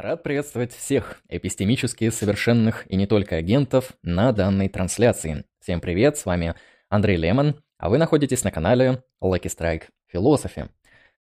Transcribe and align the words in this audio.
Рад 0.00 0.22
приветствовать 0.22 0.72
всех 0.72 1.20
эпистемически 1.28 2.08
совершенных 2.10 2.88
и 2.88 2.94
не 2.94 3.08
только 3.08 3.34
агентов 3.34 3.94
на 4.04 4.30
данной 4.30 4.68
трансляции. 4.68 5.44
Всем 5.58 5.80
привет, 5.80 6.16
с 6.16 6.24
вами 6.24 6.54
Андрей 6.88 7.16
Лемон, 7.16 7.60
а 7.78 7.88
вы 7.88 7.98
находитесь 7.98 8.44
на 8.44 8.52
канале 8.52 9.02
Lucky 9.20 9.46
Strike 9.46 9.86
Philosophy. 10.14 10.68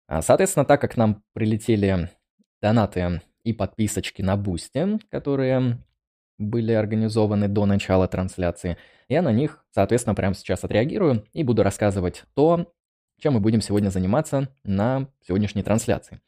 А, 0.09 0.21
соответственно, 0.21 0.65
так 0.65 0.81
как 0.81 0.97
нам 0.97 1.23
прилетели 1.31 2.09
донаты 2.61 3.21
и 3.45 3.53
подписочки 3.53 4.21
на 4.21 4.35
Boosty, 4.35 4.99
которые 5.09 5.81
были 6.37 6.73
организованы 6.73 7.47
до 7.47 7.65
начала 7.65 8.09
трансляции, 8.09 8.75
я 9.07 9.21
на 9.21 9.31
них, 9.31 9.63
соответственно, 9.71 10.13
прямо 10.13 10.35
сейчас 10.35 10.65
отреагирую 10.65 11.25
и 11.31 11.43
буду 11.43 11.63
рассказывать 11.63 12.25
то, 12.33 12.73
чем 13.17 13.35
мы 13.35 13.39
будем 13.39 13.61
сегодня 13.61 13.91
заниматься 13.91 14.49
на 14.65 15.07
сегодняшней 15.25 15.63
трансляции. 15.63 16.19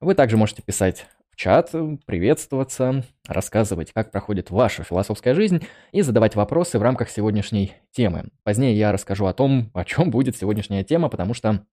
Вы 0.00 0.14
также 0.14 0.36
можете 0.36 0.60
писать 0.60 1.06
чат, 1.38 1.70
приветствоваться, 2.04 3.04
рассказывать, 3.28 3.92
как 3.92 4.10
проходит 4.10 4.50
ваша 4.50 4.82
философская 4.82 5.34
жизнь 5.34 5.62
и 5.92 6.02
задавать 6.02 6.34
вопросы 6.34 6.80
в 6.80 6.82
рамках 6.82 7.08
сегодняшней 7.10 7.74
темы. 7.92 8.24
Позднее 8.42 8.76
я 8.76 8.90
расскажу 8.90 9.24
о 9.26 9.32
том, 9.32 9.70
о 9.72 9.84
чем 9.84 10.10
будет 10.10 10.36
сегодняшняя 10.36 10.82
тема, 10.82 11.08
потому 11.08 11.34
что 11.34 11.64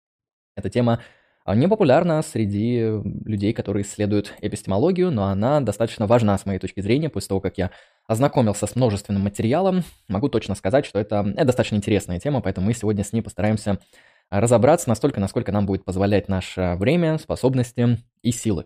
эта 0.55 0.69
тема 0.69 1.01
а, 1.45 1.55
не 1.55 1.67
популярна 1.67 2.21
среди 2.21 2.79
людей, 3.25 3.53
которые 3.53 3.83
исследуют 3.83 4.35
эпистемологию, 4.39 5.09
но 5.09 5.25
она 5.25 5.59
достаточно 5.61 6.05
важна 6.05 6.37
с 6.37 6.45
моей 6.45 6.59
точки 6.59 6.81
зрения. 6.81 7.09
После 7.09 7.29
того, 7.29 7.41
как 7.41 7.57
я 7.57 7.71
ознакомился 8.07 8.67
с 8.67 8.75
множественным 8.75 9.23
материалом, 9.23 9.83
могу 10.07 10.29
точно 10.29 10.53
сказать, 10.53 10.85
что 10.85 10.99
это, 10.99 11.25
это 11.35 11.45
достаточно 11.45 11.77
интересная 11.77 12.19
тема, 12.19 12.39
поэтому 12.39 12.67
мы 12.67 12.73
сегодня 12.75 13.03
с 13.03 13.13
ней 13.13 13.21
постараемся 13.21 13.79
разобраться 14.29 14.89
настолько, 14.89 15.19
насколько 15.19 15.51
нам 15.51 15.65
будет 15.65 15.85
позволять 15.85 16.29
наше 16.29 16.75
время, 16.77 17.17
способности 17.17 17.97
и 18.21 18.31
силы. 18.31 18.65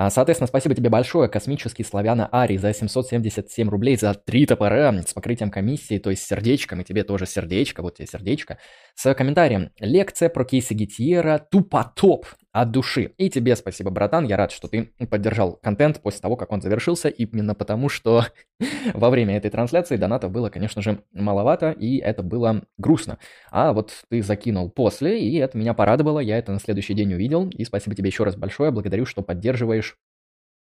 А, 0.00 0.10
соответственно, 0.10 0.46
спасибо 0.46 0.76
тебе 0.76 0.90
большое, 0.90 1.28
космический 1.28 1.82
славяна 1.82 2.28
Ари, 2.30 2.56
за 2.56 2.72
777 2.72 3.68
рублей 3.68 3.96
за 3.96 4.14
три 4.14 4.46
топора 4.46 4.92
с 5.02 5.12
покрытием 5.12 5.50
комиссии, 5.50 5.98
то 5.98 6.10
есть 6.10 6.22
сердечком, 6.24 6.80
и 6.80 6.84
тебе 6.84 7.02
тоже 7.02 7.26
сердечко, 7.26 7.82
вот 7.82 7.96
тебе 7.96 8.06
сердечко, 8.06 8.58
с 8.94 9.12
комментарием. 9.14 9.72
Лекция 9.80 10.28
про 10.28 10.44
кейсы 10.44 10.74
Гетьера 10.74 11.44
тупотоп 11.50 12.26
от 12.52 12.70
души. 12.70 13.12
И 13.18 13.30
тебе 13.30 13.56
спасибо, 13.56 13.90
братан, 13.90 14.24
я 14.24 14.36
рад, 14.36 14.50
что 14.52 14.68
ты 14.68 14.92
поддержал 15.10 15.56
контент 15.62 16.00
после 16.00 16.20
того, 16.20 16.36
как 16.36 16.50
он 16.52 16.60
завершился, 16.60 17.08
именно 17.08 17.54
потому, 17.54 17.88
что 17.88 18.24
во 18.94 19.10
время 19.10 19.36
этой 19.36 19.50
трансляции 19.50 19.96
донатов 19.96 20.32
было, 20.32 20.48
конечно 20.48 20.82
же, 20.82 21.02
маловато, 21.12 21.70
и 21.70 21.98
это 21.98 22.22
было 22.22 22.62
грустно. 22.78 23.18
А 23.50 23.72
вот 23.72 23.92
ты 24.08 24.22
закинул 24.22 24.70
после, 24.70 25.20
и 25.20 25.36
это 25.36 25.58
меня 25.58 25.74
порадовало, 25.74 26.20
я 26.20 26.38
это 26.38 26.52
на 26.52 26.60
следующий 26.60 26.94
день 26.94 27.12
увидел, 27.14 27.48
и 27.48 27.64
спасибо 27.64 27.94
тебе 27.94 28.08
еще 28.08 28.24
раз 28.24 28.36
большое, 28.36 28.70
благодарю, 28.70 29.06
что 29.06 29.22
поддерживаешь 29.22 29.96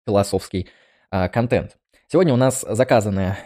философский 0.05 0.69
а, 1.11 1.29
контент. 1.29 1.77
Сегодня 2.07 2.33
у 2.33 2.37
нас 2.37 2.65
заказанная 2.67 3.37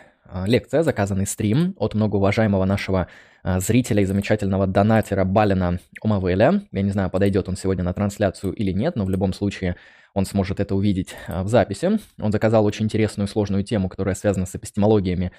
лекция, 0.45 0.83
заказанный 0.83 1.25
стрим 1.25 1.73
от 1.77 1.93
многоуважаемого 1.93 2.65
нашего 2.65 3.07
а, 3.43 3.59
зрителя 3.59 4.01
и 4.01 4.05
замечательного 4.05 4.67
донатера 4.67 5.23
Балина 5.23 5.79
Омавеля. 6.01 6.63
Я 6.71 6.81
не 6.81 6.91
знаю, 6.91 7.09
подойдет 7.09 7.47
он 7.47 7.55
сегодня 7.55 7.83
на 7.83 7.93
трансляцию 7.93 8.53
или 8.53 8.71
нет, 8.71 8.95
но 8.95 9.05
в 9.05 9.09
любом 9.09 9.33
случае 9.33 9.77
он 10.13 10.25
сможет 10.25 10.59
это 10.59 10.75
увидеть 10.75 11.15
а, 11.27 11.43
в 11.43 11.47
записи. 11.47 11.99
Он 12.19 12.31
заказал 12.31 12.65
очень 12.65 12.85
интересную 12.85 13.27
сложную 13.27 13.63
тему, 13.63 13.87
которая 13.87 14.15
связана 14.15 14.45
с 14.45 14.55
эпистемологиями 14.55 15.31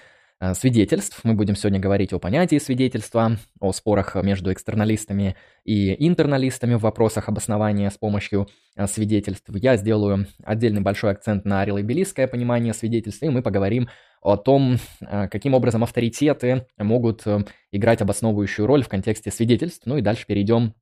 свидетельств. 0.52 1.20
Мы 1.24 1.34
будем 1.34 1.56
сегодня 1.56 1.80
говорить 1.80 2.12
о 2.12 2.18
понятии 2.18 2.58
свидетельства, 2.58 3.38
о 3.60 3.72
спорах 3.72 4.14
между 4.16 4.52
экстерналистами 4.52 5.36
и 5.64 6.06
интерналистами 6.06 6.74
в 6.74 6.80
вопросах 6.80 7.28
обоснования 7.28 7.90
с 7.90 7.98
помощью 7.98 8.48
э, 8.76 8.86
свидетельств. 8.86 9.48
Я 9.54 9.76
сделаю 9.76 10.26
отдельный 10.44 10.80
большой 10.80 11.10
акцент 11.10 11.44
на 11.44 11.64
релабилистское 11.64 12.28
понимание 12.28 12.72
свидетельств, 12.72 13.22
и 13.22 13.28
мы 13.28 13.42
поговорим 13.42 13.88
о 14.22 14.36
том, 14.36 14.76
э, 15.00 15.28
каким 15.28 15.54
образом 15.54 15.82
авторитеты 15.82 16.66
могут 16.76 17.24
играть 17.72 18.00
обосновывающую 18.00 18.66
роль 18.66 18.82
в 18.82 18.88
контексте 18.88 19.30
свидетельств. 19.30 19.86
Ну 19.86 19.96
и 19.96 20.02
дальше 20.02 20.26
перейдем 20.26 20.74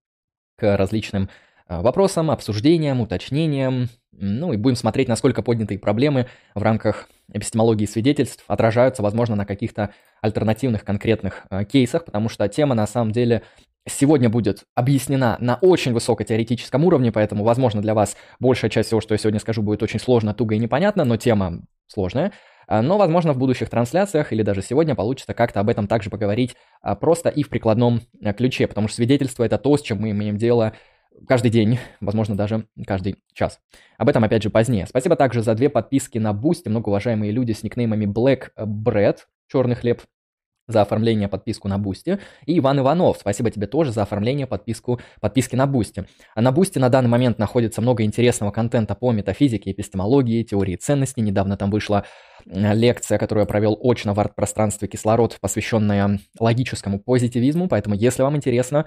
к 0.57 0.77
различным 0.77 1.29
Э, 1.29 1.31
вопросам, 1.69 2.31
обсуждениям, 2.31 3.01
уточнениям, 3.01 3.89
ну 4.19 4.53
и 4.53 4.57
будем 4.57 4.77
смотреть, 4.77 5.09
насколько 5.09 5.43
поднятые 5.43 5.79
проблемы 5.79 6.27
в 6.55 6.63
рамках 6.63 7.09
эпистемологии 7.33 7.87
свидетельств 7.87 8.45
отражаются, 8.47 9.03
возможно, 9.03 9.37
на 9.37 9.45
каких-то 9.45 9.91
альтернативных 10.23 10.85
конкретных 10.85 11.45
э, 11.51 11.65
кейсах, 11.65 12.05
потому 12.05 12.29
что 12.29 12.49
тема 12.49 12.75
на 12.75 12.87
самом 12.87 13.13
деле 13.13 13.43
сегодня 13.89 14.29
будет 14.29 14.65
объяснена 14.75 15.37
на 15.41 15.57
очень 15.57 15.93
высокотеоретическом 15.93 16.85
уровне, 16.85 17.13
поэтому, 17.13 17.45
возможно, 17.45 17.83
для 17.83 17.95
вас 17.95 18.17
большая 18.41 18.71
часть 18.71 18.89
всего, 18.89 19.01
что 19.01 19.15
я 19.15 19.19
сегодня 19.19 19.39
скажу, 19.39 19.63
будет 19.63 19.83
очень 19.83 20.01
сложно, 20.01 20.35
туго 20.35 20.55
и 20.55 20.59
непонятно, 20.59 21.05
но 21.05 21.17
тема 21.17 21.63
сложная. 21.87 22.33
Э, 22.69 22.81
но, 22.81 22.97
возможно, 22.97 23.33
в 23.33 23.39
будущих 23.39 23.69
трансляциях 23.69 24.33
или 24.33 24.43
даже 24.43 24.63
сегодня 24.63 24.95
получится 24.95 25.35
как-то 25.35 25.61
об 25.61 25.69
этом 25.69 25.89
также 25.89 26.11
поговорить 26.11 26.57
э, 26.83 26.95
просто 26.97 27.29
и 27.29 27.43
в 27.43 27.51
прикладном 27.51 28.01
ключе, 28.37 28.67
потому 28.67 28.89
что 28.89 28.97
свидетельство– 28.97 29.45
это 29.45 29.59
то, 29.59 29.77
с 29.77 29.83
чем 29.83 30.01
мы 30.01 30.11
имеем 30.13 30.39
дело 30.39 30.73
каждый 31.27 31.51
день, 31.51 31.79
возможно, 32.01 32.37
даже 32.37 32.67
каждый 32.87 33.17
час. 33.33 33.61
Об 33.99 34.09
этом, 34.09 34.25
опять 34.25 34.43
же, 34.43 34.51
позднее. 34.51 34.87
Спасибо 34.87 35.17
также 35.17 35.43
за 35.43 35.55
две 35.55 35.69
подписки 35.69 36.19
на 36.19 36.33
Boosty, 36.33 36.69
многоуважаемые 36.69 37.33
люди 37.33 37.53
с 37.53 37.63
никнеймами 37.63 38.05
Black 38.07 38.51
Bread, 38.59 39.19
черный 39.49 39.75
хлеб, 39.75 40.03
за 40.69 40.83
оформление 40.83 41.29
подписку 41.29 41.69
на 41.69 41.79
Boosty. 41.79 42.19
И 42.45 42.59
Иван 42.59 42.81
Иванов, 42.81 43.19
спасибо 43.21 43.51
тебе 43.51 43.67
тоже 43.67 43.93
за 43.93 44.03
оформление 44.03 44.47
подписку, 44.47 45.01
подписки 45.21 45.55
на 45.55 45.67
Boosty. 45.67 46.07
А 46.35 46.43
на 46.43 46.53
Boosty 46.53 46.79
на 46.79 46.89
данный 46.89 47.09
момент 47.09 47.39
находится 47.39 47.81
много 47.81 48.03
интересного 48.03 48.51
контента 48.51 48.95
по 48.95 49.13
метафизике, 49.13 49.71
эпистемологии, 49.71 50.43
теории 50.43 50.77
ценностей. 50.77 51.21
Недавно 51.21 51.57
там 51.57 51.71
вышла 51.71 52.05
лекция, 52.45 53.19
которую 53.19 53.43
я 53.43 53.47
провел 53.47 53.79
очно 53.81 54.15
в 54.15 54.21
арт-пространстве 54.21 54.89
«Кислород», 54.89 55.39
посвященная 55.41 56.19
логическому 56.39 56.99
позитивизму. 56.99 57.69
Поэтому, 57.69 57.95
если 57.95 58.23
вам 58.23 58.37
интересно, 58.37 58.87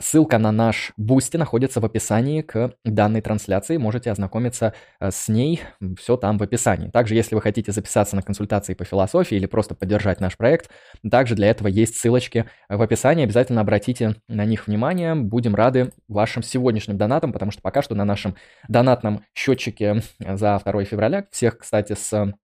Ссылка 0.00 0.38
на 0.38 0.50
наш 0.50 0.92
Boosty 0.96 1.36
находится 1.36 1.80
в 1.80 1.84
описании 1.84 2.42
к 2.42 2.74
данной 2.84 3.20
трансляции. 3.20 3.76
Можете 3.76 4.10
ознакомиться 4.10 4.74
э, 4.98 5.10
с 5.12 5.28
ней. 5.28 5.62
Все 5.96 6.16
там 6.16 6.38
в 6.38 6.42
описании. 6.42 6.88
Также, 6.88 7.14
если 7.14 7.36
вы 7.36 7.40
хотите 7.40 7.70
записаться 7.70 8.16
на 8.16 8.22
консультации 8.22 8.74
по 8.74 8.84
философии 8.84 9.36
или 9.36 9.46
просто 9.46 9.76
поддержать 9.76 10.20
наш 10.20 10.36
проект, 10.36 10.70
также 11.08 11.36
для 11.36 11.48
этого 11.50 11.68
есть 11.68 11.96
ссылочки 11.96 12.46
в 12.68 12.82
описании. 12.82 13.24
Обязательно 13.24 13.60
обратите 13.60 14.16
на 14.28 14.44
них 14.44 14.66
внимание. 14.66 15.14
Будем 15.14 15.54
рады 15.54 15.92
вашим 16.08 16.42
сегодняшним 16.42 16.98
донатам, 16.98 17.32
потому 17.32 17.52
что 17.52 17.62
пока 17.62 17.82
что 17.82 17.94
на 17.94 18.04
нашем 18.04 18.34
донатном 18.68 19.22
счетчике 19.34 20.02
за 20.18 20.60
2 20.64 20.84
февраля, 20.84 21.26
всех, 21.30 21.58
кстати, 21.58 21.94
с 21.94 22.34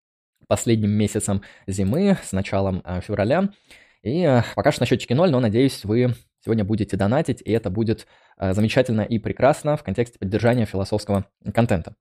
последним 0.46 0.90
месяцем 0.90 1.42
зимы, 1.66 2.16
с 2.22 2.32
началом 2.32 2.82
э, 2.84 3.00
февраля, 3.00 3.50
и 4.02 4.22
э, 4.22 4.42
пока 4.54 4.72
что 4.72 4.82
на 4.82 4.86
счетчике 4.86 5.14
0, 5.14 5.30
но 5.30 5.40
надеюсь, 5.40 5.84
вы 5.84 6.14
сегодня 6.44 6.64
будете 6.64 6.96
донатить, 6.96 7.42
и 7.42 7.52
это 7.52 7.70
будет 7.70 8.06
э, 8.38 8.52
замечательно 8.52 9.02
и 9.02 9.18
прекрасно 9.18 9.76
в 9.76 9.82
контексте 9.82 10.18
поддержания 10.18 10.66
философского 10.66 11.26
контента. 11.54 11.94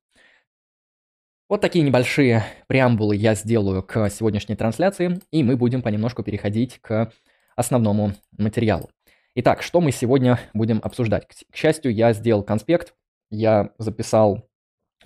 Вот 1.48 1.62
такие 1.62 1.84
небольшие 1.84 2.44
преамбулы 2.68 3.16
я 3.16 3.34
сделаю 3.34 3.82
к 3.82 4.10
сегодняшней 4.10 4.56
трансляции, 4.56 5.20
и 5.32 5.44
мы 5.44 5.58
будем 5.58 5.82
понемножку 5.82 6.22
переходить 6.22 6.80
к 6.80 7.12
основному 7.56 8.14
материалу. 8.38 8.90
Итак, 9.36 9.62
что 9.62 9.82
мы 9.82 9.92
сегодня 9.92 10.40
будем 10.54 10.80
обсуждать? 10.84 11.28
К 11.52 11.56
счастью, 11.56 11.94
я 11.94 12.14
сделал 12.14 12.44
конспект, 12.44 12.94
я 13.32 13.72
записал 13.78 14.49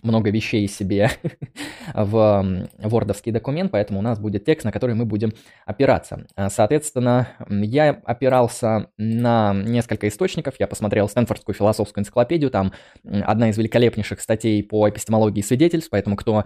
много 0.02 0.31
вещей 0.31 0.68
себе 0.68 1.12
в 1.94 2.68
вордовский 2.80 3.31
документ, 3.31 3.72
поэтому 3.72 4.00
у 4.00 4.02
нас 4.02 4.20
будет 4.20 4.46
текст, 4.46 4.66
на 4.66 4.72
который 4.72 4.96
мы 4.96 5.06
будем 5.06 5.34
опираться. 5.66 6.26
А, 6.36 6.50
соответственно, 6.50 7.30
я 7.50 8.02
опирался 8.06 8.88
на 8.98 9.54
несколько 9.54 10.08
источников, 10.08 10.56
я 10.59 10.68
посмотрел 10.68 11.08
Стэнфордскую 11.08 11.56
философскую 11.56 12.02
энциклопедию, 12.02 12.50
там 12.50 12.74
одна 13.04 13.50
из 13.50 13.58
великолепнейших 13.58 14.20
статей 14.20 14.64
по 14.64 14.90
эпистемологии 14.90 15.42
свидетельств, 15.42 15.90
поэтому 15.92 16.16
кто 16.16 16.45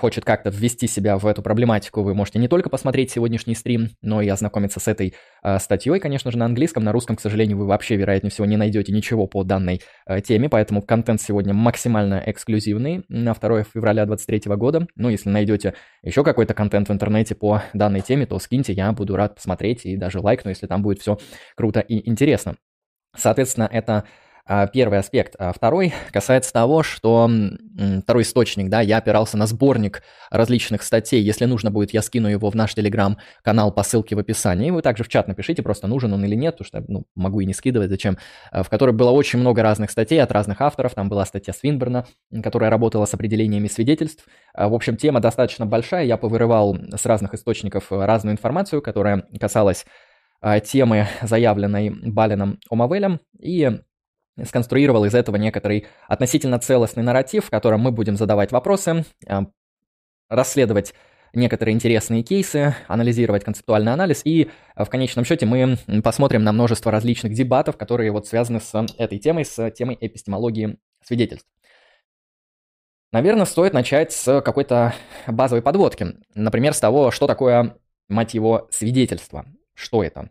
хочет 0.00 0.24
как-то 0.24 0.50
ввести 0.50 0.86
себя 0.86 1.18
в 1.18 1.26
эту 1.26 1.42
проблематику, 1.42 2.02
вы 2.02 2.14
можете 2.14 2.38
не 2.38 2.48
только 2.48 2.68
посмотреть 2.68 3.10
сегодняшний 3.10 3.54
стрим, 3.54 3.90
но 4.02 4.22
и 4.22 4.28
ознакомиться 4.28 4.80
с 4.80 4.88
этой 4.88 5.14
э, 5.42 5.58
статьей, 5.58 6.00
конечно 6.00 6.30
же, 6.30 6.38
на 6.38 6.46
английском, 6.46 6.82
на 6.84 6.92
русском, 6.92 7.16
к 7.16 7.20
сожалению, 7.20 7.58
вы 7.58 7.66
вообще, 7.66 7.96
вероятнее 7.96 8.30
всего, 8.30 8.46
не 8.46 8.56
найдете 8.56 8.92
ничего 8.92 9.26
по 9.26 9.44
данной 9.44 9.82
э, 10.06 10.20
теме, 10.20 10.48
поэтому 10.48 10.82
контент 10.82 11.20
сегодня 11.20 11.54
максимально 11.54 12.22
эксклюзивный 12.26 12.77
на 12.78 13.34
2 13.34 13.62
февраля 13.64 14.06
2023 14.06 14.56
года. 14.56 14.86
Ну, 14.96 15.08
если 15.08 15.28
найдете 15.28 15.74
еще 16.02 16.24
какой-то 16.24 16.54
контент 16.54 16.88
в 16.88 16.92
интернете 16.92 17.34
по 17.34 17.62
данной 17.74 18.00
теме, 18.00 18.26
то 18.26 18.38
скиньте, 18.38 18.72
я 18.72 18.92
буду 18.92 19.16
рад 19.16 19.36
посмотреть 19.36 19.84
и 19.86 19.96
даже 19.96 20.20
лайкну, 20.20 20.50
если 20.50 20.66
там 20.66 20.82
будет 20.82 21.00
все 21.00 21.18
круто 21.56 21.80
и 21.80 22.08
интересно. 22.08 22.56
Соответственно, 23.16 23.68
это 23.70 24.04
первый 24.72 24.98
аспект. 24.98 25.34
А 25.38 25.52
второй 25.52 25.92
касается 26.10 26.52
того, 26.52 26.82
что 26.82 27.30
второй 28.02 28.22
источник, 28.22 28.70
да, 28.70 28.80
я 28.80 28.96
опирался 28.96 29.36
на 29.36 29.46
сборник 29.46 30.02
различных 30.30 30.82
статей. 30.82 31.22
Если 31.22 31.44
нужно 31.44 31.70
будет, 31.70 31.92
я 31.92 32.00
скину 32.02 32.28
его 32.28 32.50
в 32.50 32.54
наш 32.54 32.74
телеграм-канал 32.74 33.72
по 33.72 33.82
ссылке 33.82 34.16
в 34.16 34.18
описании. 34.18 34.70
Вы 34.70 34.82
также 34.82 35.04
в 35.04 35.08
чат 35.08 35.28
напишите, 35.28 35.62
просто 35.62 35.86
нужен 35.86 36.12
он 36.12 36.24
или 36.24 36.34
нет, 36.34 36.56
потому 36.56 36.66
что, 36.66 36.84
ну, 36.88 37.04
могу 37.14 37.40
и 37.40 37.46
не 37.46 37.52
скидывать, 37.52 37.90
зачем. 37.90 38.16
В 38.52 38.68
которой 38.68 38.92
было 38.92 39.10
очень 39.10 39.38
много 39.38 39.62
разных 39.62 39.90
статей 39.90 40.22
от 40.22 40.32
разных 40.32 40.60
авторов. 40.60 40.94
Там 40.94 41.08
была 41.08 41.24
статья 41.26 41.52
Свинберна, 41.52 42.06
которая 42.42 42.70
работала 42.70 43.04
с 43.04 43.14
определениями 43.14 43.68
свидетельств. 43.68 44.24
В 44.54 44.74
общем, 44.74 44.96
тема 44.96 45.20
достаточно 45.20 45.66
большая. 45.66 46.04
Я 46.04 46.16
повырывал 46.16 46.76
с 46.96 47.04
разных 47.04 47.34
источников 47.34 47.86
разную 47.90 48.32
информацию, 48.32 48.82
которая 48.82 49.24
касалась 49.38 49.84
темы, 50.64 51.08
заявленной 51.20 51.90
Балином 51.90 52.60
Омавелем, 52.70 53.20
и 53.40 53.80
сконструировал 54.44 55.04
из 55.04 55.14
этого 55.14 55.36
некоторый 55.36 55.86
относительно 56.06 56.58
целостный 56.58 57.02
нарратив, 57.02 57.46
в 57.46 57.50
котором 57.50 57.80
мы 57.80 57.92
будем 57.92 58.16
задавать 58.16 58.52
вопросы, 58.52 59.04
э, 59.26 59.40
расследовать 60.28 60.94
некоторые 61.34 61.74
интересные 61.74 62.22
кейсы, 62.22 62.74
анализировать 62.86 63.44
концептуальный 63.44 63.92
анализ, 63.92 64.22
и 64.24 64.50
э, 64.76 64.84
в 64.84 64.88
конечном 64.88 65.24
счете 65.24 65.46
мы 65.46 65.76
посмотрим 66.02 66.44
на 66.44 66.52
множество 66.52 66.92
различных 66.92 67.34
дебатов, 67.34 67.76
которые 67.76 68.10
вот 68.12 68.26
связаны 68.26 68.60
с 68.60 68.86
этой 68.98 69.18
темой, 69.18 69.44
с 69.44 69.70
темой 69.72 69.96
эпистемологии 70.00 70.78
свидетельств. 71.04 71.48
Наверное, 73.12 73.46
стоит 73.46 73.72
начать 73.72 74.12
с 74.12 74.42
какой-то 74.42 74.94
базовой 75.26 75.62
подводки. 75.62 76.18
Например, 76.34 76.74
с 76.74 76.80
того, 76.80 77.10
что 77.10 77.26
такое, 77.26 77.76
мать 78.08 78.34
его, 78.34 78.68
свидетельство. 78.70 79.46
Что 79.74 80.02
это? 80.02 80.30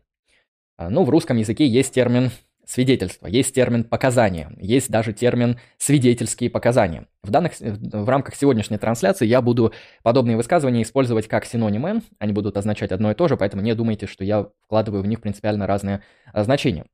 Э, 0.78 0.90
ну, 0.90 1.04
в 1.04 1.10
русском 1.10 1.38
языке 1.38 1.68
есть 1.68 1.94
термин 1.94 2.32
свидетельства, 2.68 3.28
есть 3.28 3.56
термин 3.56 3.86
показания, 3.86 4.52
есть 4.60 4.92
даже 4.92 5.14
термин 5.14 5.60
свидетельские 5.78 6.50
показания. 6.50 7.08
В, 7.24 7.32
данных, 7.32 7.54
в 7.60 8.10
рамках 8.10 8.36
сегодняшней 8.36 8.78
трансляции 8.78 9.26
я 9.26 9.42
буду 9.42 9.74
подобные 10.04 10.36
высказывания 10.36 10.82
использовать 10.82 11.28
как 11.28 11.46
синонимы, 11.46 12.02
они 12.20 12.34
будут 12.34 12.58
означать 12.58 12.92
одно 12.92 13.12
и 13.12 13.16
то 13.16 13.28
же, 13.28 13.38
поэтому 13.38 13.64
не 13.64 13.74
думайте, 13.74 14.06
что 14.06 14.24
я 14.24 14.48
вкладываю 14.66 15.02
в 15.02 15.08
них 15.08 15.22
принципиально 15.22 15.66
разные 15.66 16.04
а, 16.34 16.44
значения. 16.44 16.86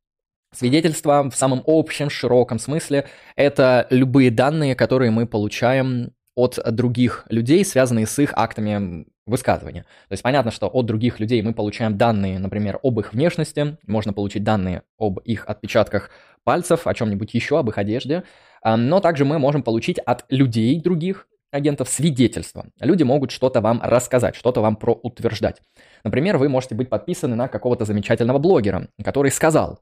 Свидетельства 0.54 1.30
в 1.30 1.36
самом 1.36 1.64
общем, 1.66 2.12
широком 2.12 2.60
смысле– 2.60 3.08
это 3.36 3.88
любые 3.90 4.30
данные, 4.30 4.76
которые 4.76 5.10
мы 5.10 5.26
получаем 5.26 6.14
от 6.36 6.60
других 6.74 7.26
людей, 7.30 7.64
связанные 7.64 8.08
с 8.08 8.18
их 8.20 8.34
актами 8.36 9.06
высказывания. 9.26 9.84
То 10.10 10.14
есть 10.14 10.24
понятно, 10.24 10.52
что 10.52 10.68
от 10.68 10.86
других 10.86 11.20
людей 11.20 11.42
мы 11.42 11.54
получаем 11.54 11.98
данные, 11.98 12.40
например, 12.40 12.80
об 12.84 13.00
их 13.00 13.14
внешности, 13.14 13.78
можно 13.88 14.14
получить 14.14 14.44
данные 14.44 14.84
об 14.98 15.20
их 15.20 15.46
отпечатках 15.48 16.10
пальцев, 16.44 16.88
о 16.88 16.94
чем-нибудь 16.94 17.34
еще, 17.34 17.60
об 17.60 17.70
их 17.70 17.78
одежде, 17.78 18.24
а, 18.62 18.76
но 18.76 19.00
также 19.00 19.26
мы 19.26 19.40
можем 19.40 19.64
получить 19.64 20.00
от 20.00 20.26
людей 20.30 20.80
других 20.82 21.28
агентов 21.52 21.88
свидетельства. 21.88 22.66
Люди 22.80 23.04
могут 23.04 23.32
что-то 23.32 23.62
вам 23.62 23.80
рассказать, 23.84 24.36
что-то 24.36 24.62
вам 24.62 24.76
проутверждать. 24.76 25.62
Например, 26.04 26.38
вы 26.38 26.50
можете 26.50 26.76
быть 26.76 26.90
подписаны 26.90 27.36
на 27.36 27.48
какого-то 27.48 27.86
замечательного 27.86 28.40
блогера, 28.40 28.90
который 29.04 29.32
сказал, 29.32 29.80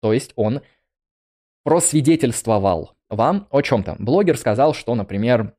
то 0.00 0.12
есть 0.12 0.32
он 0.36 0.62
просвидетельствовал 1.62 2.92
вам 3.08 3.46
о 3.50 3.62
чем-то. 3.62 3.96
Блогер 3.98 4.36
сказал, 4.36 4.74
что, 4.74 4.94
например, 4.94 5.54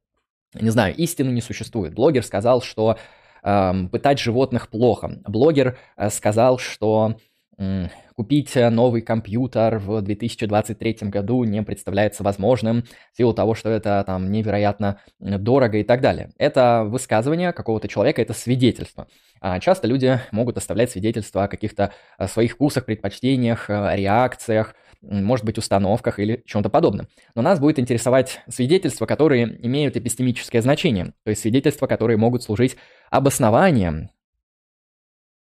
не 0.60 0.70
знаю, 0.70 0.96
истины 0.96 1.30
не 1.30 1.42
существует. 1.42 1.94
Блогер 1.94 2.24
сказал, 2.24 2.62
что 2.62 2.98
э, 3.44 3.74
пытать 3.92 4.20
животных 4.20 4.70
плохо. 4.70 5.20
Блогер 5.28 5.78
э, 5.98 6.10
сказал, 6.10 6.58
что 6.58 7.18
э, 7.58 7.88
купить 8.16 8.56
новый 8.56 9.02
компьютер 9.02 9.78
в 9.78 10.02
2023 10.02 11.10
году 11.10 11.44
не 11.44 11.62
представляется 11.64 12.24
возможным 12.24 12.84
в 13.14 13.18
силу 13.18 13.34
того, 13.34 13.56
что 13.56 13.70
это 13.70 14.04
там 14.06 14.32
невероятно 14.32 15.02
дорого 15.20 15.78
и 15.78 15.84
так 15.84 16.02
далее. 16.02 16.32
Это 16.38 16.84
высказывание 16.86 17.52
какого-то 17.52 17.88
человека, 17.88 18.22
это 18.22 18.34
свидетельство. 18.34 19.08
А 19.42 19.60
часто 19.60 19.88
люди 19.88 20.20
могут 20.32 20.58
оставлять 20.58 20.92
свидетельства 20.92 21.44
о 21.44 21.48
каких-то 21.48 21.92
э, 22.18 22.28
своих 22.28 22.54
вкусах, 22.54 22.86
предпочтениях, 22.86 23.70
э, 23.70 23.96
реакциях, 23.96 24.76
может 25.02 25.46
быть, 25.46 25.58
установках 25.58 26.20
или 26.20 26.44
чем-то 26.46 26.70
подобном. 26.70 27.08
Но 27.36 27.42
нас 27.42 27.60
будет 27.60 27.80
интересовать 27.80 28.42
свидетельства, 28.50 29.06
которые 29.06 29.58
имеют 29.66 29.98
эпистемическое 29.98 30.62
значение, 30.62 31.14
то 31.24 31.30
есть 31.30 31.42
свидетельства, 31.42 31.88
которые 31.88 32.18
могут 32.18 32.44
служить 32.44 32.78
обоснованием, 33.10 34.10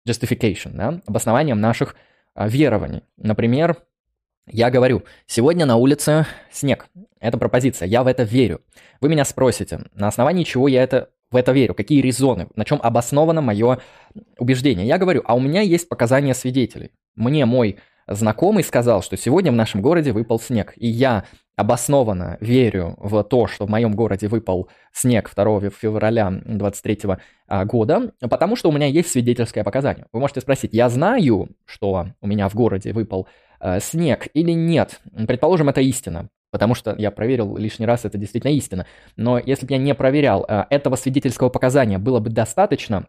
justification, 0.08 0.72
да, 0.72 1.00
обоснованием 1.06 1.60
наших 1.60 1.96
а, 2.34 2.48
верований. 2.48 3.02
Например, 3.16 3.76
я 4.46 4.70
говорю, 4.70 5.04
сегодня 5.26 5.66
на 5.66 5.76
улице 5.76 6.26
снег. 6.50 6.86
Это 7.20 7.36
пропозиция, 7.36 7.86
я 7.86 8.02
в 8.02 8.06
это 8.06 8.22
верю. 8.22 8.62
Вы 9.00 9.08
меня 9.08 9.24
спросите, 9.24 9.80
на 9.92 10.08
основании 10.08 10.44
чего 10.44 10.68
я 10.68 10.82
это, 10.82 11.10
в 11.30 11.36
это 11.36 11.52
верю, 11.52 11.74
какие 11.74 12.00
резоны, 12.00 12.48
на 12.54 12.64
чем 12.64 12.80
обосновано 12.82 13.42
мое 13.42 13.80
убеждение. 14.38 14.86
Я 14.86 14.98
говорю, 14.98 15.22
а 15.26 15.34
у 15.34 15.40
меня 15.40 15.60
есть 15.60 15.88
показания 15.88 16.34
свидетелей. 16.34 16.92
Мне 17.14 17.44
мой 17.44 17.78
знакомый 18.08 18.64
сказал, 18.64 19.02
что 19.02 19.16
сегодня 19.16 19.52
в 19.52 19.56
нашем 19.56 19.82
городе 19.82 20.12
выпал 20.12 20.40
снег, 20.40 20.72
и 20.76 20.88
я 20.88 21.24
обоснованно 21.58 22.38
верю 22.40 22.94
в 22.98 23.22
то, 23.24 23.48
что 23.48 23.66
в 23.66 23.68
моем 23.68 23.92
городе 23.92 24.28
выпал 24.28 24.68
снег 24.92 25.28
2 25.34 25.70
февраля 25.70 26.30
2023 26.30 27.16
а, 27.48 27.64
года, 27.64 28.12
потому 28.20 28.54
что 28.54 28.68
у 28.68 28.72
меня 28.72 28.86
есть 28.86 29.10
свидетельское 29.10 29.64
показание. 29.64 30.06
Вы 30.12 30.20
можете 30.20 30.40
спросить, 30.40 30.72
я 30.72 30.88
знаю, 30.88 31.48
что 31.64 32.06
у 32.20 32.26
меня 32.28 32.48
в 32.48 32.54
городе 32.54 32.92
выпал 32.92 33.26
э, 33.60 33.80
снег 33.80 34.28
или 34.34 34.52
нет? 34.52 35.00
Предположим, 35.26 35.68
это 35.68 35.80
истина, 35.80 36.28
потому 36.52 36.76
что 36.76 36.94
я 36.96 37.10
проверил 37.10 37.56
лишний 37.56 37.86
раз, 37.86 38.04
это 38.04 38.18
действительно 38.18 38.52
истина. 38.52 38.86
Но 39.16 39.38
если 39.38 39.66
бы 39.66 39.72
я 39.72 39.78
не 39.78 39.94
проверял, 39.96 40.46
э, 40.48 40.64
этого 40.70 40.94
свидетельского 40.94 41.48
показания 41.48 41.98
было 41.98 42.20
бы 42.20 42.30
достаточно, 42.30 43.08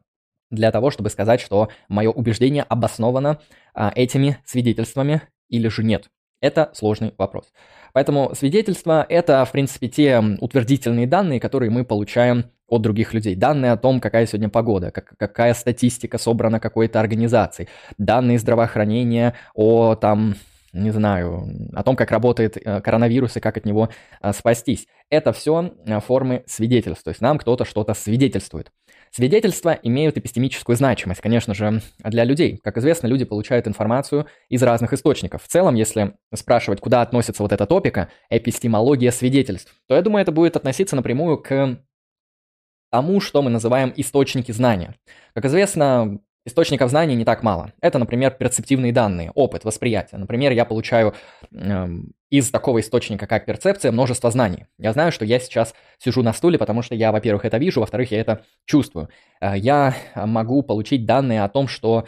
для 0.50 0.72
того, 0.72 0.92
чтобы 0.92 1.10
сказать, 1.10 1.42
что 1.42 1.70
мое 1.88 2.10
убеждение 2.10 2.64
обосновано 2.64 3.40
а, 3.74 3.92
этими 3.96 4.38
свидетельствами 4.46 5.22
или 5.50 5.68
же 5.68 5.84
нет. 5.84 6.10
Это 6.42 6.70
сложный 6.74 7.14
вопрос. 7.18 7.52
Поэтому 7.94 8.34
свидетельства– 8.34 9.06
это, 9.10 9.44
в 9.46 9.52
принципе, 9.52 9.88
те 9.90 10.20
утвердительные 10.40 11.08
данные, 11.08 11.40
которые 11.40 11.70
мы 11.70 11.84
получаем 11.84 12.46
от 12.68 12.82
других 12.82 13.14
людей. 13.14 13.36
Данные 13.36 13.72
о 13.72 13.78
том, 13.78 14.00
какая 14.00 14.26
сегодня 14.26 14.50
погода, 14.50 14.92
как, 14.92 15.18
какая 15.18 15.54
статистика 15.54 16.18
собрана 16.18 16.60
какой-то 16.60 17.00
организацией. 17.00 17.68
Данные 17.98 18.38
здравоохранения 18.38 19.34
о, 19.56 19.96
там, 19.96 20.36
не 20.74 20.92
знаю, 20.92 21.48
о 21.74 21.84
том, 21.84 21.96
как 21.96 22.12
работает 22.12 22.58
э, 22.58 22.82
коронавирус 22.82 23.38
и 23.38 23.40
как 23.40 23.58
от 23.58 23.66
него 23.66 23.90
э, 24.22 24.34
спастись. 24.34 24.88
Это 25.10 25.34
все 25.34 25.74
э, 25.86 26.00
формы 26.00 26.44
свидетельств. 26.48 27.04
То 27.04 27.10
есть 27.10 27.22
нам 27.22 27.38
кто-то 27.38 27.66
что-то 27.66 27.94
свидетельствует. 27.94 28.72
Свидетельства 29.12 29.78
имеют 29.82 30.18
эпистемическую 30.18 30.76
значимость, 30.76 31.22
конечно 31.22 31.54
же, 31.54 31.82
для 32.04 32.24
людей. 32.24 32.60
Как 32.64 32.78
известно, 32.78 33.08
люди 33.08 33.26
получают 33.26 33.68
информацию 33.68 34.28
из 34.50 34.62
разных 34.62 34.94
источников. 34.94 35.44
В 35.44 35.48
целом, 35.48 35.76
если 35.76 36.14
спрашивать, 36.34 36.80
куда 36.80 37.02
относится 37.02 37.42
вот 37.42 37.52
эта 37.52 37.66
топика, 37.66 38.10
эпистемология 38.30 39.12
свидетельств, 39.12 39.74
то 39.88 39.96
я 39.96 40.02
думаю, 40.02 40.22
это 40.22 40.32
будет 40.32 40.56
относиться 40.56 40.96
напрямую 40.96 41.40
к 41.40 41.80
тому, 42.92 43.20
что 43.20 43.42
мы 43.42 43.50
называем 43.50 43.94
источники 43.96 44.52
знания. 44.52 44.96
Как 45.34 45.46
известно, 45.46 46.20
Источников 46.46 46.90
знаний 46.90 47.16
не 47.16 47.26
так 47.26 47.44
мало. 47.44 47.74
Это, 47.82 48.00
например, 48.00 48.32
перцептивные 48.32 48.94
данные, 48.94 49.32
опыт, 49.36 49.66
восприятие. 49.66 50.20
Например, 50.20 50.52
я 50.52 50.64
получаю 50.66 51.14
э, 51.52 51.88
из 52.30 52.50
такого 52.50 52.80
источника, 52.80 53.28
как 53.28 53.46
перцепция, 53.46 53.92
множество 53.92 54.32
знаний. 54.32 54.66
Я 54.78 54.94
знаю, 54.94 55.12
что 55.12 55.26
я 55.26 55.40
сейчас 55.40 55.76
сижу 55.98 56.24
на 56.24 56.32
стуле, 56.32 56.58
потому 56.58 56.82
что 56.82 56.96
я, 56.96 57.12
во-первых, 57.12 57.44
это 57.44 57.58
вижу, 57.58 57.82
во-вторых, 57.82 58.12
я 58.12 58.22
это 58.22 58.44
чувствую. 58.66 59.10
Э, 59.42 59.58
я 59.58 59.96
могу 60.16 60.64
получить 60.64 61.06
данные 61.06 61.44
о 61.44 61.50
том, 61.50 61.68
что 61.68 62.06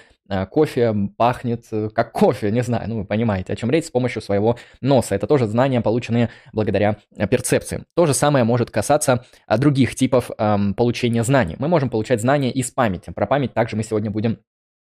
кофе 0.50 0.96
пахнет 1.18 1.66
э, 1.72 1.90
как 1.94 2.12
кофе, 2.12 2.52
не 2.52 2.64
знаю, 2.64 2.90
ну 2.90 2.98
вы 3.00 3.06
понимаете, 3.06 3.54
о 3.54 3.56
чем 3.56 3.70
речь, 3.72 3.86
с 3.86 3.92
помощью 3.92 4.22
своего 4.22 4.58
носа. 4.82 5.16
Это 5.16 5.28
тоже 5.28 5.48
знания, 5.48 5.82
полученные 5.82 6.30
благодаря 6.54 6.98
перцепции. 7.30 7.84
То 7.96 8.06
же 8.06 8.14
самое 8.14 8.44
может 8.44 8.72
касаться 8.72 9.26
других 9.58 9.96
типов 9.96 10.32
эм, 10.38 10.74
получения 10.74 11.24
знаний. 11.24 11.56
Мы 11.60 11.68
можем 11.68 11.90
получать 11.90 12.22
знания 12.22 12.52
из 12.52 12.72
памяти. 12.72 13.12
Про 13.12 13.28
память 13.28 13.54
также 13.54 13.76
мы 13.76 13.84
сегодня 13.84 14.10
будем 14.10 14.40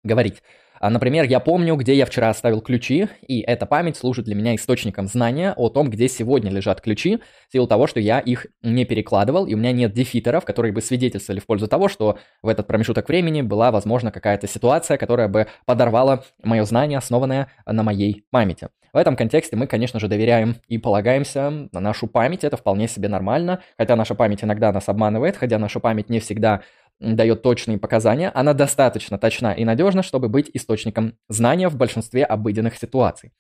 говорить. 0.04 0.42
А, 0.80 0.90
например, 0.90 1.26
я 1.26 1.40
помню, 1.40 1.76
где 1.76 1.94
я 1.96 2.06
вчера 2.06 2.30
оставил 2.30 2.62
ключи, 2.62 3.08
и 3.28 3.42
эта 3.42 3.66
память 3.66 3.98
служит 3.98 4.26
для 4.26 4.36
меня 4.36 4.56
источником 4.56 5.08
знания 5.08 5.54
о 5.56 5.70
том, 5.70 5.90
где 5.90 6.08
сегодня 6.08 6.52
лежат 6.52 6.82
ключи, 6.82 7.20
в 7.50 7.54
силу 7.54 7.68
того, 7.68 7.88
что 7.88 8.00
я 8.00 8.20
их 8.20 8.48
не 8.62 8.86
перекладывал, 8.86 9.46
и 9.46 9.54
у 9.54 9.58
меня 9.58 9.72
нет 9.72 9.94
дефитеров, 9.94 10.46
которые 10.46 10.72
бы 10.72 10.82
свидетельствовали 10.82 11.40
в 11.40 11.46
пользу 11.46 11.68
того, 11.68 11.88
что 11.88 12.18
в 12.42 12.48
этот 12.48 12.68
промежуток 12.68 13.08
времени 13.08 13.42
была, 13.42 13.72
возможно, 13.72 14.12
какая-то 14.12 14.48
ситуация, 14.48 14.98
которая 14.98 15.28
бы 15.28 15.48
подорвала 15.66 16.24
мое 16.44 16.64
знание, 16.66 16.98
основанное 16.98 17.48
на 17.66 17.84
моей 17.84 18.26
памяти. 18.32 18.70
В 18.94 18.98
этом 18.98 19.16
контексте 19.16 19.56
мы, 19.56 19.68
конечно 19.68 20.00
же, 20.00 20.08
доверяем 20.08 20.56
и 20.68 20.78
полагаемся 20.78 21.70
на 21.72 21.80
нашу 21.80 22.08
память, 22.08 22.44
это 22.44 22.58
вполне 22.58 22.88
себе 22.88 23.10
нормально, 23.10 23.62
хотя 23.78 23.96
наша 23.96 24.16
память 24.16 24.44
иногда 24.44 24.72
нас 24.72 24.90
обманывает, 24.90 25.38
хотя 25.38 25.60
наша 25.60 25.80
память 25.80 26.10
не 26.10 26.20
всегда 26.20 26.62
дает 27.00 27.42
точные 27.42 27.78
показания, 27.78 28.32
она 28.34 28.54
достаточно 28.54 29.18
точна 29.18 29.54
и 29.54 29.66
надежна, 29.66 30.04
чтобы 30.04 30.30
быть 30.30 30.50
источником 30.54 31.18
знания 31.30 31.70
в 31.70 31.76
большинстве 31.76 32.26
обыденных 32.26 32.78
ситуаций. 32.78 33.32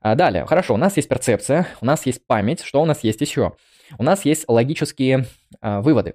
А 0.00 0.14
далее, 0.14 0.46
хорошо, 0.46 0.74
у 0.74 0.78
нас 0.78 0.96
есть 0.96 1.08
перцепция, 1.08 1.68
у 1.80 1.86
нас 1.86 2.06
есть 2.06 2.26
память, 2.26 2.62
что 2.62 2.82
у 2.82 2.84
нас 2.84 3.04
есть 3.04 3.20
еще? 3.20 3.52
У 3.98 4.02
нас 4.02 4.24
есть 4.24 4.48
логические 4.48 5.26
а, 5.60 5.80
выводы. 5.80 6.14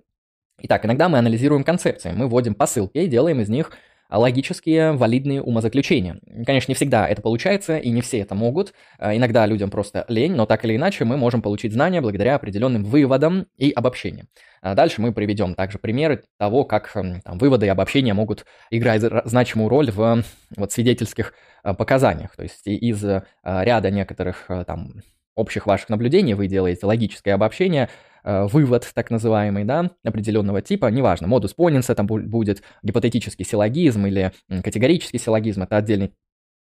Итак, 0.60 0.86
иногда 0.86 1.08
мы 1.08 1.20
анализируем 1.20 1.63
концепции, 1.63 2.12
мы 2.12 2.27
вводим 2.27 2.56
посылки 2.56 2.98
и 2.98 3.08
делаем 3.08 3.39
из 3.39 3.50
них 3.50 3.72
логические 4.10 4.94
валидные 4.94 5.42
умозаключения. 5.42 6.20
Конечно, 6.46 6.72
не 6.72 6.76
всегда 6.76 7.08
это 7.08 7.22
получается, 7.22 7.78
и 7.78 7.90
не 7.90 8.02
все 8.02 8.20
это 8.20 8.36
могут. 8.36 8.74
А, 8.98 9.16
иногда 9.16 9.46
людям 9.46 9.70
просто 9.70 10.06
лень, 10.08 10.34
но 10.34 10.46
так 10.46 10.64
или 10.66 10.76
иначе 10.76 11.06
мы 11.06 11.18
можем 11.18 11.42
получить 11.42 11.74
знания 11.74 12.02
благодаря 12.02 12.36
определенным 12.36 12.84
выводам 12.84 13.48
и 13.58 13.72
обобщениям. 13.72 14.28
А 14.62 14.76
дальше 14.76 15.02
мы 15.02 15.12
приведем 15.12 15.56
также 15.56 15.78
примеры 15.78 16.24
того, 16.38 16.64
как 16.64 16.92
там, 16.92 17.22
выводы 17.38 17.66
и 17.66 17.70
обобщения 17.70 18.14
могут 18.14 18.46
играть 18.72 19.02
значимую 19.26 19.70
роль 19.70 19.92
в 19.92 20.24
вот, 20.56 20.72
свидетельских 20.72 21.34
а, 21.64 21.74
показаниях. 21.74 22.36
То 22.36 22.44
есть 22.44 22.66
из 22.66 23.04
ряда 23.44 23.92
некоторых 23.92 24.50
там, 24.66 25.02
общих 25.36 25.68
ваших 25.68 25.90
наблюдений 25.90 26.34
вы 26.34 26.48
делаете 26.48 26.86
логическое 26.86 27.34
обобщение, 27.34 27.90
Э, 28.16 28.16
вывод 28.27 28.91
так 28.93 29.10
называемый, 29.10 29.63
да, 29.63 29.91
определенного 30.03 30.62
типа, 30.62 30.88
неважно, 30.88 31.27
модус 31.27 31.53
поненса 31.53 31.96
там 31.96 32.07
будет, 32.07 32.62
гипотетический 32.84 33.46
силлогизм 33.46 34.05
или 34.05 34.34
категорический 34.50 35.17
силлогизм, 35.17 35.63
это 35.63 35.77
отдельный, 35.77 36.12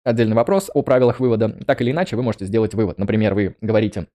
отдельный 0.05 0.37
вопрос 0.37 0.71
о 0.73 0.83
правилах 0.83 1.19
вывода. 1.19 1.49
Так 1.67 1.81
или 1.81 1.91
иначе, 1.91 2.15
вы 2.15 2.23
можете 2.23 2.45
сделать 2.45 2.75
вывод. 2.75 2.99
Например, 2.99 3.35
вы 3.35 3.57
говорите, 3.61 4.07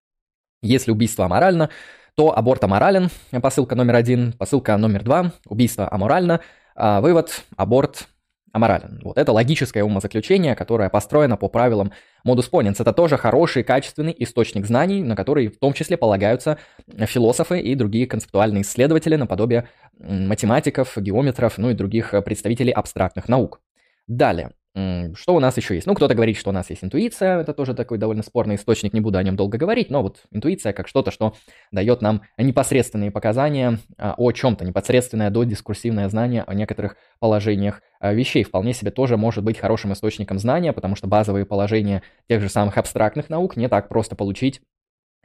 если 0.62 0.92
убийство 0.92 1.26
аморально, 1.26 1.70
то 2.16 2.38
аборт 2.38 2.64
аморален, 2.64 3.10
посылка 3.42 3.76
номер 3.76 3.96
один, 3.96 4.32
посылка 4.32 4.78
номер 4.78 5.04
два, 5.04 5.34
убийство 5.48 5.92
аморально, 5.92 6.40
а 6.76 7.02
вывод, 7.02 7.44
аборт 7.58 8.08
аморален. 8.56 9.02
Вот 9.04 9.18
это 9.18 9.34
логическое 9.34 9.84
умозаключение, 9.84 10.56
которое 10.56 10.90
построено 10.90 11.36
по 11.36 11.50
правилам 11.50 11.92
Modus 12.26 12.50
Ponens. 12.50 12.78
Это 12.80 12.94
тоже 12.94 13.18
хороший, 13.18 13.64
качественный 13.64 14.16
источник 14.18 14.66
знаний, 14.66 15.04
на 15.04 15.18
который 15.18 15.50
в 15.50 15.60
том 15.60 15.74
числе 15.74 15.98
полагаются 15.98 16.58
философы 16.88 17.60
и 17.60 17.76
другие 17.76 18.08
концептуальные 18.08 18.62
исследователи 18.62 19.18
наподобие 19.18 19.68
математиков, 20.00 20.94
геометров, 20.96 21.58
ну 21.58 21.70
и 21.72 21.74
других 21.74 22.14
представителей 22.24 22.72
абстрактных 22.72 23.28
наук. 23.28 23.60
Далее. 24.08 24.52
Что 24.76 25.34
у 25.34 25.40
нас 25.40 25.56
еще 25.56 25.74
есть? 25.74 25.88
Ну, 25.88 25.96
кто-то 25.96 26.16
говорит, 26.16 26.36
что 26.36 26.50
у 26.50 26.54
нас 26.54 26.70
есть 26.70 26.84
интуиция, 26.84 27.40
это 27.40 27.54
тоже 27.54 27.74
такой 27.74 27.98
довольно 27.98 28.24
спорный 28.24 28.56
источник, 28.56 28.92
не 28.92 29.00
буду 29.00 29.18
о 29.18 29.24
нем 29.24 29.38
долго 29.38 29.58
говорить, 29.58 29.90
но 29.90 30.04
вот 30.04 30.24
интуиция 30.32 30.74
как 30.74 30.90
что-то, 30.90 31.12
что 31.12 31.34
дает 31.72 32.02
нам 32.02 32.24
непосредственные 32.38 33.10
показания 33.10 33.80
а, 33.98 34.16
о 34.18 34.34
чем-то, 34.34 34.66
непосредственное 34.66 35.30
до 35.30 35.46
дискурсивное 35.46 36.10
знание 36.10 36.44
о 36.46 36.54
некоторых 36.54 36.98
положениях 37.20 37.82
а, 38.02 38.14
вещей. 38.14 38.44
Вполне 38.44 38.74
себе 38.74 38.92
тоже 38.92 39.16
может 39.16 39.46
быть 39.46 39.58
хорошим 39.58 39.94
источником 39.94 40.40
знания, 40.40 40.74
потому 40.74 40.98
что 40.98 41.08
базовые 41.08 41.46
положения 41.46 42.04
тех 42.28 42.42
же 42.42 42.50
самых 42.50 42.78
абстрактных 42.78 43.30
наук 43.30 43.56
не 43.56 43.70
так 43.70 43.88
просто 43.88 44.18
получить 44.18 44.60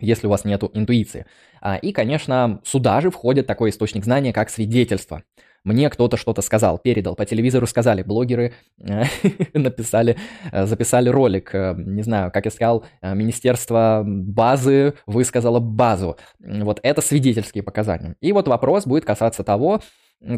если 0.01 0.27
у 0.27 0.31
вас 0.31 0.45
нет 0.45 0.63
интуиции. 0.75 1.27
А, 1.61 1.77
и, 1.77 1.93
конечно, 1.93 2.61
сюда 2.65 3.01
же 3.01 3.11
входит 3.11 3.47
такой 3.47 3.71
источник 3.71 4.05
знания, 4.05 4.33
как 4.33 4.51
свидетельство 4.51 5.23
мне 5.65 5.91
кто-то 5.91 6.17
что-то 6.17 6.43
сказал, 6.43 6.79
передал, 6.79 7.15
по 7.15 7.27
телевизору 7.27 7.67
сказали, 7.67 8.03
блогеры 8.03 8.55
э, 8.79 9.05
написали, 9.55 10.17
э, 10.51 10.67
записали 10.67 11.09
ролик, 11.09 11.55
э, 11.55 11.75
не 11.77 12.03
знаю, 12.03 12.31
как 12.33 12.47
я 12.47 12.51
сказал, 12.51 12.85
Министерство 13.03 14.03
базы 14.05 14.95
высказало 15.07 15.61
базу. 15.61 16.17
Вот 16.39 16.81
это 16.83 17.01
свидетельские 17.03 17.63
показания. 17.63 18.17
И 18.21 18.33
вот 18.33 18.49
вопрос 18.49 18.87
будет 18.87 19.05
касаться 19.05 19.45
того, 19.45 19.81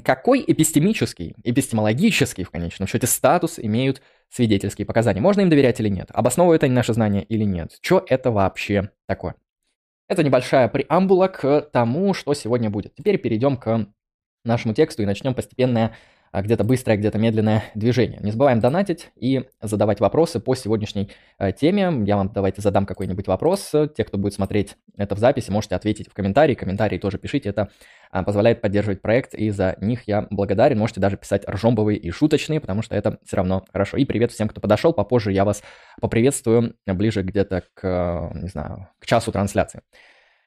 какой 0.04 0.45
эпистемический, 0.47 1.35
эпистемологический 1.42 2.45
в 2.45 2.50
конечном 2.50 2.87
счете 2.87 3.07
статус 3.07 3.59
имеют 3.59 4.00
свидетельские 4.31 4.87
показания. 4.87 5.21
Можно 5.21 5.42
им 5.42 5.50
доверять 5.50 5.81
или 5.81 5.88
нет? 5.88 6.09
Обосновывают 6.12 6.62
они 6.62 6.73
наши 6.73 6.92
знания 6.95 7.23
или 7.23 7.45
нет? 7.45 7.78
Что 7.81 8.04
это 8.09 8.31
вообще 8.31 8.90
такое? 9.07 9.35
Это 10.09 10.23
небольшая 10.23 10.69
преамбула 10.69 11.29
к 11.29 11.63
тому, 11.73 12.15
что 12.15 12.35
сегодня 12.35 12.71
будет. 12.71 12.95
Теперь 12.95 13.19
перейдем 13.19 13.57
к 13.57 13.87
нашему 14.45 14.75
тексту 14.75 15.03
и 15.03 15.07
начнем 15.07 15.35
постепенное 15.35 15.97
где-то 16.41 16.65
быстрое, 16.65 16.97
где-то 16.97 17.19
медленное 17.19 17.65
движение. 17.75 18.19
Не 18.23 18.31
забываем 18.31 18.61
донатить 18.61 19.11
и 19.17 19.45
задавать 19.61 20.01
вопросы 20.01 20.41
по 20.41 20.55
сегодняшней 20.55 21.11
э, 21.39 21.53
теме. 21.53 21.93
Я 22.07 22.17
вам 22.17 22.33
давайте 22.33 22.62
задам 22.62 22.87
какой-нибудь 22.87 23.27
вопрос. 23.27 23.71
Те, 23.95 24.05
кто 24.05 24.17
будет 24.17 24.33
смотреть 24.33 24.77
это 24.97 25.15
в 25.15 25.19
записи, 25.19 25.51
можете 25.51 25.75
ответить 25.75 26.09
в 26.09 26.15
комментарии. 26.15 26.55
Комментарии 26.55 26.97
тоже 26.97 27.19
пишите. 27.19 27.51
Это 27.51 27.69
а, 28.11 28.23
позволяет 28.23 28.62
поддерживать 28.62 29.03
проект, 29.03 29.35
и 29.35 29.51
за 29.51 29.77
них 29.81 30.03
я 30.07 30.27
благодарен. 30.31 30.79
Можете 30.79 31.01
даже 31.01 31.19
писать 31.19 31.47
ржомбовые 31.47 31.99
и 31.99 32.11
шуточные, 32.11 32.61
потому 32.61 32.81
что 32.81 32.97
это 32.97 33.19
все 33.25 33.37
равно 33.37 33.65
хорошо. 33.71 33.99
И 33.99 34.07
привет 34.07 34.33
всем, 34.33 34.49
кто 34.49 34.61
подошел. 34.61 34.95
Попозже 34.95 35.33
я 35.33 35.45
вас 35.45 35.62
поприветствую 36.01 36.75
ближе 36.87 37.23
где-то 37.23 37.65
к, 37.75 38.31
не 38.35 38.49
знаю, 38.49 38.89
к 38.99 39.07
часу 39.07 39.33
трансляции. 39.33 39.83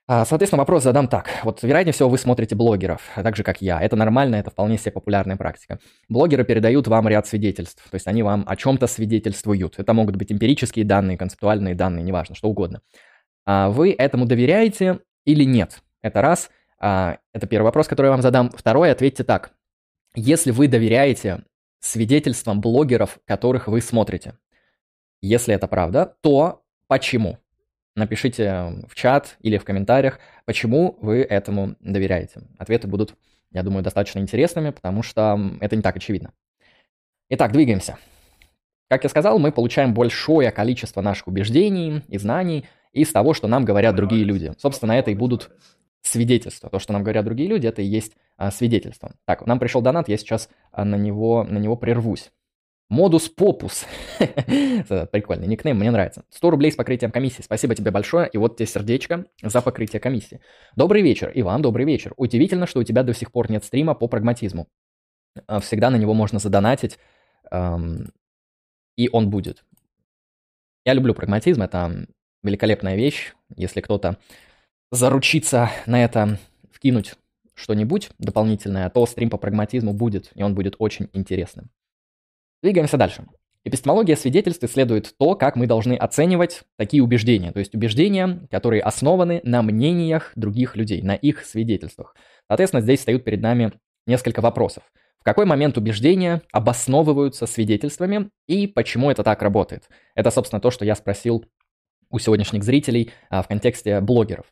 А, 0.08 0.24
соответственно, 0.24 0.60
вопрос 0.60 0.84
задам 0.84 1.08
так. 1.08 1.30
Вот, 1.44 1.64
вероятнее 1.64 1.94
всего, 1.94 2.10
вы 2.10 2.20
смотрите 2.20 2.56
блогеров, 2.56 3.02
так 3.16 3.36
же, 3.36 3.44
как 3.44 3.62
я. 3.62 3.82
Это 3.82 3.96
нормально, 3.96 4.36
это 4.36 4.52
вполне 4.52 4.78
себе 4.78 4.92
популярная 4.92 5.36
практика. 5.36 5.80
Блогеры 6.10 6.44
передают 6.44 6.88
вам 6.88 7.08
ряд 7.08 7.26
свидетельств, 7.26 7.84
то 7.90 7.96
есть 7.96 8.06
они 8.06 8.22
вам 8.22 8.44
о 8.48 8.56
чем-то 8.56 8.86
свидетельствуют. 8.86 9.80
Это 9.80 9.94
могут 9.94 10.16
быть 10.16 10.32
эмпирические 10.32 10.86
данные, 10.86 11.18
концептуальные 11.18 11.74
данные, 11.74 12.04
неважно, 12.04 12.36
что 12.36 12.50
угодно. 12.50 12.82
А 13.48 13.70
вы 13.70 13.94
этому 13.94 14.26
доверяете 14.28 15.00
или 15.26 15.44
нет? 15.44 15.82
Это 16.04 16.22
раз. 16.22 16.52
А, 16.80 17.18
это 17.34 17.48
первый 17.48 17.66
вопрос, 17.66 17.88
который 17.88 18.08
я 18.08 18.12
вам 18.12 18.22
задам. 18.22 18.52
Второй, 18.52 18.92
ответьте 18.92 19.24
так. 19.24 19.54
Если 20.14 20.52
вы 20.52 20.68
доверяете 20.68 21.44
свидетельствам 21.80 22.62
блогеров, 22.62 23.18
которых 23.26 23.68
вы 23.68 23.82
смотрите, 23.82 24.38
если 25.22 25.56
это 25.56 25.68
правда, 25.68 26.16
то 26.22 26.64
почему? 26.88 27.40
Напишите 27.96 28.84
в 28.90 28.96
чат 28.96 29.38
или 29.42 29.58
в 29.58 29.64
комментариях, 29.64 30.20
почему 30.46 30.98
вы 31.02 31.22
этому 31.22 31.76
доверяете. 31.80 32.42
Ответы 32.58 32.88
будут, 32.88 33.16
я 33.52 33.64
думаю, 33.64 33.84
достаточно 33.84 34.20
интересными, 34.20 34.72
потому 34.72 35.02
что 35.02 35.40
это 35.62 35.76
не 35.76 35.82
так 35.82 35.96
очевидно. 35.96 36.34
Итак, 37.30 37.54
двигаемся. 37.54 37.98
Как 38.90 39.04
я 39.04 39.10
сказал, 39.10 39.40
мы 39.40 39.52
получаем 39.52 39.94
большое 39.94 40.52
количество 40.52 41.02
наших 41.02 41.28
убеждений 41.28 42.04
и 42.08 42.18
знаний 42.18 42.66
из 42.92 43.12
того, 43.12 43.34
что 43.34 43.48
нам 43.48 43.66
говорят 43.66 43.96
другие 43.96 44.24
люди. 44.24 44.52
Собственно, 44.58 44.92
это 44.92 45.12
и 45.12 45.16
будут 45.16 45.50
свидетельства. 46.02 46.70
То, 46.70 46.80
что 46.80 46.94
нам 46.94 47.02
говорят 47.02 47.26
другие 47.26 47.50
люди, 47.50 47.66
это 47.66 47.82
и 47.82 47.86
есть 47.86 48.14
а, 48.38 48.52
свидетельство. 48.52 49.14
Так, 49.26 49.46
нам 49.48 49.58
пришел 49.58 49.82
донат, 49.82 50.08
я 50.08 50.18
сейчас 50.18 50.50
а, 50.72 50.86
на 50.86 50.96
него, 50.96 51.44
на 51.44 51.58
него 51.58 51.76
прервусь. 51.76 52.32
Модус 52.90 53.30
попус. 53.30 53.86
Прикольный 54.20 55.48
никнейм, 55.48 55.78
мне 55.78 55.90
нравится. 55.90 56.24
100 56.30 56.50
рублей 56.52 56.72
с 56.72 56.76
покрытием 56.76 57.12
комиссии. 57.12 57.42
Спасибо 57.42 57.74
тебе 57.74 57.90
большое. 57.90 58.30
И 58.30 58.38
вот 58.38 58.58
тебе 58.58 58.68
сердечко 58.68 59.26
за 59.42 59.62
покрытие 59.62 60.00
комиссии. 60.00 60.40
Добрый 60.76 61.02
вечер. 61.02 61.32
И 61.32 61.42
вам 61.42 61.64
добрый 61.64 61.86
вечер. 61.86 62.14
Удивительно, 62.16 62.68
что 62.68 62.80
у 62.80 62.84
тебя 62.84 63.02
до 63.02 63.14
сих 63.14 63.32
пор 63.32 63.50
нет 63.50 63.64
стрима 63.64 63.96
по 63.96 64.08
прагматизму. 64.08 64.68
А, 65.48 65.60
всегда 65.60 65.90
на 65.90 65.96
него 65.96 66.14
можно 66.14 66.38
задонатить, 66.38 67.00
эм, 67.52 68.12
и 68.98 69.10
он 69.12 69.32
будет. 69.32 69.66
Я 70.86 70.94
люблю 70.94 71.16
прагматизм, 71.16 71.64
это 71.64 72.06
великолепная 72.44 72.96
вещь. 72.96 73.34
Если 73.56 73.82
кто-то 73.82 74.18
заручится 74.92 75.72
на 75.88 76.04
это 76.04 76.38
вкинуть 76.72 77.16
что-нибудь 77.56 78.12
дополнительное, 78.20 78.90
то 78.92 79.06
стрим 79.08 79.32
по 79.32 79.38
прагматизму 79.38 79.94
будет, 79.94 80.32
и 80.36 80.44
он 80.44 80.54
будет 80.54 80.76
очень 80.78 81.10
интересным. 81.14 81.72
Двигаемся 82.66 82.98
дальше. 82.98 83.28
Эпистемология 83.64 84.16
свидетельств 84.16 84.64
исследует 84.64 85.14
то, 85.20 85.36
как 85.36 85.56
мы 85.56 85.68
должны 85.68 85.94
оценивать 85.94 86.64
такие 86.78 87.04
убеждения, 87.04 87.52
то 87.52 87.60
есть 87.60 87.76
убеждения, 87.76 88.48
которые 88.50 88.82
основаны 88.82 89.40
на 89.44 89.62
мнениях 89.62 90.32
других 90.36 90.76
людей, 90.76 91.04
на 91.04 91.14
их 91.14 91.46
свидетельствах. 91.46 92.16
Соответственно, 92.48 92.82
здесь 92.82 93.02
встают 93.02 93.24
перед 93.24 93.40
нами 93.40 93.74
несколько 94.08 94.42
вопросов. 94.42 94.82
В 95.20 95.24
какой 95.24 95.46
момент 95.46 95.78
убеждения 95.78 96.42
обосновываются 96.52 97.46
свидетельствами 97.46 98.32
и 98.48 98.66
почему 98.66 99.12
это 99.12 99.24
так 99.24 99.44
работает? 99.44 99.88
Это, 100.16 100.32
собственно, 100.32 100.60
то, 100.60 100.72
что 100.72 100.86
я 100.86 100.96
спросил 100.96 101.46
у 102.10 102.18
сегодняшних 102.18 102.64
зрителей 102.64 103.12
а, 103.30 103.44
в 103.44 103.48
контексте 103.48 104.02
блогеров. 104.02 104.48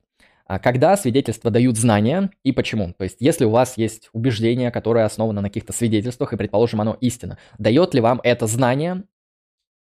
А 0.45 0.59
когда 0.59 0.97
свидетельства 0.97 1.51
дают 1.51 1.77
знания 1.77 2.31
и 2.43 2.51
почему. 2.51 2.93
То 2.93 3.05
есть, 3.05 3.17
если 3.19 3.45
у 3.45 3.49
вас 3.49 3.77
есть 3.77 4.09
убеждение, 4.13 4.71
которое 4.71 5.05
основано 5.05 5.41
на 5.41 5.47
каких-то 5.47 5.73
свидетельствах, 5.73 6.33
и, 6.33 6.37
предположим, 6.37 6.81
оно 6.81 6.97
истина, 6.99 7.37
дает 7.57 7.93
ли 7.93 8.01
вам 8.01 8.19
это 8.23 8.45
знание, 8.47 9.03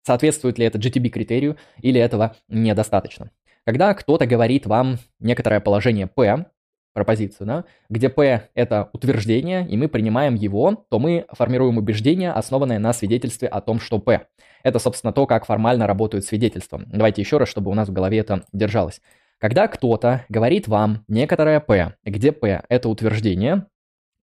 соответствует 0.03 0.59
ли 0.59 0.67
это 0.67 0.79
GTB-критерию, 0.79 1.57
или 1.81 2.01
этого 2.01 2.37
недостаточно. 2.49 3.31
Когда 3.65 3.95
кто-то 3.95 4.27
говорит 4.27 4.67
вам 4.67 4.99
некоторое 5.19 5.61
положение 5.61 6.07
P, 6.07 6.45
пропозицию, 6.93 7.47
да, 7.47 7.65
где 7.89 8.09
P– 8.09 8.49
это 8.55 8.91
утверждение, 8.93 9.67
и 9.69 9.77
мы 9.77 9.89
принимаем 9.89 10.35
его, 10.35 10.87
то 10.89 10.99
мы 10.99 11.27
формируем 11.33 11.79
убеждение, 11.79 12.31
основанное 12.31 12.79
на 12.79 12.93
свидетельстве 12.93 13.49
о 13.49 13.61
том, 13.61 13.81
что 13.81 13.99
P. 13.99 14.27
Это, 14.63 14.79
собственно, 14.79 15.13
то, 15.13 15.27
как 15.27 15.45
формально 15.45 15.87
работают 15.87 16.25
свидетельства. 16.25 16.83
Давайте 16.87 17.21
еще 17.21 17.39
раз, 17.39 17.49
чтобы 17.49 17.71
у 17.71 17.75
нас 17.75 17.89
в 17.89 17.93
голове 17.93 18.19
это 18.19 18.45
держалось. 18.53 19.01
Когда 19.45 19.69
кто-то 19.69 20.25
говорит 20.31 20.69
вам 20.69 21.05
некоторое 21.07 21.61
P, 21.61 21.95
где 22.03 22.33
P– 22.33 22.65
это 22.71 22.89
утверждение, 22.89 23.67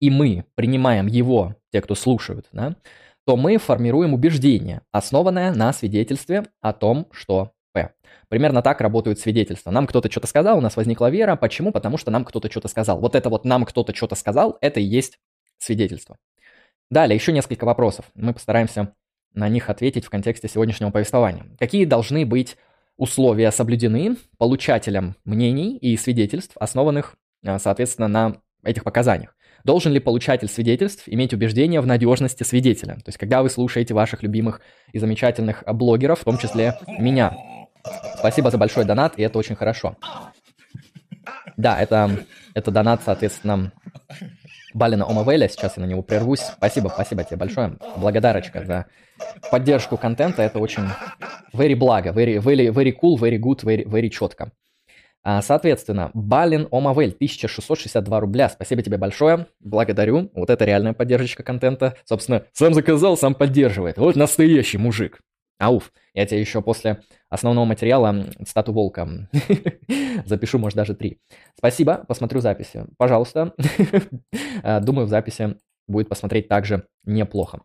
и 0.01 0.09
мы 0.09 0.43
принимаем 0.55 1.07
его, 1.07 1.55
те, 1.71 1.79
кто 1.79 1.95
слушают, 1.95 2.47
да, 2.51 2.75
то 3.25 3.37
мы 3.37 3.55
формируем 3.57 4.13
убеждение, 4.13 4.81
основанное 4.91 5.53
на 5.53 5.71
свидетельстве 5.71 6.47
о 6.59 6.73
том, 6.73 7.07
что 7.13 7.53
П. 7.71 7.93
Примерно 8.27 8.61
так 8.61 8.81
работают 8.81 9.17
свидетельства. 9.17 9.71
Нам 9.71 9.87
кто-то 9.87 10.11
что-то 10.11 10.27
сказал, 10.27 10.57
у 10.57 10.61
нас 10.61 10.75
возникла 10.75 11.09
вера. 11.09 11.37
Почему? 11.37 11.71
Потому 11.71 11.95
что 11.97 12.11
нам 12.11 12.25
кто-то 12.25 12.51
что-то 12.51 12.67
сказал. 12.67 12.99
Вот 12.99 13.15
это 13.15 13.29
вот 13.29 13.45
нам 13.45 13.63
кто-то 13.63 13.95
что-то 13.95 14.15
сказал, 14.15 14.57
это 14.59 14.81
и 14.81 14.83
есть 14.83 15.17
свидетельство. 15.59 16.17
Далее, 16.91 17.15
еще 17.15 17.31
несколько 17.31 17.63
вопросов. 17.63 18.03
Мы 18.15 18.33
постараемся 18.33 18.93
на 19.33 19.47
них 19.47 19.69
ответить 19.69 20.03
в 20.03 20.09
контексте 20.09 20.49
сегодняшнего 20.49 20.91
повествования. 20.91 21.45
Какие 21.57 21.85
должны 21.85 22.25
быть 22.25 22.57
условия 22.97 23.51
соблюдены 23.51 24.17
получателям 24.37 25.15
мнений 25.25 25.77
и 25.77 25.97
свидетельств, 25.97 26.55
основанных, 26.59 27.15
а, 27.45 27.59
соответственно, 27.59 28.07
на 28.07 28.37
этих 28.63 28.83
показаниях? 28.83 29.35
Должен 29.63 29.93
ли 29.93 29.99
получатель 29.99 30.47
свидетельств 30.47 31.03
иметь 31.07 31.33
убеждение 31.33 31.81
в 31.81 31.87
надежности 31.87 32.43
свидетеля? 32.43 32.95
То 32.95 33.07
есть, 33.07 33.17
когда 33.17 33.41
вы 33.41 33.49
слушаете 33.49 33.95
ваших 33.95 34.21
любимых 34.21 34.61
и 34.93 34.99
замечательных 34.99 35.63
блогеров, 35.65 36.19
в 36.19 36.23
том 36.23 36.37
числе 36.37 36.77
меня. 36.99 37.35
Спасибо 38.17 38.51
за 38.51 38.57
большой 38.57 38.85
донат, 38.85 39.17
и 39.17 39.23
это 39.23 39.39
очень 39.39 39.55
хорошо. 39.55 39.97
Да, 41.57 41.81
это, 41.81 42.25
это 42.53 42.69
донат, 42.69 43.01
соответственно, 43.03 43.71
Балина 44.75 45.05
Омавеля. 45.09 45.47
Сейчас 45.47 45.77
я 45.77 45.83
на 45.83 45.87
него 45.87 46.03
прервусь. 46.03 46.41
Спасибо, 46.41 46.89
спасибо 46.89 47.23
тебе 47.23 47.37
большое. 47.37 47.77
Благодарочка 47.95 48.65
за 48.65 48.85
поддержку 49.49 49.95
контента. 49.95 50.43
Это 50.43 50.59
очень 50.59 50.83
very 51.53 51.75
благо, 51.75 52.09
very, 52.09 52.37
very, 52.39 52.67
very 52.67 52.91
cool, 52.91 53.17
very 53.17 53.39
good, 53.39 53.63
very, 53.63 53.85
very 53.85 54.09
четко. 54.09 54.51
А, 55.23 55.41
соответственно, 55.41 56.11
Балин 56.13 56.67
Омавель, 56.71 57.13
1662 57.13 58.19
рубля. 58.19 58.49
Спасибо 58.49 58.81
тебе 58.81 58.97
большое. 58.97 59.47
Благодарю. 59.61 60.29
Вот 60.35 60.49
это 60.49 60.65
реальная 60.65 60.93
поддержка 60.93 61.41
контента. 61.41 61.95
Собственно, 62.03 62.43
сам 62.51 62.73
заказал, 62.73 63.15
сам 63.15 63.33
поддерживает. 63.33 63.97
Вот 63.97 64.17
настоящий 64.17 64.77
мужик. 64.77 65.21
Ауф, 65.57 65.93
я 66.13 66.25
тебе 66.25 66.41
еще 66.41 66.61
после 66.61 67.01
основного 67.29 67.65
материала 67.65 68.25
стату 68.45 68.73
волка 68.73 69.29
запишу, 70.25 70.59
может, 70.59 70.75
даже 70.75 70.95
три. 70.95 71.19
Спасибо, 71.57 72.03
посмотрю 72.07 72.41
записи. 72.41 72.85
Пожалуйста. 72.97 73.53
А, 74.63 74.79
думаю, 74.81 75.07
в 75.07 75.09
записи 75.09 75.57
будет 75.87 76.09
посмотреть 76.09 76.49
также 76.49 76.87
неплохо. 77.05 77.61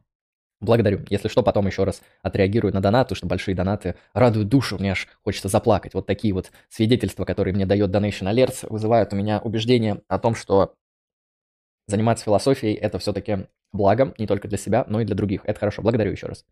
Благодарю. 0.60 1.00
Если 1.08 1.28
что, 1.28 1.42
потом 1.42 1.66
еще 1.66 1.84
раз 1.84 2.02
отреагирую 2.22 2.74
на 2.74 2.82
донаты, 2.82 3.14
что 3.14 3.26
большие 3.26 3.54
донаты 3.54 3.96
радуют 4.12 4.48
душу, 4.48 4.76
мне 4.78 4.92
аж 4.92 5.08
хочется 5.24 5.48
заплакать. 5.48 5.94
Вот 5.94 6.06
такие 6.06 6.34
вот 6.34 6.52
свидетельства, 6.68 7.24
которые 7.24 7.54
мне 7.54 7.64
дает 7.64 7.90
Donation 7.90 8.30
Alerts, 8.30 8.66
вызывают 8.68 9.12
у 9.14 9.16
меня 9.16 9.40
убеждение 9.40 10.02
о 10.06 10.18
том, 10.18 10.34
что 10.34 10.74
заниматься 11.86 12.24
философией– 12.24 12.74
это 12.76 12.98
все-таки 12.98 13.46
благо 13.72 14.14
не 14.18 14.26
только 14.26 14.48
для 14.48 14.58
себя, 14.58 14.84
но 14.86 15.00
и 15.00 15.04
для 15.04 15.16
других. 15.16 15.42
Это 15.44 15.58
хорошо. 15.58 15.82
Благодарю 15.82 16.12
еще 16.12 16.26
раз. 16.26 16.44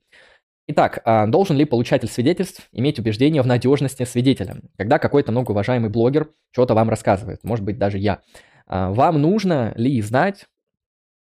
Итак, 0.71 1.01
а, 1.07 1.27
должен 1.27 1.57
ли 1.57 1.65
получатель 1.65 2.09
свидетельств 2.09 2.69
иметь 2.73 2.99
убеждение 2.99 3.41
в 3.41 3.47
надежности 3.47 4.05
свидетеля? 4.05 4.59
Когда 4.77 4.99
какой-то 4.99 5.33
многоуважаемый 5.33 5.89
блогер 5.89 6.29
что-то 6.51 6.75
вам 6.75 6.91
рассказывает, 6.91 7.43
может 7.43 7.65
быть, 7.65 7.79
даже 7.79 7.97
я, 7.97 8.21
а, 8.67 8.91
вам 8.91 9.21
нужно 9.21 9.73
ли 9.77 10.01
знать 10.03 10.45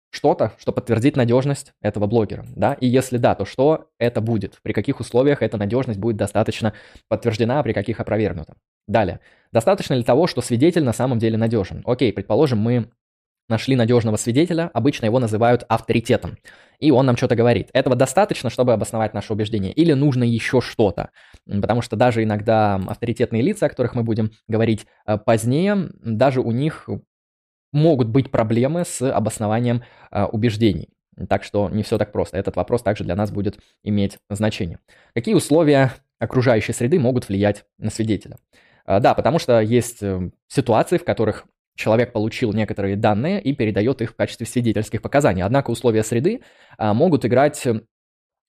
что-то, 0.09 0.53
что 0.57 0.71
подтвердит 0.71 1.15
надежность 1.15 1.73
этого 1.81 2.07
блогера, 2.07 2.47
да, 2.55 2.73
и 2.73 2.87
если 2.87 3.17
да, 3.17 3.35
то 3.35 3.45
что 3.45 3.91
это 3.99 4.21
будет, 4.21 4.57
при 4.63 4.73
каких 4.73 4.99
условиях 4.99 5.43
эта 5.43 5.57
надежность 5.57 5.99
будет 5.99 6.17
достаточно 6.17 6.73
подтверждена, 7.07 7.59
а 7.59 7.63
при 7.63 7.73
каких 7.73 7.99
опровергнута. 7.99 8.55
Далее, 8.87 9.19
достаточно 9.51 9.93
ли 9.93 10.03
того, 10.03 10.25
что 10.25 10.41
свидетель 10.41 10.83
на 10.83 10.93
самом 10.93 11.19
деле 11.19 11.37
надежен? 11.37 11.83
Окей, 11.85 12.11
предположим, 12.11 12.57
мы 12.57 12.89
нашли 13.49 13.75
надежного 13.75 14.17
свидетеля, 14.17 14.69
обычно 14.73 15.05
его 15.05 15.19
называют 15.19 15.63
авторитетом, 15.67 16.37
и 16.79 16.91
он 16.91 17.05
нам 17.05 17.17
что-то 17.17 17.35
говорит. 17.35 17.69
Этого 17.73 17.95
достаточно, 17.95 18.49
чтобы 18.49 18.73
обосновать 18.73 19.13
наше 19.13 19.33
убеждение, 19.33 19.71
или 19.71 19.93
нужно 19.93 20.23
еще 20.23 20.61
что-то? 20.61 21.09
Потому 21.45 21.81
что 21.81 21.95
даже 21.95 22.23
иногда 22.23 22.75
авторитетные 22.75 23.41
лица, 23.41 23.65
о 23.65 23.69
которых 23.69 23.95
мы 23.95 24.03
будем 24.03 24.31
говорить 24.47 24.85
э, 25.05 25.17
позднее, 25.17 25.89
даже 26.01 26.41
у 26.41 26.51
них 26.51 26.87
могут 27.71 28.07
быть 28.07 28.31
проблемы 28.31 28.83
с 28.85 29.01
обоснованием 29.01 29.83
э, 30.11 30.23
убеждений. 30.25 30.89
Так 31.29 31.43
что 31.43 31.69
не 31.69 31.83
все 31.83 31.97
так 31.97 32.11
просто. 32.11 32.37
Этот 32.37 32.55
вопрос 32.55 32.83
также 32.83 33.03
для 33.03 33.15
нас 33.15 33.31
будет 33.31 33.57
иметь 33.83 34.19
значение. 34.29 34.79
Какие 35.15 35.33
условия 35.35 35.93
окружающей 36.19 36.73
среды 36.73 36.99
могут 36.99 37.27
влиять 37.27 37.65
на 37.79 37.89
свидетеля? 37.89 38.37
Э, 38.85 38.99
да, 38.99 39.13
потому 39.13 39.39
что 39.39 39.59
есть 39.61 40.03
ситуации, 40.47 40.97
в 40.97 41.05
которых 41.05 41.45
человек 41.77 42.11
получил 42.11 42.51
некоторые 42.51 42.97
данные 42.97 43.41
и 43.41 43.53
передает 43.53 44.01
их 44.01 44.11
в 44.11 44.15
качестве 44.15 44.45
свидетельских 44.45 45.01
показаний. 45.01 45.43
Однако 45.43 45.71
условия 45.71 46.03
среды 46.03 46.41
а, 46.77 46.93
могут 46.93 47.25
играть 47.25 47.63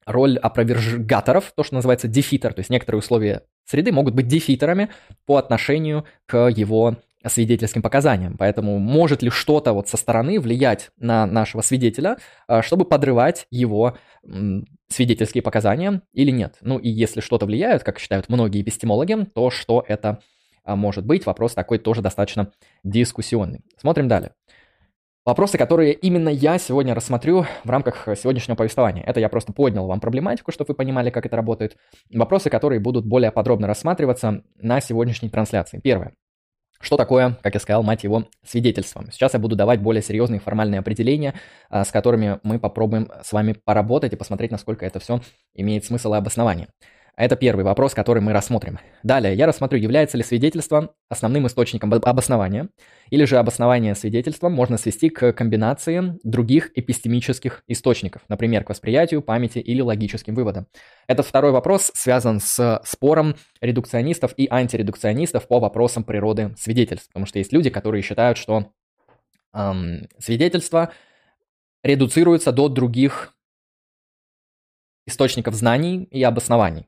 роль 0.07 0.39
опровержгаторов, 0.39 1.53
то, 1.55 1.63
что 1.63 1.75
называется 1.75 2.09
дефитер, 2.09 2.55
то 2.55 2.61
есть 2.61 2.71
некоторые 2.71 3.01
условия 3.01 3.43
среды 3.65 3.93
могут 3.93 4.15
быть 4.15 4.27
дефитерами 4.27 4.89
по 5.27 5.37
отношению 5.37 6.07
к 6.27 6.49
его 6.49 6.97
свидетельским 7.27 7.83
показаниям. 7.83 8.37
Поэтому 8.39 8.79
может 8.79 9.23
ли 9.23 9.29
что-то 9.29 9.73
вот 9.73 9.89
со 9.89 9.97
стороны 9.97 10.41
влиять 10.41 10.91
на 10.99 11.27
нашего 11.27 11.61
свидетеля, 11.61 12.17
а, 12.47 12.63
чтобы 12.63 12.85
подрывать 12.85 13.47
его 13.51 13.99
свидетельские 14.89 15.43
показания 15.43 16.01
или 16.15 16.31
нет? 16.31 16.57
Ну 16.63 16.79
и 16.79 16.89
если 16.89 17.21
что-то 17.21 17.45
влияет, 17.45 17.83
как 17.85 17.99
считают 17.99 18.29
многие 18.29 18.63
эпистемологи, 18.63 19.27
то 19.35 19.51
что 19.51 19.85
это 19.87 20.21
а, 20.65 20.77
может 20.77 21.07
быть. 21.07 21.27
Вопрос 21.27 21.55
такой 21.55 21.79
тоже 21.79 22.03
достаточно 22.03 22.53
дискуссионный. 22.85 23.61
Смотрим 23.77 24.09
далее. 24.09 24.33
Вопросы, 25.29 25.59
которые 25.59 25.93
именно 25.93 26.31
я 26.31 26.57
сегодня 26.59 26.95
рассмотрю 26.95 27.45
в 27.63 27.69
рамках 27.69 28.09
сегодняшнего 28.17 28.57
повествования. 28.57 29.05
Это 29.05 29.21
я 29.21 29.29
просто 29.29 29.53
поднял 29.53 29.87
вам 29.87 30.01
проблематику, 30.01 30.53
чтобы 30.53 30.69
вы 30.69 30.75
понимали, 30.75 31.11
как 31.11 31.27
это 31.27 31.37
работает. 31.37 31.77
Вопросы, 32.11 32.49
которые 32.49 32.81
будут 32.81 33.05
более 33.05 33.31
подробно 33.31 33.67
рассматриваться 33.67 34.43
на 34.57 34.81
сегодняшней 34.81 35.29
трансляции. 35.29 35.81
Первое. 35.85 36.15
Что 36.81 36.97
такое, 36.97 37.37
как 37.43 37.55
я 37.55 37.61
сказал, 37.61 37.83
мать 37.83 38.05
его, 38.05 38.25
свидетельство? 38.43 39.05
Сейчас 39.11 39.35
я 39.35 39.41
буду 39.41 39.57
давать 39.57 39.83
более 39.83 40.01
серьезные 40.01 40.41
формальные 40.41 40.79
определения, 40.79 41.35
а, 41.69 41.85
с 41.85 41.91
которыми 41.91 42.39
мы 42.45 42.59
попробуем 42.61 43.11
с 43.23 43.33
вами 43.33 43.53
поработать 43.53 44.13
и 44.13 44.17
посмотреть, 44.17 44.53
насколько 44.53 44.87
это 44.87 45.01
все 45.01 45.21
имеет 45.55 45.85
смысл 45.85 46.15
и 46.15 46.17
обоснование. 46.17 46.69
Это 47.19 47.35
первый 47.35 47.65
вопрос, 47.65 47.95
который 47.95 48.23
мы 48.23 48.33
рассмотрим. 48.33 48.79
Далее, 49.03 49.35
я 49.35 49.47
рассмотрю, 49.47 49.81
является 49.81 50.17
ли 50.17 50.23
свидетельство 50.23 50.95
основным 51.09 51.49
источником 51.49 51.93
обоснования, 51.93 52.69
или 53.11 53.25
же 53.25 53.39
обоснование 53.39 53.97
свидетельства 53.97 54.49
можно 54.49 54.79
свести 54.79 55.09
к 55.09 55.33
комбинации 55.33 56.17
других 56.23 56.71
эпистемических 56.77 57.65
источников, 57.67 58.23
например, 58.29 58.63
к 58.63 58.69
восприятию, 58.69 59.21
памяти 59.21 59.59
или 59.59 59.81
логическим 59.81 60.37
выводам. 60.37 60.69
Этот 61.09 61.27
второй 61.27 61.51
вопрос 61.51 61.91
связан 61.93 62.39
с 62.39 62.81
спором 62.85 63.35
редукционистов 63.61 64.33
и 64.37 64.47
антиредукционистов 64.49 65.49
по 65.49 65.59
вопросам 65.59 66.05
природы 66.05 66.55
свидетельств, 66.57 67.09
потому 67.09 67.27
что 67.27 67.41
есть 67.41 67.53
люди, 67.53 67.69
которые 67.69 68.03
считают, 68.03 68.39
что 68.39 68.71
эм, 69.53 70.07
свидетельство 70.21 70.93
редуцируется 71.83 72.53
до 72.53 72.69
других 72.69 73.35
источников 75.05 75.55
знаний 75.55 76.05
и 76.13 76.23
обоснований. 76.23 76.87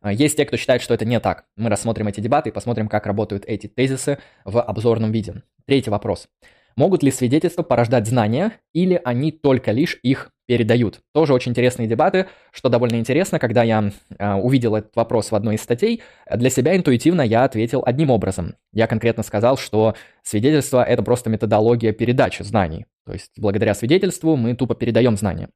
А, 0.00 0.12
есть 0.12 0.36
те, 0.36 0.44
кто 0.44 0.56
считает, 0.56 0.82
что 0.82 0.94
это 0.94 1.04
не 1.04 1.20
так. 1.20 1.44
Мы 1.56 1.68
рассмотрим 1.68 2.08
эти 2.08 2.20
дебаты 2.20 2.50
и 2.50 2.52
посмотрим, 2.52 2.88
как 2.88 3.06
работают 3.06 3.44
эти 3.46 3.66
тезисы 3.66 4.18
в 4.44 4.60
обзорном 4.60 5.12
виде. 5.12 5.42
Третий 5.66 5.90
вопрос. 5.90 6.28
Могут 6.76 7.02
ли 7.02 7.10
свидетельства 7.10 7.64
порождать 7.64 8.06
знания, 8.06 8.52
или 8.72 9.00
они 9.04 9.32
только 9.32 9.72
лишь 9.72 9.98
их 10.04 10.30
передают? 10.46 11.00
Тоже 11.12 11.34
очень 11.34 11.50
интересные 11.50 11.88
дебаты, 11.88 12.26
что 12.52 12.68
довольно 12.68 12.96
интересно, 12.96 13.40
когда 13.40 13.64
я 13.64 13.90
э, 14.16 14.34
увидел 14.34 14.76
этот 14.76 14.94
вопрос 14.94 15.32
в 15.32 15.34
одной 15.34 15.56
из 15.56 15.62
статей, 15.62 16.02
для 16.32 16.50
себя 16.50 16.76
интуитивно 16.76 17.22
я 17.22 17.42
ответил 17.42 17.82
одним 17.84 18.10
образом. 18.10 18.54
Я 18.72 18.86
конкретно 18.86 19.24
сказал, 19.24 19.56
что 19.56 19.96
свидетельство– 20.22 20.84
это 20.88 21.02
просто 21.02 21.30
методология 21.30 21.92
передачи 21.92 22.44
знаний. 22.44 22.86
То 23.04 23.12
есть 23.12 23.32
благодаря 23.36 23.74
свидетельству 23.74 24.36
мы 24.36 24.54
тупо 24.54 24.76
передаем 24.76 25.16
знания 25.16 25.48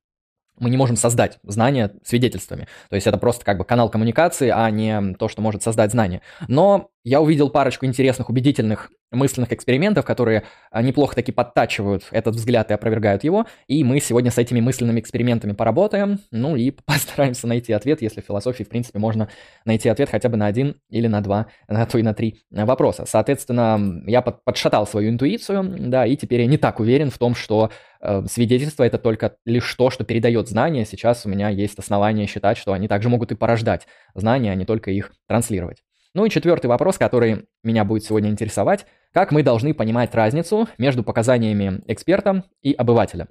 мы 0.59 0.71
не 0.71 0.77
можем 0.77 0.97
создать 0.97 1.39
знания 1.43 1.93
свидетельствами. 2.05 2.69
То 2.89 2.95
есть 2.95 3.07
это 3.07 3.19
просто 3.19 3.45
как 3.45 3.59
бы 3.59 3.65
канал 3.65 3.91
коммуникации, 3.91 4.49
а 4.49 4.71
не 4.71 5.15
то, 5.15 5.29
что 5.29 5.43
может 5.43 5.63
создать 5.63 5.91
знание. 5.91 6.23
Но 6.49 6.91
я 7.05 7.21
увидел 7.21 7.51
парочку 7.51 7.85
интересных, 7.85 8.29
убедительных 8.29 8.91
мысленных 9.11 9.53
экспериментов, 9.53 10.05
которые 10.05 10.45
а, 10.71 10.83
неплохо 10.83 11.15
таки 11.15 11.33
подтачивают 11.33 12.05
этот 12.11 12.35
взгляд 12.35 12.71
и 12.71 12.75
опровергают 12.75 13.25
его. 13.25 13.47
И 13.67 13.85
мы 13.85 14.01
сегодня 14.01 14.31
с 14.31 14.39
этими 14.39 14.61
мысленными 14.61 15.01
экспериментами 15.01 15.53
поработаем, 15.53 16.21
ну 16.31 16.57
и 16.57 16.71
постараемся 16.87 17.47
найти 17.47 17.73
ответ, 17.73 18.03
если 18.03 18.21
в 18.21 18.25
философии, 18.25 18.63
в 18.63 18.69
принципе, 18.69 18.99
можно 18.99 19.29
найти 19.65 19.89
ответ 19.89 20.09
хотя 20.11 20.29
бы 20.29 20.37
на 20.37 20.47
один 20.47 20.77
или 20.91 21.09
на 21.09 21.21
два, 21.21 21.47
на 21.69 21.85
то 21.87 21.99
и 21.99 22.03
на 22.03 22.15
три 22.15 22.43
вопроса. 22.51 23.05
Соответственно, 23.07 24.03
я 24.07 24.23
подшатал 24.23 24.87
свою 24.87 25.11
интуицию, 25.11 25.91
да, 25.91 26.07
и 26.07 26.17
теперь 26.17 26.43
я 26.43 26.47
не 26.47 26.57
так 26.57 26.81
уверен 26.81 27.11
в 27.11 27.19
том, 27.19 27.35
что 27.35 27.71
э, 27.71 27.71
свидетельство 28.27 28.85
это 28.85 28.99
только 28.99 29.37
лишь 29.45 29.75
то, 29.75 29.91
что 29.91 30.05
передает 30.05 30.49
знания. 30.49 30.85
Сейчас 30.85 31.25
у 31.25 31.29
меня 31.29 31.49
есть 31.49 31.79
основания 31.79 32.27
считать, 32.27 32.59
что 32.59 32.73
они 32.73 32.89
также 32.89 33.09
могут 33.09 33.33
и 33.33 33.37
порождать 33.37 33.87
знания, 34.15 34.51
а 34.51 34.55
не 34.55 34.65
только 34.65 34.91
их 34.91 35.13
транслировать. 35.29 35.83
Ну 36.15 36.27
и 36.27 36.31
четвертый 36.31 36.67
вопрос, 36.67 36.99
который 36.99 37.47
меня 37.65 37.85
будет 37.85 38.05
сегодня 38.05 38.29
интересовать. 38.29 38.87
Как 39.13 39.33
мы 39.33 39.43
должны 39.43 39.73
понимать 39.73 40.15
разницу 40.15 40.69
между 40.77 41.03
показаниями 41.03 41.83
эксперта 41.87 42.45
и 42.61 42.73
обывателя? 42.73 43.29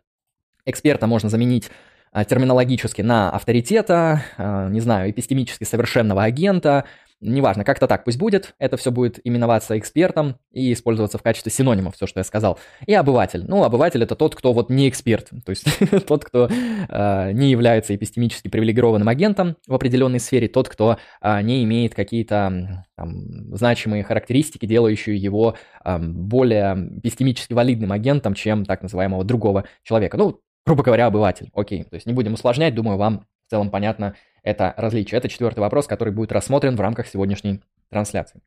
Эксперта 0.66 1.06
можно 1.06 1.30
заменить 1.30 1.70
а, 2.12 2.26
терминологически 2.26 3.02
на 3.02 3.30
авторитета, 3.30 4.24
а, 4.38 4.70
не 4.70 4.80
знаю, 4.80 5.12
эпистемически 5.12 5.64
совершенного 5.64 6.24
агента, 6.24 6.86
неважно, 7.22 7.64
как-то 7.64 7.88
так 7.88 8.04
пусть 8.04 8.18
будет, 8.18 8.56
это 8.60 8.78
все 8.78 8.92
будет 8.92 9.20
именоваться 9.24 9.78
экспертом 9.78 10.38
и 10.52 10.74
использоваться 10.74 11.18
в 11.18 11.24
качестве 11.24 11.52
синонимов, 11.52 11.96
все, 11.96 12.08
что 12.08 12.20
я 12.20 12.24
сказал. 12.24 12.60
И 12.86 12.94
обыватель. 12.94 13.46
Ну, 13.48 13.64
обыватель 13.64 14.04
это 14.04 14.16
тот, 14.16 14.36
кто 14.36 14.54
вот 14.54 14.70
не 14.70 14.90
эксперт, 14.90 15.30
то 15.46 15.52
есть 15.52 15.66
тот, 16.08 16.26
кто 16.26 16.50
э, 16.50 17.32
не 17.32 17.52
является 17.52 17.96
эпистемически 17.96 18.48
привилегированным 18.48 19.08
агентом 19.08 19.56
в 19.68 19.74
определенной 19.74 20.20
сфере, 20.20 20.48
тот, 20.48 20.68
кто 20.68 20.98
э, 21.22 21.42
не 21.42 21.64
имеет 21.64 21.94
какие-то 21.94 22.86
там, 22.96 23.56
значимые 23.56 24.04
характеристики, 24.04 24.66
делающие 24.66 25.16
его 25.16 25.56
э, 25.86 25.98
более 26.00 26.74
эпистемически 26.98 27.54
валидным 27.54 27.92
агентом, 27.92 28.34
чем 28.34 28.66
так 28.66 28.82
называемого 28.82 29.24
другого 29.24 29.66
человека. 29.84 30.18
Ну, 30.18 30.42
грубо 30.66 30.84
говоря, 30.84 31.08
обыватель. 31.08 31.50
Окей, 31.54 31.84
то 31.84 31.96
есть 31.96 32.06
не 32.06 32.14
будем 32.14 32.34
усложнять, 32.34 32.76
думаю, 32.76 32.98
вам 32.98 33.26
в 33.48 33.50
целом 33.50 33.70
понятно 33.70 34.16
это 34.43 34.73
различие. 34.77 35.17
Это 35.17 35.30
четвертый 35.30 35.60
вопрос, 35.60 35.88
который 35.88 36.13
будет 36.13 36.32
рассмотрен 36.32 36.75
в 36.75 36.82
рамках 36.82 37.08
сегодняшней 37.08 37.62
трансляции. 37.89 38.41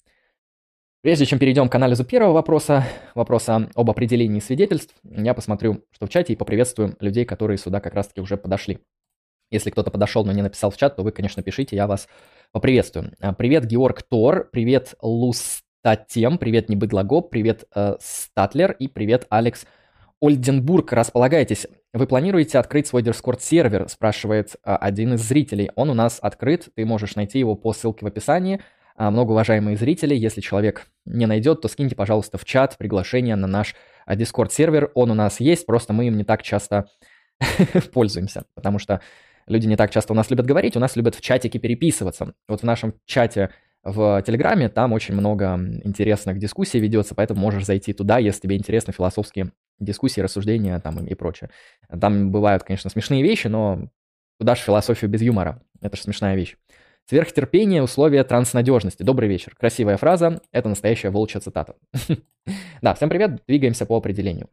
Прежде 1.02 1.26
чем 1.26 1.38
перейдем 1.38 1.68
к 1.68 1.74
анализу 1.74 2.02
первого 2.04 2.32
вопроса, 2.32 2.84
вопроса 3.14 3.68
об 3.74 3.90
определении 3.90 4.40
свидетельств, 4.40 4.94
я 5.02 5.34
посмотрю, 5.34 5.84
что 5.90 6.06
в 6.06 6.08
чате, 6.08 6.32
и 6.32 6.36
поприветствую 6.36 6.96
людей, 6.98 7.26
которые 7.26 7.58
сюда 7.58 7.80
как 7.80 7.94
раз-таки 7.94 8.22
уже 8.22 8.38
подошли. 8.38 8.78
Если 9.50 9.70
кто-то 9.70 9.90
подошел, 9.90 10.24
но 10.24 10.32
не 10.32 10.40
написал 10.40 10.70
в 10.70 10.76
чат, 10.78 10.96
то 10.96 11.02
вы, 11.02 11.12
конечно, 11.12 11.42
пишите, 11.42 11.76
я 11.76 11.86
вас 11.86 12.08
поприветствую. 12.52 13.12
А, 13.20 13.34
привет, 13.34 13.66
Георг 13.66 14.02
Тор, 14.02 14.48
привет, 14.50 14.94
Лустатем, 15.02 16.38
привет, 16.38 16.70
Небыдлаго, 16.70 17.20
привет, 17.20 17.64
э, 17.74 17.96
Статлер 18.00 18.72
и 18.72 18.88
привет, 18.88 19.26
Алекс 19.28 19.66
Ольденбург, 20.24 20.90
располагайтесь. 20.94 21.66
Вы 21.92 22.06
планируете 22.06 22.58
открыть 22.58 22.86
свой 22.86 23.02
Discord-сервер, 23.02 23.90
спрашивает 23.90 24.56
а, 24.62 24.78
один 24.78 25.12
из 25.12 25.20
зрителей. 25.20 25.70
Он 25.74 25.90
у 25.90 25.94
нас 25.94 26.18
открыт, 26.22 26.70
ты 26.74 26.86
можешь 26.86 27.14
найти 27.14 27.38
его 27.38 27.56
по 27.56 27.74
ссылке 27.74 28.06
в 28.06 28.08
описании. 28.08 28.62
А, 28.96 29.10
многоуважаемые 29.10 29.76
зрители, 29.76 30.14
если 30.14 30.40
человек 30.40 30.86
не 31.04 31.26
найдет, 31.26 31.60
то 31.60 31.68
скиньте, 31.68 31.94
пожалуйста, 31.94 32.38
в 32.38 32.46
чат 32.46 32.78
приглашение 32.78 33.36
на 33.36 33.46
наш 33.46 33.74
а, 34.06 34.16
Discord-сервер. 34.16 34.92
Он 34.94 35.10
у 35.10 35.14
нас 35.14 35.40
есть, 35.40 35.66
просто 35.66 35.92
мы 35.92 36.06
им 36.06 36.16
не 36.16 36.24
так 36.24 36.42
часто 36.42 36.88
пользуемся, 37.92 38.46
потому 38.54 38.78
что 38.78 39.02
люди 39.46 39.66
не 39.66 39.76
так 39.76 39.90
часто 39.90 40.14
у 40.14 40.16
нас 40.16 40.30
любят 40.30 40.46
говорить, 40.46 40.74
у 40.74 40.80
нас 40.80 40.96
любят 40.96 41.14
в 41.14 41.20
чатике 41.20 41.58
переписываться. 41.58 42.32
Вот 42.48 42.60
в 42.60 42.64
нашем 42.64 42.94
чате 43.04 43.50
в 43.84 44.22
Телеграме, 44.22 44.68
там 44.68 44.92
очень 44.92 45.14
много 45.14 45.56
интересных 45.84 46.38
дискуссий 46.38 46.80
ведется, 46.80 47.14
поэтому 47.14 47.40
можешь 47.40 47.66
зайти 47.66 47.92
туда, 47.92 48.18
если 48.18 48.40
тебе 48.40 48.56
интересны 48.56 48.92
философские 48.92 49.52
дискуссии, 49.78 50.20
рассуждения 50.20 50.78
там 50.80 51.04
и 51.06 51.14
прочее. 51.14 51.50
Там 52.00 52.30
бывают, 52.30 52.62
конечно, 52.62 52.88
смешные 52.90 53.22
вещи, 53.22 53.48
но 53.48 53.90
куда 54.38 54.54
же 54.54 54.62
философию 54.62 55.10
без 55.10 55.22
юмора? 55.22 55.62
Это 55.80 55.96
же 55.96 56.02
смешная 56.02 56.34
вещь. 56.34 56.56
Сверхтерпение– 57.06 57.82
условия 57.84 58.24
транснадежности. 58.24 59.02
Добрый 59.02 59.28
вечер. 59.28 59.54
Красивая 59.54 59.98
фраза. 59.98 60.40
Это 60.52 60.70
настоящая 60.70 61.10
волчья 61.10 61.40
цитата. 61.40 61.76
Да, 62.82 62.92
всем 62.92 63.08
привет. 63.08 63.42
Двигаемся 63.46 63.86
по 63.86 63.96
определению. 63.96 64.50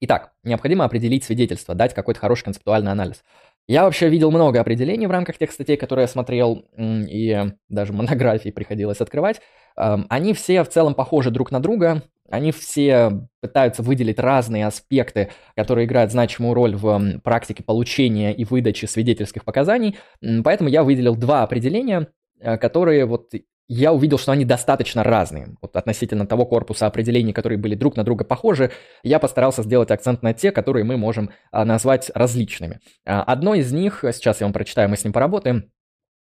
Итак, 0.00 0.32
необходимо 0.44 0.84
определить 0.84 1.24
свидетельство, 1.24 1.74
дать 1.74 1.92
какой-то 1.92 2.20
хороший 2.20 2.44
концептуальный 2.44 2.92
анализ. 2.92 3.24
Я 3.68 3.84
вообще 3.84 4.08
видел 4.08 4.30
много 4.30 4.60
определений 4.60 5.06
в 5.06 5.10
рамках 5.10 5.38
тех 5.38 5.50
статей, 5.50 5.76
которые 5.76 6.04
я 6.04 6.08
смотрел, 6.08 6.64
и 6.78 7.52
даже 7.68 7.92
монографии 7.92 8.50
приходилось 8.50 9.00
открывать. 9.00 9.40
Они 9.74 10.34
все 10.34 10.62
в 10.62 10.68
целом 10.68 10.94
похожи 10.94 11.30
друг 11.30 11.50
на 11.50 11.60
друга, 11.60 12.02
они 12.28 12.52
все 12.52 13.28
пытаются 13.40 13.82
выделить 13.82 14.18
разные 14.18 14.66
аспекты, 14.66 15.30
которые 15.54 15.86
играют 15.86 16.10
значимую 16.10 16.54
роль 16.54 16.74
в 16.74 17.20
практике 17.20 17.62
получения 17.62 18.32
и 18.32 18.44
выдачи 18.44 18.86
свидетельских 18.86 19.44
показаний. 19.44 19.96
Поэтому 20.44 20.68
я 20.68 20.82
выделил 20.82 21.14
два 21.14 21.42
определения, 21.42 22.08
э, 22.40 22.58
которые 22.58 23.06
вот 23.06 23.30
я 23.68 23.92
увидел, 23.92 24.18
что 24.18 24.32
они 24.32 24.44
достаточно 24.44 25.02
разные. 25.02 25.56
Вот 25.60 25.76
относительно 25.76 26.26
того 26.26 26.46
корпуса 26.46 26.86
определений, 26.86 27.32
которые 27.32 27.58
были 27.58 27.74
друг 27.74 27.96
на 27.96 28.04
друга 28.04 28.24
похожи, 28.24 28.70
я 29.02 29.18
постарался 29.18 29.62
сделать 29.62 29.90
акцент 29.90 30.22
на 30.22 30.32
те, 30.32 30.52
которые 30.52 30.84
мы 30.84 30.96
можем 30.96 31.30
а, 31.50 31.64
назвать 31.64 32.10
различными. 32.14 32.80
А, 33.04 33.22
одно 33.22 33.54
из 33.54 33.72
них, 33.72 34.04
сейчас 34.12 34.40
я 34.40 34.46
вам 34.46 34.52
прочитаю, 34.52 34.88
мы 34.88 34.96
с 34.96 35.04
ним 35.04 35.12
поработаем, 35.12 35.70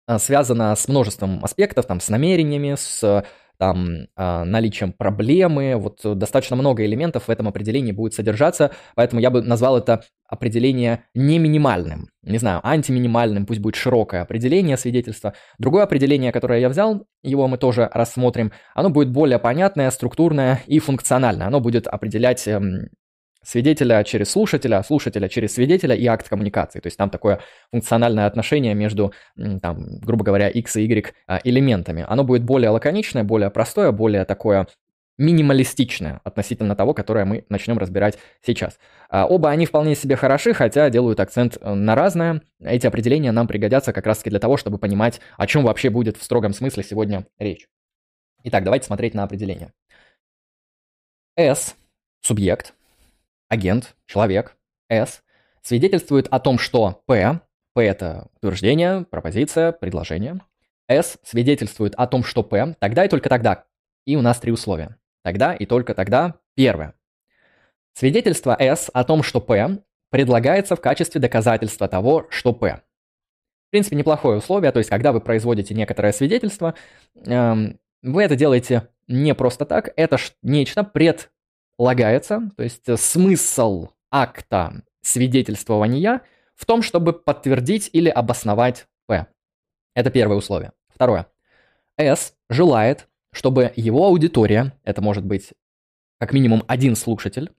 а, 0.07 0.17
связано 0.17 0.75
с 0.75 0.87
множеством 0.87 1.43
аспектов, 1.43 1.85
там, 1.85 1.99
с 1.99 2.09
намерениями, 2.09 2.75
с 2.75 3.23
там 3.57 4.07
э, 4.15 4.43
наличием 4.43 4.93
проблемы, 4.93 5.75
вот 5.75 5.99
достаточно 6.17 6.55
много 6.55 6.85
элементов 6.85 7.27
в 7.27 7.29
этом 7.29 7.47
определении 7.47 7.91
будет 7.91 8.13
содержаться, 8.13 8.71
поэтому 8.95 9.21
я 9.21 9.29
бы 9.29 9.41
назвал 9.41 9.77
это 9.77 10.03
определение 10.27 11.03
не 11.13 11.39
минимальным, 11.39 12.09
не 12.23 12.37
знаю, 12.37 12.61
антиминимальным, 12.63 13.45
пусть 13.45 13.59
будет 13.59 13.75
широкое 13.75 14.21
определение 14.21 14.77
свидетельства. 14.77 15.33
Другое 15.59 15.83
определение, 15.83 16.31
которое 16.31 16.59
я 16.59 16.69
взял, 16.69 17.05
его 17.23 17.47
мы 17.47 17.57
тоже 17.57 17.89
рассмотрим, 17.93 18.51
оно 18.73 18.89
будет 18.89 19.09
более 19.09 19.39
понятное, 19.39 19.91
структурное 19.91 20.61
и 20.67 20.79
функциональное. 20.79 21.47
Оно 21.47 21.59
будет 21.59 21.87
определять 21.87 22.47
эм, 22.47 22.89
свидетеля 23.45 24.03
через 24.03 24.31
слушателя, 24.31 24.81
слушателя 24.83 25.29
через 25.29 25.53
свидетеля 25.53 25.95
и 25.95 26.05
акт 26.07 26.27
коммуникации. 26.27 26.79
То 26.79 26.87
есть 26.87 26.97
там 26.97 27.09
такое 27.09 27.39
функциональное 27.71 28.25
отношение 28.25 28.73
между, 28.73 29.13
там, 29.61 29.99
грубо 29.99 30.23
говоря, 30.23 30.49
x 30.49 30.75
и 30.77 30.85
y 30.85 31.13
а, 31.27 31.39
элементами. 31.43 32.05
Оно 32.07 32.23
будет 32.23 32.43
более 32.43 32.69
лаконичное, 32.69 33.23
более 33.23 33.49
простое, 33.49 33.91
более 33.91 34.25
такое 34.25 34.67
минималистичное 35.17 36.19
относительно 36.23 36.75
того, 36.75 36.93
которое 36.93 37.25
мы 37.25 37.45
начнем 37.49 37.77
разбирать 37.77 38.17
сейчас. 38.45 38.77
А, 39.09 39.25
оба 39.25 39.49
они 39.49 39.65
вполне 39.65 39.95
себе 39.95 40.15
хороши, 40.15 40.53
хотя 40.53 40.89
делают 40.89 41.19
акцент 41.19 41.57
э, 41.59 41.73
на 41.73 41.95
разное. 41.95 42.41
Эти 42.59 42.85
определения 42.85 43.31
нам 43.31 43.47
пригодятся 43.47 43.93
как 43.93 44.05
раз-таки 44.05 44.29
для 44.29 44.39
того, 44.39 44.57
чтобы 44.57 44.77
понимать, 44.77 45.21
о 45.37 45.47
чем 45.47 45.63
вообще 45.63 45.89
будет 45.89 46.17
в 46.17 46.23
строгом 46.23 46.53
смысле 46.53 46.83
сегодня 46.83 47.25
речь. 47.39 47.67
Итак, 48.43 48.63
давайте 48.63 48.85
смотреть 48.85 49.13
на 49.13 49.23
определение. 49.23 49.71
S– 51.37 51.75
субъект, 52.21 52.74
агент, 53.55 53.95
человек, 54.05 54.55
S, 54.89 55.23
свидетельствует 55.61 56.27
о 56.27 56.39
том, 56.39 56.59
что 56.59 57.01
P, 57.07 57.41
P 57.73 57.83
это 57.83 58.27
утверждение, 58.37 59.05
пропозиция, 59.09 59.71
предложение, 59.71 60.39
S 60.87 61.17
свидетельствует 61.23 61.95
о 61.95 62.05
том, 62.05 62.23
что 62.23 62.43
P, 62.43 62.75
тогда 62.79 63.05
и 63.05 63.09
только 63.09 63.29
тогда. 63.29 63.65
И 64.05 64.15
у 64.15 64.21
нас 64.21 64.39
три 64.39 64.51
условия. 64.51 64.97
Тогда 65.23 65.55
и 65.55 65.65
только 65.65 65.95
тогда. 65.95 66.35
Первое. 66.53 66.93
Свидетельство 67.93 68.55
S 68.59 68.91
о 68.93 69.03
том, 69.03 69.23
что 69.23 69.41
P, 69.41 69.79
предлагается 70.11 70.75
в 70.75 70.81
качестве 70.81 71.19
доказательства 71.19 71.87
того, 71.87 72.27
что 72.29 72.53
P. 72.53 72.81
В 73.67 73.71
принципе, 73.71 73.95
неплохое 73.95 74.37
условие, 74.37 74.71
то 74.71 74.77
есть 74.77 74.89
когда 74.89 75.11
вы 75.11 75.19
производите 75.19 75.73
некоторое 75.73 76.13
свидетельство, 76.13 76.75
эм, 77.25 77.79
вы 78.03 78.23
это 78.23 78.35
делаете 78.35 78.89
не 79.07 79.33
просто 79.33 79.65
так, 79.65 79.91
это 79.95 80.17
нечто 80.41 80.83
пред 80.83 81.31
лагается, 81.77 82.49
то 82.55 82.63
есть 82.63 82.87
э, 82.87 82.97
смысл 82.97 83.89
акта 84.11 84.83
свидетельствования 85.01 86.21
в 86.55 86.65
том, 86.65 86.81
чтобы 86.81 87.13
подтвердить 87.13 87.89
или 87.93 88.09
обосновать 88.09 88.87
P. 89.07 89.27
Это 89.93 90.09
первое 90.09 90.37
условие. 90.37 90.71
Второе. 90.93 91.27
S 91.97 92.33
желает, 92.49 93.07
чтобы 93.31 93.71
его 93.75 94.05
аудитория, 94.05 94.73
это 94.83 95.01
может 95.01 95.25
быть 95.25 95.53
как 96.19 96.33
минимум 96.33 96.63
один 96.67 96.95
слушатель, 96.95 97.51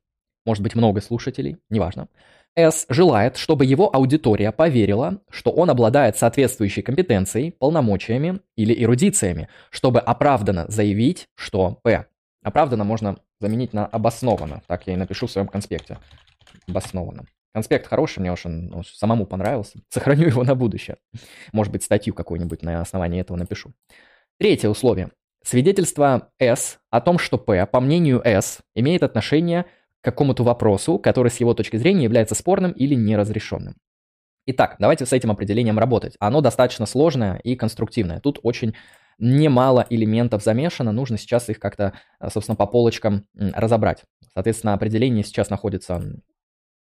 может 0.45 0.63
быть 0.63 0.75
много 0.75 1.01
слушателей, 1.01 1.59
неважно, 1.69 2.09
S 2.55 2.87
желает, 2.89 3.37
чтобы 3.37 3.67
его 3.67 3.95
аудитория 3.95 4.51
поверила, 4.51 5.21
что 5.29 5.51
он 5.51 5.69
обладает 5.69 6.17
соответствующей 6.17 6.81
компетенцией, 6.81 7.51
полномочиями 7.51 8.41
или 8.57 8.83
эрудициями, 8.83 9.49
чтобы 9.71 10.01
оправданно 10.01 10.65
заявить, 10.69 11.29
что 11.35 11.79
P. 11.83 12.07
Оправданно 12.43 12.85
можно 12.85 13.19
заменить 13.41 13.73
на 13.73 13.87
обоснованно. 13.87 14.63
Так 14.67 14.87
я 14.87 14.95
и 14.95 14.97
напишу 14.97 15.27
в 15.27 15.31
своем 15.31 15.49
конспекте. 15.49 15.99
Обоснованно. 16.69 17.27
Конспект 17.55 17.87
хороший, 17.87 18.21
мне 18.21 18.33
уж 18.33 18.45
он, 18.45 18.73
он 18.75 18.85
самому 18.85 19.25
понравился. 19.25 19.79
Сохраню 19.89 20.27
его 20.27 20.45
на 20.45 20.55
будущее. 20.55 20.99
Может 21.53 21.73
быть, 21.73 21.83
статью 21.83 22.13
какую-нибудь 22.13 22.63
на 22.63 22.81
основании 22.81 23.21
этого 23.21 23.37
напишу. 23.37 23.73
Третье 24.39 24.69
условие. 24.69 25.11
Свидетельство 25.43 26.31
S 26.39 26.79
о 26.91 27.01
том, 27.01 27.19
что 27.19 27.39
P, 27.39 27.65
по 27.67 27.81
мнению 27.81 28.21
S, 28.25 28.59
имеет 28.75 29.03
отношение 29.03 29.63
к 29.63 30.05
какому-то 30.05 30.43
вопросу, 30.43 30.99
который 30.99 31.31
с 31.31 31.39
его 31.39 31.55
точки 31.55 31.77
зрения 31.77 32.05
является 32.05 32.35
спорным 32.35 32.73
или 32.73 32.95
неразрешенным. 32.95 33.77
Итак, 34.47 34.77
давайте 34.79 35.07
с 35.07 35.13
этим 35.13 35.31
определением 35.31 35.79
работать. 35.79 36.17
Оно 36.21 36.41
достаточно 36.41 36.85
сложное 36.85 37.39
и 37.39 37.57
конструктивное. 37.57 38.21
Тут 38.21 38.39
очень 38.43 38.75
немало 39.19 39.87
элементов 39.91 40.43
замешано, 40.43 40.93
нужно 40.93 41.19
сейчас 41.19 41.49
их 41.49 41.59
как-то, 41.59 41.95
э, 42.21 42.29
собственно, 42.31 42.57
по 42.57 42.67
полочкам 42.67 43.25
разобрать. 43.35 44.05
Соответственно, 44.35 44.75
определение 44.75 45.25
сейчас 45.25 45.51
находится 45.51 46.03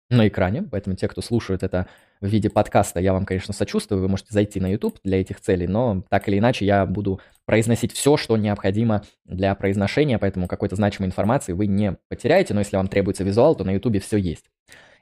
на 0.09 0.27
экране, 0.27 0.63
поэтому 0.63 0.95
те, 0.95 1.07
кто 1.07 1.21
слушают 1.21 1.63
это 1.63 1.88
в 2.21 2.27
виде 2.27 2.49
подкаста, 2.49 2.99
я 2.99 3.13
вам, 3.13 3.25
конечно, 3.25 3.53
сочувствую, 3.53 4.01
вы 4.01 4.07
можете 4.07 4.33
зайти 4.33 4.59
на 4.59 4.71
YouTube 4.71 4.99
для 5.03 5.19
этих 5.19 5.41
целей, 5.41 5.67
но 5.67 6.03
так 6.09 6.27
или 6.27 6.38
иначе 6.38 6.65
я 6.65 6.85
буду 6.85 7.19
произносить 7.45 7.91
все, 7.91 8.15
что 8.15 8.38
необходимо 8.38 9.03
для 9.25 9.55
произношения, 9.55 10.19
поэтому 10.19 10.47
какой-то 10.47 10.75
значимой 10.75 11.07
информации 11.07 11.53
вы 11.53 11.67
не 11.67 11.97
потеряете, 12.07 12.53
но 12.53 12.59
если 12.59 12.77
вам 12.77 12.88
требуется 12.88 13.23
визуал, 13.23 13.55
то 13.55 13.63
на 13.63 13.71
YouTube 13.71 14.01
все 14.01 14.17
есть. 14.17 14.45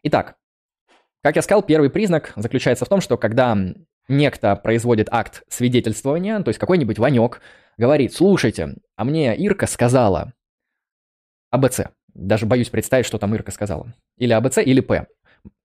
Итак, 0.04 0.36
как 1.22 1.36
я 1.36 1.42
сказал, 1.42 1.64
первый 1.64 1.90
признак 1.90 2.34
заключается 2.36 2.86
в 2.86 2.90
том, 2.90 3.02
что 3.02 3.18
когда 3.18 3.58
некто 4.08 4.56
производит 4.56 5.08
акт 5.12 5.44
свидетельствования, 5.48 6.40
то 6.42 6.50
есть 6.50 6.60
какой-нибудь 6.60 7.00
Ванек 7.00 7.42
говорит, 7.78 8.14
слушайте, 8.14 8.76
а 8.96 9.04
мне 9.04 9.36
Ирка 9.36 9.68
сказала 9.68 10.34
АБЦ. 11.52 11.82
Даже 12.14 12.46
боюсь 12.46 12.70
представить, 12.70 13.06
что 13.06 13.18
там 13.18 13.34
Ирка 13.34 13.52
сказала. 13.52 13.94
Или 14.18 14.34
АБЦ, 14.34 14.60
или 14.60 14.82
П. 14.82 15.08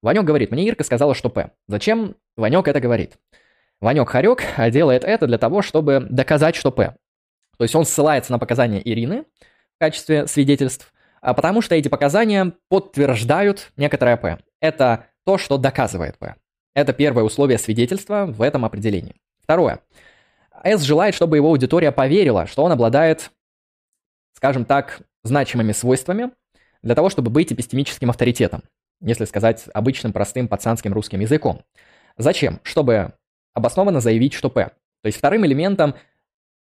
Ванек 0.03 0.25
говорит, 0.25 0.51
мне 0.51 0.67
Ирка 0.67 0.85
сказала, 0.85 1.15
что 1.15 1.29
П. 1.29 1.51
Зачем 1.67 2.17
Ванек 2.37 2.69
это 2.69 2.81
говорит? 2.81 3.19
Ванек 3.81 4.09
Харек 4.09 4.43
делает 4.71 5.05
это 5.05 5.27
для 5.27 5.39
того, 5.39 5.63
чтобы 5.63 6.07
доказать, 6.09 6.57
что 6.57 6.73
П. 6.73 6.97
То 7.59 7.65
есть 7.65 7.75
он 7.75 7.85
ссылается 7.85 8.33
на 8.33 8.39
показания 8.39 8.81
Ирины 8.83 9.25
в 9.77 9.79
качестве 9.81 10.27
свидетельств, 10.27 10.93
а 11.21 11.35
потому 11.35 11.61
что 11.61 11.75
эти 11.75 11.89
показания 11.89 12.53
подтверждают 12.69 13.73
некоторое 13.77 14.17
П. 14.17 14.39
Это 14.61 15.07
то, 15.25 15.39
что 15.39 15.59
доказывает 15.59 16.19
П. 16.19 16.37
Это 16.79 16.93
первое 16.93 17.25
условие 17.25 17.59
свидетельства 17.59 18.25
в 18.27 18.41
этом 18.41 18.65
определении. 18.65 19.17
Второе. 19.43 19.81
С 20.63 20.83
желает, 20.83 21.13
чтобы 21.13 21.35
его 21.35 21.49
аудитория 21.49 21.91
поверила, 21.91 22.47
что 22.47 22.63
он 22.63 22.71
обладает, 22.71 23.33
скажем 24.33 24.65
так, 24.65 25.01
значимыми 25.25 25.73
свойствами 25.73 26.31
для 26.83 26.95
того, 26.95 27.11
чтобы 27.11 27.33
быть 27.33 27.53
эпистемическим 27.53 28.11
авторитетом, 28.11 28.63
если 29.01 29.25
сказать 29.25 29.65
обычным, 29.75 30.13
простым, 30.13 30.47
пацанским 30.47 30.93
русским 30.93 31.19
языком. 31.19 31.65
Зачем? 32.17 32.61
Чтобы 32.63 33.15
обоснованно 33.55 34.01
заявить, 34.01 34.35
что 34.35 34.49
П. 34.49 34.67
То 35.03 35.07
есть 35.07 35.19
вторым 35.19 35.45
элементом 35.47 35.97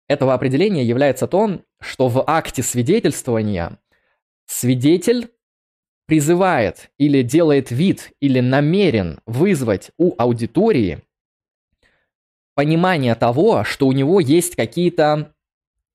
этого 0.07 0.35
определения 0.35 0.83
является 0.83 1.25
то, 1.25 1.61
что 1.81 2.07
в 2.07 2.23
акте 2.27 2.61
свидетельствования 2.61 3.79
свидетель 4.45 5.31
призывает 6.05 6.91
или 6.97 7.21
делает 7.21 7.71
вид, 7.71 8.11
или 8.19 8.39
намерен 8.39 9.19
вызвать 9.25 9.91
у 9.97 10.13
аудитории 10.17 11.01
понимание 12.55 13.15
того, 13.15 13.63
что 13.63 13.87
у 13.87 13.91
него 13.91 14.19
есть 14.19 14.55
какие-то 14.55 15.33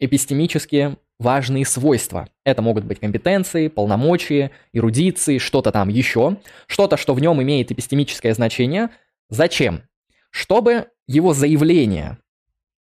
эпистемические 0.01 0.97
важные 1.19 1.67
свойства. 1.67 2.29
Это 2.45 2.63
могут 2.63 2.85
быть 2.85 3.01
компетенции, 3.01 3.69
полномочия, 3.69 4.53
эрудиции, 4.73 5.39
что-то 5.39 5.73
там 5.73 5.89
еще, 5.89 6.37
что-то, 6.67 6.97
что 6.97 7.15
в 7.15 7.21
нем 7.21 7.43
имеет 7.43 7.71
эпистемическое 7.71 8.35
значение. 8.35 8.91
Зачем? 9.29 9.83
Чтобы 10.31 10.89
его 11.07 11.35
заявление 11.35 12.19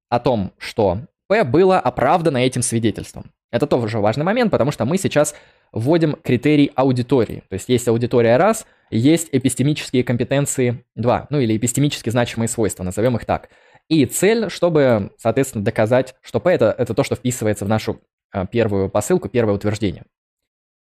о 0.09 0.21
том, 0.21 0.53
что 0.59 1.03
П 1.27 1.45
было 1.45 1.79
оправдано 1.79 2.38
этим 2.38 2.62
свидетельством. 2.62 3.33
Это 3.51 3.67
тоже 3.67 3.99
важный 3.99 4.25
момент, 4.25 4.51
потому 4.51 4.71
что 4.71 4.85
мы 4.85 4.99
сейчас 4.99 5.35
вводим 5.72 6.16
критерий 6.22 6.70
аудитории. 6.74 7.44
То 7.48 7.54
есть 7.54 7.68
есть 7.68 7.88
аудитория 7.88 8.37
раз, 8.37 8.66
есть 8.90 9.28
эпистемические 9.33 10.04
компетенции 10.04 10.85
два, 10.94 11.26
ну 11.31 11.38
или 11.40 11.57
эпистемически 11.57 12.11
значимые 12.11 12.48
свойства, 12.48 12.83
назовем 12.83 13.16
их 13.16 13.24
так. 13.24 13.50
И 13.88 14.04
цель, 14.07 14.50
чтобы, 14.50 15.12
соответственно, 15.18 15.64
доказать, 15.64 16.14
что 16.20 16.40
P 16.40 16.50
это, 16.50 16.74
это 16.76 16.94
то, 16.94 17.04
что 17.04 17.14
вписывается 17.14 17.64
в 17.64 17.68
нашу 17.68 18.00
а, 18.31 18.46
первую 18.46 18.90
посылку, 18.90 19.28
первое 19.28 19.54
утверждение. 19.54 20.04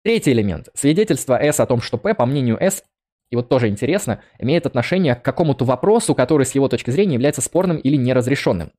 Третий 0.02 0.32
элемент. 0.32 0.68
Свидетельство 0.74 1.40
S 1.40 1.60
о 1.60 1.66
том, 1.66 1.80
что 1.80 1.98
P, 1.98 2.14
по 2.14 2.26
мнению 2.26 2.56
S, 2.60 2.84
и 3.30 3.36
вот 3.36 3.48
тоже 3.48 3.68
интересно, 3.68 4.22
имеет 4.38 4.66
отношение 4.66 5.14
к 5.14 5.22
какому-то 5.22 5.64
вопросу, 5.64 6.14
который 6.14 6.46
с 6.46 6.54
его 6.54 6.68
точки 6.68 6.90
зрения 6.90 7.14
является 7.14 7.40
спорным 7.40 7.76
или 7.78 7.96
неразрешенным. 7.96 8.72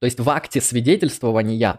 То 0.00 0.06
есть 0.06 0.18
в 0.18 0.28
акте 0.30 0.60
свидетельствования 0.60 1.78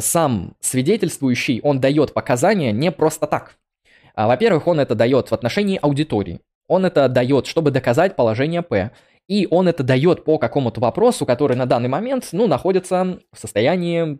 сам 0.00 0.54
свидетельствующий, 0.60 1.60
он 1.62 1.80
дает 1.80 2.12
показания 2.12 2.72
не 2.72 2.90
просто 2.90 3.26
так. 3.26 3.56
А, 4.14 4.26
во-первых, 4.26 4.66
он 4.66 4.80
это 4.80 4.94
дает 4.94 5.28
в 5.28 5.32
отношении 5.32 5.78
аудитории. 5.80 6.40
Он 6.68 6.86
это 6.86 7.08
дает, 7.08 7.46
чтобы 7.46 7.70
доказать 7.70 8.16
положение 8.16 8.62
P. 8.62 8.90
И 9.28 9.48
он 9.50 9.68
это 9.68 9.82
дает 9.82 10.24
по 10.24 10.38
какому-то 10.38 10.80
вопросу, 10.80 11.26
который 11.26 11.56
на 11.56 11.66
данный 11.66 11.88
момент, 11.88 12.28
ну, 12.32 12.46
находится 12.46 13.18
в 13.32 13.38
состоянии 13.38 14.18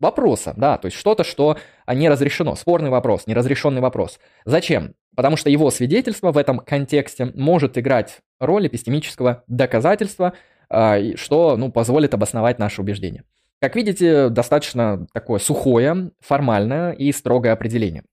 вопроса, 0.00 0.54
да, 0.56 0.78
то 0.78 0.86
есть 0.86 0.96
что-то, 0.96 1.24
что 1.24 1.58
не 1.86 2.08
разрешено, 2.08 2.56
спорный 2.56 2.90
вопрос, 2.90 3.26
неразрешенный 3.26 3.82
вопрос. 3.82 4.18
Зачем? 4.46 4.94
Потому 5.14 5.36
что 5.36 5.50
его 5.50 5.70
свидетельство 5.70 6.32
в 6.32 6.38
этом 6.38 6.58
контексте 6.58 7.26
может 7.34 7.76
играть 7.76 8.20
роль 8.40 8.66
эпистемического 8.66 9.44
доказательства, 9.46 10.32
а, 10.68 10.98
что, 11.16 11.56
ну, 11.56 11.70
позволит 11.70 12.14
обосновать 12.14 12.58
наше 12.58 12.80
убеждение. 12.80 13.24
Как 13.60 13.76
видите, 13.76 14.30
достаточно 14.30 15.06
такое 15.12 15.38
сухое, 15.38 16.12
формальное 16.20 16.92
и 16.92 17.12
строгое 17.12 17.52
определение. 17.52 18.04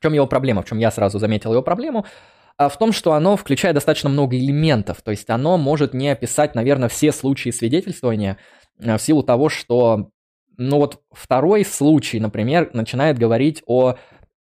В 0.00 0.02
чем 0.02 0.14
его 0.14 0.26
проблема? 0.26 0.62
В 0.62 0.64
чем 0.64 0.78
я 0.78 0.90
сразу 0.90 1.20
заметил 1.20 1.52
его 1.52 1.62
проблему? 1.62 2.06
А 2.56 2.68
в 2.68 2.76
том, 2.76 2.92
что 2.92 3.12
оно 3.12 3.36
включает 3.36 3.74
достаточно 3.74 4.10
много 4.10 4.36
элементов, 4.36 5.00
то 5.02 5.12
есть 5.12 5.30
оно 5.30 5.56
может 5.58 5.94
не 5.94 6.08
описать, 6.08 6.56
наверное, 6.56 6.88
все 6.88 7.12
случаи 7.12 7.50
свидетельствования 7.50 8.36
а, 8.84 8.98
в 8.98 9.02
силу 9.02 9.22
того, 9.22 9.48
что, 9.48 10.10
ну 10.56 10.78
вот 10.78 11.00
второй 11.12 11.64
случай, 11.64 12.18
например, 12.18 12.70
начинает 12.72 13.16
говорить 13.16 13.62
о 13.66 13.94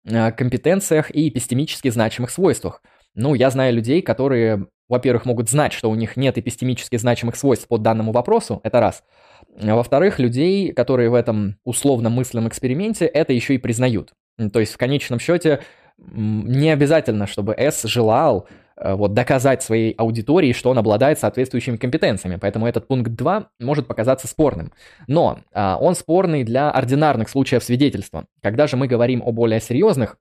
а, 0.09 0.31
компетенциях 0.31 1.13
и 1.13 1.27
эпистемически 1.27 1.89
значимых 1.89 2.31
свойствах. 2.31 2.81
Ну, 3.13 3.33
я 3.33 3.49
знаю 3.49 3.73
людей, 3.73 4.01
которые, 4.01 4.67
во-первых, 4.87 5.25
могут 5.25 5.49
знать, 5.49 5.73
что 5.73 5.89
у 5.89 5.95
них 5.95 6.15
нет 6.15 6.37
эпистемически 6.37 6.95
значимых 6.95 7.35
свойств 7.35 7.67
по 7.67 7.77
данному 7.77 8.13
вопросу, 8.13 8.61
это 8.63 8.79
раз– 8.79 9.03
во-вторых, 9.59 10.19
людей, 10.19 10.71
которые 10.71 11.09
в 11.09 11.15
этом 11.15 11.57
условно 11.63 12.09
мысленном 12.09 12.47
эксперименте, 12.47 13.05
это 13.05 13.33
еще 13.33 13.55
и 13.55 13.57
признают. 13.57 14.13
То 14.53 14.59
есть 14.59 14.73
в 14.73 14.77
конечном 14.77 15.19
счете 15.19 15.61
не 15.97 16.69
обязательно, 16.69 17.25
чтобы 17.25 17.55
S 17.57 17.83
желал 17.83 18.47
э, 18.75 18.93
вот, 18.93 19.13
доказать 19.13 19.63
своей 19.63 19.93
аудитории, 19.93 20.53
что 20.53 20.69
он 20.69 20.77
обладает 20.77 21.17
соответствующими 21.17 21.77
компетенциями. 21.77 22.37
Поэтому 22.39 22.67
этот 22.67 22.87
пункт 22.87 23.11
2 23.11 23.49
может 23.59 23.87
показаться 23.87 24.27
спорным. 24.27 24.71
Но 25.07 25.39
а, 25.53 25.77
он 25.81 25.95
спорный 25.95 26.43
для 26.43 26.69
ординарных 26.69 27.29
случаев 27.29 27.63
свидетельства. 27.63 28.27
Когда 28.43 28.67
же 28.67 28.77
мы 28.77 28.87
говорим 28.87 29.23
о 29.25 29.31
более 29.31 29.59
серьезных 29.59 30.17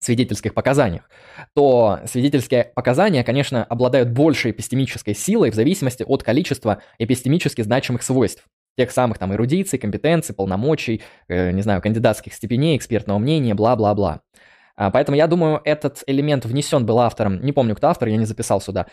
свидетельских 0.00 0.52
показаниях, 0.52 1.08
то 1.54 2.00
свидетельские 2.04 2.64
показания, 2.74 3.24
конечно, 3.24 3.64
обладают 3.64 4.10
большей 4.10 4.50
эпистемической 4.50 5.14
силой 5.14 5.50
в 5.50 5.54
зависимости 5.54 6.04
от 6.06 6.22
количества 6.22 6.82
эпистемически 6.98 7.62
значимых 7.62 8.02
свойств 8.02 8.46
тех 8.76 8.90
самых 8.90 9.18
там 9.18 9.32
эрудиций, 9.34 9.78
компетенций, 9.78 10.34
полномочий, 10.34 11.02
э, 11.28 11.50
не 11.52 11.62
знаю, 11.62 11.80
кандидатских 11.80 12.34
степеней, 12.34 12.76
экспертного 12.76 13.18
мнения, 13.18 13.54
бла-бла-бла. 13.54 14.20
А, 14.76 14.90
поэтому 14.90 15.16
я 15.16 15.26
думаю, 15.26 15.60
этот 15.64 16.02
элемент 16.06 16.44
внесен 16.44 16.84
был 16.84 16.98
автором, 17.00 17.40
не 17.42 17.52
помню, 17.52 17.74
кто 17.74 17.88
автор, 17.88 18.08
я 18.08 18.16
не 18.16 18.26
записал 18.26 18.60
сюда, 18.60 18.86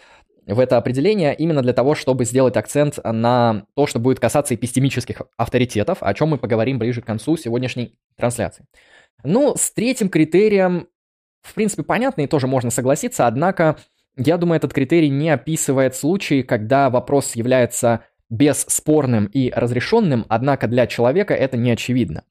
в 0.46 0.60
это 0.60 0.78
определение 0.78 1.36
именно 1.36 1.62
для 1.62 1.74
того, 1.74 1.96
чтобы 1.96 2.26
сделать 2.26 2.58
акцент 2.58 3.00
на 3.04 3.66
то, 3.76 3.88
что 3.88 4.00
будет 4.00 4.20
касаться 4.20 4.56
эпистемических 4.56 5.22
авторитетов, 5.38 6.00
о 6.02 6.14
чем 6.14 6.30
мы 6.30 6.38
поговорим 6.38 6.80
ближе 6.80 7.02
к 7.02 7.06
концу 7.06 7.38
сегодняшней 7.38 7.96
трансляции. 8.18 8.66
Ну, 9.24 9.56
с 9.56 9.72
третьим 9.72 10.10
критерием, 10.10 10.88
в 11.42 11.54
принципе, 11.54 11.84
понятно 11.84 12.22
и 12.22 12.28
тоже 12.28 12.48
можно 12.48 12.72
согласиться, 12.72 13.28
однако 13.28 13.78
я 14.16 14.38
думаю, 14.38 14.58
этот 14.58 14.74
критерий 14.74 15.10
не 15.10 15.30
описывает 15.30 15.96
случаи, 15.96 16.44
когда 16.44 16.90
вопрос 16.90 17.36
является 17.36 18.06
бесспорным 18.34 19.26
и 19.28 19.52
разрешенным, 19.52 20.26
однако 20.28 20.68
для 20.68 20.88
человека 20.88 21.34
это 21.34 21.56
не 21.56 21.72
очевидно. 21.72 22.24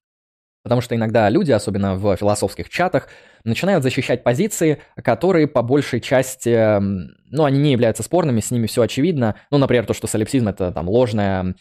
Потому 0.65 0.81
что 0.81 0.95
иногда 0.95 1.29
люди, 1.29 1.51
особенно 1.53 1.97
в 1.97 2.17
философских 2.17 2.69
чатах, 2.69 3.09
начинают 3.45 3.83
защищать 3.83 4.23
позиции, 4.23 4.81
которые 5.03 5.47
по 5.49 5.63
большей 5.63 6.01
части, 6.01 6.79
ну, 6.81 7.45
они 7.45 7.59
не 7.59 7.73
являются 7.73 8.03
спорными, 8.03 8.41
с 8.41 8.51
ними 8.51 8.67
все 8.67 8.83
очевидно. 8.83 9.37
Ну, 9.51 9.59
например, 9.59 9.87
то, 9.87 9.95
что 9.95 10.07
солипсизм— 10.07 10.49
это 10.49 10.71
там 10.71 10.89
ложная 10.89 11.55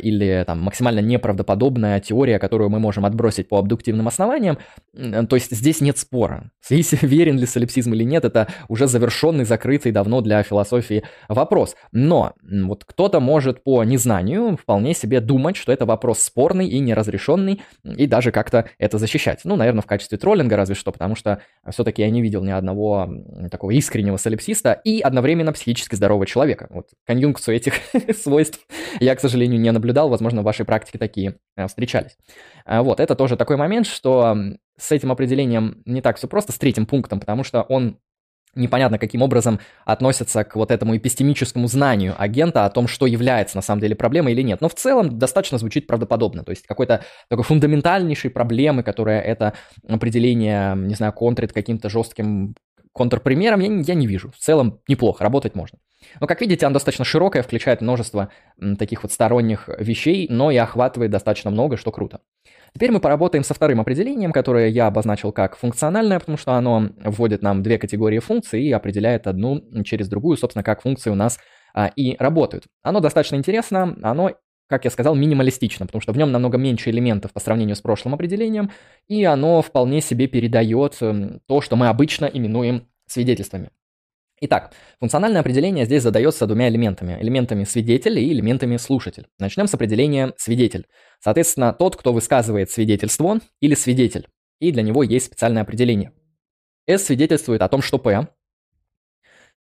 или 0.00 0.44
там 0.46 0.60
максимально 0.60 1.00
неправдоподобная 1.00 2.00
теория, 2.00 2.38
которую 2.38 2.70
мы 2.70 2.80
можем 2.80 3.04
отбросить 3.04 3.48
по 3.48 3.58
абдуктивным 3.58 4.08
основаниям. 4.08 4.58
То 4.94 5.36
есть 5.36 5.54
здесь 5.54 5.80
нет 5.80 5.98
спора. 5.98 6.50
Если 6.68 6.98
верен 7.06 7.38
ли 7.38 7.46
солипсизм 7.46 7.94
или 7.94 8.04
нет, 8.04 8.24
это 8.24 8.48
уже 8.68 8.86
завершенный, 8.86 9.44
закрытый 9.44 9.92
давно 9.92 10.20
для 10.20 10.42
философии 10.42 11.04
вопрос. 11.28 11.76
Но 11.92 12.34
вот 12.42 12.84
кто-то 12.84 13.20
может 13.20 13.62
по 13.62 13.84
незнанию 13.84 14.56
вполне 14.56 14.94
себе 14.94 15.20
думать, 15.20 15.56
что 15.56 15.72
это 15.72 15.86
вопрос 15.86 16.20
спорный 16.20 16.68
и 16.68 16.78
неразрешенный, 16.78 17.62
и 17.84 18.06
даже 18.06 18.32
как-то 18.32 18.68
это 18.78 18.98
защищать. 18.98 19.40
Ну, 19.44 19.56
наверное, 19.56 19.82
в 19.82 19.86
качестве 19.86 20.18
троллинга 20.18 20.56
разве 20.56 20.74
что, 20.74 20.92
потому 20.92 21.14
что 21.14 21.40
все-таки 21.70 22.02
я 22.02 22.10
не 22.10 22.22
видел 22.22 22.42
ни 22.44 22.50
одного 22.50 23.08
такого 23.50 23.70
искреннего 23.72 24.16
солипсиста 24.16 24.72
и 24.72 25.00
одновременно 25.00 25.52
психически 25.52 25.94
здорового 25.94 26.26
человека. 26.26 26.66
Вот 26.70 26.88
конъюнкцию 27.06 27.56
этих 27.56 27.74
свойств 28.22 28.60
я, 29.00 29.14
к 29.14 29.20
сожалению, 29.20 29.60
не 29.60 29.67
не 29.68 29.72
наблюдал, 29.72 30.08
возможно, 30.08 30.40
в 30.40 30.44
вашей 30.44 30.64
практике 30.64 30.98
такие 30.98 31.36
э, 31.56 31.66
встречались. 31.66 32.16
А, 32.64 32.82
вот, 32.82 33.00
это 33.00 33.14
тоже 33.14 33.36
такой 33.36 33.56
момент, 33.56 33.86
что 33.86 34.36
с 34.78 34.92
этим 34.92 35.12
определением 35.12 35.82
не 35.84 36.00
так 36.00 36.16
все 36.16 36.28
просто, 36.28 36.52
с 36.52 36.58
третьим 36.58 36.86
пунктом, 36.86 37.20
потому 37.20 37.44
что 37.44 37.62
он 37.62 37.98
непонятно 38.54 38.98
каким 38.98 39.22
образом 39.22 39.60
относится 39.84 40.42
к 40.42 40.56
вот 40.56 40.70
этому 40.70 40.96
эпистемическому 40.96 41.68
знанию 41.68 42.14
агента 42.18 42.64
о 42.64 42.70
том, 42.70 42.88
что 42.88 43.06
является 43.06 43.56
на 43.56 43.62
самом 43.62 43.80
деле 43.80 43.94
проблемой 43.94 44.32
или 44.32 44.42
нет. 44.42 44.60
Но 44.60 44.68
в 44.68 44.74
целом 44.74 45.18
достаточно 45.18 45.58
звучит 45.58 45.86
правдоподобно. 45.86 46.44
То 46.44 46.50
есть 46.50 46.66
какой-то 46.66 47.04
такой 47.28 47.44
фундаментальнейшей 47.44 48.30
проблемы, 48.30 48.82
которая 48.82 49.20
это 49.20 49.52
определение, 49.86 50.74
не 50.76 50.94
знаю, 50.94 51.12
контрит 51.12 51.52
каким-то 51.52 51.88
жестким 51.88 52.54
контрпримером, 52.92 53.60
я, 53.60 53.68
я 53.68 53.94
не 53.94 54.06
вижу. 54.06 54.32
В 54.32 54.38
целом 54.38 54.80
неплохо, 54.88 55.22
работать 55.22 55.54
можно. 55.54 55.78
Но, 56.20 56.26
как 56.26 56.40
видите, 56.40 56.66
оно 56.66 56.74
достаточно 56.74 57.04
широкое, 57.04 57.42
включает 57.42 57.80
множество 57.80 58.30
таких 58.78 59.02
вот 59.02 59.12
сторонних 59.12 59.68
вещей, 59.78 60.26
но 60.30 60.50
и 60.50 60.56
охватывает 60.56 61.10
достаточно 61.10 61.50
много, 61.50 61.76
что 61.76 61.90
круто. 61.90 62.20
Теперь 62.74 62.90
мы 62.90 63.00
поработаем 63.00 63.44
со 63.44 63.54
вторым 63.54 63.80
определением, 63.80 64.32
которое 64.32 64.68
я 64.68 64.86
обозначил 64.86 65.32
как 65.32 65.56
функциональное, 65.56 66.18
потому 66.20 66.38
что 66.38 66.52
оно 66.52 66.90
вводит 67.04 67.42
нам 67.42 67.62
две 67.62 67.78
категории 67.78 68.18
функций 68.18 68.62
и 68.62 68.72
определяет 68.72 69.26
одну 69.26 69.62
через 69.84 70.08
другую, 70.08 70.36
собственно, 70.36 70.62
как 70.62 70.82
функции 70.82 71.10
у 71.10 71.14
нас 71.14 71.38
а, 71.74 71.90
и 71.96 72.16
работают. 72.18 72.64
Оно 72.82 73.00
достаточно 73.00 73.36
интересно, 73.36 73.96
оно 74.02 74.32
как 74.68 74.84
я 74.84 74.90
сказал, 74.90 75.14
минималистично, 75.14 75.86
потому 75.86 76.02
что 76.02 76.12
в 76.12 76.18
нем 76.18 76.30
намного 76.30 76.58
меньше 76.58 76.90
элементов 76.90 77.32
по 77.32 77.40
сравнению 77.40 77.74
с 77.74 77.80
прошлым 77.80 78.12
определением, 78.12 78.70
и 79.06 79.24
оно 79.24 79.62
вполне 79.62 80.02
себе 80.02 80.26
передает 80.26 80.98
то, 81.46 81.60
что 81.62 81.76
мы 81.76 81.88
обычно 81.88 82.26
именуем 82.26 82.86
свидетельствами. 83.06 83.70
Итак, 84.40 84.72
функциональное 85.00 85.40
определение 85.40 85.84
здесь 85.84 86.02
задается 86.02 86.46
двумя 86.46 86.68
элементами. 86.68 87.18
Элементами 87.20 87.64
свидетель 87.64 88.18
и 88.20 88.32
элементами 88.32 88.76
слушатель. 88.76 89.26
Начнем 89.38 89.66
с 89.66 89.74
определения 89.74 90.32
свидетель. 90.36 90.86
Соответственно, 91.18 91.72
тот, 91.72 91.96
кто 91.96 92.12
высказывает 92.12 92.70
свидетельство 92.70 93.40
или 93.60 93.74
свидетель. 93.74 94.28
И 94.60 94.70
для 94.70 94.82
него 94.82 95.02
есть 95.02 95.26
специальное 95.26 95.62
определение. 95.62 96.12
S 96.86 97.04
свидетельствует 97.04 97.62
о 97.62 97.68
том, 97.68 97.82
что 97.82 97.98
P, 97.98 98.28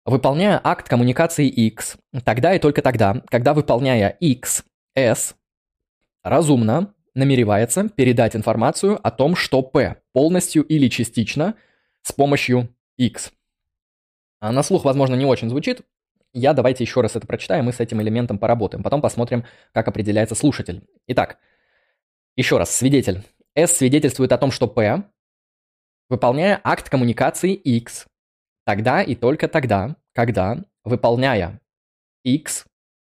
выполняя 0.05 0.59
акт 0.63 0.87
коммуникации 0.87 1.47
X, 1.47 1.97
тогда 2.23 2.55
и 2.55 2.59
только 2.59 2.81
тогда, 2.81 3.21
когда 3.29 3.53
выполняя 3.53 4.09
X, 4.09 4.63
S 4.95 5.35
разумно 6.23 6.93
намеревается 7.13 7.89
передать 7.89 8.35
информацию 8.35 8.99
о 9.05 9.11
том, 9.11 9.35
что 9.35 9.61
P 9.61 9.97
полностью 10.13 10.63
или 10.63 10.87
частично 10.87 11.55
с 12.01 12.11
помощью 12.13 12.73
X. 12.97 13.31
А 14.43 14.51
на 14.51 14.61
слух, 14.61 14.83
возможно, 14.83 15.15
не 15.15 15.23
очень 15.23 15.47
звучит. 15.47 15.83
Я 16.33 16.51
давайте 16.51 16.83
еще 16.83 16.99
раз 16.99 17.15
это 17.15 17.25
прочитаю, 17.25 17.63
мы 17.63 17.71
с 17.71 17.79
этим 17.79 18.01
элементом 18.01 18.37
поработаем. 18.37 18.83
Потом 18.83 19.01
посмотрим, 19.01 19.45
как 19.71 19.87
определяется 19.87 20.35
слушатель. 20.35 20.83
Итак, 21.07 21.37
еще 22.35 22.57
раз, 22.57 22.75
свидетель. 22.75 23.23
S 23.55 23.71
свидетельствует 23.71 24.33
о 24.33 24.37
том, 24.37 24.51
что 24.51 24.67
P, 24.67 25.01
выполняя 26.09 26.59
акт 26.61 26.89
коммуникации 26.89 27.53
X, 27.53 28.05
тогда 28.65 29.01
и 29.01 29.15
только 29.15 29.47
тогда, 29.47 29.95
когда, 30.11 30.57
выполняя 30.83 31.61
X, 32.25 32.65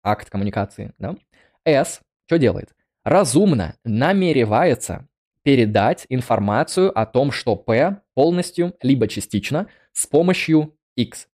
акт 0.03 0.29
коммуникации, 0.29 0.93
да, 0.97 1.17
S 1.65 1.99
что 2.27 2.37
делает? 2.37 2.73
Разумно 3.03 3.75
намеревается 3.83 5.09
передать 5.43 6.05
информацию 6.07 6.97
о 6.97 7.05
том, 7.05 7.33
что 7.33 7.57
P 7.57 8.01
полностью 8.13 8.77
либо 8.81 9.09
частично 9.09 9.67
с 9.91 10.07
помощью 10.07 10.76
X. 10.97 11.27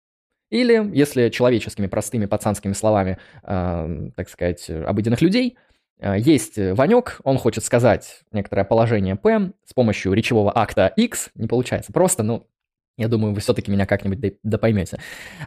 Или, 0.50 0.90
если 0.96 1.28
человеческими 1.28 1.86
простыми 1.86 2.26
пацанскими 2.26 2.72
словами, 2.72 3.18
э, 3.44 4.10
так 4.16 4.28
сказать, 4.28 4.68
обыденных 4.68 5.20
людей, 5.22 5.56
э, 6.00 6.18
есть 6.18 6.58
Ванек, 6.58 7.20
он 7.22 7.38
хочет 7.38 7.62
сказать 7.64 8.22
некоторое 8.32 8.64
положение 8.64 9.14
P 9.14 9.52
с 9.64 9.72
помощью 9.72 10.12
речевого 10.12 10.56
акта 10.56 10.88
X, 10.88 11.30
не 11.36 11.46
получается. 11.46 11.92
Просто, 11.92 12.24
ну, 12.24 12.48
я 12.96 13.06
думаю, 13.06 13.32
вы 13.32 13.40
все-таки 13.40 13.70
меня 13.70 13.86
как-нибудь 13.86 14.38
допоймете. 14.42 14.98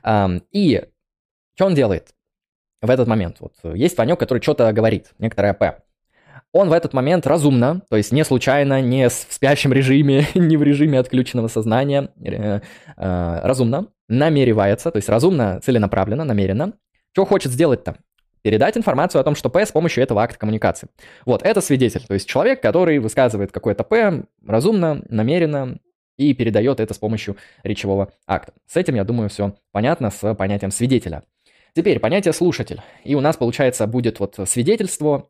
Э, 0.04 0.40
и 0.52 0.86
что 1.56 1.66
он 1.66 1.76
делает? 1.76 2.14
в 2.84 2.90
этот 2.90 3.08
момент. 3.08 3.38
Вот 3.40 3.54
есть 3.76 3.98
Ванек, 3.98 4.20
который 4.20 4.42
что-то 4.42 4.72
говорит, 4.74 5.08
некоторое 5.18 5.54
П. 5.54 5.80
Он 6.52 6.70
в 6.70 6.74
этот 6.74 6.94
момент 6.94 7.26
разумно, 7.26 7.82
то 7.90 7.96
есть 7.96 8.12
не 8.12 8.24
случайно, 8.24 8.82
не 8.82 9.10
в 9.10 9.12
спящем 9.12 9.74
режиме, 9.74 10.28
не 10.36 10.58
в 10.58 10.64
режиме 10.64 11.00
отключенного 11.00 11.48
сознания, 11.48 12.10
э, 12.24 12.60
э, 12.98 13.40
разумно 13.44 13.88
намеревается, 14.14 14.92
то 14.92 14.98
есть 14.98 15.10
разумно, 15.10 15.60
целенаправленно, 15.64 16.24
намеренно. 16.24 16.74
Что 17.12 17.26
хочет 17.26 17.52
сделать-то? 17.52 17.98
Передать 18.42 18.78
информацию 18.78 19.22
о 19.22 19.24
том, 19.24 19.36
что 19.36 19.50
П 19.50 19.66
с 19.66 19.72
помощью 19.72 20.04
этого 20.04 20.22
акта 20.22 20.38
коммуникации. 20.38 20.90
Вот, 21.26 21.44
это 21.44 21.62
свидетель, 21.62 22.04
то 22.06 22.14
есть 22.14 22.28
человек, 22.28 22.62
который 22.62 23.00
высказывает 23.00 23.52
какое-то 23.52 23.84
П 23.84 24.26
разумно, 24.46 25.02
намеренно, 25.10 25.78
и 26.18 26.34
передает 26.34 26.80
это 26.80 26.94
с 26.94 26.98
помощью 26.98 27.38
речевого 27.64 28.12
акта. 28.28 28.54
С 28.68 28.76
этим, 28.76 28.96
я 28.96 29.04
думаю, 29.04 29.30
все 29.30 29.56
понятно 29.72 30.12
с 30.12 30.36
понятием 30.36 30.72
свидетеля. 30.72 31.24
Теперь 31.76 32.00
понятие 32.00 32.34
слушатель. 32.34 32.82
И 33.04 33.16
у 33.16 33.20
нас, 33.20 33.36
получается, 33.36 33.88
будет 33.88 34.20
вот 34.20 34.38
свидетельство, 34.46 35.30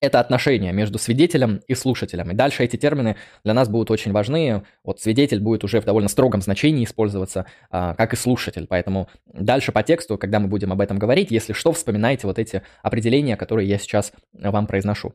это 0.00 0.20
отношение 0.20 0.72
между 0.72 0.98
свидетелем 0.98 1.60
и 1.66 1.74
слушателем. 1.74 2.30
И 2.30 2.34
дальше 2.34 2.64
эти 2.64 2.76
термины 2.76 3.16
для 3.44 3.54
нас 3.54 3.68
будут 3.68 3.90
очень 3.90 4.12
важны. 4.12 4.62
Вот 4.84 5.00
свидетель 5.00 5.40
будет 5.40 5.64
уже 5.64 5.80
в 5.80 5.84
довольно 5.84 6.08
строгом 6.08 6.42
значении 6.42 6.84
использоваться, 6.84 7.46
а, 7.70 7.94
как 7.94 8.12
и 8.12 8.16
слушатель. 8.16 8.66
Поэтому 8.68 9.08
дальше 9.26 9.72
по 9.72 9.82
тексту, 9.82 10.18
когда 10.18 10.40
мы 10.40 10.48
будем 10.48 10.72
об 10.72 10.80
этом 10.80 10.98
говорить, 10.98 11.30
если 11.30 11.52
что, 11.52 11.72
вспоминайте 11.72 12.26
вот 12.26 12.38
эти 12.38 12.62
определения, 12.82 13.36
которые 13.36 13.68
я 13.68 13.78
сейчас 13.78 14.12
вам 14.32 14.66
произношу. 14.66 15.14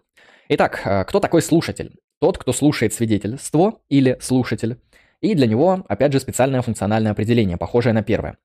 Итак, 0.50 0.82
а, 0.86 1.04
кто 1.04 1.20
такой 1.20 1.42
слушатель? 1.42 1.96
Тот, 2.20 2.38
кто 2.38 2.54
слушает 2.54 2.94
свидетельство 2.94 3.80
или 3.90 4.18
слушатель. 4.22 4.78
И 5.22 5.36
для 5.36 5.48
него, 5.48 5.86
опять 5.88 6.14
же, 6.14 6.20
специальное 6.20 6.62
функциональное 6.62 7.12
определение, 7.12 7.58
похожее 7.58 7.94
на 7.94 8.04
первое. 8.04 8.38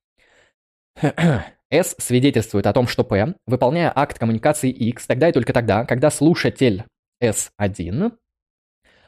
S 1.70 1.96
свидетельствует 1.98 2.66
о 2.66 2.72
том, 2.72 2.86
что 2.86 3.04
P, 3.04 3.34
выполняя 3.46 3.92
акт 3.94 4.18
коммуникации 4.18 4.70
X, 4.70 5.06
тогда 5.06 5.28
и 5.28 5.32
только 5.32 5.52
тогда, 5.52 5.84
когда 5.84 6.10
слушатель 6.10 6.84
S1 7.22 8.12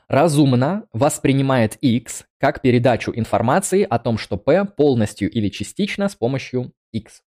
разумно 0.09 0.87
воспринимает 0.93 1.77
X 1.81 2.25
как 2.39 2.63
передачу 2.63 3.13
информации 3.15 3.87
о 3.89 3.99
том, 3.99 4.19
что 4.19 4.37
P 4.37 4.65
полностью 4.65 5.31
или 5.31 5.49
частично 5.49 6.09
с 6.09 6.17
помощью 6.17 6.73
X. 6.93 7.23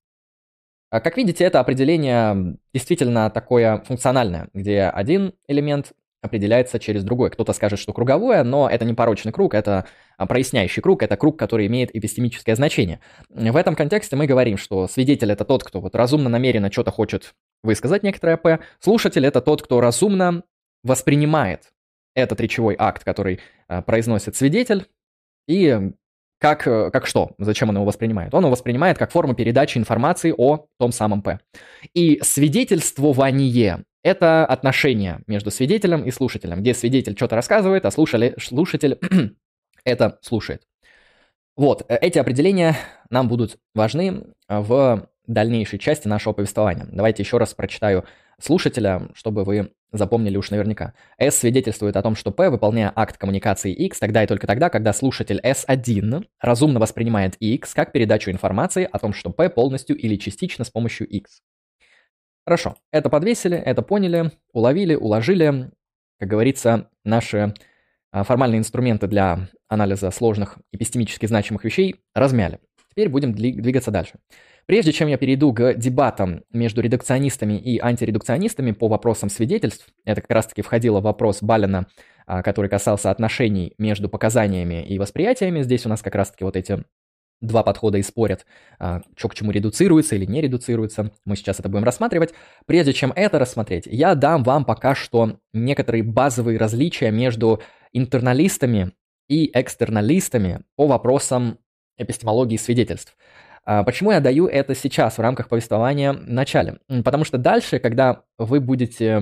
А 0.90 1.00
как 1.00 1.16
видите, 1.16 1.46
это 1.46 1.62
определение 1.62 2.58
действительно 2.74 3.30
такое 3.30 3.82
функциональное, 3.84 4.50
где 4.54 4.84
один 4.84 5.34
элемент 5.48 5.94
определяется 6.22 6.80
через 6.80 7.04
другой. 7.04 7.32
Кто-то 7.32 7.54
скажет, 7.54 7.80
что 7.80 7.94
круговое, 7.94 8.44
но 8.44 8.70
это 8.70 8.86
не 8.86 8.94
порочный 8.94 9.32
круг, 9.32 9.54
это 9.54 9.86
а, 10.18 10.26
проясняющий 10.28 10.82
круг, 10.82 11.04
это 11.04 11.18
круг, 11.18 11.38
который 11.38 11.68
имеет 11.68 11.96
эпистемическое 11.96 12.56
значение. 12.56 13.00
В 13.30 13.56
этом 13.56 13.76
контексте 13.76 14.16
мы 14.16 14.28
говорим, 14.28 14.58
что 14.58 14.88
свидетель 14.88 15.32
это 15.32 15.46
тот, 15.46 15.64
кто 15.64 15.82
вот 15.82 15.96
разумно, 15.96 16.30
намеренно 16.30 16.72
что-то 16.72 16.92
хочет 16.92 17.34
высказать 17.64 18.04
некоторое 18.04 18.38
П, 18.38 18.60
слушатель 18.80 19.26
это 19.26 19.42
тот, 19.42 19.62
кто 19.62 19.82
разумно 19.82 20.44
воспринимает 20.84 21.72
этот 22.16 22.40
речевой 22.40 22.76
акт, 22.78 23.04
который 23.04 23.40
а, 23.68 23.82
произносит 23.82 24.36
свидетель, 24.36 24.86
и 25.48 25.92
как, 26.42 26.64
как 26.64 27.06
что? 27.06 27.36
Зачем 27.38 27.70
он 27.70 27.76
его 27.76 27.86
воспринимает? 27.86 28.34
Он 28.34 28.42
его 28.42 28.52
воспринимает 28.52 28.98
как 28.98 29.12
форму 29.12 29.36
передачи 29.36 29.78
информации 29.78 30.34
о 30.36 30.66
том 30.80 30.92
самом 30.92 31.22
П. 31.22 31.40
И 31.94 32.20
свидетельствование 32.24 33.84
это 34.02 34.44
отношение 34.48 35.22
между 35.28 35.52
свидетелем 35.52 36.04
и 36.04 36.10
слушателем, 36.10 36.62
где 36.62 36.74
свидетель 36.74 37.16
что-то 37.16 37.36
рассказывает, 37.36 37.86
а 37.86 37.92
слушали, 37.92 38.34
слушатель 38.42 38.98
это 39.86 40.18
слушает. 40.24 40.64
Вот, 41.56 41.86
э, 41.88 41.98
эти 41.98 42.18
определения 42.18 42.76
нам 43.12 43.28
будут 43.28 43.60
важны 43.76 44.24
в 44.50 45.08
дальнейшей 45.28 45.78
части 45.78 46.08
нашего 46.08 46.34
повествования. 46.34 46.88
Давайте 46.92 47.22
еще 47.22 47.38
раз 47.38 47.54
прочитаю 47.54 48.06
слушателя, 48.40 49.10
чтобы 49.14 49.44
вы 49.44 49.72
запомнили 49.92 50.38
уж 50.38 50.52
наверняка. 50.52 50.94
S 51.18 51.38
свидетельствует 51.38 51.96
о 51.98 52.02
том, 52.02 52.16
что 52.16 52.32
P, 52.32 52.50
выполняя 52.50 52.92
акт 52.96 53.18
коммуникации 53.18 53.74
X, 53.74 54.00
тогда 54.00 54.24
и 54.24 54.28
только 54.28 54.48
тогда, 54.48 54.70
когда 54.70 54.94
слушатель 54.94 55.40
S1 55.44 56.26
разумно 56.40 56.80
воспринимает 56.80 57.36
X 57.36 57.74
как 57.74 57.92
передачу 57.92 58.32
информации 58.32 58.88
о 58.92 59.00
том, 59.00 59.14
что 59.14 59.30
P 59.30 59.50
полностью 59.50 59.98
или 59.98 60.16
частично 60.16 60.64
с 60.64 60.70
помощью 60.70 61.08
X. 61.08 61.42
Хорошо, 62.46 62.76
это 62.92 63.10
подвесили, 63.10 63.58
это 63.58 63.82
поняли, 63.82 64.32
уловили, 64.52 64.96
уложили. 64.96 65.72
Как 66.20 66.30
говорится, 66.30 66.90
наши 67.04 67.54
а, 68.12 68.24
формальные 68.24 68.60
инструменты 68.60 69.08
для 69.08 69.48
анализа 69.68 70.12
сложных 70.12 70.58
эпистемически 70.72 71.26
значимых 71.26 71.64
вещей 71.64 72.02
размяли. 72.14 72.60
Теперь 72.90 73.10
будем 73.10 73.34
двигаться 73.34 73.92
дальше. 73.92 74.20
Прежде 74.66 74.92
чем 74.92 75.08
я 75.08 75.18
перейду 75.18 75.54
к 75.54 75.74
дебатам 75.74 76.44
между 76.52 76.82
редукционистами 76.82 77.54
и 77.60 77.80
антиредукционистами 77.80 78.72
по 78.72 78.88
вопросам 78.88 79.30
свидетельств, 79.30 79.88
это 80.06 80.22
как 80.22 80.32
раз-таки 80.32 80.62
входило 80.62 81.00
в 81.00 81.04
вопрос 81.04 81.42
Балина, 81.42 81.88
а, 82.26 82.42
который 82.44 82.70
касался 82.70 83.12
отношений 83.12 83.74
между 83.78 84.10
показаниями 84.10 84.86
и 84.86 85.00
восприятиями. 85.00 85.62
Здесь 85.62 85.86
у 85.86 85.90
нас 85.90 86.02
как 86.02 86.16
раз-таки 86.16 86.44
вот 86.44 86.56
эти 86.56 86.84
два 87.42 87.64
подхода 87.64 87.98
и 87.98 88.04
спорят, 88.04 88.46
а, 88.80 89.02
что 89.16 89.30
к 89.30 89.36
чему 89.36 89.52
редуцируется 89.52 90.16
или 90.16 90.26
не 90.26 90.42
редуцируется. 90.42 91.12
Мы 91.26 91.36
сейчас 91.36 91.60
это 91.60 91.70
будем 91.70 91.84
рассматривать. 91.84 92.34
Прежде 92.68 92.94
чем 92.94 93.12
это 93.16 93.40
рассмотреть, 93.40 93.88
я 93.88 94.16
дам 94.16 94.44
вам 94.44 94.64
пока 94.64 94.96
что 94.96 95.40
некоторые 95.52 96.04
базовые 96.04 96.58
различия 96.58 97.12
между 97.12 97.62
интерналистами 97.92 98.92
и 99.28 99.50
экстерналистами 99.54 100.62
по 100.76 100.88
вопросам 100.88 101.58
эпистемологии 101.98 102.58
свидетельств. 102.58 103.18
А, 103.64 103.84
почему 103.84 104.12
я 104.12 104.20
даю 104.20 104.48
это 104.48 104.76
сейчас 104.76 105.18
в 105.18 105.22
рамках 105.22 105.50
повествования 105.50 106.14
в 106.14 106.30
начале? 106.30 106.80
Потому 107.04 107.24
что 107.26 107.38
дальше, 107.38 107.80
когда 107.80 108.24
вы 108.38 108.60
будете 108.60 109.22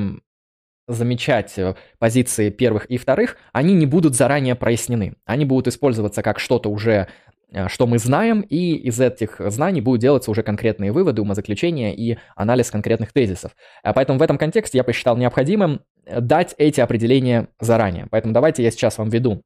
замечать 0.88 1.58
э, 1.58 1.76
позиции 2.00 2.50
первых 2.50 2.86
и 2.86 2.98
вторых, 2.98 3.38
они 3.54 3.76
не 3.76 3.86
будут 3.86 4.16
заранее 4.16 4.56
прояснены. 4.56 5.14
Они 5.26 5.46
будут 5.46 5.68
использоваться 5.68 6.24
как 6.24 6.40
что-то 6.40 6.70
уже 6.70 7.08
э, 7.52 7.68
что 7.68 7.86
мы 7.86 8.00
знаем, 8.00 8.42
и 8.42 8.74
из 8.74 9.00
этих 9.00 9.40
знаний 9.40 9.82
будут 9.82 10.02
делаться 10.02 10.32
уже 10.32 10.42
конкретные 10.42 10.92
выводы, 10.92 11.22
умозаключения 11.22 11.92
и 11.92 12.18
анализ 12.36 12.72
конкретных 12.72 13.14
тезисов. 13.14 13.52
А 13.84 13.94
поэтому 13.94 14.18
в 14.18 14.24
этом 14.24 14.38
контексте 14.38 14.80
я 14.80 14.84
посчитал 14.84 15.16
необходимым 15.16 15.82
дать 16.06 16.56
эти 16.58 16.82
определения 16.82 17.50
заранее. 17.60 18.08
Поэтому 18.10 18.34
давайте 18.34 18.64
я 18.64 18.72
сейчас 18.72 18.98
вам 18.98 19.10
веду 19.10 19.44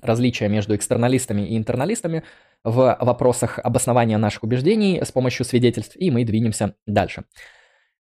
различия 0.00 0.48
между 0.48 0.74
экстерналистами 0.74 1.42
и 1.42 1.56
интерналистами 1.56 2.22
в 2.64 2.96
вопросах 3.00 3.58
обоснования 3.62 4.18
наших 4.18 4.42
убеждений 4.42 5.00
с 5.02 5.12
помощью 5.12 5.44
свидетельств, 5.44 5.96
и 5.96 6.10
мы 6.10 6.24
двинемся 6.24 6.74
дальше. 6.86 7.24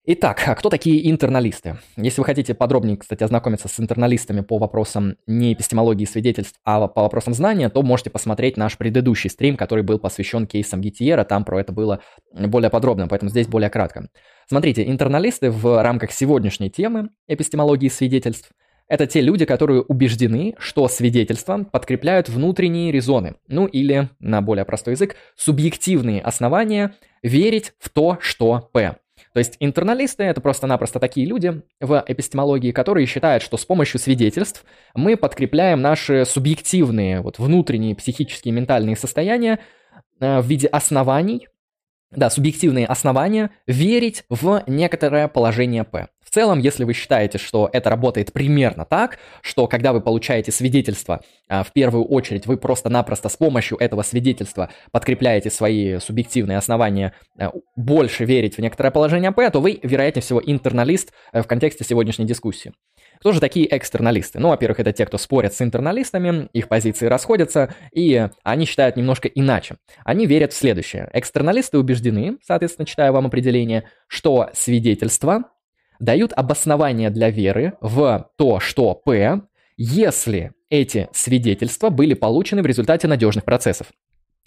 Итак, 0.07 0.43
а 0.45 0.53
кто 0.53 0.69
такие 0.69 1.09
интерналисты? 1.09 1.79
Если 1.97 2.21
вы 2.21 2.25
хотите 2.25 2.53
подробнее, 2.53 2.95
кстати, 2.95 3.23
ознакомиться 3.23 3.67
с 3.67 3.79
интерналистами 3.79 4.41
по 4.41 4.59
вопросам 4.59 5.15
не 5.25 5.51
эпистемологии 5.53 6.05
свидетельств, 6.05 6.59
а 6.63 6.87
по 6.87 7.01
вопросам 7.01 7.33
знания, 7.33 7.69
то 7.69 7.81
можете 7.81 8.11
посмотреть 8.11 8.55
наш 8.55 8.77
предыдущий 8.77 9.31
стрим, 9.31 9.57
который 9.57 9.83
был 9.83 9.97
посвящен 9.97 10.45
кейсам 10.45 10.79
Гитиера, 10.79 11.23
там 11.23 11.43
про 11.43 11.59
это 11.59 11.73
было 11.73 12.01
более 12.31 12.69
подробно, 12.69 13.07
поэтому 13.07 13.31
здесь 13.31 13.47
более 13.47 13.71
кратко. 13.71 14.07
Смотрите, 14.47 14.87
интерналисты 14.87 15.49
в 15.49 15.81
рамках 15.81 16.11
сегодняшней 16.11 16.69
темы 16.69 17.09
эпистемологии 17.27 17.89
свидетельств– 17.89 18.51
это 18.87 19.07
те 19.07 19.21
люди, 19.21 19.45
которые 19.45 19.81
убеждены, 19.81 20.55
что 20.57 20.87
свидетельства 20.87 21.65
подкрепляют 21.71 22.29
внутренние 22.29 22.91
резоны, 22.91 23.35
ну 23.47 23.65
или, 23.65 24.09
на 24.19 24.41
более 24.41 24.65
простой 24.65 24.93
язык, 24.93 25.15
субъективные 25.35 26.21
основания 26.21 26.93
верить 27.23 27.73
в 27.79 27.89
то, 27.89 28.17
что 28.21 28.69
П. 28.71 28.97
То 29.33 29.39
есть 29.39 29.57
интерналисты— 29.59 30.23
это 30.25 30.39
просто-напросто 30.39 30.99
такие 30.99 31.25
люди 31.25 31.61
в 31.81 32.03
эпистемологии, 32.07 32.71
которые 32.71 33.05
считают, 33.05 33.43
что 33.43 33.57
с 33.57 33.65
помощью 33.65 33.99
свидетельств 33.99 34.65
мы 34.93 35.17
подкрепляем 35.17 35.81
наши 35.81 36.25
субъективные, 36.25 37.21
вот 37.21 37.39
внутренние 37.39 37.95
психические 37.95 38.53
ментальные 38.53 38.95
состояния 38.95 39.59
э, 40.19 40.39
в 40.39 40.45
виде 40.45 40.67
оснований, 40.67 41.47
да, 42.11 42.29
субъективные 42.29 42.85
основания 42.85 43.51
верить 43.67 44.23
в 44.29 44.63
некоторое 44.67 45.27
положение 45.27 45.83
П 45.83 46.07
целом, 46.35 46.59
если 46.59 46.83
вы 46.83 46.91
считаете, 46.91 47.37
что 47.37 47.69
это 47.71 47.89
работает 47.89 48.33
примерно 48.33 48.83
так, 48.83 49.19
что 49.41 49.67
когда 49.67 49.93
вы 49.93 50.01
получаете 50.01 50.51
свидетельство, 50.51 51.21
а, 51.47 51.63
в 51.63 51.71
первую 51.71 52.03
очередь 52.03 52.45
вы 52.45 52.57
просто-напросто 52.57 53.29
с 53.29 53.37
помощью 53.37 53.77
этого 53.77 54.01
свидетельства 54.01 54.69
подкрепляете 54.91 55.49
свои 55.49 55.97
субъективные 55.99 56.57
основания 56.57 57.13
а, 57.39 57.53
больше 57.77 58.25
верить 58.25 58.57
в 58.57 58.59
некоторое 58.59 58.91
положение 58.91 59.31
П, 59.31 59.49
то 59.49 59.61
вы, 59.61 59.79
вероятнее 59.81 60.21
всего, 60.21 60.41
интерналист 60.45 61.13
э, 61.31 61.41
в 61.41 61.47
контексте 61.47 61.85
сегодняшней 61.85 62.25
дискуссии. 62.25 62.73
Кто 63.19 63.31
же 63.31 63.39
такие 63.39 63.67
экстерналисты? 63.75 64.39
Ну, 64.39 64.49
во-первых, 64.49 64.79
это 64.79 64.91
те, 64.91 65.05
кто 65.05 65.17
спорят 65.17 65.53
с 65.53 65.61
интерналистами, 65.61 66.49
их 66.53 66.67
позиции 66.67 67.07
расходятся, 67.07 67.73
и 67.93 68.27
они 68.43 68.65
считают 68.65 68.95
немножко 68.95 69.27
иначе. 69.27 69.77
Они 70.03 70.25
верят 70.25 70.53
в 70.53 70.57
следующее. 70.57 71.09
Экстерналисты 71.13 71.77
убеждены, 71.77 72.37
соответственно, 72.43 72.85
читаю 72.85 73.13
вам 73.13 73.25
определение, 73.25 73.85
что 74.07 74.49
свидетельство 74.53 75.45
дают 75.99 76.33
обоснование 76.33 77.09
для 77.09 77.29
веры 77.29 77.73
в 77.81 78.29
то, 78.37 78.59
что 78.59 78.93
П, 78.93 79.41
если 79.77 80.51
эти 80.69 81.09
свидетельства 81.13 81.89
были 81.89 82.13
получены 82.13 82.61
в 82.61 82.65
результате 82.65 83.07
надежных 83.07 83.45
процессов. 83.45 83.87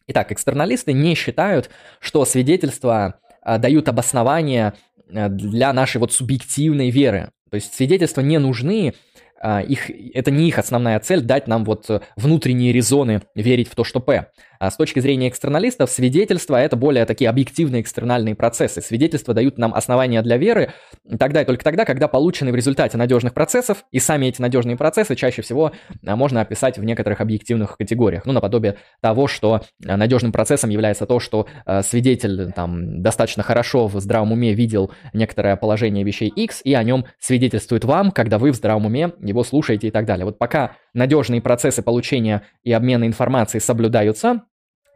Итак, 0.07 0.33
экстерналисты 0.33 0.93
не 0.93 1.14
считают, 1.14 1.71
что 2.01 2.25
свидетельства 2.25 3.21
а, 3.43 3.59
дают 3.59 3.89
обоснование 3.89 4.73
а, 5.12 5.29
для 5.29 5.73
нашей 5.73 5.99
вот 5.99 6.12
субъективной 6.12 6.91
веры. 6.91 7.31
То 7.51 7.57
есть 7.57 7.74
свидетельства 7.74 8.20
не 8.20 8.38
нужны 8.38 8.94
а, 9.40 9.61
их, 9.61 9.90
это 10.14 10.30
не 10.30 10.49
их 10.49 10.59
основная 10.59 10.99
цель 11.01 11.20
дать 11.20 11.46
нам 11.46 11.64
вот 11.64 11.88
э, 11.90 12.01
внутренние 12.16 12.72
резоны 12.72 13.22
верить 13.34 13.68
в 13.68 13.74
то, 13.76 13.84
что 13.84 14.01
П. 14.01 14.30
А 14.59 14.71
с 14.71 14.77
точки 14.77 15.01
зрения 15.01 15.29
экстерналистов, 15.29 15.91
свидетельства— 15.91 16.57
это 16.61 16.77
более 16.77 17.05
такие 17.05 17.31
объективные 17.31 17.83
экстернальные 17.83 18.35
процессы. 18.35 18.81
Свидетельства 18.81 19.35
дают 19.35 19.59
нам 19.59 19.75
основания 19.75 20.23
для 20.23 20.37
веры 20.37 20.73
тогда 21.19 21.43
и 21.43 21.45
только 21.45 21.65
тогда, 21.65 21.85
когда 21.85 22.09
получены 22.09 22.53
в 22.53 22.55
результате 22.55 22.97
надежных 22.97 23.35
процессов, 23.35 23.85
и 23.93 23.99
сами 23.99 24.27
эти 24.27 24.41
надежные 24.41 24.77
процессы 24.77 25.15
чаще 25.15 25.43
всего 25.43 25.73
а, 26.07 26.17
можно 26.17 26.41
описать 26.41 26.79
в 26.79 26.85
некоторых 26.85 27.21
объективных 27.21 27.77
категориях. 27.77 28.27
Ну, 28.27 28.33
наподобие 28.33 28.77
того, 29.01 29.27
что 29.29 29.63
надежным 29.79 30.33
процессом 30.33 30.71
является 30.71 31.07
то, 31.07 31.21
что 31.21 31.47
свидетель 31.83 32.53
там 32.53 33.03
достаточно 33.03 33.43
хорошо 33.43 33.87
в 33.87 34.01
здравом 34.01 34.33
уме 34.33 34.55
видел 34.55 34.91
некоторое 35.13 35.57
положение 35.57 36.05
вещей 36.05 36.29
X, 36.29 36.61
и 36.65 36.75
о 36.75 36.83
нем 36.83 37.07
свидетельствует 37.19 37.85
вам, 37.85 38.11
когда 38.11 38.39
вы 38.39 38.53
в 38.53 38.57
здравом 38.57 38.87
уме 38.87 39.13
его 39.21 39.45
слушаете 39.45 39.89
и 39.89 39.91
так 39.91 40.05
далее. 40.05 40.25
Вот 40.25 40.39
пока 40.39 40.73
надежные 40.95 41.41
процессы 41.41 41.83
получения 41.83 42.43
и 42.63 42.73
обмена 42.73 43.05
информацией 43.05 43.61
соблюдаются, 43.61 44.43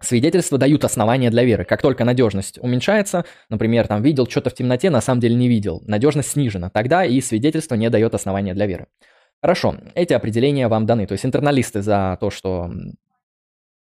свидетельства 0.02 0.58
дают 0.58 0.84
основания 0.84 1.30
для 1.30 1.44
веры. 1.44 1.64
Как 1.64 1.82
только 1.82 2.04
надежность 2.04 2.58
уменьшается, 2.58 3.24
например, 3.48 3.86
там 3.88 4.02
видел 4.02 4.26
что-то 4.26 4.50
в 4.50 4.54
темноте, 4.54 4.90
на 4.90 5.00
самом 5.00 5.20
деле 5.20 5.34
не 5.34 5.48
видел, 5.48 5.82
надежность 5.86 6.30
снижена, 6.30 6.70
тогда 6.70 7.04
и 7.04 7.20
свидетельство 7.20 7.74
не 7.74 7.90
дает 7.90 8.14
основания 8.14 8.54
для 8.54 8.66
веры. 8.66 8.86
Хорошо, 9.40 9.76
эти 9.94 10.12
определения 10.12 10.68
вам 10.68 10.86
даны. 10.86 11.06
То 11.06 11.12
есть 11.12 11.24
интерналисты 11.24 11.82
за 11.82 12.16
то, 12.20 12.30
что 12.30 12.70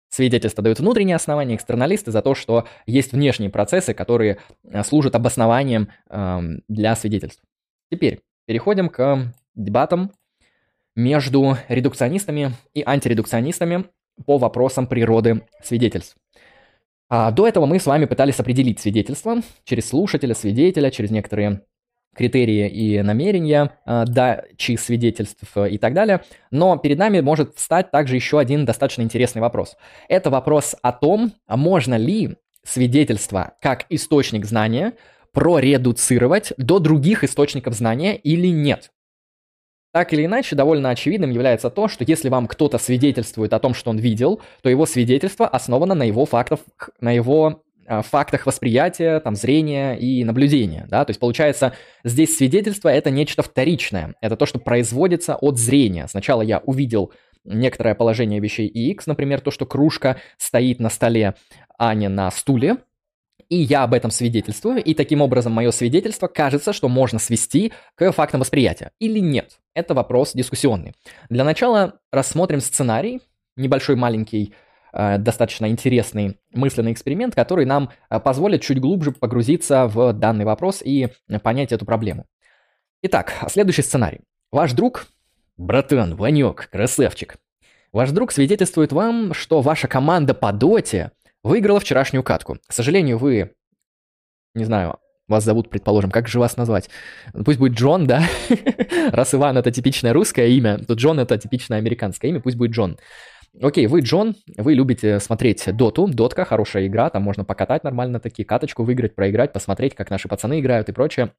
свидетельства 0.10 0.64
дают 0.64 0.80
внутренние 0.80 1.16
основания, 1.16 1.56
экстерналисты 1.56 2.12
за 2.12 2.22
то, 2.22 2.36
что 2.36 2.68
есть 2.86 3.14
внешние 3.14 3.50
процессы, 3.50 3.94
которые 3.94 4.38
э, 4.64 4.84
служат 4.84 5.16
обоснованием 5.16 5.90
э, 6.10 6.40
для 6.68 6.96
свидетельств. 6.96 7.42
Теперь 7.92 8.22
переходим 8.46 8.90
к 8.90 9.34
дебатам 9.56 10.12
между 10.96 11.58
редукционистами 11.68 12.54
и 12.74 12.84
антиредукционистами 12.86 13.86
по 14.26 14.38
вопросам 14.38 14.88
природы 14.88 15.44
свидетельств. 15.64 16.16
А 17.10 17.32
до 17.32 17.48
этого 17.48 17.66
мы 17.66 17.80
с 17.80 17.86
вами 17.86 18.06
пытались 18.06 18.40
определить 18.40 18.80
свидетельство 18.80 19.42
через 19.64 19.90
слушателя, 19.90 20.36
свидетеля, 20.36 20.92
через 20.92 21.10
некоторые 21.10 21.62
критерии 22.16 22.68
и 22.70 23.02
намерения 23.02 23.72
э, 23.86 24.06
дачи 24.06 24.76
свидетельств 24.76 25.58
и 25.58 25.78
так 25.78 25.94
далее. 25.94 26.22
Но 26.52 26.78
перед 26.78 26.98
нами 26.98 27.22
может 27.22 27.56
встать 27.56 27.92
также 27.92 28.16
еще 28.16 28.40
один 28.40 28.66
достаточно 28.66 29.02
интересный 29.02 29.42
вопрос. 29.42 29.78
Это 30.08 30.30
вопрос 30.30 30.76
о 30.82 30.92
том, 30.92 31.34
а 31.48 31.58
можно 31.58 31.96
ли 31.96 32.36
свидетельство 32.64 33.54
как 33.62 33.86
источник 33.90 34.46
знания 34.46 34.94
проредуцировать 35.32 36.54
до 36.58 36.80
других 36.80 37.24
источников 37.24 37.74
знания 37.74 38.16
или 38.16 38.48
нет. 38.48 38.92
Так 39.92 40.14
или 40.14 40.26
иначе, 40.26 40.56
довольно 40.56 40.92
очевидным 40.92 41.32
является 41.32 41.72
то, 41.72 41.88
что 41.88 42.04
если 42.08 42.30
вам 42.30 42.48
кто-то 42.48 42.78
свидетельствует 42.78 43.54
о 43.54 43.60
том, 43.60 43.74
что 43.74 43.90
он 43.90 43.98
видел, 43.98 44.40
то 44.62 44.70
его 44.70 44.86
свидетельство 44.86 45.48
основано 45.48 45.96
на 45.96 46.04
его 46.04 46.26
фактах, 46.26 46.60
на 47.02 47.12
его 47.12 47.64
э, 47.88 48.02
фактах 48.04 48.46
восприятия, 48.46 49.20
там, 49.20 49.36
зрения 49.36 49.96
и 49.96 50.24
наблюдения, 50.24 50.86
да, 50.90 51.04
то 51.06 51.10
есть 51.10 51.20
получается, 51.20 51.74
здесь 52.04 52.38
свидетельство 52.38 52.90
это 52.90 53.10
нечто 53.10 53.42
вторичное, 53.42 54.14
это 54.22 54.36
то, 54.36 54.46
что 54.46 54.60
производится 54.60 55.36
от 55.36 55.58
зрения. 55.58 56.08
Сначала 56.08 56.44
я 56.44 56.60
увидел 56.60 57.12
некоторое 57.44 57.96
положение 57.96 58.40
вещей 58.40 58.68
X, 58.68 59.08
например, 59.08 59.42
то, 59.42 59.50
что 59.50 59.66
кружка 59.66 60.18
стоит 60.38 60.80
на 60.80 60.90
столе, 60.90 61.34
а 61.80 61.96
не 61.96 62.10
на 62.10 62.30
стуле, 62.30 62.78
и 63.50 63.58
я 63.58 63.84
об 63.84 63.96
этом 63.96 64.12
свидетельствую, 64.12 64.84
и 64.84 64.94
таким 64.94 65.22
образом 65.22 65.52
мое 65.52 65.72
свидетельство 65.72 66.28
кажется, 66.28 66.72
что 66.72 66.88
можно 66.88 67.18
свести 67.18 67.74
к 67.96 68.12
фактам 68.12 68.42
восприятия. 68.42 68.92
Или 69.00 69.20
нет? 69.20 69.60
Это 69.74 69.94
вопрос 69.94 70.34
дискуссионный. 70.34 70.94
Для 71.30 71.44
начала 71.44 72.00
рассмотрим 72.12 72.60
сценарий, 72.60 73.22
небольшой 73.56 73.96
маленький 73.96 74.54
э, 74.92 75.18
достаточно 75.18 75.68
интересный 75.70 76.40
мысленный 76.52 76.92
эксперимент, 76.92 77.36
который 77.36 77.66
нам 77.66 77.92
э, 78.10 78.20
позволит 78.20 78.62
чуть 78.62 78.80
глубже 78.80 79.12
погрузиться 79.12 79.88
в 79.88 80.14
данный 80.14 80.46
вопрос 80.46 80.82
и 80.84 81.10
понять 81.44 81.72
эту 81.72 81.86
проблему. 81.86 82.26
Итак, 83.04 83.34
следующий 83.50 83.84
сценарий. 83.84 84.22
Ваш 84.52 84.74
друг, 84.74 85.08
братан, 85.58 86.16
Ванек, 86.16 86.70
красавчик, 86.70 87.38
ваш 87.92 88.12
друг 88.12 88.32
свидетельствует 88.32 88.92
вам, 88.92 89.34
что 89.34 89.62
ваша 89.62 89.88
команда 89.88 90.34
по 90.34 90.52
доте 90.52 91.12
выиграла 91.44 91.80
вчерашнюю 91.80 92.24
катку. 92.24 92.58
К 92.68 92.74
сожалению, 92.74 93.18
вы, 93.18 93.54
не 94.56 94.66
знаю, 94.66 94.98
вас 95.30 95.44
зовут, 95.44 95.70
предположим, 95.70 96.12
как 96.12 96.28
же 96.28 96.40
вас 96.40 96.58
назвать? 96.58 96.90
Пусть 97.46 97.60
будет 97.60 97.74
Джон, 97.74 98.08
да? 98.08 98.24
Раз 99.12 99.34
Иван 99.34 99.58
это 99.58 99.72
типичное 99.72 100.14
русское 100.14 100.48
имя, 100.50 100.78
то 100.80 100.94
Джон 100.96 101.20
это 101.20 101.38
типичное 101.38 101.78
американское 101.78 102.30
имя, 102.32 102.40
пусть 102.40 102.58
будет 102.58 102.72
Джон. 102.72 102.98
Окей, 103.62 103.88
вы 103.88 104.02
Джон, 104.02 104.36
вы 104.58 104.74
любите 104.74 105.20
смотреть 105.20 105.76
доту, 105.76 106.08
дотка, 106.08 106.46
хорошая 106.46 106.88
игра, 106.88 107.10
там 107.10 107.24
можно 107.24 107.44
покатать 107.44 107.84
нормально 107.84 108.20
такие, 108.20 108.46
каточку 108.46 108.84
выиграть, 108.84 109.16
проиграть, 109.16 109.54
посмотреть, 109.54 109.96
как 109.96 110.10
наши 110.10 110.28
пацаны 110.28 110.60
играют 110.60 110.90
и 110.90 110.92
прочее. 110.92 111.32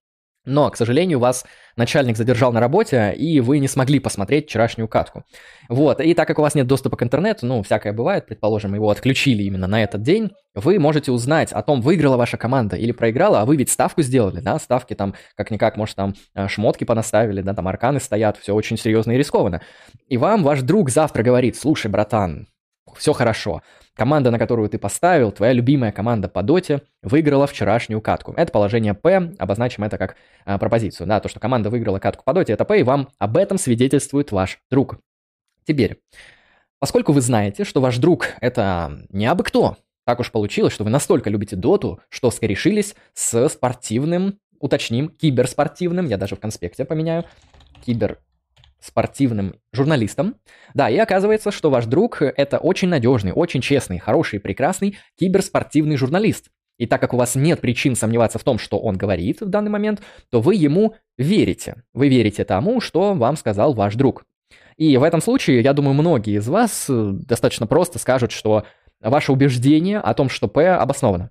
Но, 0.46 0.70
к 0.70 0.76
сожалению, 0.76 1.18
вас 1.18 1.44
начальник 1.76 2.16
задержал 2.16 2.52
на 2.52 2.60
работе, 2.60 3.12
и 3.16 3.40
вы 3.40 3.58
не 3.58 3.68
смогли 3.68 4.00
посмотреть 4.00 4.46
вчерашнюю 4.46 4.88
катку. 4.88 5.24
Вот, 5.68 6.00
и 6.00 6.14
так 6.14 6.26
как 6.26 6.38
у 6.38 6.42
вас 6.42 6.54
нет 6.54 6.66
доступа 6.66 6.96
к 6.96 7.02
интернету, 7.02 7.46
ну, 7.46 7.62
всякое 7.62 7.92
бывает, 7.92 8.26
предположим, 8.26 8.74
его 8.74 8.88
отключили 8.90 9.42
именно 9.42 9.66
на 9.66 9.82
этот 9.82 10.02
день, 10.02 10.30
вы 10.54 10.78
можете 10.78 11.12
узнать 11.12 11.52
о 11.52 11.62
том, 11.62 11.80
выиграла 11.80 12.16
ваша 12.16 12.36
команда 12.36 12.76
или 12.76 12.92
проиграла, 12.92 13.42
а 13.42 13.44
вы 13.44 13.56
ведь 13.56 13.70
ставку 13.70 14.02
сделали, 14.02 14.40
да, 14.40 14.58
ставки 14.58 14.94
там, 14.94 15.14
как-никак, 15.36 15.76
может, 15.76 15.96
там 15.96 16.14
э, 16.34 16.48
шмотки 16.48 16.84
понаставили, 16.84 17.42
да, 17.42 17.54
там 17.54 17.68
арканы 17.68 18.00
стоят, 18.00 18.38
все 18.38 18.54
очень 18.54 18.78
серьезно 18.78 19.12
и 19.12 19.18
рискованно. 19.18 19.60
И 20.08 20.16
вам 20.16 20.42
ваш 20.42 20.62
друг 20.62 20.90
завтра 20.90 21.22
говорит, 21.22 21.56
слушай, 21.56 21.90
братан, 21.90 22.48
все 22.96 23.12
хорошо. 23.12 23.62
Команда, 23.94 24.30
на 24.30 24.38
которую 24.38 24.68
ты 24.68 24.78
поставил, 24.78 25.32
твоя 25.32 25.52
любимая 25.52 25.92
команда 25.92 26.28
по 26.28 26.42
доте, 26.42 26.82
выиграла 27.02 27.46
вчерашнюю 27.46 28.00
катку. 28.00 28.32
Это 28.36 28.50
положение 28.52 28.94
P, 28.94 29.34
обозначим 29.38 29.84
это 29.84 29.98
как 29.98 30.16
а, 30.44 30.58
пропозицию. 30.58 31.06
Да, 31.06 31.20
то, 31.20 31.28
что 31.28 31.40
команда 31.40 31.70
выиграла 31.70 31.98
катку 31.98 32.24
по 32.24 32.32
доте, 32.32 32.52
это 32.52 32.64
P, 32.64 32.80
и 32.80 32.82
вам 32.82 33.08
об 33.18 33.36
этом 33.36 33.58
свидетельствует 33.58 34.32
ваш 34.32 34.58
друг. 34.70 34.98
Теперь, 35.66 36.00
поскольку 36.78 37.12
вы 37.12 37.20
знаете, 37.20 37.64
что 37.64 37.80
ваш 37.80 37.98
друг 37.98 38.28
это 38.40 39.04
не 39.10 39.26
абы 39.26 39.44
кто, 39.44 39.76
так 40.06 40.20
уж 40.20 40.32
получилось, 40.32 40.72
что 40.72 40.84
вы 40.84 40.90
настолько 40.90 41.28
любите 41.28 41.56
доту, 41.56 42.00
что 42.08 42.30
скорешились 42.30 42.94
с 43.12 43.48
спортивным, 43.48 44.38
уточним, 44.58 45.08
киберспортивным, 45.08 46.06
я 46.06 46.16
даже 46.16 46.36
в 46.36 46.40
конспекте 46.40 46.84
поменяю, 46.84 47.24
кибер 47.84 48.18
спортивным 48.80 49.56
журналистом. 49.72 50.36
Да, 50.74 50.88
и 50.88 50.96
оказывается, 50.96 51.50
что 51.50 51.70
ваш 51.70 51.86
друг– 51.86 52.20
это 52.22 52.58
очень 52.58 52.88
надежный, 52.88 53.32
очень 53.32 53.60
честный, 53.60 53.98
хороший, 53.98 54.40
прекрасный 54.40 54.98
киберспортивный 55.18 55.96
журналист. 55.96 56.50
И 56.78 56.86
так 56.86 57.00
как 57.00 57.12
у 57.12 57.18
вас 57.18 57.34
нет 57.34 57.60
причин 57.60 57.94
сомневаться 57.94 58.38
в 58.38 58.44
том, 58.44 58.58
что 58.58 58.78
он 58.78 58.96
говорит 58.96 59.42
в 59.42 59.48
данный 59.48 59.70
момент, 59.70 60.00
то 60.30 60.40
вы 60.40 60.54
ему 60.54 60.94
верите. 61.18 61.82
Вы 61.92 62.08
верите 62.08 62.44
тому, 62.44 62.80
что 62.80 63.12
вам 63.12 63.36
сказал 63.36 63.74
ваш 63.74 63.96
друг. 63.96 64.24
И 64.78 64.96
в 64.96 65.02
этом 65.02 65.20
случае, 65.20 65.60
я 65.60 65.74
думаю, 65.74 65.92
многие 65.92 66.38
из 66.38 66.48
вас 66.48 66.86
э, 66.88 67.10
достаточно 67.12 67.66
просто 67.66 67.98
скажут, 67.98 68.32
что 68.32 68.64
ваше 69.02 69.30
убеждение 69.30 69.98
о 69.98 70.14
том, 70.14 70.30
что 70.30 70.48
П 70.48 70.70
обосновано. 70.70 71.30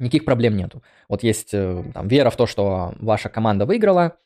Никаких 0.00 0.24
проблем 0.24 0.56
нету. 0.56 0.82
Вот 1.08 1.22
есть 1.22 1.50
э, 1.52 1.84
там, 1.94 2.08
вера 2.08 2.30
в 2.30 2.36
то, 2.36 2.46
что 2.46 2.94
ваша 2.98 3.28
команда 3.28 3.66
выиграла, 3.66 4.16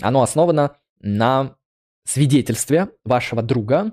оно 0.00 0.22
основано 0.22 0.76
на 1.00 1.56
свидетельстве 2.10 2.88
вашего 3.04 3.42
друга, 3.42 3.92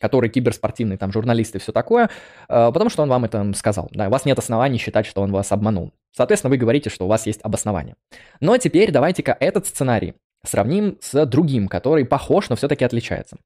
который 0.00 0.28
киберспортивный 0.28 0.96
там 0.96 1.12
журналист 1.12 1.56
и 1.56 1.58
все 1.58 1.72
такое, 1.72 2.10
э, 2.48 2.70
потому 2.72 2.90
что 2.90 3.02
он 3.02 3.08
вам 3.08 3.24
это 3.24 3.52
сказал. 3.54 3.88
Да, 3.92 4.08
у 4.08 4.10
вас 4.10 4.24
нет 4.24 4.38
оснований 4.38 4.78
считать, 4.78 5.06
что 5.06 5.22
он 5.22 5.32
вас 5.32 5.52
обманул. 5.52 5.92
Соответственно, 6.14 6.50
вы 6.50 6.58
говорите, 6.58 6.90
что 6.90 7.06
у 7.06 7.08
вас 7.08 7.26
есть 7.26 7.40
обоснование. 7.42 7.96
Но 8.40 8.56
теперь 8.58 8.90
давайте-ка 8.90 9.36
этот 9.38 9.66
сценарий 9.66 10.14
сравним 10.44 10.98
с 11.00 11.26
другим, 11.26 11.68
который 11.68 12.04
похож, 12.04 12.48
но 12.48 12.56
все-таки 12.56 12.84
отличается. 12.84 13.38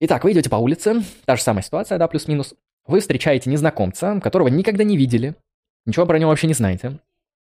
Итак, 0.00 0.24
вы 0.24 0.32
идете 0.32 0.50
по 0.50 0.56
улице, 0.56 1.02
та 1.24 1.36
же 1.36 1.42
самая 1.42 1.62
ситуация, 1.62 1.98
да, 1.98 2.08
плюс-минус. 2.08 2.54
Вы 2.86 3.00
встречаете 3.00 3.48
незнакомца, 3.48 4.20
которого 4.20 4.48
никогда 4.48 4.84
не 4.84 4.96
видели, 4.96 5.36
ничего 5.86 6.04
про 6.04 6.18
него 6.18 6.30
вообще 6.30 6.46
не 6.46 6.54
знаете. 6.54 6.98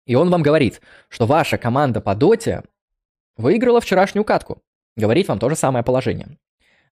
И 0.07 0.15
он 0.15 0.31
вам 0.31 0.43
говорит, 0.43 0.81
что 1.09 1.27
ваша 1.27 1.59
команда 1.59 2.01
по 2.01 2.15
доте 2.15 2.63
выиграла 3.37 3.81
вчерашнюю 3.81 4.25
катку 4.25 4.63
говорит 4.97 5.29
вам 5.29 5.39
то 5.39 5.49
же 5.49 5.57
самое 5.57 5.85
положение. 5.85 6.39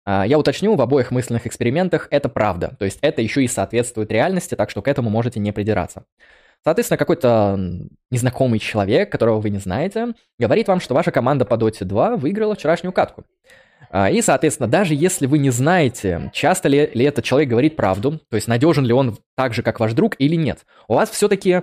А, 0.05 0.27
я 0.27 0.39
уточню, 0.39 0.75
в 0.75 0.81
обоих 0.81 1.11
мысленных 1.11 1.47
экспериментах 1.47 2.09
это 2.11 2.29
правда, 2.29 2.75
то 2.79 2.85
есть 2.85 2.99
это 3.03 3.21
еще 3.21 3.45
и 3.45 3.49
соответствует 3.49 4.11
реальности, 4.11 4.55
так 4.55 4.71
что 4.71 4.83
к 4.83 4.89
этому 4.89 5.11
можете 5.11 5.41
не 5.41 5.53
придираться. 5.53 6.05
Соответственно, 6.65 6.99
какой-то 6.99 7.59
незнакомый 8.11 8.59
человек, 8.59 9.13
которого 9.13 9.41
вы 9.41 9.51
не 9.51 9.59
знаете, 9.59 10.15
говорит 10.39 10.69
вам, 10.69 10.81
что 10.81 10.95
ваша 10.95 11.13
команда 11.13 11.45
по 11.45 11.55
Dota 11.55 11.85
2 11.85 12.17
выиграла 12.17 12.55
вчерашнюю 12.55 12.93
катку. 12.93 13.25
А, 13.91 14.11
и, 14.11 14.21
соответственно, 14.23 14.69
даже 14.69 14.95
если 14.95 15.27
вы 15.27 15.39
не 15.39 15.51
знаете, 15.51 16.31
часто 16.33 16.69
ли, 16.69 16.91
ли 16.93 17.05
этот 17.05 17.25
человек 17.25 17.49
говорит 17.49 17.77
правду, 17.77 18.21
то 18.29 18.37
есть 18.37 18.49
надежен 18.49 18.85
ли 18.85 18.93
он 18.93 19.19
так 19.35 19.55
же, 19.55 19.63
как 19.63 19.81
ваш 19.81 19.93
друг 19.93 20.17
или 20.19 20.35
нет, 20.35 20.65
у 20.89 20.95
вас 20.95 21.11
все-таки 21.11 21.63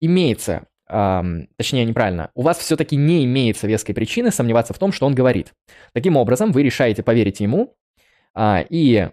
имеется 0.00 0.66
эм, 0.88 1.48
точнее, 1.56 1.84
неправильно, 1.84 2.30
у 2.34 2.42
вас 2.42 2.58
все-таки 2.58 2.96
не 2.96 3.24
имеется 3.24 3.66
веской 3.66 3.94
причины 3.94 4.30
сомневаться 4.30 4.74
в 4.74 4.78
том, 4.78 4.92
что 4.92 5.06
он 5.06 5.14
говорит. 5.14 5.52
Таким 5.92 6.16
образом, 6.16 6.52
вы 6.52 6.62
решаете 6.62 7.02
поверить 7.02 7.40
ему, 7.40 7.74
э, 8.34 8.64
и 8.68 9.10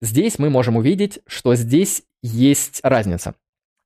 здесь 0.00 0.38
мы 0.38 0.50
можем 0.50 0.76
увидеть, 0.76 1.20
что 1.26 1.54
здесь 1.54 2.02
есть 2.22 2.80
разница. 2.82 3.34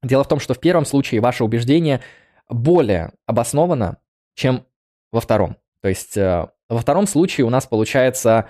Дело 0.02 0.24
в 0.24 0.28
том, 0.28 0.40
что 0.40 0.54
в 0.54 0.60
первом 0.60 0.84
случае 0.84 1.20
ваше 1.20 1.44
убеждение 1.44 2.00
более 2.48 3.12
обосновано, 3.26 3.98
чем 4.34 4.64
во 5.12 5.20
втором. 5.20 5.56
То 5.80 5.88
есть 5.88 6.16
э, 6.16 6.46
во 6.68 6.78
втором 6.78 7.06
случае 7.06 7.46
у 7.46 7.50
нас 7.50 7.66
получается 7.66 8.48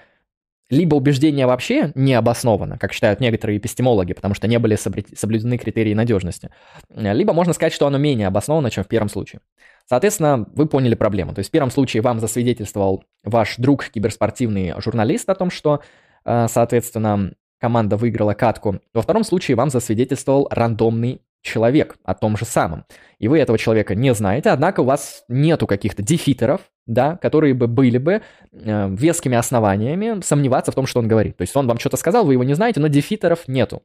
либо 0.69 0.95
убеждение 0.95 1.47
вообще 1.47 1.93
не 1.95 2.15
обосновано, 2.15 2.79
как 2.79 2.93
считают 2.93 3.21
некоторые 3.21 3.59
эпистемологи, 3.59 4.13
потому 4.13 4.35
что 4.35 4.49
не 4.49 4.59
были 4.59 4.77
соблюдены 4.77 5.59
критерии 5.59 5.95
надежности, 5.95 6.51
либо 6.91 7.33
можно 7.33 7.53
сказать, 7.53 7.73
что 7.73 7.87
оно 7.87 7.99
менее 7.99 8.27
обосновано, 8.27 8.71
чем 8.71 8.85
в 8.85 8.89
первом 8.89 9.09
случае. 9.09 9.41
Соответственно, 9.89 10.47
вы 10.55 10.67
поняли 10.67 10.97
проблему. 10.97 11.33
То 11.33 11.39
есть 11.39 11.51
в 11.51 11.53
первом 11.53 11.71
случае 11.71 12.03
вам 12.03 12.19
засвидетельствовал 12.19 13.05
ваш 13.23 13.57
друг, 13.57 13.89
киберспортивный 13.89 14.75
журналист, 14.79 15.29
о 15.29 15.37
том, 15.37 15.51
что, 15.51 15.81
э, 16.25 16.47
соответственно, 16.51 17.33
команда 17.61 17.97
выиграла 17.97 18.35
катку. 18.35 18.81
Во 18.93 19.03
втором 19.03 19.23
случае 19.23 19.57
вам 19.57 19.71
засвидетельствовал 19.71 20.49
рандомный 20.51 21.23
человек 21.43 21.97
о 22.05 22.15
том 22.15 22.37
же 22.37 22.45
самом. 22.45 22.85
И 23.19 23.29
вы 23.29 23.39
этого 23.39 23.59
человека 23.59 23.95
не 23.95 24.13
знаете, 24.15 24.51
однако 24.51 24.81
у 24.81 24.85
вас 24.85 25.25
нету 25.29 25.67
каких-то 25.67 26.03
дефитеров, 26.03 26.61
да, 26.87 27.17
которые 27.17 27.55
бы 27.55 27.67
были 27.67 27.99
бы 27.99 28.23
э, 28.53 28.89
вескими 28.91 29.37
основаниями 29.37 30.21
сомневаться 30.23 30.73
в 30.73 30.75
том, 30.75 30.87
что 30.87 31.01
он 31.01 31.09
говорит. 31.09 31.37
То 31.37 31.43
есть 31.43 31.57
он 31.57 31.67
вам 31.67 31.79
что-то 31.79 31.97
сказал, 31.97 32.25
вы 32.25 32.35
его 32.35 32.45
не 32.45 32.55
знаете, 32.55 32.81
но 32.81 32.89
дефитеров 32.89 33.49
нету. 33.49 33.83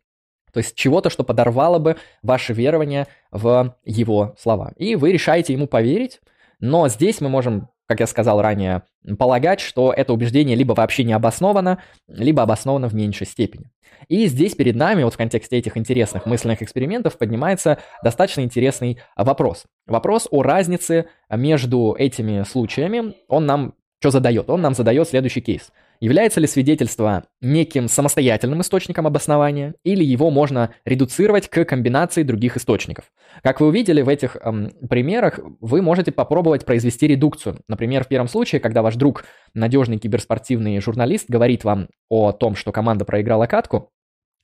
То 0.52 0.58
есть 0.58 0.76
чего-то, 0.76 1.10
что 1.10 1.24
подорвало 1.24 1.80
бы 1.80 1.96
ваше 2.22 2.54
верование 2.54 3.08
в 3.32 3.76
его 3.86 4.36
слова. 4.38 4.74
И 4.76 4.96
вы 4.96 5.12
решаете 5.12 5.54
ему 5.54 5.68
поверить, 5.68 6.20
но 6.60 6.88
здесь 6.90 7.22
мы 7.22 7.30
можем 7.30 7.70
как 7.92 8.00
я 8.00 8.08
сказал 8.08 8.42
ранее, 8.42 8.84
полагать, 9.20 9.60
что 9.60 9.92
это 9.92 10.14
убеждение 10.14 10.56
либо 10.56 10.72
вообще 10.72 11.04
не 11.04 11.12
обосновано, 11.12 11.80
либо 12.08 12.42
обосновано 12.42 12.88
в 12.88 12.94
меньшей 12.94 13.28
степени. 13.28 13.70
И 14.08 14.28
здесь 14.28 14.56
перед 14.56 14.78
нами, 14.78 15.04
вот 15.04 15.14
в 15.14 15.18
контексте 15.18 15.58
этих 15.58 15.76
интересных 15.76 16.26
мысленных 16.26 16.62
экспериментов, 16.62 17.18
поднимается 17.18 17.80
достаточно 18.02 18.42
интересный 18.42 19.00
вопрос. 19.18 19.66
Вопрос 19.88 20.30
о 20.32 20.42
разнице 20.42 21.08
между 21.30 21.94
этими 22.00 22.44
случаями. 22.44 23.16
Он 23.28 23.46
нам 23.46 23.74
что 24.00 24.10
задает? 24.10 24.50
Он 24.50 24.62
нам 24.62 24.74
задает 24.74 25.10
следующий 25.10 25.42
кейс. 25.42 25.70
Является 26.02 26.40
ли 26.40 26.48
свидетельство 26.48 27.26
неким 27.42 27.88
самостоятельным 27.88 28.62
источником 28.62 29.06
обоснования, 29.06 29.76
или 29.84 30.04
его 30.04 30.32
можно 30.32 30.74
редуцировать 30.84 31.48
к 31.48 31.64
комбинации 31.64 32.24
других 32.24 32.58
источников? 32.58 33.06
Как 33.44 33.62
вы 33.62 33.68
увидели 33.68 34.02
в 34.02 34.10
этих 34.10 34.36
эм, 34.38 34.72
примерах, 34.90 35.40
вы 35.60 35.84
можете 35.84 36.12
попробовать 36.12 36.66
произвести 36.66 37.06
редукцию. 37.06 37.60
Например, 37.68 38.04
в 38.04 38.08
первом 38.08 38.28
случае, 38.28 38.60
когда 38.60 38.82
ваш 38.82 38.96
друг, 38.96 39.26
надежный 39.54 40.00
киберспортивный 40.00 40.82
журналист, 40.82 41.30
говорит 41.30 41.64
вам 41.64 41.88
о 42.10 42.32
том, 42.32 42.56
что 42.56 42.72
команда 42.72 43.06
проиграла 43.06 43.46
катку, 43.46 43.92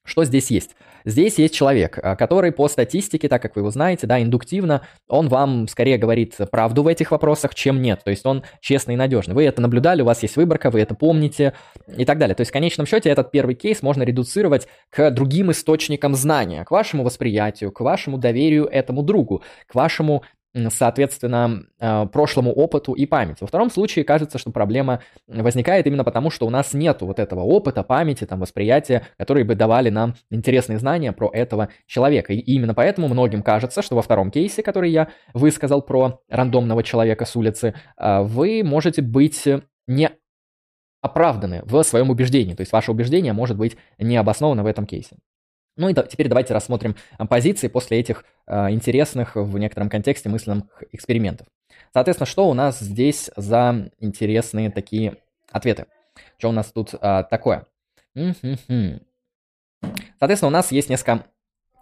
что 0.08 0.24
здесь 0.24 0.49
есть? 0.49 0.72
Здесь 1.03 1.38
есть 1.38 1.53
человек, 1.53 1.99
э, 2.01 2.16
который 2.16 2.51
по 2.51 2.68
статистике, 2.68 3.30
так 3.30 3.41
как 3.41 3.55
вы 3.55 3.62
его 3.62 3.72
знаете, 3.72 4.08
да, 4.08 4.22
индуктивно, 4.22 4.82
он 5.08 5.28
вам 5.28 5.68
скорее 5.68 5.97
говорит 5.97 6.36
правду 6.51 6.84
в 6.84 6.88
этих 6.88 7.12
вопросах, 7.12 7.55
чем 7.55 7.82
нет. 7.82 8.01
То 8.03 8.10
есть 8.10 8.26
он 8.26 8.43
честный 8.62 8.95
и 8.95 8.97
надежный. 8.97 9.36
Вы 9.36 9.45
это 9.45 9.62
наблюдали, 9.62 10.01
у 10.01 10.05
вас 10.05 10.22
есть 10.24 10.36
выборка, 10.38 10.70
вы 10.70 10.82
это 10.82 10.95
помните 10.95 11.53
и 11.95 12.05
так 12.05 12.18
далее. 12.18 12.36
То 12.36 12.41
есть 12.41 12.51
в 12.51 12.53
конечном 12.53 12.86
счете 12.88 13.10
этот 13.10 13.32
первый 13.32 13.55
кейс 13.55 13.82
можно 13.82 14.03
редуцировать 14.03 14.68
к 14.89 15.12
другим 15.12 15.51
источникам 15.51 16.16
знания, 16.16 16.64
к 16.66 16.72
вашему 16.72 17.03
восприятию, 17.03 17.72
к 17.72 17.82
вашему 17.82 18.18
доверию 18.18 18.66
этому 18.66 19.03
другу, 19.03 19.43
к 19.68 19.76
вашему 19.76 20.24
соответственно, 20.70 21.64
э, 21.80 22.05
прошлому 22.08 22.51
опыту 22.51 22.93
и 22.93 23.05
памяти. 23.05 23.39
Во 23.41 23.47
втором 23.47 23.70
случае 23.70 24.05
кажется, 24.05 24.38
что 24.38 24.51
проблема 24.51 25.01
возникает 25.28 25.88
именно 25.88 26.03
потому, 26.03 26.30
что 26.30 26.45
у 26.47 26.49
нас 26.49 26.74
нет 26.74 27.01
вот 27.01 27.20
этого 27.20 27.41
опыта, 27.41 27.84
памяти, 27.84 28.26
там, 28.26 28.39
восприятия, 28.39 29.08
которые 29.18 29.43
бы 29.43 29.55
давали 29.55 29.89
нам 29.89 30.16
интересные 30.30 30.80
знания 30.80 31.12
про 31.12 31.30
этого 31.32 31.70
человека. 31.86 32.34
И 32.34 32.39
именно 32.39 32.74
поэтому 32.74 33.08
многим 33.08 33.43
кажется, 33.43 33.82
что 33.82 33.95
во 33.95 34.01
втором 34.01 34.32
кейсе, 34.32 34.64
который 34.64 34.91
я 34.91 35.10
высказал 35.34 35.82
про 35.82 36.22
рандомного 36.30 36.84
человека 36.84 37.26
с 37.26 37.36
улицы, 37.36 37.74
э, 37.97 38.22
вы 38.22 38.64
можете 38.64 39.01
быть 39.01 39.47
не 39.88 40.10
оправданы 41.01 41.62
в 41.64 41.84
своем 41.84 42.10
убеждении. 42.10 42.53
То 42.53 42.62
есть 42.62 42.72
ваше 42.72 42.91
убеждение 42.91 43.34
может 43.34 43.58
быть 43.58 43.78
не 43.97 44.18
обосновано 44.18 44.64
в 44.64 44.68
этом 44.68 44.86
кейсе. 44.86 45.18
Ну 45.78 45.89
и 45.89 45.93
теперь 45.93 46.28
давайте 46.28 46.53
рассмотрим 46.53 46.95
а, 47.17 47.25
позиции 47.25 47.67
после 47.67 47.99
этих 47.99 48.25
э, 48.47 48.71
интересных 48.71 49.36
в 49.36 49.57
некотором 49.57 49.89
контексте 49.89 50.28
мысленных 50.28 50.65
экспериментов. 50.91 51.47
Соответственно, 51.93 52.25
что 52.25 52.49
у 52.49 52.53
нас 52.53 52.80
здесь 52.80 53.30
за 53.36 53.91
интересные 53.99 54.71
такие 54.71 55.17
ответы? 55.51 55.86
Что 56.38 56.49
у 56.49 56.51
нас 56.51 56.71
тут 56.71 56.93
э, 56.93 57.23
такое? 57.30 57.67
Соответственно, 60.19 60.47
у 60.47 60.51
нас 60.51 60.71
есть 60.71 60.89
несколько 60.89 61.25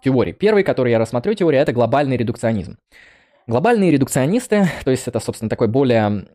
теорий. 0.04 0.34
Первый, 0.34 0.62
который 0.62 0.92
я 0.92 0.98
рассмотрю 0.98 1.32
теория, 1.34 1.60
это 1.60 1.72
глобальный 1.72 2.18
редукционизм. 2.18 2.76
Глобальные 3.46 3.92
редукционисты, 3.92 4.68
то 4.84 4.90
есть 4.90 5.06
это, 5.06 5.20
собственно, 5.20 5.48
такой 5.48 5.68
более, 5.68 6.26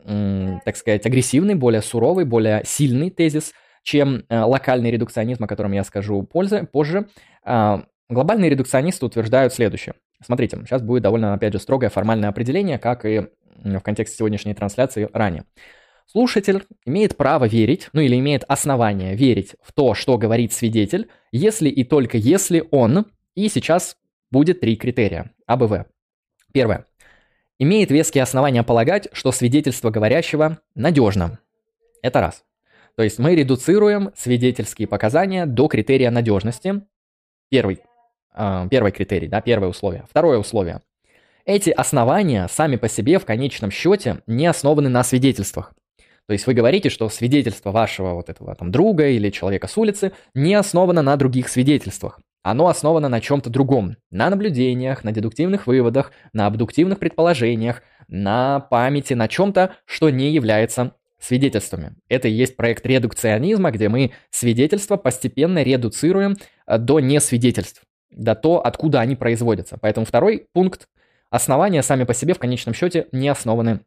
так 0.64 0.76
сказать, 0.76 1.04
агрессивный, 1.04 1.54
более 1.54 1.82
суровый, 1.82 2.24
более 2.24 2.62
сильный 2.64 3.10
тезис, 3.10 3.52
чем 3.82 4.24
э, 4.28 4.40
локальный 4.40 4.90
редукционизм, 4.90 5.44
о 5.44 5.46
котором 5.46 5.72
я 5.72 5.84
скажу 5.84 6.22
позже. 6.22 7.08
А, 7.44 7.84
глобальные 8.08 8.50
редукционисты 8.50 9.06
утверждают 9.06 9.52
следующее. 9.52 9.94
Смотрите, 10.24 10.56
сейчас 10.64 10.82
будет 10.82 11.02
довольно, 11.02 11.34
опять 11.34 11.52
же, 11.52 11.58
строгое 11.58 11.90
формальное 11.90 12.28
определение, 12.28 12.78
как 12.78 13.04
и 13.04 13.28
в 13.56 13.80
контексте 13.80 14.16
сегодняшней 14.16 14.54
трансляции 14.54 15.08
ранее. 15.12 15.44
Слушатель 16.06 16.64
имеет 16.84 17.16
право 17.16 17.46
верить, 17.46 17.88
ну 17.92 18.00
или 18.00 18.18
имеет 18.18 18.44
основание 18.46 19.14
верить 19.14 19.56
в 19.62 19.72
то, 19.72 19.94
что 19.94 20.18
говорит 20.18 20.52
свидетель, 20.52 21.08
если 21.30 21.68
и 21.68 21.84
только 21.84 22.18
если 22.18 22.64
он, 22.70 23.06
и 23.34 23.48
сейчас 23.48 23.96
будет 24.30 24.60
три 24.60 24.76
критерия, 24.76 25.30
А, 25.46 25.56
Б, 25.56 25.66
В. 25.66 25.86
Первое. 26.52 26.86
Имеет 27.58 27.90
веские 27.90 28.22
основания 28.22 28.62
полагать, 28.62 29.08
что 29.12 29.32
свидетельство 29.32 29.90
говорящего 29.90 30.58
надежно. 30.74 31.38
Это 32.02 32.20
раз. 32.20 32.44
То 32.96 33.02
есть 33.02 33.18
мы 33.18 33.34
редуцируем 33.34 34.10
свидетельские 34.16 34.86
показания 34.86 35.46
до 35.46 35.68
критерия 35.68 36.10
надежности. 36.10 36.82
Первый, 37.50 37.80
э, 38.34 38.66
первый 38.70 38.92
критерий, 38.92 39.28
да, 39.28 39.40
первое 39.40 39.68
условие. 39.68 40.04
Второе 40.08 40.38
условие. 40.38 40.82
Эти 41.44 41.70
основания 41.70 42.46
сами 42.48 42.76
по 42.76 42.88
себе 42.88 43.18
в 43.18 43.24
конечном 43.24 43.70
счете 43.70 44.22
не 44.26 44.46
основаны 44.46 44.88
на 44.88 45.02
свидетельствах. 45.02 45.72
То 46.26 46.34
есть 46.34 46.46
вы 46.46 46.54
говорите, 46.54 46.88
что 46.88 47.08
свидетельство 47.08 47.72
вашего 47.72 48.14
вот 48.14 48.28
этого 48.28 48.54
там 48.54 48.70
друга 48.70 49.08
или 49.08 49.30
человека 49.30 49.66
с 49.66 49.76
улицы 49.76 50.12
не 50.34 50.54
основано 50.54 51.02
на 51.02 51.16
других 51.16 51.48
свидетельствах. 51.48 52.20
Оно 52.42 52.68
основано 52.68 53.08
на 53.08 53.20
чем-то 53.20 53.50
другом. 53.50 53.96
На 54.10 54.30
наблюдениях, 54.30 55.04
на 55.04 55.12
дедуктивных 55.12 55.66
выводах, 55.66 56.12
на 56.32 56.46
абдуктивных 56.46 56.98
предположениях, 56.98 57.82
на 58.08 58.60
памяти, 58.60 59.14
на 59.14 59.28
чем-то, 59.28 59.74
что 59.84 60.10
не 60.10 60.30
является 60.30 60.94
свидетельствами. 61.22 61.94
Это 62.08 62.28
и 62.28 62.32
есть 62.32 62.56
проект 62.56 62.84
редукционизма, 62.84 63.70
где 63.70 63.88
мы 63.88 64.12
свидетельства 64.30 64.96
постепенно 64.96 65.62
редуцируем 65.62 66.36
э, 66.66 66.78
до 66.78 67.00
несвидетельств, 67.00 67.82
до 68.10 68.34
то, 68.34 68.64
откуда 68.64 69.00
они 69.00 69.16
производятся. 69.16 69.78
Поэтому 69.80 70.04
второй 70.04 70.48
пункт. 70.52 70.88
Основания 71.30 71.82
сами 71.82 72.04
по 72.04 72.12
себе 72.12 72.34
в 72.34 72.38
конечном 72.38 72.74
счете 72.74 73.06
не 73.12 73.28
основаны 73.28 73.80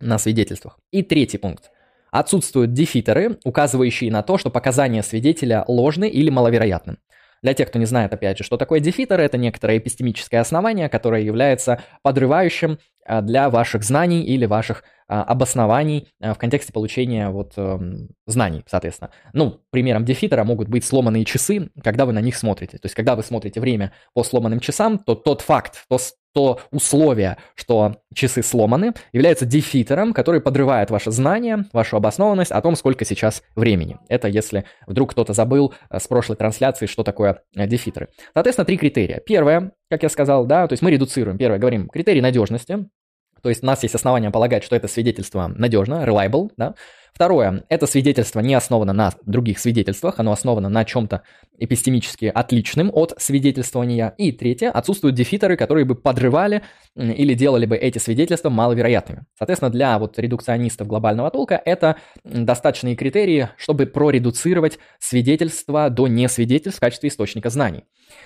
на 0.00 0.18
свидетельствах. 0.18 0.78
И 0.90 1.02
третий 1.02 1.38
пункт. 1.38 1.70
Отсутствуют 2.10 2.72
дефитеры, 2.72 3.38
указывающие 3.44 4.10
на 4.10 4.22
то, 4.22 4.36
что 4.36 4.50
показания 4.50 5.02
свидетеля 5.02 5.64
ложны 5.68 6.08
или 6.08 6.28
маловероятны. 6.28 6.96
Для 7.42 7.54
тех, 7.54 7.68
кто 7.68 7.78
не 7.78 7.86
знает, 7.86 8.12
опять 8.12 8.36
же, 8.36 8.44
что 8.44 8.58
такое 8.58 8.80
дефитер, 8.80 9.18
это 9.18 9.38
некоторое 9.38 9.78
эпистемическое 9.78 10.40
основание, 10.40 10.88
которое 10.90 11.22
является 11.22 11.82
подрывающим 12.02 12.78
а, 13.06 13.22
для 13.22 13.48
ваших 13.48 13.82
знаний 13.82 14.22
или 14.22 14.44
ваших 14.44 14.84
обоснований 15.10 16.08
а, 16.20 16.34
в 16.34 16.38
контексте 16.38 16.72
получения 16.72 17.30
вот 17.30 17.54
эм, 17.56 18.10
знаний, 18.26 18.62
соответственно. 18.66 19.10
Ну, 19.32 19.60
примером 19.70 20.04
дефитера 20.04 20.44
могут 20.44 20.68
быть 20.68 20.84
сломанные 20.84 21.24
часы, 21.24 21.70
когда 21.82 22.06
вы 22.06 22.12
на 22.12 22.20
них 22.20 22.36
смотрите. 22.36 22.78
То 22.78 22.86
есть, 22.86 22.94
когда 22.94 23.16
вы 23.16 23.22
смотрите 23.22 23.60
время 23.60 23.92
по 24.14 24.22
сломанным 24.22 24.60
часам, 24.60 24.98
то 24.98 25.14
тот 25.14 25.40
факт, 25.40 25.84
то 25.88 25.98
то 26.32 26.60
условие, 26.70 27.38
что 27.54 27.96
часы 28.14 28.42
сломаны, 28.42 28.94
является 29.12 29.46
дефитером, 29.46 30.12
который 30.12 30.40
подрывает 30.40 30.90
ваше 30.90 31.10
знание, 31.10 31.64
вашу 31.72 31.96
обоснованность 31.96 32.52
о 32.52 32.60
том, 32.60 32.76
сколько 32.76 33.04
сейчас 33.04 33.42
времени. 33.56 33.98
Это 34.08 34.28
если 34.28 34.64
вдруг 34.86 35.10
кто-то 35.10 35.32
забыл 35.32 35.74
э, 35.90 35.98
с 35.98 36.06
прошлой 36.06 36.36
трансляции, 36.36 36.86
что 36.86 37.02
такое 37.02 37.42
э, 37.56 37.66
дефитеры. 37.66 38.08
Соответственно, 38.32 38.64
три 38.64 38.76
критерия. 38.76 39.20
Первое, 39.20 39.72
как 39.90 40.02
я 40.02 40.08
сказал, 40.08 40.46
да, 40.46 40.68
то 40.68 40.72
есть 40.74 40.82
мы 40.82 40.90
редуцируем. 40.92 41.36
Первое, 41.36 41.58
говорим, 41.58 41.88
критерий 41.88 42.20
надежности. 42.20 42.86
То 43.42 43.48
есть 43.48 43.62
у 43.62 43.66
нас 43.66 43.82
есть 43.82 43.94
основания 43.94 44.30
полагать, 44.30 44.64
что 44.64 44.76
это 44.76 44.88
свидетельство 44.88 45.48
надежно, 45.48 46.04
reliable, 46.06 46.50
да. 46.56 46.74
Второе, 47.12 47.64
это 47.68 47.86
свидетельство 47.86 48.40
не 48.40 48.54
основано 48.54 48.92
на 48.92 49.12
других 49.26 49.58
свидетельствах, 49.58 50.18
оно 50.18 50.32
основано 50.32 50.68
на 50.68 50.84
чем-то 50.84 51.22
эпистемически 51.58 52.26
отличным 52.26 52.90
от 52.94 53.14
свидетельствования. 53.18 54.14
И 54.16 54.32
третье, 54.32 54.70
отсутствуют 54.70 55.16
дефитеры, 55.16 55.56
которые 55.56 55.84
бы 55.84 55.96
подрывали 55.96 56.62
или 56.96 57.34
делали 57.34 57.66
бы 57.66 57.76
эти 57.76 57.98
свидетельства 57.98 58.48
маловероятными. 58.48 59.26
Соответственно, 59.36 59.70
для 59.70 59.98
вот 59.98 60.18
редукционистов 60.18 60.86
глобального 60.86 61.30
толка 61.30 61.60
это 61.62 61.96
достаточные 62.24 62.96
критерии, 62.96 63.50
чтобы 63.56 63.86
проредуцировать 63.86 64.78
свидетельства 64.98 65.90
до 65.90 66.08
несвидетельств 66.08 66.78
в 66.78 66.80
качестве 66.80 67.08
источника 67.08 67.50
знаний. 67.50 67.84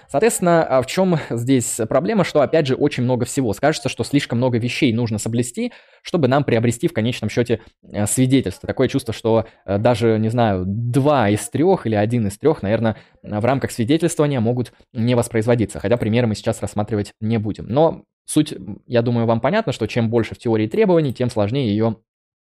Соответственно, 0.08 0.64
а 0.64 0.82
в 0.82 0.86
чем 0.86 1.18
здесь 1.30 1.80
проблема, 1.88 2.24
что, 2.24 2.40
опять 2.40 2.66
же, 2.66 2.74
очень 2.74 3.02
много 3.02 3.24
всего. 3.24 3.52
Скажется, 3.52 3.88
что 3.88 4.04
слишком 4.04 4.38
много 4.38 4.58
вещей 4.58 4.92
нужно 4.92 5.18
соблюсти, 5.18 5.72
чтобы 6.02 6.28
нам 6.28 6.44
приобрести 6.44 6.88
в 6.88 6.92
конечном 6.92 7.30
счете 7.30 7.60
э, 7.82 8.06
свидетельство. 8.06 8.66
Такое 8.66 8.88
чувство, 8.88 9.14
что 9.14 9.46
э, 9.64 9.78
даже, 9.78 10.18
не 10.18 10.28
знаю, 10.28 10.64
два 10.66 11.28
из 11.30 11.48
трех 11.48 11.86
или 11.86 11.94
один 11.94 12.26
из 12.26 12.38
трех, 12.38 12.62
наверное, 12.62 12.96
в 13.22 13.44
рамках 13.44 13.70
свидетельствования 13.70 14.40
могут 14.40 14.72
не 14.92 15.14
воспроизводиться. 15.14 15.80
Хотя 15.80 15.96
примеры 15.96 16.26
мы 16.26 16.34
сейчас 16.34 16.60
рассматривать 16.60 17.12
не 17.20 17.38
будем. 17.38 17.66
Но 17.68 18.04
суть, 18.24 18.54
я 18.86 19.02
думаю, 19.02 19.26
вам 19.26 19.40
понятно, 19.40 19.72
что 19.72 19.86
чем 19.86 20.10
больше 20.10 20.34
в 20.34 20.38
теории 20.38 20.66
требований, 20.66 21.12
тем 21.12 21.30
сложнее 21.30 21.68
ее 21.68 21.96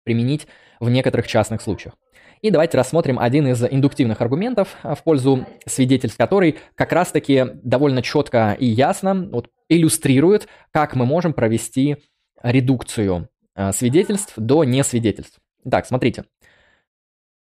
применить 0.04 0.48
в 0.80 0.90
некоторых 0.90 1.28
частных 1.28 1.62
случаях. 1.62 1.94
И 2.42 2.52
давайте 2.52 2.78
рассмотрим 2.78 3.20
один 3.20 3.48
из 3.48 3.62
индуктивных 3.64 4.22
аргументов 4.22 4.78
а, 4.82 4.96
в 4.96 5.04
пользу 5.04 5.46
свидетельств, 5.66 6.18
который 6.18 6.58
как 6.76 6.94
раз-таки 6.94 7.46
довольно 7.64 8.02
четко 8.02 8.56
и 8.58 8.66
ясно 8.66 9.28
вот, 9.32 9.50
иллюстрирует, 9.68 10.48
как 10.72 10.96
мы 10.96 11.06
можем 11.06 11.34
провести 11.34 11.98
редукцию 12.42 13.28
а, 13.56 13.74
свидетельств 13.74 14.34
до 14.38 14.64
несвидетельств. 14.64 15.40
Итак, 15.66 15.86
смотрите. 15.86 16.26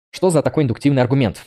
Что 0.09 0.31
за 0.31 0.41
такой 0.41 0.63
индуктивный 0.63 1.03
аргумент? 1.03 1.45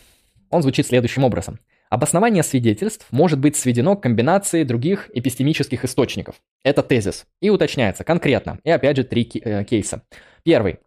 Он 0.50 0.62
звучит 0.62 0.86
следующим 0.86 1.24
образом. 1.24 1.58
Обоснование 1.88 2.44
свидетельств 2.44 3.08
может 3.10 3.40
быть 3.40 3.56
сведено 3.56 3.96
к 3.96 4.02
комбинации 4.02 4.62
других 4.62 5.10
эпистемических 5.12 5.84
источников. 5.84 6.36
Это 6.62 6.84
тезис. 6.84 7.26
И 7.40 7.50
уточняется 7.50 8.04
конкретно. 8.04 8.60
И 8.62 8.70
опять 8.70 8.96
же 8.96 9.02
три 9.02 9.28
э, 9.42 9.64
кейса. 9.64 10.02
Первый. 10.44 10.78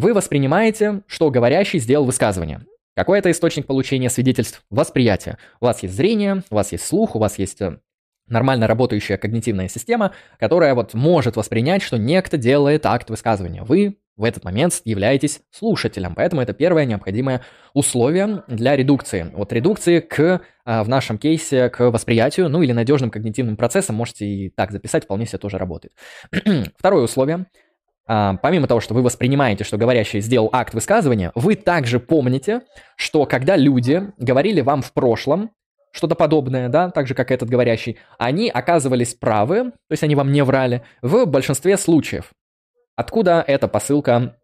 Вы 0.00 0.14
воспринимаете, 0.14 1.02
что 1.06 1.30
говорящий 1.30 1.78
сделал 1.78 2.06
высказывание. 2.06 2.62
Какой 2.96 3.18
это 3.18 3.30
источник 3.30 3.66
получения 3.66 4.08
свидетельств? 4.08 4.62
Восприятие. 4.70 5.36
У 5.60 5.66
вас 5.66 5.82
есть 5.82 5.94
зрение, 5.94 6.42
у 6.48 6.54
вас 6.54 6.72
есть 6.72 6.86
слух, 6.86 7.16
у 7.16 7.18
вас 7.18 7.38
есть 7.38 7.60
э, 7.60 7.80
нормально 8.26 8.66
работающая 8.66 9.18
когнитивная 9.18 9.68
система, 9.68 10.12
которая 10.38 10.74
вот 10.74 10.94
может 10.94 11.36
воспринять, 11.36 11.82
что 11.82 11.98
некто 11.98 12.38
делает 12.38 12.86
акт 12.86 13.10
высказывания. 13.10 13.62
Вы 13.62 13.98
в 14.16 14.24
этот 14.24 14.42
момент 14.42 14.80
являетесь 14.86 15.42
слушателем. 15.50 16.14
Поэтому 16.14 16.40
это 16.40 16.54
первое 16.54 16.86
необходимое 16.86 17.42
условие 17.74 18.42
для 18.48 18.76
редукции. 18.76 19.30
Вот 19.34 19.52
редукции 19.52 20.00
к, 20.00 20.40
а, 20.64 20.82
в 20.82 20.88
нашем 20.88 21.18
кейсе, 21.18 21.68
к 21.68 21.90
восприятию, 21.90 22.48
ну 22.48 22.62
или 22.62 22.72
надежным 22.72 23.10
когнитивным 23.10 23.58
процессам, 23.58 23.96
можете 23.96 24.24
и 24.24 24.48
так 24.48 24.72
записать, 24.72 25.04
вполне 25.04 25.26
все 25.26 25.36
тоже 25.36 25.58
работает. 25.58 25.92
Второе 26.78 27.04
условие 27.04 27.44
помимо 28.42 28.66
того, 28.66 28.80
что 28.80 28.94
вы 28.94 29.02
воспринимаете, 29.02 29.62
что 29.62 29.76
говорящий 29.76 30.20
сделал 30.20 30.50
акт 30.52 30.74
высказывания, 30.74 31.30
вы 31.36 31.54
также 31.54 32.00
помните, 32.00 32.62
что 32.96 33.24
когда 33.24 33.56
люди 33.56 34.10
говорили 34.18 34.62
вам 34.62 34.82
в 34.82 34.92
прошлом 34.92 35.50
что-то 35.92 36.16
подобное, 36.16 36.68
да, 36.68 36.90
так 36.90 37.06
же, 37.06 37.14
как 37.14 37.30
этот 37.30 37.48
говорящий, 37.48 37.98
они 38.18 38.48
оказывались 38.48 39.14
правы, 39.14 39.70
то 39.70 39.92
есть 39.92 40.02
они 40.02 40.14
вам 40.16 40.32
не 40.32 40.42
врали, 40.42 40.82
в 41.02 41.24
большинстве 41.26 41.76
случаев. 41.76 42.30
Откуда 42.96 43.44
эта 43.46 43.68
посылка 43.68 44.36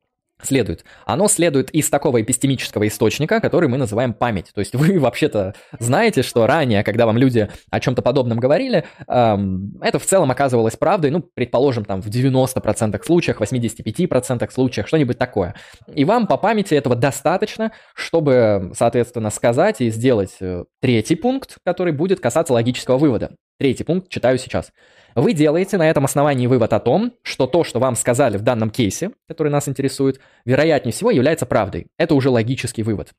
следует? 0.42 0.84
Оно 1.04 1.28
следует 1.28 1.70
из 1.70 1.88
такого 1.90 2.20
эпистемического 2.20 2.86
источника, 2.86 3.40
который 3.40 3.68
мы 3.68 3.78
называем 3.78 4.12
память. 4.12 4.50
То 4.54 4.60
есть 4.60 4.74
вы 4.74 4.98
вообще-то 5.00 5.54
знаете, 5.78 6.22
что 6.22 6.46
ранее, 6.46 6.84
когда 6.84 7.06
вам 7.06 7.16
люди 7.16 7.48
о 7.70 7.80
чем-то 7.80 8.02
подобном 8.02 8.38
говорили, 8.38 8.84
эм, 9.08 9.78
это 9.80 9.98
в 9.98 10.04
целом 10.04 10.30
оказывалось 10.30 10.76
правдой, 10.76 11.10
ну, 11.10 11.20
предположим, 11.20 11.84
там 11.84 12.02
в 12.02 12.08
90% 12.08 13.02
случаях, 13.04 13.40
85% 13.40 14.50
случаях, 14.52 14.86
что-нибудь 14.86 15.18
такое. 15.18 15.54
И 15.92 16.04
вам 16.04 16.26
по 16.26 16.36
памяти 16.36 16.74
этого 16.74 16.96
достаточно, 16.96 17.72
чтобы, 17.94 18.72
соответственно, 18.74 19.30
сказать 19.30 19.80
и 19.80 19.90
сделать 19.90 20.36
э, 20.40 20.64
третий 20.80 21.16
пункт, 21.16 21.58
который 21.64 21.92
будет 21.92 22.20
касаться 22.20 22.52
логического 22.52 22.98
вывода. 22.98 23.32
Третий 23.58 23.84
пункт 23.84 24.10
читаю 24.10 24.38
сейчас. 24.38 24.72
Вы 25.14 25.32
делаете 25.32 25.78
на 25.78 25.88
этом 25.88 26.04
основании 26.04 26.46
вывод 26.46 26.74
о 26.74 26.80
том, 26.80 27.14
что 27.22 27.46
то, 27.46 27.64
что 27.64 27.78
вам 27.78 27.96
сказали 27.96 28.36
в 28.36 28.42
данном 28.42 28.68
кейсе, 28.68 29.12
который 29.26 29.50
нас 29.50 29.66
интересует, 29.66 30.20
вероятнее 30.44 30.92
всего 30.92 31.10
является 31.10 31.46
правдой. 31.46 31.86
Это 31.96 32.14
уже 32.14 32.28
логический 32.28 32.82
вывод. 32.82 33.12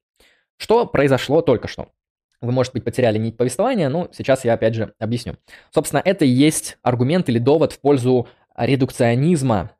Что 0.58 0.86
произошло 0.86 1.42
только 1.42 1.68
что? 1.68 1.90
Вы, 2.40 2.52
может 2.52 2.74
быть, 2.74 2.84
потеряли 2.84 3.18
нить 3.18 3.36
повествования, 3.36 3.90
но 3.90 4.10
сейчас 4.12 4.46
я 4.46 4.54
опять 4.54 4.76
же 4.76 4.94
объясню. 5.00 5.38
Собственно, 5.72 6.02
это 6.06 6.24
и 6.24 6.30
есть 6.30 6.78
аргумент 6.84 7.30
или 7.30 7.40
довод 7.40 7.74
в 7.74 7.80
пользу 7.80 8.28
редукционизма 8.56 9.72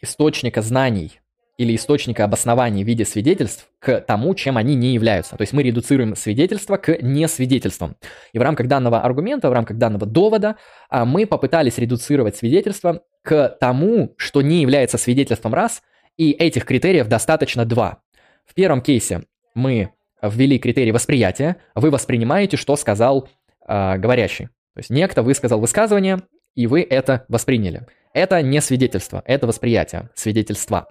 источника 0.00 0.62
знаний 0.62 1.21
или 1.58 1.76
источника 1.76 2.24
обоснования 2.24 2.82
в 2.82 2.86
виде 2.86 3.04
свидетельств 3.04 3.68
к 3.78 4.00
тому, 4.00 4.34
чем 4.34 4.56
они 4.56 4.74
не 4.74 4.94
являются. 4.94 5.36
То 5.36 5.42
есть 5.42 5.52
мы 5.52 5.62
редуцируем 5.62 6.16
свидетельства 6.16 6.76
к 6.76 7.00
несвидетельствам. 7.02 7.96
И 8.32 8.38
в 8.38 8.42
рамках 8.42 8.68
данного 8.68 9.02
аргумента, 9.02 9.50
в 9.50 9.52
рамках 9.52 9.76
данного 9.76 10.06
довода 10.06 10.56
а, 10.88 11.04
мы 11.04 11.26
попытались 11.26 11.78
редуцировать 11.78 12.36
свидетельство 12.36 13.02
к 13.22 13.56
тому, 13.60 14.14
что 14.16 14.42
не 14.42 14.62
является 14.62 14.98
свидетельством 14.98 15.54
раз, 15.54 15.82
и 16.16 16.30
этих 16.30 16.64
критериев 16.64 17.08
достаточно 17.08 17.64
два. 17.64 18.02
В 18.46 18.54
первом 18.54 18.80
кейсе 18.80 19.24
мы 19.54 19.90
ввели 20.22 20.58
критерий 20.58 20.92
восприятия. 20.92 21.56
Вы 21.74 21.90
воспринимаете, 21.90 22.56
что 22.56 22.76
сказал 22.76 23.28
э, 23.66 23.98
говорящий. 23.98 24.46
То 24.74 24.78
есть 24.78 24.90
некто 24.90 25.22
высказал 25.22 25.60
высказывание, 25.60 26.22
и 26.54 26.66
вы 26.66 26.82
это 26.82 27.24
восприняли. 27.28 27.86
Это 28.14 28.42
не 28.42 28.60
свидетельство, 28.60 29.22
это 29.26 29.46
восприятие, 29.46 30.10
свидетельства. 30.14 30.88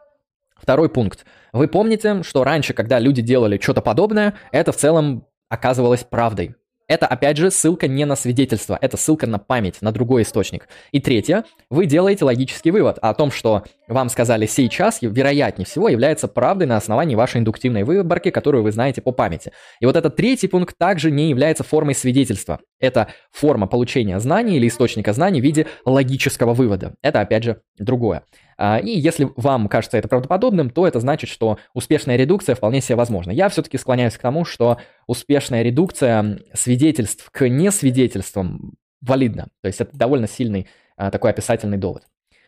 Второй 0.61 0.89
пункт. 0.89 1.25
Вы 1.53 1.67
помните, 1.67 2.23
что 2.23 2.43
раньше, 2.43 2.73
когда 2.73 2.99
люди 2.99 3.21
делали 3.21 3.59
что-то 3.61 3.81
подобное, 3.81 4.35
это 4.51 4.71
в 4.71 4.77
целом 4.77 5.25
оказывалось 5.49 6.03
правдой. 6.03 6.55
Это, 6.87 7.07
опять 7.07 7.37
же, 7.37 7.51
ссылка 7.51 7.87
не 7.87 8.03
на 8.05 8.17
свидетельство, 8.17 8.77
это 8.81 8.97
ссылка 8.97 9.25
на 9.25 9.39
память, 9.39 9.81
на 9.81 9.93
другой 9.93 10.23
источник. 10.23 10.67
И 10.91 10.99
третье, 10.99 11.45
вы 11.69 11.85
делаете 11.85 12.25
логический 12.25 12.69
вывод 12.69 12.97
о 13.01 13.13
том, 13.13 13.31
что 13.31 13.63
вам 13.91 14.09
сказали 14.09 14.45
сейчас, 14.45 14.99
вероятнее 15.01 15.65
всего, 15.65 15.89
является 15.89 16.27
правдой 16.27 16.67
на 16.67 16.77
основании 16.77 17.15
вашей 17.15 17.39
индуктивной 17.39 17.83
выборки, 17.83 18.31
которую 18.31 18.63
вы 18.63 18.71
знаете 18.71 19.01
по 19.01 19.11
памяти. 19.11 19.51
И 19.79 19.85
вот 19.85 19.95
этот 19.95 20.15
третий 20.15 20.47
пункт 20.47 20.77
также 20.77 21.11
не 21.11 21.29
является 21.29 21.63
формой 21.63 21.93
свидетельства. 21.93 22.59
Это 22.79 23.09
форма 23.31 23.67
получения 23.67 24.19
знаний 24.19 24.57
или 24.57 24.67
источника 24.67 25.13
знаний 25.13 25.41
в 25.41 25.43
виде 25.43 25.67
логического 25.85 26.53
вывода. 26.53 26.95
Это, 27.01 27.21
опять 27.21 27.43
же, 27.43 27.61
другое. 27.77 28.23
А, 28.57 28.77
и 28.77 28.91
если 28.91 29.29
вам 29.35 29.67
кажется 29.67 29.97
это 29.97 30.07
правдоподобным, 30.07 30.69
то 30.69 30.87
это 30.87 30.99
значит, 30.99 31.29
что 31.29 31.57
успешная 31.73 32.15
редукция 32.15 32.55
вполне 32.55 32.79
себе 32.79 32.95
возможна. 32.95 33.31
Я 33.31 33.49
все-таки 33.49 33.77
склоняюсь 33.77 34.15
к 34.15 34.21
тому, 34.21 34.45
что 34.45 34.77
успешная 35.07 35.63
редукция 35.63 36.39
свидетельств 36.53 37.29
к 37.31 37.47
несвидетельствам 37.47 38.75
валидна. 39.01 39.47
То 39.61 39.67
есть 39.67 39.81
это 39.81 39.97
довольно 39.97 40.27
сильный 40.27 40.67
а, 40.95 41.11
такой 41.11 41.31
описательный 41.31 41.77
довод. 41.77 42.03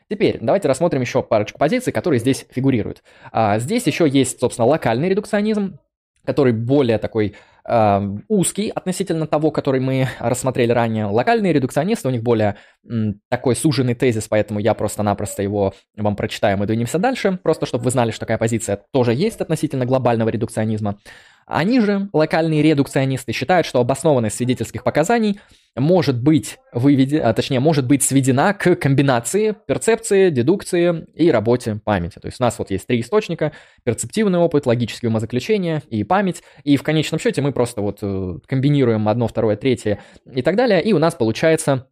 Теперь 0.10 0.38
давайте 0.42 0.68
рассмотрим 0.68 1.02
еще 1.02 1.24
парочку 1.24 1.58
позиций, 1.58 1.94
которые 1.94 2.20
здесь 2.20 2.46
фигурируют. 2.50 3.04
А, 3.32 3.60
здесь 3.60 3.88
еще 3.88 4.08
есть, 4.08 4.40
собственно, 4.40 4.68
локальный 4.68 5.10
редукционизм, 5.10 5.80
который 6.26 6.54
более 6.54 6.98
такой 6.98 7.36
э, 7.66 8.02
узкий 8.28 8.70
относительно 8.70 9.28
того, 9.28 9.52
который 9.52 9.82
мы 9.82 10.08
рассмотрели 10.20 10.72
ранее. 10.72 11.06
Локальные 11.06 11.54
редукционисты, 11.54 12.08
у 12.08 12.12
них 12.12 12.24
более 12.24 12.56
м, 12.90 13.20
такой 13.30 13.56
суженный 13.56 13.96
тезис, 13.96 14.28
поэтому 14.28 14.60
я 14.60 14.74
просто-напросто 14.74 15.44
его 15.44 15.74
вам 15.98 16.16
прочитаю, 16.16 16.58
мы 16.58 16.66
двинемся 16.66 17.00
дальше, 17.00 17.40
просто 17.44 17.66
чтобы 17.66 17.86
вы 17.86 17.92
знали, 17.92 18.12
что 18.12 18.22
такая 18.22 18.38
позиция 18.38 18.80
тоже 18.92 19.14
есть 19.14 19.42
относительно 19.42 19.86
глобального 19.86 20.30
редукционизма. 20.30 20.98
Они 21.46 21.80
же, 21.80 22.10
локальные 22.14 22.62
редукционисты, 22.62 23.32
считают, 23.32 23.66
что 23.68 23.80
обоснованность 23.80 24.38
свидетельских 24.38 24.84
показаний 24.84 25.40
может 25.76 26.22
быть 26.22 26.60
выведена, 26.72 27.30
а 27.30 27.34
точнее, 27.34 27.60
может 27.60 27.88
быть 27.88 28.04
сведена 28.04 28.54
к 28.54 28.76
комбинации 28.76 29.56
перцепции, 29.68 30.30
дедукции 30.30 31.08
и 31.16 31.32
работе 31.32 31.80
памяти. 31.84 32.20
То 32.20 32.28
есть 32.28 32.40
у 32.40 32.44
нас 32.44 32.60
вот 32.60 32.70
есть 32.70 32.86
три 32.86 33.02
источника, 33.02 33.54
перцептивный 33.84 34.40
опыт, 34.40 34.66
логические 34.66 35.10
умозаключения 35.10 35.82
и 35.90 36.04
память, 36.04 36.44
и 36.64 36.78
в 36.78 36.84
конечном 36.84 37.20
счете 37.20 37.42
мы 37.42 37.52
просто 37.52 37.82
вот 37.82 38.00
э, 38.02 38.38
комбинируем 38.48 39.08
одно, 39.10 39.28
второе, 39.28 39.56
третье 39.56 40.00
и 40.32 40.42
так 40.42 40.56
далее, 40.56 40.82
и 40.82 40.94
у 40.94 41.00
нас 41.00 41.16
получается 41.16 41.88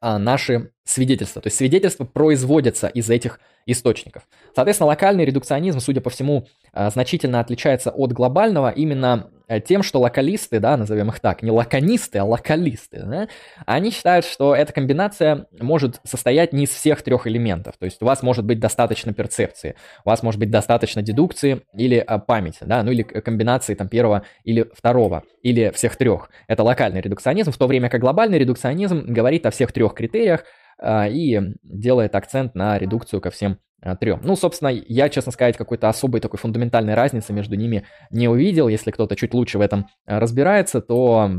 а, 0.00 0.18
наши 0.18 0.72
свидетельства. 0.84 1.42
То 1.42 1.48
есть 1.48 1.58
свидетельства 1.58 2.04
производятся 2.04 2.86
из 2.88 3.10
этих 3.10 3.38
источников. 3.66 4.26
Соответственно, 4.54 4.88
локальный 4.88 5.24
редукционизм, 5.24 5.80
судя 5.80 6.00
по 6.00 6.10
всему, 6.10 6.46
а, 6.72 6.90
значительно 6.90 7.40
отличается 7.40 7.90
от 7.90 8.12
глобального 8.12 8.70
именно 8.70 9.30
тем, 9.58 9.82
что 9.82 9.98
локалисты, 9.98 10.60
да, 10.60 10.76
назовем 10.76 11.08
их 11.08 11.18
так, 11.18 11.42
не 11.42 11.50
лаконисты, 11.50 12.20
а 12.20 12.24
локалисты, 12.24 13.02
да, 13.04 13.28
они 13.66 13.90
считают, 13.90 14.24
что 14.24 14.54
эта 14.54 14.72
комбинация 14.72 15.46
может 15.58 16.00
состоять 16.04 16.52
не 16.52 16.64
из 16.64 16.70
всех 16.70 17.02
трех 17.02 17.26
элементов. 17.26 17.76
То 17.78 17.86
есть 17.86 18.00
у 18.02 18.06
вас 18.06 18.22
может 18.22 18.44
быть 18.44 18.60
достаточно 18.60 19.12
перцепции, 19.12 19.74
у 20.04 20.10
вас 20.10 20.22
может 20.22 20.38
быть 20.38 20.50
достаточно 20.50 21.02
дедукции 21.02 21.62
или 21.74 21.96
а, 21.96 22.18
памяти, 22.18 22.58
да, 22.60 22.82
ну 22.84 22.92
или 22.92 23.02
комбинации 23.02 23.74
там 23.74 23.88
первого 23.88 24.22
или 24.44 24.70
второго, 24.72 25.24
или 25.42 25.70
всех 25.74 25.96
трех. 25.96 26.30
Это 26.46 26.62
локальный 26.62 27.00
редукционизм, 27.00 27.50
в 27.50 27.58
то 27.58 27.66
время 27.66 27.88
как 27.88 28.00
глобальный 28.00 28.38
редукционизм 28.38 29.04
говорит 29.08 29.46
о 29.46 29.50
всех 29.50 29.72
трех 29.72 29.94
критериях, 29.94 30.44
а, 30.78 31.08
и 31.08 31.38
делает 31.62 32.14
акцент 32.14 32.54
на 32.54 32.78
редукцию 32.78 33.20
ко 33.20 33.30
всем 33.30 33.58
трем. 34.00 34.20
Ну, 34.22 34.36
собственно, 34.36 34.68
я, 34.68 35.08
честно 35.08 35.32
сказать, 35.32 35.56
какой-то 35.56 35.88
особой 35.88 36.20
такой 36.20 36.38
фундаментальной 36.38 36.94
разницы 36.94 37.32
между 37.32 37.56
ними 37.56 37.84
не 38.10 38.28
увидел. 38.28 38.68
Если 38.68 38.90
кто-то 38.90 39.16
чуть 39.16 39.34
лучше 39.34 39.58
в 39.58 39.60
этом 39.60 39.86
а, 40.06 40.20
разбирается, 40.20 40.80
то 40.80 41.30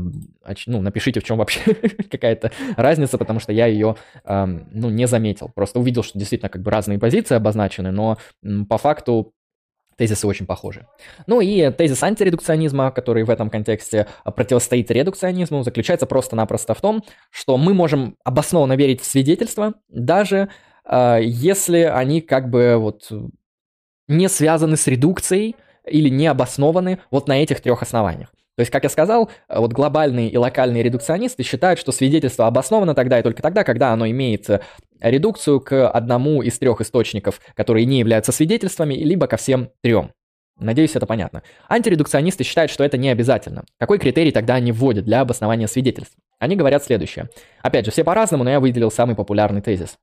ну, 0.66 0.82
напишите, 0.82 1.20
в 1.20 1.24
чем 1.24 1.38
вообще 1.38 1.60
какая-то 2.10 2.52
разница, 2.76 3.18
потому 3.18 3.40
что 3.40 3.52
я 3.52 3.66
ее 3.66 3.96
ну, 4.24 4.90
не 4.90 5.06
заметил. 5.06 5.50
Просто 5.54 5.78
увидел, 5.78 6.02
что 6.02 6.18
действительно 6.18 6.48
как 6.48 6.62
бы 6.62 6.70
разные 6.70 6.98
позиции 6.98 7.34
обозначены, 7.34 7.92
но 7.92 8.18
по 8.68 8.78
факту 8.78 9.32
Тезисы 9.96 10.26
очень 10.26 10.46
похожи. 10.46 10.86
Ну 11.26 11.40
и 11.40 11.70
тезис 11.70 12.02
антиредукционизма, 12.02 12.90
который 12.90 13.24
в 13.24 13.30
этом 13.30 13.50
контексте 13.50 14.06
противостоит 14.24 14.90
редукционизму, 14.90 15.62
заключается 15.62 16.06
просто-напросто 16.06 16.74
в 16.74 16.80
том, 16.80 17.04
что 17.30 17.56
мы 17.58 17.74
можем 17.74 18.16
обоснованно 18.24 18.74
верить 18.74 19.02
в 19.02 19.04
свидетельства, 19.04 19.74
даже 19.88 20.36
э, 20.36 20.48
если 20.90 21.78
они 21.80 22.20
как 22.20 22.50
бы 22.50 22.76
вот 22.76 23.10
не 24.08 24.28
связаны 24.28 24.76
с 24.76 24.86
редукцией 24.86 25.56
или 25.86 26.08
не 26.08 26.26
обоснованы 26.26 26.98
вот 27.10 27.28
на 27.28 27.42
этих 27.42 27.60
трех 27.60 27.82
основаниях. 27.82 28.30
То 28.56 28.60
есть, 28.60 28.70
как 28.70 28.84
я 28.84 28.90
сказал, 28.90 29.30
вот 29.48 29.72
глобальные 29.72 30.28
и 30.28 30.36
локальные 30.36 30.82
редукционисты 30.82 31.42
считают, 31.42 31.80
что 31.80 31.90
свидетельство 31.90 32.46
обосновано 32.46 32.94
тогда 32.94 33.18
и 33.18 33.22
только 33.22 33.42
тогда, 33.42 33.64
когда 33.64 33.92
оно 33.92 34.06
имеет 34.08 34.48
редукцию 35.00 35.60
к 35.60 35.88
одному 35.88 36.42
из 36.42 36.58
трех 36.58 36.80
источников, 36.82 37.40
которые 37.54 37.86
не 37.86 37.98
являются 37.98 38.30
свидетельствами, 38.30 38.94
либо 38.94 39.26
ко 39.26 39.38
всем 39.38 39.70
трем. 39.80 40.12
Надеюсь, 40.60 40.94
это 40.94 41.06
понятно. 41.06 41.42
Антиредукционисты 41.68 42.44
считают, 42.44 42.70
что 42.70 42.84
это 42.84 42.98
не 42.98 43.08
обязательно. 43.08 43.64
Какой 43.78 43.98
критерий 43.98 44.32
тогда 44.32 44.54
они 44.56 44.70
вводят 44.70 45.06
для 45.06 45.22
обоснования 45.22 45.66
свидетельств? 45.66 46.14
Они 46.38 46.54
говорят 46.54 46.84
следующее. 46.84 47.30
Опять 47.62 47.86
же, 47.86 47.90
все 47.90 48.04
по-разному, 48.04 48.44
но 48.44 48.50
я 48.50 48.60
выделил 48.60 48.90
самый 48.90 49.16
популярный 49.16 49.62
тезис. 49.62 49.96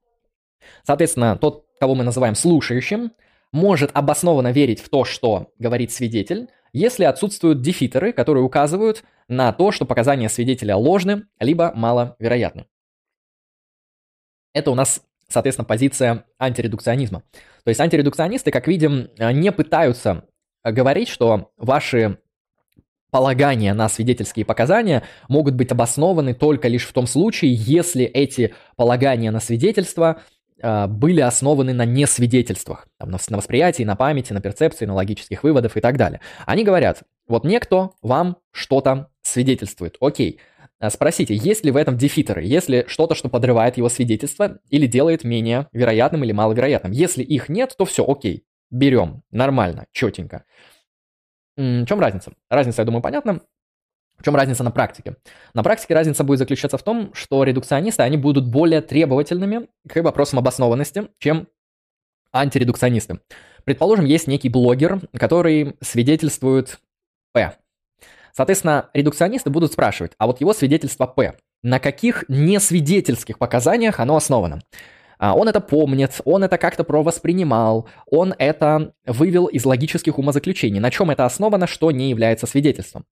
Соответственно, 0.84 1.38
тот, 1.38 1.66
кого 1.80 1.96
мы 1.96 2.04
называем 2.04 2.36
слушающим, 2.36 3.12
может 3.52 3.92
обоснованно 3.94 4.52
верить 4.52 4.80
в 4.80 4.90
то, 4.90 5.06
что 5.06 5.52
говорит 5.58 5.92
свидетель, 5.92 6.50
если 6.72 7.04
отсутствуют 7.04 7.62
дефитеры, 7.62 8.14
которые 8.14 8.44
указывают 8.44 9.04
на 9.28 9.52
то, 9.54 9.72
что 9.72 9.86
показания 9.86 10.30
свидетеля 10.30 10.76
ложны, 10.76 11.24
либо 11.40 11.72
маловероятны. 11.76 12.68
Это 14.54 14.72
у 14.72 14.76
нас, 14.76 15.02
соответственно, 15.28 15.66
позиция 15.66 16.26
антиредукционизма. 16.40 17.24
То 17.64 17.70
есть 17.70 17.80
антиредукционисты, 17.80 18.52
как 18.52 18.68
видим, 18.68 19.10
не 19.18 19.52
пытаются 19.52 20.26
говорить, 20.64 21.08
что 21.08 21.52
ваши 21.58 22.20
полагания 23.12 23.74
на 23.74 23.90
свидетельские 23.90 24.46
показания 24.46 25.04
могут 25.28 25.56
быть 25.56 25.72
обоснованы 25.72 26.34
только 26.34 26.68
лишь 26.68 26.86
в 26.86 26.94
том 26.94 27.08
случае, 27.08 27.54
если 27.54 28.06
эти 28.06 28.54
полагания 28.76 29.32
на 29.32 29.40
свидетельства 29.40 30.10
а, 30.10 30.22
были 30.62 31.22
основаны 31.22 31.74
на 31.74 31.86
несвидетельствах, 31.86 32.88
там, 32.98 33.12
на, 33.12 33.18
на 33.30 33.38
восприятии, 33.38 33.84
на 33.84 33.96
памяти, 33.96 34.34
на 34.34 34.42
перцепции, 34.42 34.86
на 34.86 34.94
логических 34.94 35.44
выводах 35.44 35.78
и 35.78 35.82
так 35.82 35.98
далее. 35.98 36.22
Они 36.46 36.64
говорят, 36.64 37.04
вот 37.28 37.44
некто 37.44 37.92
вам 38.02 38.38
что-то 38.52 39.10
свидетельствует, 39.22 39.98
окей, 40.00 40.40
а, 40.80 40.90
Спросите, 40.90 41.36
есть 41.36 41.66
ли 41.66 41.72
в 41.72 41.78
этом 41.78 41.98
дефитеры, 41.98 42.44
есть 42.44 42.70
ли 42.70 42.86
что-то, 42.88 43.14
что 43.14 43.30
подрывает 43.30 43.78
его 43.78 43.90
свидетельство 43.90 44.60
или 44.70 44.88
делает 44.88 45.24
менее 45.24 45.68
вероятным 45.74 46.24
или 46.24 46.32
маловероятным. 46.32 46.94
Если 46.94 47.22
их 47.22 47.50
нет, 47.50 47.76
то 47.78 47.86
все, 47.86 48.06
окей, 48.08 48.46
берем, 48.72 49.24
нормально, 49.32 49.88
четенько. 49.92 50.46
В 51.58 51.86
чем 51.86 52.00
разница? 52.00 52.32
Разница, 52.50 52.82
я 52.82 52.86
думаю, 52.86 53.02
понятна. 53.02 53.42
В 54.20 54.24
чем 54.24 54.36
разница 54.36 54.64
на 54.64 54.72
практике? 54.72 55.16
На 55.54 55.64
практике 55.64 55.94
разница 55.94 56.24
будет 56.24 56.40
заключаться 56.40 56.78
в 56.78 56.84
том, 56.84 57.14
что 57.14 57.44
редукционисты, 57.44 58.04
они 58.04 58.18
будут 58.18 58.48
более 58.48 58.82
требовательными 58.82 59.68
к 59.88 60.02
вопросам 60.02 60.40
обоснованности, 60.40 61.08
чем 61.20 61.48
антиредукционисты. 62.34 63.22
Предположим, 63.64 64.06
есть 64.06 64.28
некий 64.28 64.50
блогер, 64.50 65.00
который 65.18 65.78
свидетельствует 65.82 66.80
П. 67.34 67.56
Соответственно, 68.34 68.90
редукционисты 68.94 69.50
будут 69.50 69.72
спрашивать, 69.72 70.12
а 70.18 70.28
вот 70.28 70.42
его 70.42 70.54
свидетельство 70.54 71.08
П, 71.08 71.36
на 71.64 71.80
каких 71.80 72.26
несвидетельских 72.28 73.38
показаниях 73.38 74.00
оно 74.00 74.18
основано? 74.18 74.62
А, 75.18 75.36
он 75.36 75.48
это 75.48 75.62
помнит, 75.62 76.22
он 76.26 76.44
это 76.44 76.58
как-то 76.58 76.84
провоспринимал, 76.84 77.88
он 78.06 78.34
это 78.38 78.94
вывел 79.06 79.48
из 79.48 79.66
логических 79.66 80.18
умозаключений. 80.18 80.80
На 80.80 80.92
чем 80.92 81.10
это 81.10 81.26
основано, 81.26 81.68
что 81.68 81.92
не 81.92 82.10
является 82.10 82.48
свидетельством? 82.48 83.06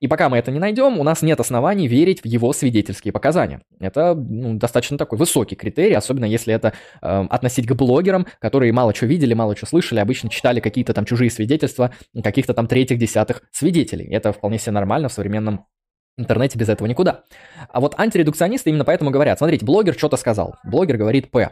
И 0.00 0.08
пока 0.08 0.28
мы 0.28 0.38
это 0.38 0.50
не 0.50 0.58
найдем, 0.58 0.98
у 0.98 1.02
нас 1.02 1.22
нет 1.22 1.40
оснований 1.40 1.88
верить 1.88 2.22
в 2.22 2.26
его 2.26 2.52
свидетельские 2.52 3.12
показания. 3.12 3.62
Это 3.80 4.14
ну, 4.14 4.54
достаточно 4.54 4.98
такой 4.98 5.18
высокий 5.18 5.56
критерий, 5.56 5.94
особенно 5.94 6.24
если 6.24 6.54
это 6.54 6.72
э, 7.02 7.26
относить 7.30 7.66
к 7.66 7.74
блогерам, 7.74 8.26
которые 8.40 8.72
мало 8.72 8.94
что 8.94 9.06
видели, 9.06 9.34
мало 9.34 9.56
что 9.56 9.66
слышали, 9.66 10.00
обычно 10.00 10.30
читали 10.30 10.60
какие-то 10.60 10.94
там 10.94 11.04
чужие 11.04 11.30
свидетельства 11.30 11.92
каких-то 12.22 12.54
там 12.54 12.66
третьих, 12.66 12.98
десятых 12.98 13.42
свидетелей. 13.52 14.06
Это 14.12 14.32
вполне 14.32 14.58
себе 14.58 14.72
нормально 14.72 15.08
в 15.08 15.12
современном 15.12 15.66
интернете 16.18 16.58
без 16.58 16.68
этого 16.68 16.88
никуда. 16.88 17.24
А 17.68 17.80
вот 17.80 17.98
антиредукционисты 17.98 18.70
именно 18.70 18.84
поэтому 18.84 19.10
говорят, 19.10 19.38
смотрите, 19.38 19.64
блогер 19.64 19.94
что-то 19.94 20.16
сказал, 20.16 20.56
блогер 20.64 20.96
говорит 20.96 21.30
П. 21.30 21.50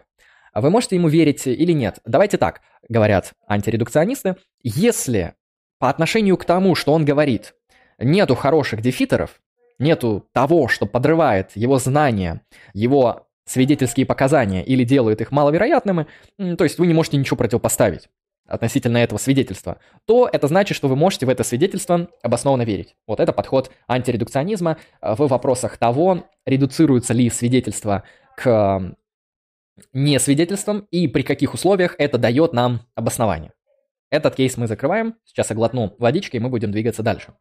А 0.52 0.60
вы 0.60 0.70
можете 0.70 0.96
ему 0.96 1.08
верить 1.08 1.46
или 1.46 1.72
нет? 1.72 1.98
Давайте 2.04 2.38
так, 2.38 2.60
говорят 2.88 3.32
антиредукционисты, 3.48 4.36
если 4.62 5.34
по 5.78 5.90
отношению 5.90 6.36
к 6.36 6.44
тому, 6.44 6.74
что 6.74 6.92
он 6.92 7.04
говорит, 7.04 7.54
нету 7.98 8.34
хороших 8.34 8.80
дефитеров, 8.80 9.40
нету 9.78 10.26
того, 10.32 10.68
что 10.68 10.86
подрывает 10.86 11.50
его 11.54 11.78
знания, 11.78 12.42
его 12.72 13.26
свидетельские 13.46 14.06
показания 14.06 14.64
или 14.64 14.84
делает 14.84 15.20
их 15.20 15.30
маловероятными, 15.30 16.06
то 16.38 16.64
есть 16.64 16.78
вы 16.78 16.86
не 16.86 16.94
можете 16.94 17.16
ничего 17.16 17.36
противопоставить. 17.36 18.08
относительно 18.46 18.98
этого 18.98 19.18
свидетельства, 19.18 19.78
то 20.06 20.28
это 20.30 20.48
значит, 20.48 20.76
что 20.76 20.88
вы 20.88 20.96
можете 20.96 21.26
в 21.26 21.28
это 21.28 21.44
свидетельство 21.44 22.08
обоснованно 22.22 22.62
верить. 22.62 22.94
Вот 23.06 23.20
это 23.20 23.32
подход 23.32 23.70
антиредукционизма 23.88 24.76
в 25.00 25.26
вопросах 25.26 25.78
того, 25.78 26.24
редуцируется 26.44 27.14
ли 27.14 27.30
свидетельство 27.30 28.04
к 28.36 28.94
не 29.92 30.20
свидетельствам 30.20 30.86
и 30.90 31.08
при 31.08 31.22
каких 31.22 31.54
условиях 31.54 31.96
это 31.98 32.18
дает 32.18 32.52
нам 32.52 32.82
обоснование. 32.94 33.52
Этот 34.10 34.36
кейс 34.36 34.56
мы 34.56 34.66
закрываем. 34.68 35.16
Сейчас 35.24 35.50
я 35.50 35.56
глотну 35.56 35.96
водички, 35.98 36.36
и 36.36 36.40
мы 36.40 36.48
будем 36.48 36.70
двигаться 36.70 37.02
дальше. 37.02 37.34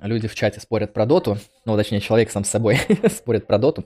Люди 0.00 0.26
в 0.26 0.34
чате 0.34 0.60
спорят 0.60 0.92
про 0.92 1.06
доту, 1.06 1.38
ну, 1.64 1.76
точнее, 1.76 2.00
человек 2.00 2.30
сам 2.30 2.44
с 2.44 2.50
собой 2.50 2.78
спорит 3.10 3.46
про 3.46 3.58
доту. 3.58 3.84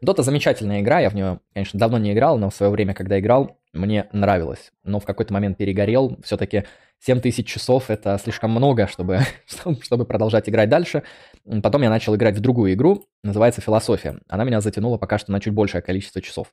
Дота 0.00 0.22
замечательная 0.22 0.80
игра, 0.80 1.00
я 1.00 1.08
в 1.08 1.14
нее, 1.14 1.40
конечно, 1.54 1.78
давно 1.78 1.98
не 1.98 2.12
играл, 2.12 2.38
но 2.38 2.50
в 2.50 2.54
свое 2.54 2.70
время, 2.70 2.92
когда 2.92 3.18
играл, 3.18 3.56
мне 3.72 4.08
нравилось. 4.12 4.72
Но 4.82 5.00
в 5.00 5.04
какой-то 5.04 5.32
момент 5.32 5.56
перегорел, 5.56 6.18
все-таки 6.22 6.64
7000 7.00 7.46
часов 7.46 7.90
это 7.90 8.18
слишком 8.22 8.50
много, 8.50 8.86
чтобы, 8.86 9.20
чтобы 9.82 10.04
продолжать 10.04 10.48
играть 10.48 10.68
дальше. 10.68 11.02
Потом 11.62 11.82
я 11.82 11.90
начал 11.90 12.14
играть 12.16 12.36
в 12.36 12.40
другую 12.40 12.72
игру, 12.74 13.06
называется 13.22 13.60
«Философия». 13.60 14.18
Она 14.28 14.44
меня 14.44 14.60
затянула 14.60 14.98
пока 14.98 15.18
что 15.18 15.32
на 15.32 15.40
чуть 15.40 15.52
большее 15.52 15.82
количество 15.82 16.20
часов. 16.20 16.52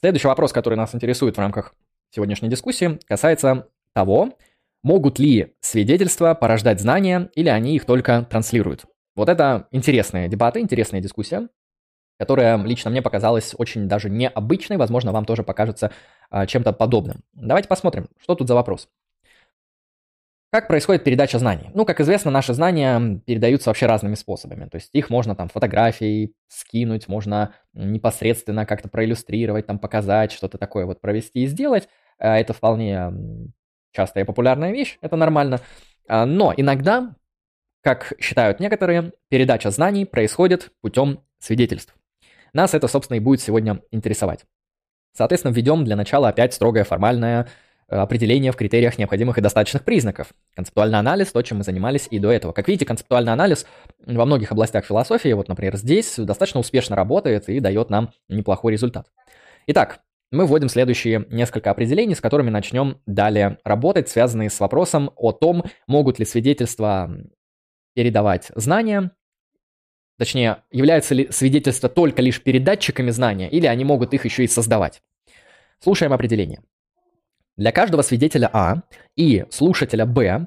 Следующий 0.00 0.28
вопрос, 0.28 0.52
который 0.52 0.74
нас 0.74 0.94
интересует 0.94 1.36
в 1.36 1.40
рамках 1.40 1.74
сегодняшней 2.10 2.48
дискуссии, 2.48 2.98
касается 3.06 3.68
того, 3.94 4.36
могут 4.84 5.18
ли 5.18 5.56
свидетельства 5.60 6.34
порождать 6.34 6.80
знания 6.80 7.30
или 7.34 7.48
они 7.48 7.74
их 7.74 7.84
только 7.84 8.22
транслируют. 8.22 8.84
Вот 9.16 9.28
это 9.28 9.66
интересные 9.72 10.28
дебаты, 10.28 10.60
интересная 10.60 11.00
дискуссия 11.00 11.48
которая 12.18 12.62
лично 12.62 12.90
мне 12.90 13.02
показалась 13.02 13.54
очень 13.56 13.88
даже 13.88 14.08
необычной, 14.08 14.76
возможно, 14.76 15.12
вам 15.12 15.24
тоже 15.24 15.42
покажется 15.42 15.90
а, 16.30 16.46
чем-то 16.46 16.72
подобным. 16.72 17.22
Давайте 17.34 17.68
посмотрим, 17.68 18.08
что 18.20 18.34
тут 18.34 18.48
за 18.48 18.54
вопрос. 18.54 18.88
Как 20.50 20.68
происходит 20.68 21.02
передача 21.02 21.40
знаний? 21.40 21.70
Ну, 21.74 21.84
как 21.84 22.00
известно, 22.00 22.30
наши 22.30 22.54
знания 22.54 23.20
передаются 23.26 23.70
вообще 23.70 23.86
разными 23.86 24.14
способами. 24.14 24.68
То 24.68 24.76
есть 24.76 24.90
их 24.92 25.10
можно 25.10 25.34
там 25.34 25.48
фотографией 25.48 26.32
скинуть, 26.46 27.08
можно 27.08 27.54
непосредственно 27.72 28.64
как-то 28.64 28.88
проиллюстрировать, 28.88 29.66
там 29.66 29.80
показать, 29.80 30.30
что-то 30.30 30.56
такое 30.56 30.86
вот 30.86 31.00
провести 31.00 31.42
и 31.42 31.46
сделать. 31.46 31.88
А, 32.18 32.38
это 32.38 32.52
вполне 32.52 33.10
частая 33.94 34.24
и 34.24 34.26
популярная 34.26 34.72
вещь, 34.72 34.98
это 35.00 35.16
нормально. 35.16 35.60
А, 36.08 36.26
но 36.26 36.52
иногда, 36.56 37.14
как 37.82 38.12
считают 38.20 38.60
некоторые, 38.60 39.12
передача 39.28 39.70
знаний 39.70 40.04
происходит 40.04 40.70
путем 40.82 41.20
свидетельств. 41.38 41.94
Нас 42.52 42.74
это, 42.74 42.88
собственно, 42.88 43.16
и 43.16 43.20
будет 43.20 43.40
сегодня 43.40 43.80
интересовать. 43.90 44.44
Соответственно, 45.12 45.52
введем 45.52 45.84
для 45.84 45.96
начала 45.96 46.28
опять 46.28 46.54
строгое 46.54 46.84
формальное 46.84 47.48
э, 47.88 47.96
определение 47.96 48.52
в 48.52 48.56
критериях 48.56 48.98
необходимых 48.98 49.38
и 49.38 49.40
достаточных 49.40 49.84
признаков. 49.84 50.28
Концептуальный 50.54 50.98
анализ, 50.98 51.30
то, 51.32 51.42
чем 51.42 51.58
мы 51.58 51.64
занимались 51.64 52.08
и 52.10 52.18
до 52.18 52.32
этого. 52.32 52.52
Как 52.52 52.68
видите, 52.68 52.84
концептуальный 52.84 53.32
анализ 53.32 53.66
во 54.04 54.24
многих 54.24 54.50
областях 54.50 54.84
философии, 54.84 55.32
вот, 55.32 55.48
например, 55.48 55.76
здесь 55.76 56.14
достаточно 56.16 56.60
успешно 56.60 56.96
работает 56.96 57.48
и 57.48 57.60
дает 57.60 57.90
нам 57.90 58.10
неплохой 58.28 58.72
результат. 58.72 59.06
Итак, 59.66 60.00
мы 60.34 60.46
вводим 60.46 60.68
следующие 60.68 61.26
несколько 61.30 61.70
определений, 61.70 62.14
с 62.14 62.20
которыми 62.20 62.50
начнем 62.50 63.00
далее 63.06 63.58
работать, 63.64 64.08
связанные 64.08 64.50
с 64.50 64.60
вопросом 64.60 65.10
о 65.16 65.32
том, 65.32 65.64
могут 65.86 66.18
ли 66.18 66.24
свидетельства 66.24 67.10
передавать 67.94 68.50
знания 68.54 69.10
Точнее, 70.16 70.58
являются 70.70 71.14
ли 71.14 71.28
свидетельства 71.30 71.88
только 71.88 72.22
лишь 72.22 72.40
передатчиками 72.40 73.10
знания, 73.10 73.50
или 73.50 73.66
они 73.66 73.84
могут 73.84 74.14
их 74.14 74.24
еще 74.24 74.44
и 74.44 74.48
создавать? 74.48 75.02
Слушаем 75.82 76.12
определение. 76.12 76.62
Для 77.56 77.72
каждого 77.72 78.02
свидетеля 78.02 78.48
А 78.52 78.82
и 79.16 79.44
слушателя 79.50 80.06
Б, 80.06 80.46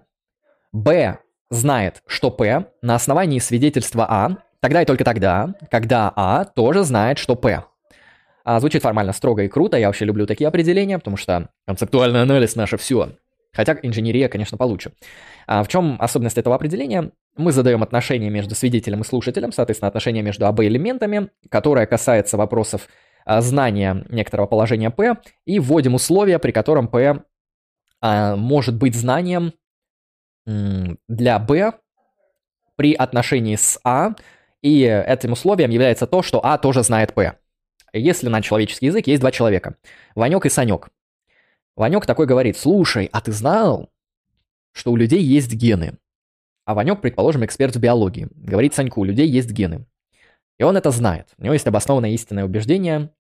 Б 0.72 1.20
знает, 1.50 2.02
что 2.06 2.32
П 2.32 2.72
на 2.82 2.96
основании 2.96 3.40
свидетельства 3.40 4.06
А, 4.10 4.38
тогда 4.62 4.82
и 4.82 4.86
только 4.86 5.04
тогда, 5.04 5.54
когда 5.70 6.12
А 6.16 6.46
тоже 6.46 6.84
знает, 6.84 7.18
что 7.18 7.36
П. 7.36 7.64
А, 8.50 8.62
звучит 8.62 8.82
формально 8.82 9.12
строго 9.12 9.44
и 9.44 9.50
круто, 9.50 9.76
я 9.78 9.88
вообще 9.88 10.06
люблю 10.06 10.26
такие 10.26 10.48
определения, 10.48 10.98
потому 10.98 11.18
что 11.18 11.50
концептуальный 11.66 12.22
анализ 12.22 12.56
наше 12.56 12.78
все. 12.78 13.10
Хотя 13.52 13.78
инженерия, 13.82 14.30
конечно, 14.30 14.58
получше. 14.58 14.94
А 15.48 15.64
в 15.64 15.68
чем 15.68 15.98
особенность 16.00 16.38
этого 16.38 16.56
определения? 16.56 17.12
Мы 17.36 17.52
задаем 17.52 17.84
отношения 17.84 18.30
между 18.30 18.56
свидетелем 18.56 19.02
и 19.02 19.04
слушателем, 19.04 19.52
соответственно, 19.52 19.90
отношения 19.90 20.22
между 20.22 20.48
АБ-элементами, 20.48 21.30
которое 21.50 21.86
касается 21.88 22.38
вопросов 22.38 22.88
а, 23.26 23.42
знания 23.42 24.06
некоторого 24.08 24.48
положения 24.48 24.92
P, 24.92 25.18
и 25.44 25.60
вводим 25.60 25.96
условия, 25.96 26.40
при 26.40 26.54
котором 26.54 26.88
P 26.88 27.22
а, 28.00 28.38
может 28.38 28.78
быть 28.78 28.96
знанием 28.96 29.52
для 30.46 31.38
B 31.40 31.74
при 32.78 32.94
отношении 32.94 33.58
с 33.58 33.78
А, 33.84 34.12
и 34.62 34.84
этим 34.84 35.34
условием 35.34 35.70
является 35.70 36.08
то, 36.08 36.22
что 36.22 36.40
А 36.46 36.58
тоже 36.58 36.84
знает 36.84 37.14
P. 37.14 37.38
Если 38.00 38.28
на 38.28 38.42
человеческий 38.42 38.88
язык 38.88 39.08
есть 39.08 39.22
два 39.22 39.32
человека, 39.32 39.76
Ванек 40.16 40.46
и 40.46 40.50
Санек. 40.50 40.90
Ванек 41.76 42.06
такой 42.06 42.26
говорит, 42.26 42.58
слушай, 42.58 43.10
а 43.12 43.22
ты 43.22 43.32
знал, 43.32 43.90
что 44.74 44.92
у 44.92 44.96
людей 44.96 45.22
есть 45.22 45.54
гены? 45.54 45.98
А 46.66 46.74
Ванек, 46.74 47.02
предположим, 47.02 47.46
эксперт 47.46 47.76
в 47.76 47.80
биологии. 47.80 48.28
Говорит 48.36 48.74
Саньку, 48.74 49.02
у 49.02 49.04
людей 49.04 49.28
есть 49.28 49.52
гены. 49.52 49.86
И 50.60 50.64
он 50.64 50.76
это 50.76 50.92
знает. 50.92 51.30
У 51.38 51.44
него 51.44 51.54
есть 51.54 51.68
обоснованное 51.68 52.12
истинное 52.12 52.46
убеждение 52.46 53.12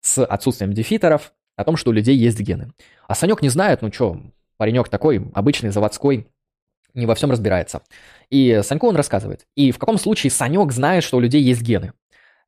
с 0.00 0.24
отсутствием 0.24 0.72
дефитеров 0.72 1.32
о 1.56 1.64
том, 1.64 1.76
что 1.76 1.90
у 1.90 1.92
людей 1.92 2.16
есть 2.16 2.40
гены. 2.40 2.72
А 3.06 3.14
Санек 3.14 3.42
не 3.42 3.48
знает, 3.48 3.82
ну 3.82 3.92
что, 3.92 4.20
паренек 4.56 4.88
такой, 4.88 5.30
обычный, 5.34 5.70
заводской, 5.70 6.28
не 6.94 7.06
во 7.06 7.14
всем 7.14 7.30
разбирается. 7.30 7.82
И 8.30 8.60
Саньку 8.62 8.86
он 8.86 8.96
рассказывает. 8.96 9.46
И 9.54 9.72
в 9.72 9.78
каком 9.78 9.98
случае 9.98 10.30
Санек 10.30 10.72
знает, 10.72 11.04
что 11.04 11.16
у 11.16 11.20
людей 11.20 11.42
есть 11.42 11.62
гены? 11.62 11.92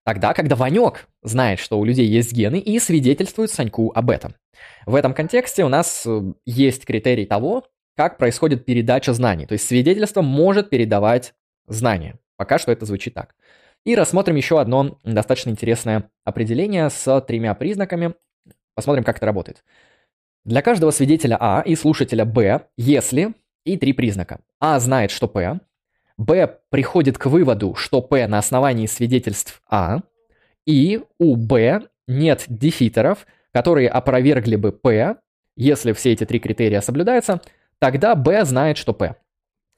Тогда, 0.07 0.35
когда 0.35 0.55
Ванек 0.55 1.09
знает, 1.25 1.59
что 1.59 1.81
у 1.81 1.85
людей 1.85 2.07
есть 2.07 2.33
гены 2.33 2.61
и 2.61 2.79
свидетельствует 2.79 3.51
Саньку 3.51 3.91
об 3.93 4.11
этом. 4.11 4.37
В 4.87 4.95
этом 4.95 5.13
контексте 5.13 5.65
у 5.65 5.69
нас 5.69 6.05
э, 6.07 6.33
есть 6.45 6.87
критерий 6.87 7.27
того, 7.27 7.65
как 7.97 8.17
происходит 8.17 8.65
передача 8.65 9.13
знаний. 9.13 9.47
То 9.47 9.55
есть 9.55 9.67
свидетельство 9.67 10.23
может 10.23 10.71
передавать 10.71 11.35
знания. 11.67 12.21
Пока 12.37 12.59
что 12.59 12.71
это 12.71 12.87
звучит 12.87 13.15
так. 13.15 13.35
И 13.85 13.97
рассмотрим 13.97 14.37
еще 14.37 14.61
одно 14.61 15.01
достаточно 15.03 15.51
интересное 15.51 16.09
определение 16.25 16.89
с 16.89 17.21
тремя 17.23 17.55
признаками. 17.55 18.15
Посмотрим, 18.77 19.03
как 19.03 19.17
это 19.17 19.27
работает. 19.27 19.65
Для 20.45 20.63
каждого 20.63 20.93
свидетеля 20.93 21.37
А 21.41 21.63
и 21.63 21.75
слушателя 21.75 22.25
Б, 22.25 22.69
если 22.77 23.35
и 23.65 23.77
три 23.77 23.93
признака. 23.93 24.39
А 24.61 24.79
знает, 24.79 25.11
что 25.11 25.27
П, 25.27 25.59
Б 26.19 26.59
приходит 26.71 27.19
к 27.19 27.27
выводу, 27.27 27.75
что 27.75 28.01
П 28.01 28.27
на 28.27 28.39
основании 28.39 28.87
свидетельств 28.87 29.61
А, 29.69 30.01
и 30.67 31.01
у 31.19 31.37
Б 31.37 31.83
нет 32.09 32.45
defeater 32.49 33.06
ов, 33.06 33.27
которые 33.53 33.89
опровергли 33.89 34.57
бы 34.57 34.73
П, 34.73 35.17
если 35.57 35.93
все 35.93 36.13
эти 36.13 36.25
три 36.25 36.39
критерия 36.39 36.81
соблюдаются, 36.81 37.41
тогда 37.79 38.15
Б 38.15 38.45
знает, 38.45 38.77
что 38.77 38.93
П. 38.93 39.17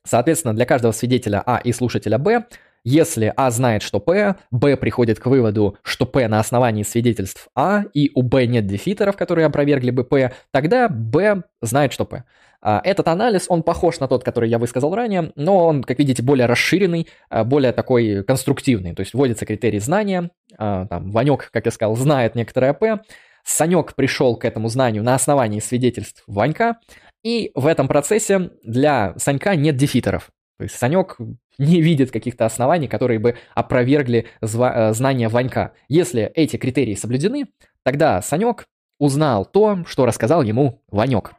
Соответственно, 0.05 0.55
для 0.55 0.65
каждого 0.65 0.93
свидетеля 0.93 1.43
А 1.45 1.59
и 1.59 1.73
слушателя 1.73 2.19
Б, 2.19 2.45
если 2.85 3.33
А 3.37 3.51
знает, 3.51 3.83
что 3.83 4.01
П, 4.01 4.37
Б 4.51 4.77
приходит 4.77 5.19
к 5.19 5.27
выводу, 5.27 5.77
что 5.83 6.07
П 6.07 6.29
на 6.29 6.39
основании 6.39 6.85
свидетельств 6.85 7.49
А, 7.55 7.85
и 7.93 8.11
у 8.15 8.23
Б 8.23 8.47
нет 8.47 8.67
defeater 8.67 9.03
ов, 9.03 9.17
которые 9.17 9.47
опровергли 9.47 9.91
бы 9.91 10.05
П, 10.05 10.33
тогда 10.53 10.89
Б 10.89 11.43
знает, 11.61 11.93
что 11.93 12.05
П. 12.05 12.25
А, 12.61 12.81
этот 12.85 13.09
анализ, 13.09 13.47
он 13.49 13.63
похож 13.63 14.01
на 14.01 14.09
тот, 14.09 14.25
который 14.25 14.51
я 14.51 14.59
высказал 14.59 14.95
ранее, 14.95 15.33
но 15.37 15.67
он, 15.67 15.85
как 15.85 15.99
видите, 15.99 16.23
более 16.23 16.47
расширенный, 16.47 17.07
а, 17.31 17.45
более 17.45 17.73
такой 17.73 18.25
конструктивный. 18.25 18.95
То 18.95 19.01
есть 19.01 19.15
вводится 19.15 19.47
критерий 19.47 19.79
знания, 19.79 20.31
а, 20.57 20.87
там, 20.87 21.11
Ванек, 21.11 21.51
как 21.53 21.67
я 21.67 21.73
сказал, 21.73 21.97
знает 21.97 22.35
некоторое 22.35 22.73
П, 22.73 23.01
Санек 23.45 23.95
пришел 23.95 24.37
к 24.37 24.45
этому 24.45 24.69
знанию 24.69 25.03
на 25.03 25.15
основании 25.15 25.61
свидетельств 25.61 26.23
Ванька, 26.27 26.79
и 27.23 27.51
в 27.55 27.67
этом 27.67 27.89
процессе 27.89 28.51
для 28.63 29.15
Санька 29.17 29.57
нет 29.57 29.77
дефитеров. 29.77 30.31
То 30.59 30.65
есть 30.65 30.77
Санек 30.77 31.17
не 31.59 31.81
видит 31.81 32.11
каких-то 32.11 32.45
оснований, 32.45 32.89
которые 32.89 33.19
бы 33.19 33.37
опровергли 33.55 34.27
э, 34.41 34.93
знания 34.93 35.29
Ванька. 35.29 35.73
Если 35.89 36.25
эти 36.35 36.57
критерии 36.57 36.95
соблюдены, 36.95 37.47
тогда 37.85 38.21
Санек 38.21 38.67
узнал 38.99 39.47
то, 39.47 39.85
что 39.87 40.05
рассказал 40.05 40.43
ему 40.43 40.83
Ванек. 40.91 41.33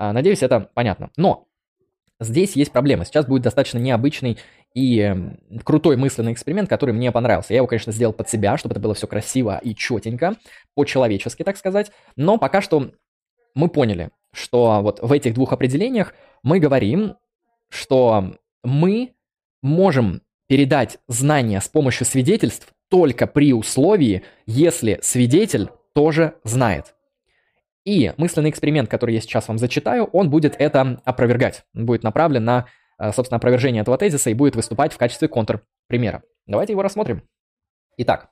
А, 0.00 0.14
надеюсь, 0.14 0.42
это 0.42 0.70
понятно. 0.72 1.10
Но 1.18 1.46
здесь 2.18 2.56
есть 2.56 2.72
проблема. 2.72 3.04
Сейчас 3.04 3.26
будет 3.26 3.42
достаточно 3.42 3.76
необычный 3.76 4.38
и 4.72 4.98
эм, 4.98 5.38
крутой 5.62 5.98
мысленный 5.98 6.32
эксперимент, 6.32 6.70
который 6.70 6.94
мне 6.94 7.12
понравился. 7.12 7.52
Я 7.52 7.58
его, 7.58 7.66
конечно, 7.66 7.92
сделал 7.92 8.14
под 8.14 8.26
себя, 8.26 8.56
чтобы 8.56 8.72
это 8.72 8.80
было 8.80 8.94
все 8.94 9.06
красиво 9.06 9.60
и 9.62 9.74
четенько, 9.74 10.36
по-человечески, 10.74 11.42
так 11.42 11.58
сказать. 11.58 11.92
Но 12.16 12.38
пока 12.38 12.62
что 12.62 12.92
мы 13.54 13.68
поняли, 13.68 14.08
что 14.32 14.80
вот 14.80 15.00
в 15.02 15.12
этих 15.12 15.34
двух 15.34 15.52
определениях 15.52 16.14
мы 16.42 16.60
говорим, 16.60 17.16
что 17.68 18.38
мы 18.64 19.12
можем 19.62 20.22
передать 20.46 20.98
знания 21.08 21.60
с 21.60 21.68
помощью 21.68 22.06
свидетельств 22.06 22.72
только 22.88 23.26
при 23.26 23.52
условии, 23.52 24.22
если 24.46 24.98
свидетель 25.02 25.68
тоже 25.92 26.36
знает. 26.42 26.94
И 27.84 28.12
мысленный 28.18 28.50
эксперимент, 28.50 28.90
который 28.90 29.14
я 29.14 29.20
сейчас 29.20 29.48
вам 29.48 29.58
зачитаю, 29.58 30.04
он 30.04 30.30
будет 30.30 30.54
это 30.58 31.00
опровергать. 31.04 31.64
Он 31.74 31.86
будет 31.86 32.02
направлен 32.02 32.44
на, 32.44 32.66
э, 32.98 33.12
собственно, 33.12 33.38
опровержение 33.38 33.82
этого 33.82 33.96
тезиса 33.96 34.30
и 34.30 34.34
будет 34.34 34.54
выступать 34.54 34.92
в 34.92 34.98
качестве 34.98 35.28
контрпримера. 35.28 36.22
Давайте 36.46 36.74
его 36.74 36.82
рассмотрим. 36.82 37.22
Итак, 37.96 38.28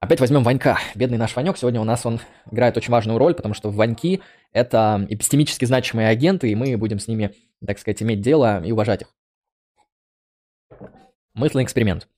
опять 0.00 0.20
возьмем 0.20 0.42
Ванька. 0.42 0.78
Бедный 0.94 1.18
наш 1.18 1.36
Ванек. 1.36 1.58
Сегодня 1.58 1.80
у 1.80 1.84
нас 1.84 2.06
он 2.06 2.20
играет 2.50 2.76
очень 2.76 2.92
важную 2.92 3.18
роль, 3.18 3.34
потому 3.34 3.52
что 3.52 3.70
Ваньки— 3.70 4.22
это 4.52 5.06
эпистемически 5.10 5.66
значимые 5.66 6.08
агенты, 6.08 6.50
и 6.50 6.54
мы 6.54 6.76
будем 6.78 6.98
с 6.98 7.08
ними, 7.08 7.34
так 7.64 7.78
сказать, 7.78 8.02
иметь 8.02 8.22
дело 8.22 8.64
и 8.64 8.72
уважать 8.72 9.02
их. 9.02 9.14
Мысленный 11.34 11.64
эксперимент. 11.64 12.08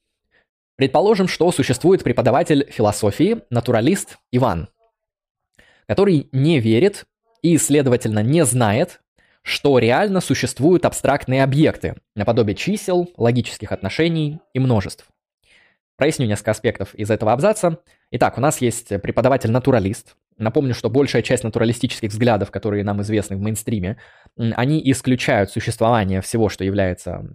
Предположим, 0.77 1.27
что 1.27 1.51
существует 1.51 2.05
преподаватель 2.05 2.71
философии, 2.71 3.41
натуралист 3.51 4.19
Иван, 4.31 4.69
который 5.89 6.29
не 6.33 6.61
верит 6.61 7.07
и, 7.43 7.57
следовательно, 7.57 8.23
не 8.23 8.45
знает, 8.45 9.01
что 9.43 9.79
реально 9.79 10.21
существуют 10.21 10.85
абстрактные 10.85 11.43
объекты, 11.43 11.97
наподобие 12.15 12.55
чисел, 12.55 13.09
логических 13.17 13.73
отношений 13.73 14.41
и 14.53 14.59
множеств. 14.59 15.07
Проясню 15.97 16.27
несколько 16.27 16.53
аспектов 16.53 16.95
из 16.95 17.11
этого 17.11 17.33
абзаца. 17.33 17.79
Итак, 18.13 18.39
у 18.39 18.41
нас 18.41 18.61
есть 18.61 18.89
преподаватель-натуралист. 18.89 20.15
Напомню, 20.37 20.75
что 20.75 20.91
большая 20.91 21.23
часть 21.23 21.43
натуралистических 21.43 22.11
взглядов, 22.11 22.53
которые 22.53 22.85
нам 22.85 23.03
известны 23.03 23.37
в 23.37 23.41
мейнстриме, 23.41 23.97
они 24.37 24.81
исключают 24.93 25.51
существование 25.51 26.21
всего, 26.21 26.49
что 26.49 26.63
является 26.63 27.29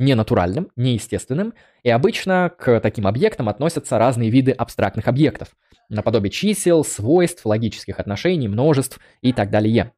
ненатуральным, 0.00 0.70
неестественным, 0.76 1.54
и 1.82 1.90
обычно 1.90 2.50
к 2.58 2.80
таким 2.80 3.06
объектам 3.06 3.48
относятся 3.48 3.98
разные 3.98 4.30
виды 4.30 4.50
абстрактных 4.50 5.06
объектов, 5.06 5.50
наподобие 5.88 6.30
чисел, 6.30 6.84
свойств, 6.84 7.46
логических 7.46 8.00
отношений, 8.00 8.48
множеств 8.48 8.98
и 9.20 9.32
так 9.32 9.50
далее. 9.50 9.92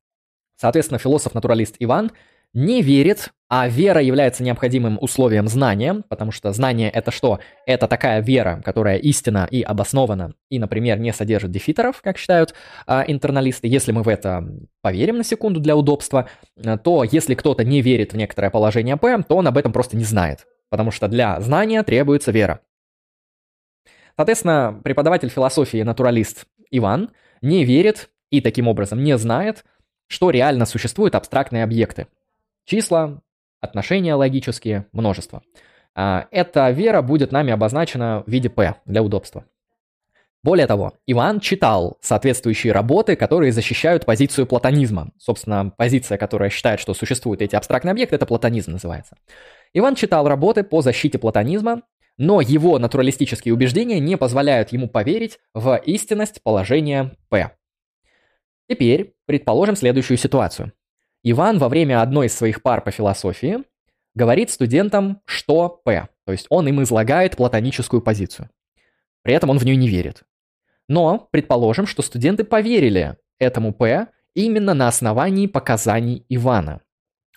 Соответственно, 0.57 0.99
философ-натуралист 0.99 1.77
Иван 1.79 2.13
не 2.55 2.83
верит, 2.83 3.31
а 3.49 3.69
вера 3.69 4.01
является 4.01 4.43
необходимым 4.43 4.99
условием 5.01 5.49
знания, 5.49 6.03
потому 6.09 6.33
что 6.33 6.53
знание 6.53 6.91
это 6.91 7.11
что? 7.11 7.39
Это 7.67 7.87
такая 7.87 8.23
вера, 8.23 8.63
которая 8.65 8.97
истинна 8.99 9.47
и 9.51 9.63
обоснована, 9.63 10.35
и, 10.49 10.59
например, 10.59 10.99
не 10.99 11.13
содержит 11.13 11.51
дефитеров, 11.51 12.01
как 12.03 12.19
считают 12.19 12.55
а, 12.87 13.05
интерналисты. 13.07 13.69
Если 13.69 13.93
мы 13.93 14.03
в 14.03 14.09
это 14.09 14.47
поверим 14.81 15.19
на 15.19 15.25
секунду 15.25 15.61
для 15.61 15.77
удобства, 15.77 16.29
то 16.83 17.05
если 17.05 17.35
кто-то 17.35 17.65
не 17.65 17.83
верит 17.83 18.13
в 18.13 18.17
некоторое 18.17 18.51
положение 18.51 18.97
P, 18.97 19.23
то 19.23 19.37
он 19.37 19.47
об 19.47 19.59
этом 19.59 19.73
просто 19.73 19.97
не 19.97 20.05
знает, 20.05 20.47
потому 20.71 20.91
что 20.91 21.09
для 21.09 21.41
знания 21.41 21.83
требуется 21.83 22.33
вера. 22.33 22.61
Соответственно, 24.17 24.81
преподаватель 24.85 25.31
философии 25.31 25.83
натуралист 25.83 26.47
Иван 26.71 27.11
не 27.41 27.65
верит 27.65 28.11
и 28.31 28.41
таким 28.41 28.69
образом 28.69 29.03
не 29.03 29.17
знает, 29.19 29.65
что 30.07 30.31
реально 30.31 30.67
существуют 30.67 31.15
абстрактные 31.15 31.65
объекты, 31.65 32.07
Числа, 32.65 33.23
отношения 33.61 34.15
логические, 34.15 34.87
множество. 34.93 35.43
А, 35.95 36.27
эта 36.31 36.71
вера 36.71 37.03
будет 37.03 37.33
нами 37.33 37.53
обозначена 37.53 38.23
в 38.27 38.31
виде 38.31 38.49
P 38.49 38.75
для 38.85 39.03
удобства. 39.03 39.45
Более 40.45 40.67
того, 40.67 40.95
Иван 41.07 41.39
читал 41.39 41.99
соответствующие 42.01 42.73
работы, 42.73 43.15
которые 43.15 43.53
защищают 43.53 44.05
позицию 44.05 44.47
платонизма. 44.47 45.13
Собственно, 45.17 45.73
позиция, 45.77 46.19
которая 46.19 46.51
считает, 46.51 46.81
что 46.81 46.95
существуют 46.95 47.43
эти 47.43 47.55
абстрактные 47.55 47.93
объекты, 47.93 48.17
это 48.17 48.27
платонизм 48.27 48.73
называется. 48.73 49.17
Иван 49.73 49.95
читал 49.95 50.27
работы 50.27 50.65
по 50.65 50.83
защите 50.83 51.19
платонизма, 51.19 51.83
но 52.19 52.41
его 52.41 52.81
натуралистические 52.81 53.55
убеждения 53.55 54.01
не 54.01 54.17
позволяют 54.17 54.73
ему 54.73 54.89
поверить 54.89 55.39
в 55.55 55.81
истинность 55.87 56.43
положения 56.43 57.17
P. 57.29 57.53
Теперь 58.69 59.15
предположим 59.27 59.77
следующую 59.77 60.19
ситуацию. 60.19 60.73
Иван 61.23 61.59
во 61.59 61.69
время 61.69 62.03
одной 62.03 62.27
из 62.27 62.35
своих 62.35 62.63
пар 62.63 62.83
по 62.83 62.91
философии 62.91 63.63
говорит 64.15 64.51
студентам, 64.51 65.21
что 65.25 65.69
П, 65.69 66.09
то 66.27 66.33
есть 66.33 66.47
он 66.51 66.69
им 66.69 66.83
излагает 66.83 67.37
платоническую 67.37 68.03
позицию. 68.03 68.51
При 69.23 69.35
этом 69.35 69.51
он 69.51 69.59
в 69.59 69.65
нее 69.65 69.77
не 69.77 69.89
верит. 69.89 70.25
Но 70.89 71.29
предположим, 71.31 71.87
что 71.87 72.03
студенты 72.03 72.45
поверили 72.45 73.17
этому 73.39 73.73
П 73.73 74.09
именно 74.35 74.75
на 74.75 74.89
основании 74.89 75.47
показаний 75.47 76.25
Ивана. 76.29 76.81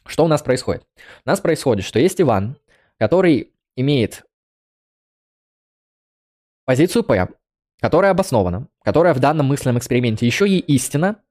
Что 0.06 0.26
у 0.26 0.28
нас 0.28 0.42
происходит? 0.42 0.84
У 1.26 1.30
нас 1.30 1.40
происходит, 1.40 1.86
что 1.86 2.00
есть 2.00 2.20
Иван, 2.22 2.58
который 2.98 3.54
имеет 3.76 4.24
позицию 6.66 7.04
П, 7.04 7.30
которая 7.80 8.12
обоснована, 8.12 8.68
которая 8.84 9.14
в 9.14 9.20
данном 9.20 9.48
мысленном 9.48 9.78
эксперименте 9.78 10.26
еще 10.26 10.48
и 10.48 10.60
истина, 10.60 11.22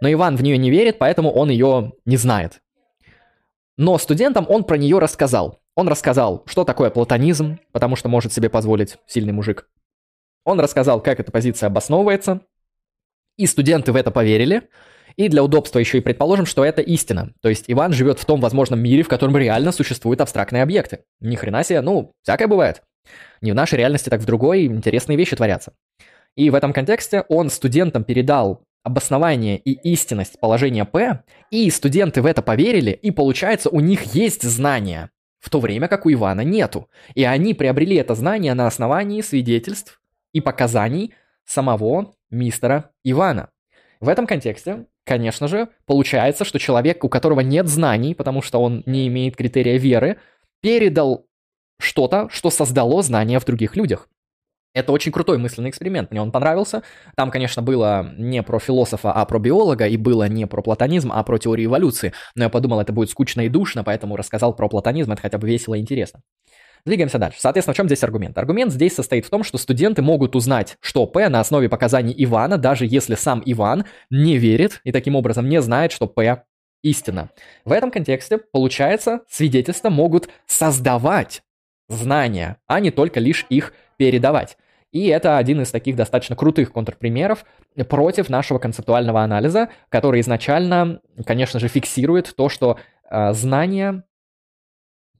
но 0.00 0.12
Иван 0.12 0.36
в 0.36 0.42
нее 0.42 0.58
не 0.58 0.70
верит, 0.70 0.98
поэтому 0.98 1.30
он 1.30 1.50
ее 1.50 1.92
не 2.04 2.16
знает. 2.16 2.60
Но 3.76 3.98
студентам 3.98 4.46
он 4.48 4.64
про 4.64 4.76
нее 4.76 4.98
рассказал. 4.98 5.60
Он 5.74 5.88
рассказал, 5.88 6.42
что 6.46 6.64
такое 6.64 6.90
платонизм, 6.90 7.58
потому 7.72 7.96
что 7.96 8.08
может 8.08 8.32
себе 8.32 8.48
позволить 8.48 8.96
сильный 9.06 9.32
мужик. 9.32 9.68
Он 10.44 10.58
рассказал, 10.60 11.02
как 11.02 11.20
эта 11.20 11.30
позиция 11.30 11.66
обосновывается. 11.66 12.40
И 13.36 13.46
студенты 13.46 13.92
в 13.92 13.96
это 13.96 14.10
поверили. 14.10 14.62
И 15.16 15.28
для 15.28 15.42
удобства 15.42 15.78
еще 15.78 15.98
и 15.98 16.02
предположим, 16.02 16.46
что 16.46 16.64
это 16.64 16.80
истина. 16.82 17.32
То 17.42 17.48
есть 17.48 17.64
Иван 17.68 17.92
живет 17.92 18.18
в 18.18 18.24
том 18.24 18.40
возможном 18.40 18.80
мире, 18.80 19.02
в 19.02 19.08
котором 19.08 19.36
реально 19.36 19.72
существуют 19.72 20.20
абстрактные 20.20 20.62
объекты. 20.62 21.00
Ни 21.20 21.36
хрена 21.36 21.64
себе, 21.64 21.80
ну, 21.80 22.12
всякое 22.22 22.48
бывает. 22.48 22.82
Не 23.40 23.52
в 23.52 23.54
нашей 23.54 23.78
реальности, 23.78 24.08
так 24.08 24.20
в 24.20 24.24
другой 24.26 24.66
интересные 24.66 25.16
вещи 25.16 25.36
творятся. 25.36 25.72
И 26.36 26.50
в 26.50 26.54
этом 26.54 26.72
контексте 26.72 27.24
он 27.28 27.50
студентам 27.50 28.04
передал 28.04 28.62
обоснование 28.86 29.58
и 29.58 29.72
истинность 29.92 30.38
положения 30.38 30.84
P, 30.84 31.24
и 31.50 31.68
студенты 31.70 32.22
в 32.22 32.26
это 32.26 32.40
поверили, 32.40 32.92
и 32.92 33.10
получается 33.10 33.68
у 33.68 33.80
них 33.80 34.14
есть 34.14 34.44
знания, 34.44 35.10
в 35.40 35.50
то 35.50 35.58
время 35.58 35.88
как 35.88 36.06
у 36.06 36.12
Ивана 36.12 36.42
нету. 36.42 36.88
И 37.16 37.24
они 37.24 37.52
приобрели 37.52 37.96
это 37.96 38.14
знание 38.14 38.54
на 38.54 38.68
основании 38.68 39.22
свидетельств 39.22 40.00
и 40.32 40.40
показаний 40.40 41.14
самого 41.44 42.14
мистера 42.30 42.92
Ивана. 43.02 43.50
В 43.98 44.08
этом 44.08 44.24
контексте, 44.24 44.86
конечно 45.04 45.48
же, 45.48 45.68
получается, 45.84 46.44
что 46.44 46.60
человек, 46.60 47.02
у 47.02 47.08
которого 47.08 47.40
нет 47.40 47.66
знаний, 47.66 48.14
потому 48.14 48.40
что 48.40 48.62
он 48.62 48.84
не 48.86 49.08
имеет 49.08 49.34
критерия 49.34 49.78
веры, 49.78 50.18
передал 50.60 51.26
что-то, 51.80 52.28
что 52.30 52.50
создало 52.50 53.02
знания 53.02 53.40
в 53.40 53.44
других 53.44 53.74
людях. 53.74 54.08
Это 54.76 54.92
очень 54.92 55.10
крутой 55.10 55.38
мысленный 55.38 55.70
эксперимент, 55.70 56.10
мне 56.10 56.20
он 56.20 56.30
понравился. 56.30 56.82
Там, 57.16 57.30
конечно, 57.30 57.62
было 57.62 58.12
не 58.18 58.42
про 58.42 58.58
философа, 58.58 59.10
а 59.10 59.24
про 59.24 59.38
биолога, 59.38 59.86
и 59.86 59.96
было 59.96 60.28
не 60.28 60.46
про 60.46 60.60
платонизм, 60.60 61.10
а 61.14 61.22
про 61.22 61.38
теорию 61.38 61.68
эволюции. 61.68 62.12
Но 62.34 62.44
я 62.44 62.50
подумал, 62.50 62.78
это 62.80 62.92
будет 62.92 63.08
скучно 63.08 63.46
и 63.46 63.48
душно, 63.48 63.84
поэтому 63.84 64.16
рассказал 64.16 64.54
про 64.54 64.68
платонизм, 64.68 65.12
это 65.12 65.22
хотя 65.22 65.38
бы 65.38 65.48
весело 65.48 65.76
и 65.76 65.80
интересно. 65.80 66.20
Двигаемся 66.84 67.18
дальше. 67.18 67.38
Соответственно, 67.40 67.72
в 67.72 67.76
чем 67.78 67.86
здесь 67.86 68.04
аргумент? 68.04 68.36
Аргумент 68.36 68.70
здесь 68.70 68.94
состоит 68.94 69.24
в 69.24 69.30
том, 69.30 69.44
что 69.44 69.56
студенты 69.56 70.02
могут 70.02 70.36
узнать, 70.36 70.76
что 70.80 71.06
П 71.06 71.30
на 71.30 71.40
основе 71.40 71.70
показаний 71.70 72.14
Ивана, 72.14 72.58
даже 72.58 72.84
если 72.84 73.14
сам 73.14 73.42
Иван 73.46 73.86
не 74.10 74.36
верит 74.36 74.82
и 74.84 74.92
таким 74.92 75.16
образом 75.16 75.48
не 75.48 75.62
знает, 75.62 75.90
что 75.90 76.06
П 76.06 76.44
истина. 76.82 77.30
В 77.64 77.72
этом 77.72 77.90
контексте, 77.90 78.36
получается, 78.36 79.20
свидетельства 79.26 79.88
могут 79.88 80.28
создавать 80.46 81.42
знания, 81.88 82.58
а 82.66 82.78
не 82.80 82.90
только 82.90 83.20
лишь 83.20 83.46
их 83.48 83.72
передавать. 83.96 84.58
И 84.96 85.08
это 85.08 85.36
один 85.36 85.60
из 85.60 85.70
таких 85.70 85.94
достаточно 85.94 86.36
крутых 86.36 86.72
контрпримеров 86.72 87.44
против 87.86 88.30
нашего 88.30 88.58
концептуального 88.58 89.22
анализа, 89.22 89.68
который 89.90 90.22
изначально, 90.22 91.02
конечно 91.26 91.60
же, 91.60 91.68
фиксирует 91.68 92.34
то, 92.34 92.48
что 92.48 92.78
э, 93.10 93.34
знания 93.34 94.04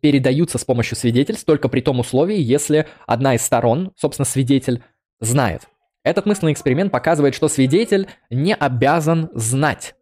передаются 0.00 0.56
с 0.56 0.64
помощью 0.64 0.96
свидетельств 0.96 1.44
только 1.44 1.68
при 1.68 1.82
том 1.82 2.00
условии, 2.00 2.40
если 2.40 2.86
одна 3.06 3.34
из 3.34 3.42
сторон, 3.42 3.92
собственно, 3.96 4.24
свидетель, 4.24 4.82
знает. 5.20 5.68
Этот 6.04 6.24
мысленный 6.24 6.54
эксперимент 6.54 6.90
показывает, 6.90 7.34
что 7.34 7.46
свидетель 7.48 8.08
не 8.30 8.54
обязан 8.54 9.28
знать 9.34 9.94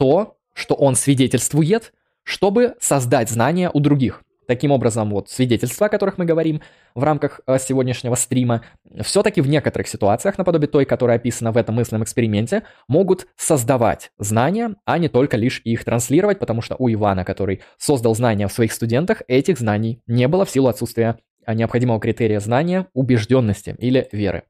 то, 0.00 0.38
что 0.54 0.74
он 0.74 0.96
свидетельствует, 0.96 1.92
чтобы 2.24 2.74
создать 2.80 3.30
знания 3.30 3.70
у 3.72 3.78
других. 3.78 4.23
Таким 4.46 4.70
образом, 4.70 5.10
вот 5.10 5.30
свидетельства, 5.30 5.86
о 5.86 5.88
которых 5.88 6.18
мы 6.18 6.24
говорим 6.24 6.60
в 6.94 7.02
рамках 7.02 7.40
э, 7.46 7.58
сегодняшнего 7.58 8.14
стрима, 8.14 8.62
все-таки 9.00 9.40
в 9.40 9.48
некоторых 9.48 9.88
ситуациях, 9.88 10.38
наподобие 10.38 10.68
той, 10.68 10.84
которая 10.84 11.16
описана 11.16 11.52
в 11.52 11.56
этом 11.56 11.76
мысленном 11.76 12.04
эксперименте, 12.04 12.64
могут 12.88 13.26
создавать 13.36 14.12
знания, 14.18 14.76
а 14.84 14.98
не 14.98 15.08
только 15.08 15.36
лишь 15.36 15.60
их 15.64 15.84
транслировать, 15.84 16.38
потому 16.38 16.62
что 16.62 16.76
у 16.78 16.92
Ивана, 16.92 17.24
который 17.24 17.62
создал 17.78 18.14
знания 18.14 18.48
в 18.48 18.52
своих 18.52 18.72
студентах, 18.72 19.22
этих 19.28 19.58
знаний 19.58 20.02
не 20.06 20.28
было 20.28 20.44
в 20.44 20.50
силу 20.50 20.68
отсутствия 20.68 21.18
э, 21.46 21.54
необходимого 21.54 22.00
критерия 22.00 22.40
знания, 22.40 22.86
убежденности 22.92 23.76
или 23.78 24.08
веры. 24.12 24.44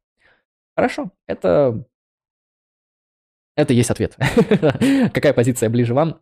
Хорошо, 0.76 1.11
это 1.26 1.84
Это 3.57 3.72
есть 3.72 3.90
ответ. 3.90 4.16
Какая 5.12 5.32
позиция 5.32 5.70
ближе 5.70 5.95
вам? 5.95 6.20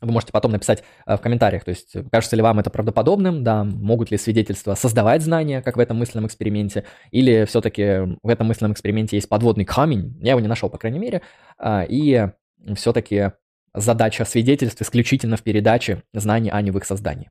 Вы 0.00 0.12
можете 0.12 0.32
потом 0.32 0.52
написать 0.52 0.82
э, 1.06 1.16
в 1.16 1.20
комментариях, 1.20 1.64
то 1.64 1.70
есть 1.70 1.94
кажется 2.10 2.36
ли 2.36 2.42
вам 2.42 2.58
это 2.58 2.70
правдоподобным, 2.70 3.44
да, 3.44 3.64
могут 3.64 4.10
ли 4.10 4.16
свидетельства 4.16 4.74
создавать 4.74 5.22
знания, 5.22 5.62
как 5.62 5.76
в 5.76 5.80
этом 5.80 5.98
мысленном 5.98 6.26
эксперименте, 6.26 6.84
или 7.10 7.44
все-таки 7.44 8.16
в 8.22 8.28
этом 8.28 8.46
мысленном 8.46 8.72
эксперименте 8.72 9.16
есть 9.16 9.28
подводный 9.28 9.64
камень, 9.64 10.16
я 10.20 10.30
его 10.30 10.40
не 10.40 10.48
нашел, 10.48 10.70
по 10.70 10.78
крайней 10.78 10.98
мере, 10.98 11.22
а, 11.58 11.84
и 11.88 12.28
все-таки 12.76 13.32
задача 13.74 14.24
свидетельств 14.24 14.80
исключительно 14.82 15.36
в 15.36 15.42
передаче 15.42 16.02
знаний, 16.12 16.50
а 16.52 16.60
не 16.62 16.70
в 16.70 16.78
их 16.78 16.84
создании. 16.84 17.30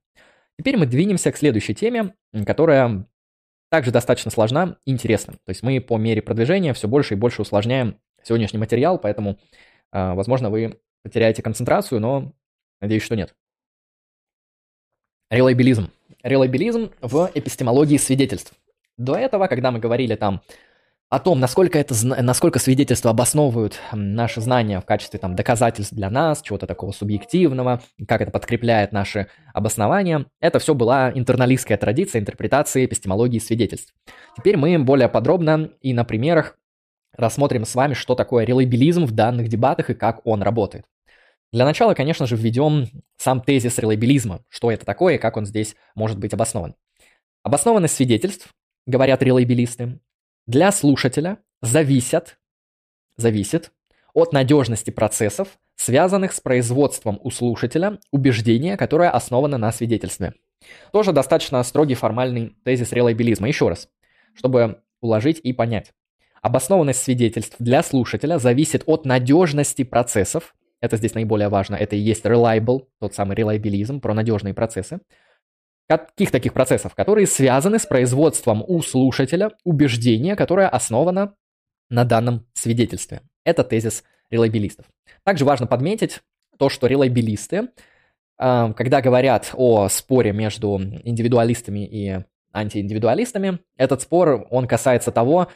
Теперь 0.58 0.78
мы 0.78 0.86
двинемся 0.86 1.32
к 1.32 1.38
следующей 1.38 1.74
теме, 1.74 2.14
которая 2.46 3.06
также 3.70 3.92
достаточно 3.92 4.32
сложна 4.32 4.78
и 4.86 4.92
интересна. 4.92 5.34
То 5.34 5.50
есть 5.50 5.64
мы 5.64 5.80
по 5.80 5.98
мере 5.98 6.22
продвижения 6.22 6.74
все 6.74 6.88
больше 6.88 7.14
и 7.14 7.18
больше 7.18 7.42
усложняем 7.42 8.00
сегодняшний 8.24 8.60
материал, 8.60 8.98
поэтому, 8.98 9.40
а, 9.92 10.16
возможно, 10.16 10.50
вы 10.50 10.80
потеряете 11.04 11.42
концентрацию, 11.42 12.02
но 12.02 12.34
надеюсь, 12.82 13.04
что 13.04 13.16
нет. 13.16 13.36
Релайбилизм. 15.30 15.90
Релайбилизм 16.24 16.92
в 17.02 17.32
эпистемологии 17.34 17.98
свидетельств. 17.98 18.54
До 18.98 19.16
этого, 19.16 19.48
когда 19.48 19.72
мы 19.72 19.80
говорили 19.80 20.16
там 20.16 20.42
о 21.10 21.20
том, 21.20 21.40
насколько, 21.40 21.80
это, 21.80 21.96
насколько 22.04 22.60
свидетельства 22.60 23.12
обосновывают 23.12 23.80
наши 23.92 24.42
знания 24.42 24.80
в 24.80 24.86
качестве 24.86 25.20
там, 25.20 25.36
доказательств 25.36 25.94
для 25.94 26.10
нас, 26.12 26.42
чего-то 26.42 26.68
такого 26.68 26.92
субъективного, 26.92 27.82
как 28.08 28.22
это 28.22 28.30
подкрепляет 28.30 28.92
наши 28.92 29.28
обоснования. 29.54 30.28
Это 30.40 30.60
все 30.60 30.76
была 30.76 31.12
интерналистская 31.12 31.78
традиция 31.78 32.22
интерпретации 32.22 32.86
эпистемологии 32.86 33.40
свидетельств. 33.40 33.94
Теперь 34.38 34.56
мы 34.56 34.78
более 34.80 35.10
подробно 35.10 35.72
и 35.82 35.94
на 35.94 36.04
примерах 36.04 36.58
рассмотрим 37.14 37.66
с 37.66 37.74
вами, 37.74 37.96
что 37.96 38.14
такое 38.14 38.46
релейбилизм 38.46 39.06
в 39.06 39.12
данных 39.12 39.48
дебатах 39.48 39.90
и 39.90 39.96
как 39.96 40.22
он 40.26 40.44
работает. 40.44 40.86
Для 41.52 41.66
начала, 41.66 41.94
конечно 41.94 42.28
же, 42.28 42.36
введем 42.36 42.88
сам 43.18 43.42
тезис 43.42 43.78
релейбилизма, 43.80 44.44
что 44.50 44.72
это 44.72 44.86
такое 44.86 45.16
и 45.16 45.18
как 45.18 45.38
он 45.38 45.46
здесь 45.46 45.76
может 45.96 46.20
быть 46.20 46.34
обоснован. 46.34 46.76
Обоснованность 47.44 47.96
свидетельств, 47.96 48.54
говорят 48.86 49.24
релейбилисты, 49.24 50.00
для 50.46 50.72
слушателя 50.72 51.38
зависят, 51.62 52.40
зависит 53.18 53.72
от 54.14 54.34
надежности 54.34 54.90
процессов, 54.90 55.60
связанных 55.76 56.34
с 56.34 56.42
производством 56.42 57.20
у 57.24 57.32
слушателя 57.32 58.00
убеждения, 58.12 58.76
которое 58.78 59.10
основано 59.10 59.58
на 59.58 59.72
свидетельстве. 59.72 60.34
Тоже 60.92 61.14
достаточно 61.14 61.62
строгий 61.64 61.96
формальный 61.96 62.56
тезис 62.66 62.92
релайбилизма. 62.92 63.48
Еще 63.48 63.70
раз, 63.70 63.90
чтобы 64.34 64.82
уложить 65.02 65.40
и 65.44 65.54
понять. 65.54 65.94
Обоснованность 66.42 67.04
свидетельств 67.04 67.56
для 67.60 67.84
слушателя 67.84 68.40
зависит 68.40 68.84
от 68.86 69.06
надежности 69.06 69.84
процессов. 69.84 70.56
Это 70.82 70.98
здесь 70.98 71.14
наиболее 71.14 71.50
важно. 71.50 71.76
Это 71.76 71.96
и 71.96 72.00
есть 72.00 72.26
reliable, 72.26 72.88
тот 73.00 73.14
самый 73.14 73.36
релайбилизм, 73.36 74.00
про 74.00 74.14
надежные 74.14 74.54
процессы. 74.54 75.00
Каких 75.88 76.32
таких 76.32 76.54
процессов? 76.54 76.94
Которые 76.96 77.28
связаны 77.28 77.80
с 77.80 77.86
производством 77.86 78.64
у 78.66 78.82
слушателя 78.82 79.52
убеждения, 79.64 80.36
которое 80.36 80.70
основано 80.70 81.36
на 81.90 82.06
данном 82.06 82.46
свидетельстве. 82.54 83.22
Это 83.44 83.64
тезис 83.64 84.04
релайбилистов. 84.30 84.86
Также 85.24 85.46
важно 85.46 85.66
подметить 85.66 86.22
то, 86.58 86.70
что 86.70 86.88
релайбилисты, 86.88 87.70
а, 88.38 88.74
когда 88.74 89.02
говорят 89.02 89.52
о 89.54 89.90
споре 89.90 90.32
между 90.32 90.80
индивидуалистами 90.80 91.86
и 91.86 92.24
антииндивидуалистами, 92.54 93.60
этот 93.76 94.02
спор, 94.02 94.48
он 94.50 94.68
касается 94.68 95.12
того, 95.12 95.48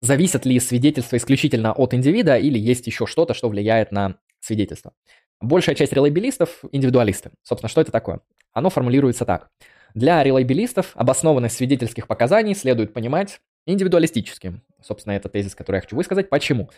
зависят 0.00 0.46
ли 0.46 0.60
свидетельства 0.60 1.16
исключительно 1.16 1.72
от 1.72 1.94
индивида 1.94 2.36
или 2.36 2.58
есть 2.58 2.86
еще 2.86 3.06
что-то, 3.06 3.34
что 3.34 3.48
влияет 3.48 3.92
на 3.92 4.16
свидетельство. 4.40 4.92
Большая 5.40 5.74
часть 5.74 5.92
релейбилистов– 5.92 6.60
индивидуалисты. 6.72 7.30
Собственно, 7.42 7.68
что 7.68 7.80
это 7.80 7.92
такое? 7.92 8.20
Оно 8.52 8.70
формулируется 8.70 9.24
так. 9.24 9.50
Для 9.94 10.22
релейбилистов 10.22 10.92
обоснованность 10.94 11.56
свидетельских 11.56 12.06
показаний 12.06 12.54
следует 12.54 12.92
понимать 12.92 13.40
индивидуалистически. 13.66 14.60
Собственно, 14.82 15.14
это 15.14 15.28
тезис, 15.28 15.54
который 15.54 15.76
я 15.76 15.80
хочу 15.82 15.96
высказать. 15.96 16.28
Почему? 16.30 16.70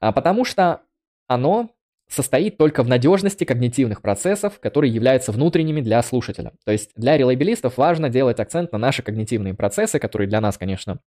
А 0.00 0.12
потому 0.12 0.44
что 0.44 0.82
оно 1.26 1.70
состоит 2.08 2.56
только 2.56 2.82
в 2.82 2.88
надежности 2.88 3.44
когнитивных 3.44 4.00
процессов, 4.00 4.60
которые 4.60 4.92
являются 4.94 5.32
внутренними 5.32 5.80
для 5.80 6.02
слушателя. 6.02 6.52
То 6.64 6.72
есть 6.72 6.90
для 6.94 7.16
релейбилистов 7.16 7.76
важно 7.78 8.08
делать 8.08 8.38
акцент 8.38 8.72
на 8.72 8.78
наши 8.78 9.02
когнитивные 9.02 9.54
процессы, 9.54 9.98
которые 9.98 10.28
для 10.28 10.40
нас, 10.40 10.56
конечно, 10.56 11.00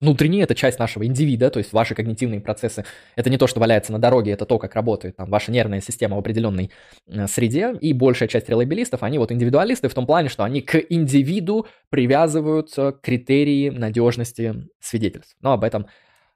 внутренние, 0.00 0.44
это 0.44 0.54
часть 0.54 0.78
нашего 0.78 1.04
индивида, 1.04 1.50
то 1.50 1.58
есть 1.58 1.72
ваши 1.72 1.94
когнитивные 1.94 2.40
процессы. 2.40 2.84
Это 3.16 3.30
не 3.30 3.38
то, 3.38 3.46
что 3.46 3.60
валяется 3.60 3.92
на 3.92 3.98
дороге, 3.98 4.32
это 4.32 4.46
то, 4.46 4.58
как 4.58 4.74
работает 4.74 5.16
там, 5.16 5.30
ваша 5.30 5.52
нервная 5.52 5.80
система 5.80 6.16
в 6.16 6.18
определенной 6.18 6.70
э, 7.06 7.26
среде. 7.26 7.74
И 7.80 7.92
большая 7.92 8.28
часть 8.28 8.48
релабилистов, 8.48 9.02
они 9.02 9.18
вот 9.18 9.30
индивидуалисты 9.32 9.88
в 9.88 9.94
том 9.94 10.06
плане, 10.06 10.28
что 10.28 10.44
они 10.44 10.62
к 10.62 10.76
индивиду 10.76 11.66
привязывают 11.90 12.74
критерии 13.02 13.68
надежности 13.68 14.68
свидетельств. 14.80 15.36
Но 15.40 15.52
об 15.52 15.64
этом, 15.64 15.86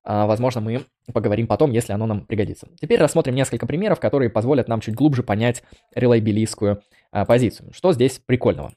э, 0.05 0.27
возможно, 0.27 0.61
мы 0.61 0.85
поговорим 1.13 1.47
потом, 1.47 1.71
если 1.73 1.93
оно 1.93 2.07
нам 2.07 2.27
пригодится. 2.27 2.69
Теперь 2.81 3.01
рассмотрим 3.01 3.35
несколько 3.35 3.67
примеров, 3.67 4.01
которые 4.01 4.31
позволят 4.31 4.69
нам 4.69 4.81
чуть 4.81 4.95
глубже 4.95 5.23
понять 5.23 5.63
релайбилистскую 5.95 6.83
э, 7.13 7.25
позицию. 7.25 7.73
Что 7.73 7.93
здесь 7.93 8.21
прикольного? 8.25 8.73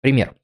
Пример. 0.00 0.34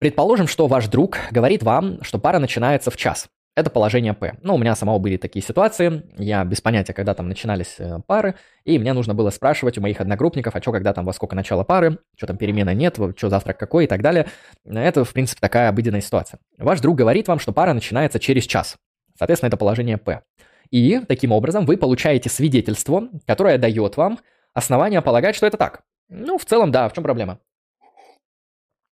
Предположим, 0.00 0.46
что 0.46 0.66
ваш 0.66 0.88
друг 0.88 1.18
говорит 1.30 1.62
вам, 1.62 2.02
что 2.02 2.18
пара 2.18 2.38
начинается 2.38 2.90
в 2.90 2.96
час. 2.96 3.28
Это 3.54 3.68
положение 3.68 4.14
P. 4.14 4.32
Ну, 4.40 4.54
у 4.54 4.58
меня 4.58 4.74
самого 4.74 4.98
были 4.98 5.18
такие 5.18 5.44
ситуации. 5.44 6.04
Я 6.16 6.42
без 6.42 6.62
понятия, 6.62 6.94
когда 6.94 7.12
там 7.12 7.28
начинались 7.28 7.74
э, 7.76 7.98
пары, 8.06 8.36
и 8.64 8.78
мне 8.78 8.94
нужно 8.94 9.12
было 9.12 9.28
спрашивать 9.28 9.76
у 9.76 9.82
моих 9.82 10.00
одногруппников, 10.00 10.56
а 10.56 10.62
что, 10.62 10.72
когда 10.72 10.94
там, 10.94 11.04
во 11.04 11.12
сколько 11.12 11.36
начало 11.36 11.64
пары, 11.64 11.98
что 12.16 12.26
там 12.26 12.38
перемены 12.38 12.74
нет, 12.74 12.98
что 13.14 13.28
завтрак 13.28 13.58
какой 13.58 13.84
и 13.84 13.86
так 13.86 14.00
далее. 14.00 14.28
Это, 14.64 15.04
в 15.04 15.12
принципе, 15.12 15.40
такая 15.42 15.68
обыденная 15.68 16.00
ситуация. 16.00 16.40
Ваш 16.56 16.80
друг 16.80 16.96
говорит 16.96 17.28
вам, 17.28 17.38
что 17.38 17.52
пара 17.52 17.74
начинается 17.74 18.18
через 18.18 18.44
час. 18.44 18.76
Соответственно, 19.18 19.48
это 19.48 19.58
положение 19.58 19.98
P. 19.98 20.22
И 20.70 21.00
таким 21.06 21.32
образом 21.32 21.66
вы 21.66 21.76
получаете 21.76 22.30
свидетельство, 22.30 23.10
которое 23.26 23.58
дает 23.58 23.98
вам 23.98 24.18
основание 24.54 25.02
полагать, 25.02 25.36
что 25.36 25.46
это 25.46 25.58
так. 25.58 25.82
Ну, 26.08 26.38
в 26.38 26.46
целом, 26.46 26.72
да, 26.72 26.88
в 26.88 26.94
чем 26.94 27.04
проблема? 27.04 27.38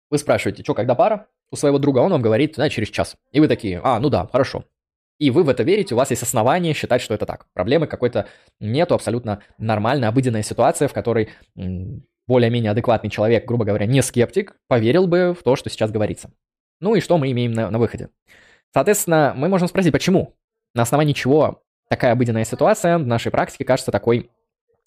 Вы 0.09 0.17
спрашиваете, 0.17 0.63
что, 0.63 0.73
когда 0.73 0.95
пара? 0.95 1.27
У 1.51 1.55
своего 1.55 1.79
друга 1.79 1.99
он 1.99 2.11
вам 2.11 2.21
говорит, 2.21 2.55
да, 2.57 2.69
через 2.69 2.89
час. 2.89 3.15
И 3.31 3.39
вы 3.39 3.47
такие, 3.47 3.81
а, 3.83 3.99
ну 3.99 4.09
да, 4.09 4.27
хорошо. 4.31 4.65
И 5.19 5.31
вы 5.31 5.43
в 5.43 5.49
это 5.49 5.63
верите, 5.63 5.95
у 5.95 5.97
вас 5.97 6.11
есть 6.11 6.23
основания 6.23 6.73
считать, 6.73 7.01
что 7.01 7.13
это 7.13 7.25
так. 7.25 7.47
Проблемы 7.53 7.87
какой-то 7.87 8.27
нету, 8.59 8.93
абсолютно 8.93 9.41
нормальная, 9.57 10.09
обыденная 10.09 10.43
ситуация, 10.43 10.87
в 10.87 10.93
которой 10.93 11.29
более-менее 12.27 12.71
адекватный 12.71 13.09
человек, 13.09 13.45
грубо 13.45 13.65
говоря, 13.65 13.85
не 13.85 14.01
скептик, 14.03 14.55
поверил 14.67 15.07
бы 15.07 15.35
в 15.37 15.43
то, 15.43 15.55
что 15.55 15.69
сейчас 15.69 15.91
говорится. 15.91 16.31
Ну 16.79 16.93
и 16.93 16.99
что 16.99 17.17
мы 17.17 17.31
имеем 17.31 17.53
на, 17.53 17.71
на 17.71 17.79
выходе? 17.79 18.09
Соответственно, 18.73 19.33
мы 19.35 19.49
можем 19.49 19.67
спросить, 19.67 19.91
почему? 19.91 20.35
На 20.75 20.83
основании 20.83 21.13
чего 21.13 21.63
такая 21.89 22.11
обыденная 22.11 22.45
ситуация 22.45 22.97
в 22.97 23.07
нашей 23.07 23.31
практике 23.31 23.65
кажется 23.65 23.91
такой 23.91 24.29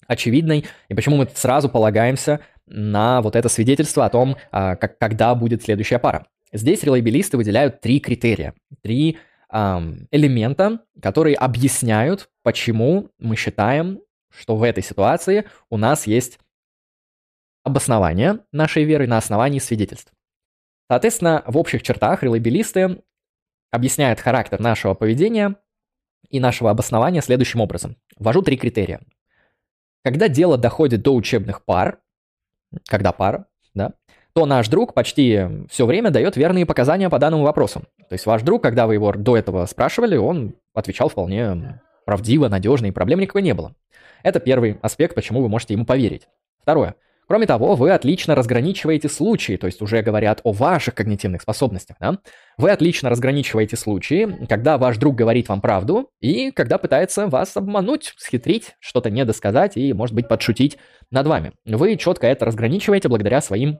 очевидной, 0.07 0.65
и 0.87 0.93
почему 0.93 1.17
мы 1.17 1.27
сразу 1.33 1.67
полагаемся 1.67 2.39
на 2.71 3.21
вот 3.21 3.35
это 3.35 3.49
свидетельство 3.49 4.05
о 4.05 4.09
том, 4.09 4.37
а, 4.51 4.75
как, 4.75 4.97
когда 4.97 5.35
будет 5.35 5.63
следующая 5.63 5.99
пара. 5.99 6.25
Здесь 6.53 6.83
релейбилисты 6.83 7.37
выделяют 7.37 7.81
три 7.81 7.99
критерия, 7.99 8.53
три 8.81 9.17
эм, 9.51 10.07
элемента, 10.11 10.81
которые 11.01 11.35
объясняют, 11.35 12.29
почему 12.43 13.09
мы 13.19 13.35
считаем, 13.35 14.01
что 14.29 14.55
в 14.55 14.63
этой 14.63 14.83
ситуации 14.83 15.45
у 15.69 15.77
нас 15.77 16.07
есть 16.07 16.39
обоснование 17.63 18.39
нашей 18.51 18.83
веры 18.83 19.07
на 19.07 19.17
основании 19.17 19.59
свидетельств. 19.59 20.11
Соответственно, 20.89 21.43
в 21.45 21.57
общих 21.57 21.83
чертах 21.83 22.23
релейбилисты 22.23 23.01
объясняют 23.71 24.19
характер 24.19 24.59
нашего 24.59 24.93
поведения 24.93 25.55
и 26.29 26.39
нашего 26.39 26.69
обоснования 26.69 27.21
следующим 27.21 27.61
образом. 27.61 27.97
Ввожу 28.17 28.41
три 28.41 28.57
критерия. 28.57 29.01
Когда 30.03 30.27
дело 30.27 30.57
доходит 30.57 31.01
до 31.01 31.13
учебных 31.13 31.63
пар, 31.63 31.99
когда 32.87 33.11
пара, 33.11 33.45
да, 33.73 33.93
то 34.33 34.45
наш 34.45 34.67
друг 34.69 34.93
почти 34.93 35.41
все 35.69 35.85
время 35.85 36.09
дает 36.09 36.37
верные 36.37 36.65
показания 36.65 37.09
по 37.09 37.19
данному 37.19 37.43
вопросу. 37.43 37.81
То 38.09 38.13
есть 38.13 38.25
ваш 38.25 38.41
друг, 38.43 38.63
когда 38.63 38.87
вы 38.87 38.93
его 38.93 39.11
до 39.11 39.37
этого 39.37 39.65
спрашивали, 39.65 40.15
он 40.17 40.55
отвечал 40.73 41.09
вполне 41.09 41.81
правдиво, 42.05 42.47
надежно, 42.47 42.87
и 42.87 42.91
проблем 42.91 43.19
никакой 43.19 43.41
не 43.41 43.53
было. 43.53 43.75
Это 44.23 44.39
первый 44.39 44.77
аспект, 44.81 45.15
почему 45.15 45.41
вы 45.41 45.49
можете 45.49 45.73
ему 45.73 45.85
поверить. 45.85 46.27
Второе. 46.61 46.95
Кроме 47.31 47.47
того, 47.47 47.75
вы 47.75 47.91
отлично 47.91 48.35
разграничиваете 48.35 49.07
случаи, 49.07 49.55
то 49.55 49.65
есть 49.65 49.81
уже 49.81 50.01
говорят 50.01 50.41
о 50.43 50.51
ваших 50.51 50.95
когнитивных 50.95 51.41
способностях. 51.41 51.95
Да? 51.97 52.17
Вы 52.57 52.71
отлично 52.71 53.09
разграничиваете 53.09 53.77
случаи, 53.77 54.45
когда 54.49 54.77
ваш 54.77 54.97
друг 54.97 55.15
говорит 55.15 55.47
вам 55.47 55.61
правду 55.61 56.09
и 56.19 56.51
когда 56.51 56.77
пытается 56.77 57.27
вас 57.27 57.55
обмануть, 57.55 58.13
схитрить, 58.17 58.75
что-то 58.81 59.09
недосказать 59.09 59.77
и, 59.77 59.93
может 59.93 60.13
быть, 60.13 60.27
подшутить 60.27 60.77
над 61.09 61.25
вами. 61.25 61.53
Вы 61.63 61.95
четко 61.95 62.27
это 62.27 62.43
разграничиваете 62.43 63.07
благодаря 63.07 63.39
своим 63.39 63.79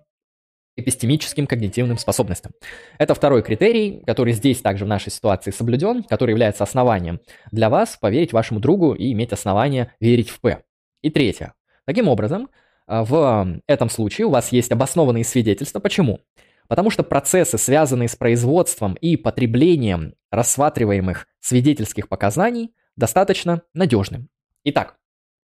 эпистемическим 0.78 1.46
когнитивным 1.46 1.98
способностям. 1.98 2.54
Это 3.00 3.14
второй 3.16 3.44
критерий, 3.44 4.02
который 4.08 4.32
здесь 4.32 4.62
также 4.62 4.86
в 4.86 4.88
нашей 4.88 5.12
ситуации 5.12 5.52
соблюден, 5.52 6.04
который 6.04 6.30
является 6.32 6.64
основанием 6.64 7.20
для 7.52 7.70
вас 7.70 7.98
поверить 8.00 8.32
вашему 8.32 8.62
другу 8.62 8.94
и 8.94 9.12
иметь 9.12 9.34
основание 9.34 9.94
верить 10.00 10.30
в 10.30 10.40
П. 10.40 10.64
И 11.02 11.10
третье. 11.10 11.54
Таким 11.86 12.08
образом, 12.08 12.48
в 12.92 13.62
этом 13.68 13.90
случае 13.90 14.28
у 14.28 14.32
вас 14.32 14.52
есть 14.52 14.72
обоснованные 14.72 15.24
свидетельства. 15.24 15.80
Почему? 15.80 16.20
Потому 16.68 16.90
что 16.90 17.04
процессы, 17.04 17.58
связанные 17.58 18.10
с 18.10 18.18
производством 18.18 18.96
и 18.96 19.16
потреблением 19.16 20.14
рассматриваемых 20.30 21.28
свидетельских 21.40 22.10
показаний, 22.10 22.74
достаточно 22.98 23.62
надежны. 23.74 24.28
Итак, 24.66 24.98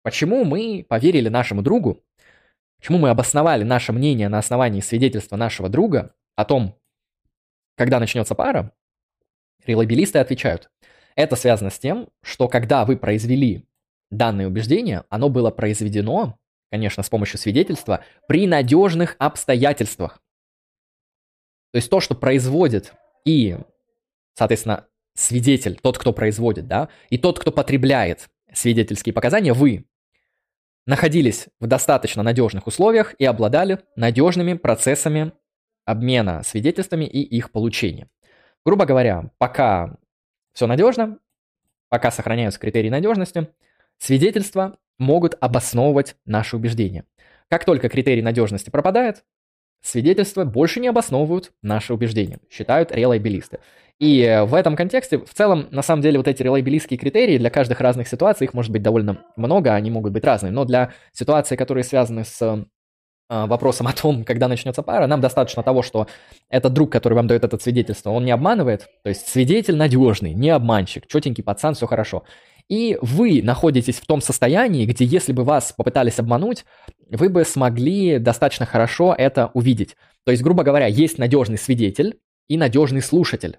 почему 0.02 0.44
мы 0.44 0.84
поверили 0.88 1.28
нашему 1.28 1.60
другу, 1.62 2.02
почему 2.78 2.98
мы 2.98 3.10
обосновали 3.10 3.64
наше 3.64 3.92
мнение 3.92 4.28
на 4.28 4.38
основании 4.38 4.80
свидетельства 4.80 5.36
нашего 5.36 5.68
друга 5.68 6.14
о 6.34 6.44
том, 6.46 6.78
когда 7.76 8.00
начнется 8.00 8.34
пара, 8.34 8.72
релабилисты 9.66 10.18
отвечают, 10.18 10.70
это 11.14 11.36
связано 11.36 11.70
с 11.70 11.78
тем, 11.78 12.08
что 12.22 12.48
когда 12.48 12.84
вы 12.84 12.96
произвели 12.96 13.66
данное 14.10 14.46
убеждение, 14.46 15.04
оно 15.08 15.28
было 15.28 15.50
произведено, 15.50 16.38
конечно, 16.70 17.02
с 17.02 17.08
помощью 17.08 17.38
свидетельства, 17.38 18.04
при 18.28 18.46
надежных 18.46 19.16
обстоятельствах. 19.18 20.20
То 21.72 21.76
есть 21.76 21.90
то, 21.90 22.00
что 22.00 22.14
производит 22.14 22.94
и, 23.24 23.58
соответственно, 24.34 24.86
свидетель, 25.14 25.78
тот, 25.82 25.98
кто 25.98 26.12
производит, 26.12 26.66
да, 26.66 26.88
и 27.10 27.18
тот, 27.18 27.38
кто 27.38 27.52
потребляет 27.52 28.28
свидетельские 28.52 29.12
показания, 29.12 29.52
вы 29.52 29.86
находились 30.86 31.48
в 31.58 31.66
достаточно 31.66 32.22
надежных 32.22 32.66
условиях 32.66 33.14
и 33.18 33.24
обладали 33.24 33.80
надежными 33.96 34.54
процессами 34.54 35.32
обмена 35.84 36.42
свидетельствами 36.42 37.04
и 37.04 37.20
их 37.20 37.50
получения. 37.50 38.08
Грубо 38.64 38.86
говоря, 38.86 39.30
пока 39.38 39.96
все 40.52 40.66
надежно, 40.66 41.18
пока 41.88 42.10
сохраняются 42.10 42.60
критерии 42.60 42.88
надежности, 42.88 43.48
свидетельства 43.98 44.78
могут 44.98 45.36
обосновывать 45.40 46.16
наши 46.24 46.56
убеждения. 46.56 47.04
Как 47.48 47.64
только 47.64 47.88
критерий 47.88 48.22
надежности 48.22 48.70
пропадает, 48.70 49.24
свидетельства 49.82 50.44
больше 50.44 50.80
не 50.80 50.88
обосновывают 50.88 51.52
наши 51.62 51.94
убеждения, 51.94 52.38
считают 52.50 52.92
релайбилисты. 52.92 53.60
И 53.98 54.20
э, 54.22 54.44
в 54.44 54.54
этом 54.54 54.76
контексте, 54.76 55.18
в 55.18 55.32
целом, 55.32 55.68
на 55.70 55.82
самом 55.82 56.02
деле, 56.02 56.18
вот 56.18 56.28
эти 56.28 56.42
релайбилистские 56.42 56.98
критерии 56.98 57.38
для 57.38 57.50
каждых 57.50 57.80
разных 57.80 58.08
ситуаций, 58.08 58.46
их 58.46 58.52
может 58.52 58.70
быть 58.70 58.82
довольно 58.82 59.24
много, 59.36 59.74
они 59.74 59.90
могут 59.90 60.12
быть 60.12 60.24
разные, 60.24 60.52
но 60.52 60.64
для 60.64 60.92
ситуаций, 61.12 61.56
которые 61.56 61.82
связаны 61.82 62.24
с 62.24 62.42
э, 62.42 62.64
вопросом 63.28 63.86
о 63.86 63.92
том, 63.92 64.24
когда 64.24 64.48
начнется 64.48 64.82
пара, 64.82 65.06
нам 65.06 65.22
достаточно 65.22 65.62
того, 65.62 65.82
что 65.82 66.08
этот 66.50 66.74
друг, 66.74 66.92
который 66.92 67.14
вам 67.14 67.26
дает 67.26 67.44
это 67.44 67.58
свидетельство, 67.58 68.10
он 68.10 68.26
не 68.26 68.32
обманывает, 68.32 68.86
то 69.02 69.08
есть 69.08 69.28
свидетель 69.28 69.76
надежный, 69.76 70.34
не 70.34 70.50
обманщик, 70.50 71.06
четенький 71.06 71.42
пацан, 71.42 71.74
все 71.74 71.86
хорошо. 71.86 72.24
И 72.68 72.98
вы 73.00 73.42
находитесь 73.42 74.00
в 74.00 74.06
том 74.06 74.20
состоянии, 74.20 74.86
где 74.86 75.04
если 75.04 75.32
бы 75.32 75.44
вас 75.44 75.72
попытались 75.72 76.18
обмануть, 76.18 76.64
вы 77.10 77.28
бы 77.28 77.44
смогли 77.44 78.18
достаточно 78.18 78.66
хорошо 78.66 79.14
это 79.16 79.50
увидеть. 79.54 79.96
То 80.24 80.32
есть, 80.32 80.42
грубо 80.42 80.64
говоря, 80.64 80.86
есть 80.86 81.18
надежный 81.18 81.58
свидетель 81.58 82.18
и 82.48 82.56
надежный 82.56 83.02
слушатель. 83.02 83.58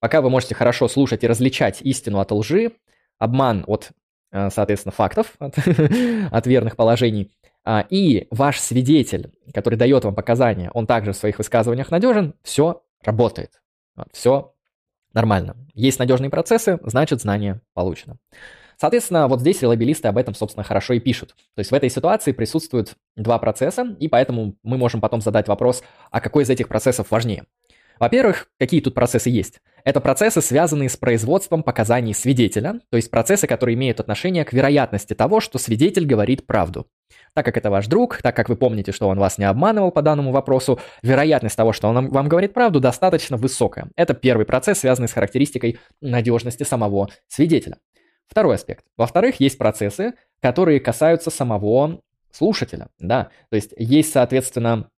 Пока 0.00 0.20
вы 0.20 0.30
можете 0.30 0.54
хорошо 0.54 0.88
слушать 0.88 1.22
и 1.22 1.28
различать 1.28 1.82
истину 1.82 2.18
от 2.18 2.32
лжи, 2.32 2.72
обман 3.18 3.64
от, 3.66 3.90
э, 4.32 4.48
соответственно, 4.50 4.92
фактов, 4.92 5.34
от, 5.38 5.54
от 6.30 6.46
верных 6.46 6.76
положений, 6.76 7.30
а, 7.64 7.84
и 7.90 8.26
ваш 8.30 8.60
свидетель, 8.60 9.30
который 9.52 9.74
дает 9.76 10.04
вам 10.04 10.14
показания, 10.14 10.70
он 10.72 10.86
также 10.86 11.12
в 11.12 11.16
своих 11.16 11.38
высказываниях 11.38 11.90
надежен, 11.90 12.34
все 12.42 12.82
работает. 13.04 13.60
Все 14.12 14.54
Нормально. 15.14 15.56
Есть 15.74 15.98
надежные 15.98 16.30
процессы, 16.30 16.78
значит 16.84 17.20
знание 17.20 17.60
получено. 17.74 18.16
Соответственно, 18.80 19.26
вот 19.26 19.40
здесь 19.40 19.60
релабилисты 19.60 20.06
об 20.06 20.18
этом, 20.18 20.34
собственно, 20.34 20.62
хорошо 20.62 20.94
и 20.94 21.00
пишут. 21.00 21.34
То 21.54 21.60
есть 21.60 21.72
в 21.72 21.74
этой 21.74 21.90
ситуации 21.90 22.30
присутствуют 22.30 22.94
два 23.16 23.38
процесса, 23.38 23.96
и 23.98 24.06
поэтому 24.06 24.54
мы 24.62 24.78
можем 24.78 25.00
потом 25.00 25.20
задать 25.20 25.48
вопрос, 25.48 25.82
а 26.12 26.20
какой 26.20 26.44
из 26.44 26.50
этих 26.50 26.68
процессов 26.68 27.10
важнее. 27.10 27.46
Во-первых, 27.98 28.48
какие 28.58 28.80
тут 28.80 28.94
процессы 28.94 29.30
есть? 29.30 29.60
Это 29.84 30.00
процессы, 30.00 30.42
связанные 30.42 30.88
с 30.88 30.96
производством 30.96 31.62
показаний 31.62 32.14
свидетеля, 32.14 32.80
то 32.90 32.96
есть 32.96 33.10
процессы, 33.10 33.46
которые 33.46 33.74
имеют 33.74 34.00
отношение 34.00 34.44
к 34.44 34.52
вероятности 34.52 35.14
того, 35.14 35.40
что 35.40 35.58
свидетель 35.58 36.06
говорит 36.06 36.46
правду. 36.46 36.86
Так 37.34 37.44
как 37.44 37.56
это 37.56 37.70
ваш 37.70 37.86
друг, 37.86 38.20
так 38.22 38.36
как 38.36 38.48
вы 38.48 38.56
помните, 38.56 38.92
что 38.92 39.08
он 39.08 39.18
вас 39.18 39.38
не 39.38 39.44
обманывал 39.44 39.90
по 39.90 40.02
данному 40.02 40.32
вопросу, 40.32 40.80
вероятность 41.02 41.56
того, 41.56 41.72
что 41.72 41.88
он 41.88 42.08
вам 42.08 42.28
говорит 42.28 42.52
правду, 42.52 42.80
достаточно 42.80 43.36
высокая. 43.36 43.88
Это 43.96 44.14
первый 44.14 44.44
процесс, 44.44 44.80
связанный 44.80 45.08
с 45.08 45.12
характеристикой 45.12 45.78
надежности 46.00 46.64
самого 46.64 47.08
свидетеля. 47.28 47.78
Второй 48.26 48.56
аспект. 48.56 48.84
Во-вторых, 48.96 49.40
есть 49.40 49.56
процессы, 49.56 50.14
которые 50.40 50.80
касаются 50.80 51.30
самого 51.30 52.00
слушателя. 52.30 52.88
Да? 52.98 53.30
То 53.50 53.56
есть 53.56 53.72
есть, 53.76 54.12
соответственно, 54.12 54.90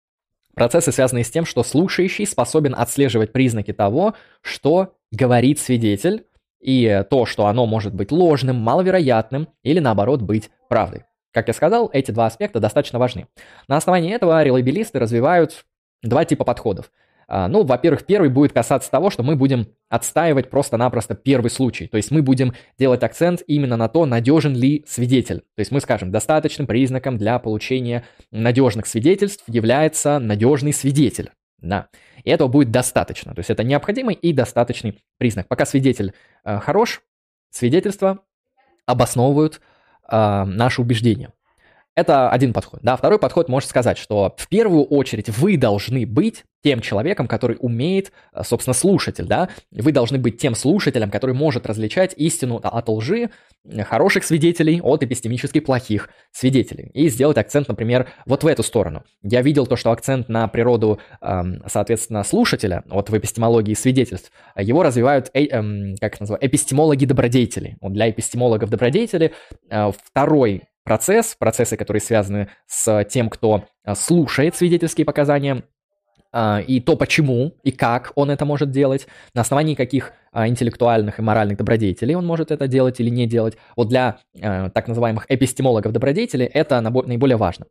Процессы, 0.58 0.92
связанные 0.92 1.24
с 1.24 1.30
тем, 1.30 1.46
что 1.46 1.62
слушающий 1.62 2.26
способен 2.26 2.74
отслеживать 2.76 3.32
признаки 3.32 3.72
того, 3.72 4.14
что 4.42 4.94
говорит 5.12 5.58
свидетель, 5.58 6.24
и 6.60 7.04
то, 7.08 7.24
что 7.24 7.46
оно 7.46 7.66
может 7.66 7.94
быть 7.94 8.10
ложным, 8.10 8.56
маловероятным 8.56 9.48
или 9.62 9.78
наоборот 9.78 10.22
быть 10.22 10.50
правдой. 10.68 11.04
Как 11.32 11.48
я 11.48 11.54
сказал, 11.54 11.88
эти 11.92 12.10
два 12.10 12.26
аспекта 12.26 12.58
достаточно 12.58 12.98
важны. 12.98 13.28
На 13.68 13.76
основании 13.76 14.12
этого 14.12 14.42
релабилисты 14.42 14.98
развивают 14.98 15.64
два 16.02 16.24
типа 16.24 16.44
подходов. 16.44 16.90
А, 17.30 17.46
ну, 17.46 17.62
во-первых, 17.62 18.06
первый 18.06 18.30
будет 18.30 18.52
касаться 18.52 18.90
того, 18.90 19.10
что 19.10 19.22
мы 19.22 19.36
будем 19.36 19.68
отстаивать 19.90 20.48
просто-напросто 20.48 21.14
первый 21.14 21.50
случай. 21.50 21.86
То 21.86 21.98
есть 21.98 22.10
мы 22.10 22.22
будем 22.22 22.54
делать 22.78 23.02
акцент 23.02 23.42
именно 23.46 23.76
на 23.76 23.88
то, 23.88 24.06
надежен 24.06 24.56
ли 24.56 24.82
свидетель. 24.88 25.40
То 25.40 25.60
есть 25.60 25.70
мы 25.70 25.80
скажем, 25.80 26.10
достаточным 26.10 26.66
признаком 26.66 27.18
для 27.18 27.38
получения 27.38 28.04
надежных 28.30 28.86
свидетельств 28.86 29.44
является 29.46 30.18
надежный 30.18 30.72
свидетель. 30.72 31.30
Да. 31.58 31.88
И 32.24 32.30
этого 32.30 32.48
будет 32.48 32.70
достаточно. 32.70 33.34
То 33.34 33.40
есть 33.40 33.50
это 33.50 33.62
необходимый 33.62 34.14
и 34.14 34.32
достаточный 34.32 34.98
признак. 35.18 35.48
Пока 35.48 35.66
свидетель 35.66 36.14
э, 36.44 36.58
хорош, 36.60 37.02
свидетельства 37.50 38.20
обосновывают 38.86 39.60
э, 40.10 40.44
наши 40.44 40.80
убеждения. 40.80 41.32
Это 41.98 42.30
один 42.30 42.52
подход. 42.52 42.78
Да, 42.84 42.96
второй 42.96 43.18
подход 43.18 43.48
может 43.48 43.68
сказать, 43.68 43.98
что 43.98 44.32
в 44.36 44.46
первую 44.46 44.84
очередь 44.84 45.30
вы 45.30 45.56
должны 45.56 46.06
быть 46.06 46.44
тем 46.62 46.80
человеком, 46.80 47.26
который 47.26 47.56
умеет, 47.58 48.12
э, 48.32 48.44
собственно, 48.44 48.72
слушатель, 48.72 49.24
да, 49.26 49.48
вы 49.72 49.90
должны 49.90 50.16
быть 50.16 50.38
тем 50.38 50.54
слушателем, 50.54 51.10
который 51.10 51.34
может 51.34 51.66
различать 51.66 52.14
истину 52.16 52.60
от 52.62 52.88
лжи, 52.88 53.30
э, 53.64 53.82
хороших 53.82 54.22
свидетелей 54.22 54.80
от 54.80 55.02
эпистемически 55.02 55.58
плохих 55.58 56.08
свидетелей. 56.30 56.92
И 56.94 57.08
сделать 57.08 57.36
акцент, 57.36 57.66
например, 57.66 58.08
вот 58.26 58.44
в 58.44 58.46
эту 58.46 58.62
сторону. 58.62 59.02
Я 59.24 59.42
видел 59.42 59.66
то, 59.66 59.74
что 59.74 59.90
акцент 59.90 60.28
на 60.28 60.46
природу, 60.46 61.00
эм, 61.20 61.64
соответственно, 61.66 62.22
слушателя, 62.22 62.84
вот 62.86 63.10
в 63.10 63.18
эпистемологии 63.18 63.74
свидетельств, 63.74 64.30
его 64.56 64.84
развивают, 64.84 65.30
э, 65.34 65.46
эм, 65.46 65.96
как 66.00 66.14
это 66.14 66.22
называется, 66.22 66.46
эпистемологи-добродетели. 66.46 67.76
Вот 67.80 67.92
для 67.92 68.08
эпистемологов-добродетелей 68.08 69.32
второй 69.68 70.62
процесс, 70.88 71.36
процессы, 71.38 71.76
которые 71.76 72.00
связаны 72.00 72.48
с 72.66 73.04
тем, 73.10 73.28
кто 73.28 73.64
а, 73.84 73.94
слушает 73.94 74.56
свидетельские 74.56 75.04
показания, 75.04 75.64
а, 76.32 76.62
и 76.66 76.80
то, 76.80 76.96
почему 76.96 77.52
и 77.62 77.72
как 77.72 78.12
он 78.14 78.30
это 78.30 78.46
может 78.46 78.70
делать, 78.70 79.06
на 79.34 79.42
основании 79.42 79.74
каких 79.74 80.12
а, 80.32 80.48
интеллектуальных 80.48 81.18
и 81.18 81.22
моральных 81.22 81.58
добродетелей 81.58 82.14
он 82.14 82.24
может 82.24 82.50
это 82.50 82.66
делать 82.68 83.00
или 83.00 83.10
не 83.10 83.26
делать. 83.26 83.58
Вот 83.76 83.88
для 83.90 84.20
так 84.32 84.88
называемых 84.88 85.26
эпистемологов 85.28 85.92
добродетелей 85.92 86.46
это 86.46 86.80
наиболее 86.80 87.36
важно. 87.36 87.66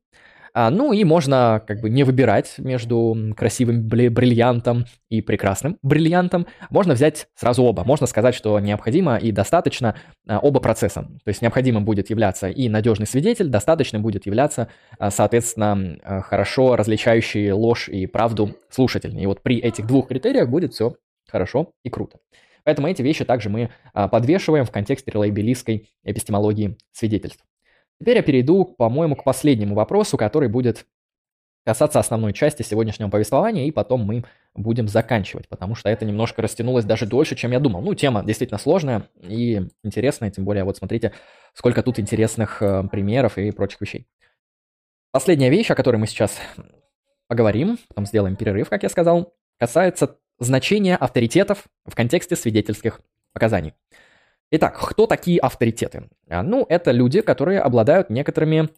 А, 0.54 0.70
ну 0.70 0.94
и 0.94 1.04
можно 1.04 1.64
как 1.66 1.82
бы 1.82 1.90
не 1.90 2.04
выбирать 2.04 2.56
между 2.58 3.34
красивым 3.36 3.88
бриллиантом 3.88 4.86
и 5.10 5.22
прекрасным 5.22 5.78
бриллиантом. 5.82 6.48
Можно 6.70 6.94
взять 6.94 7.28
сразу 7.36 7.64
оба. 7.64 7.84
Можно 7.84 8.08
сказать, 8.08 8.36
что 8.36 8.60
необходимо 8.60 9.18
и 9.18 9.32
достаточно 9.32 9.96
а, 10.28 10.40
оба 10.40 10.60
процесса. 10.60 11.04
То 11.04 11.30
есть 11.30 11.42
необходимым 11.42 11.86
будет 11.86 12.10
являться 12.10 12.50
и 12.50 12.70
надежный 12.70 13.08
свидетель, 13.08 13.48
достаточно 13.48 14.00
будет 14.00 14.26
являться, 14.26 14.70
а, 15.00 15.12
соответственно, 15.12 16.24
хорошо 16.24 16.76
различающий 16.76 17.52
ложь 17.52 17.90
и 17.90 18.08
правду 18.08 18.56
слушатель. 18.70 19.20
И 19.20 19.26
вот 19.26 19.42
при 19.42 19.58
этих 19.58 19.88
двух 19.88 20.08
критериях 20.08 20.50
будет 20.50 20.74
все 20.74 20.96
хорошо 21.30 21.72
и 21.84 21.90
круто. 21.90 22.18
Поэтому 22.64 22.88
эти 22.88 23.02
вещи 23.02 23.24
также 23.24 23.50
мы 23.50 23.70
подвешиваем 23.94 24.66
в 24.66 24.72
контексте 24.72 25.12
релейбелистской 25.12 25.90
эпистемологии 26.04 26.78
свидетельств. 26.92 27.44
Теперь 28.00 28.18
я 28.18 28.24
перейду, 28.24 28.66
по-моему, 28.66 29.16
к 29.16 29.24
последнему 29.24 29.76
вопросу, 29.76 30.18
который 30.18 30.50
будет 30.50 30.86
касаться 31.66 32.00
основной 32.00 32.32
части 32.32 32.64
сегодняшнего 32.64 33.10
повествования, 33.10 33.66
и 33.66 33.72
потом 33.72 34.02
мы 34.06 34.24
будем 34.56 34.88
заканчивать, 34.88 35.50
потому 35.50 35.76
что 35.76 35.90
это 35.90 36.06
немножко 36.06 36.42
растянулось 36.42 36.86
даже 36.86 37.06
дольше, 37.06 37.36
чем 37.36 37.52
я 37.52 37.60
думал. 37.60 37.82
Ну, 37.82 37.94
тема 37.94 38.24
действительно 38.24 38.58
сложная 38.58 39.10
и 39.22 39.68
интересная, 39.84 40.32
тем 40.32 40.46
более, 40.46 40.64
вот 40.64 40.78
смотрите, 40.78 41.12
сколько 41.54 41.84
тут 41.84 42.00
интересных 42.00 42.62
э, 42.62 42.84
примеров 42.90 43.38
и 43.38 43.52
прочих 43.52 43.82
вещей. 43.82 44.08
Последняя 45.12 45.50
вещь, 45.50 45.70
о 45.70 45.76
которой 45.76 45.98
мы 45.98 46.08
сейчас 46.08 46.40
поговорим, 47.28 47.78
потом 47.90 48.06
сделаем 48.06 48.38
перерыв, 48.38 48.70
как 48.70 48.84
я 48.84 48.90
сказал, 48.90 49.34
касается 49.60 50.18
значения 50.40 50.96
авторитетов 50.96 51.66
в 51.86 51.96
контексте 51.96 52.36
свидетельских 52.36 53.02
показаний. 53.34 53.74
Итак, 54.50 54.80
кто 54.80 55.08
такие 55.08 55.40
авторитеты? 55.40 56.10
А, 56.30 56.42
ну, 56.42 56.66
это 56.70 56.92
люди, 56.92 57.22
которые 57.22 57.60
обладают 57.60 58.10
некоторыми 58.10 58.70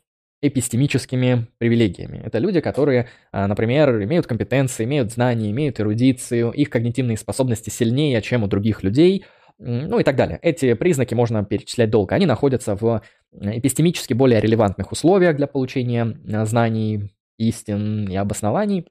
эпистемическими 0.41 1.48
привилегиями. 1.58 2.22
Это 2.24 2.40
люди, 2.40 2.62
которые, 2.62 3.10
а, 3.32 3.48
например, 3.48 4.02
имеют 4.04 4.26
компетенции, 4.26 4.86
имеют 4.86 5.12
знания, 5.12 5.52
имеют 5.52 5.80
эрудицию, 5.80 6.52
их 6.52 6.70
когнитивные 6.70 7.18
способности 7.18 7.70
сильнее, 7.70 8.22
чем 8.22 8.44
у 8.44 8.48
других 8.48 8.84
людей, 8.84 9.26
ну 9.60 10.00
и 10.00 10.04
так 10.04 10.16
далее. 10.16 10.40
Эти 10.41 10.74
признаки 10.74 11.14
можно 11.14 11.44
перечислять 11.44 11.90
долго. 11.90 12.16
Они 12.16 12.26
находятся 12.26 12.76
в 12.76 13.02
эпистемически 13.34 14.14
более 14.14 14.40
релевантных 14.40 14.94
условиях 14.94 15.36
для 15.36 15.48
получения 15.48 16.18
а, 16.34 16.46
знаний, 16.46 17.12
истин 17.38 18.08
и 18.10 18.16
обоснований 18.16 18.88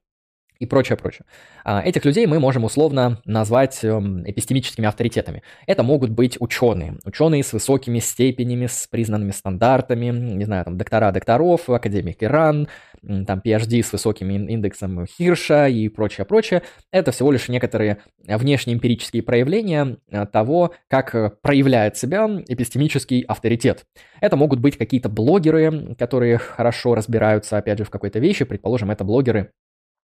и 0.59 0.66
прочее, 0.66 0.97
прочее. 0.97 1.24
А, 1.64 1.82
этих 1.82 2.05
людей 2.05 2.26
мы 2.26 2.40
можем 2.40 2.64
условно 2.64 3.20
назвать 3.24 3.85
эм, 3.85 4.28
эпистемическими 4.28 4.89
авторитетами. 4.89 5.43
Это 5.66 5.85
могут 5.85 6.10
быть 6.10 6.36
ученые, 6.40 6.98
ученые 7.05 7.44
с 7.44 7.52
высокими 7.52 8.01
степенями, 8.01 8.66
с 8.66 8.89
признанными 8.89 9.30
стандартами, 9.30 10.06
не 10.06 10.44
знаю, 10.44 10.64
там, 10.64 10.76
доктора 10.76 11.12
докторов, 11.12 11.68
академик 11.70 12.22
Иран, 12.24 12.68
там, 13.02 13.40
PhD 13.44 13.82
с 13.82 13.93
высоким 13.93 14.30
индексом 14.30 15.06
Хирша 15.06 15.68
и 15.68 15.89
прочее, 15.89 16.24
прочее. 16.24 16.62
Это 16.90 17.12
всего 17.12 17.30
лишь 17.30 17.48
некоторые 17.48 17.98
внешние 18.26 18.76
эмпирические 18.76 19.22
проявления 19.22 19.98
э, 20.10 20.26
того, 20.26 20.74
как 20.89 21.14
э, 21.14 21.30
проявляет 21.40 21.97
себя 21.97 22.26
эпистемический 22.48 23.20
авторитет. 23.20 23.86
Это 24.20 24.36
могут 24.36 24.59
быть 24.59 24.76
какие-то 24.76 25.09
блогеры, 25.09 25.94
которые 25.97 26.39
хорошо 26.39 26.97
разбираются, 26.97 27.59
опять 27.59 27.78
же, 27.78 27.85
в 27.85 27.90
какой-то 27.90 28.18
вещи. 28.18 28.44
Предположим, 28.44 28.90
это 28.90 29.05
блогеры 29.05 29.52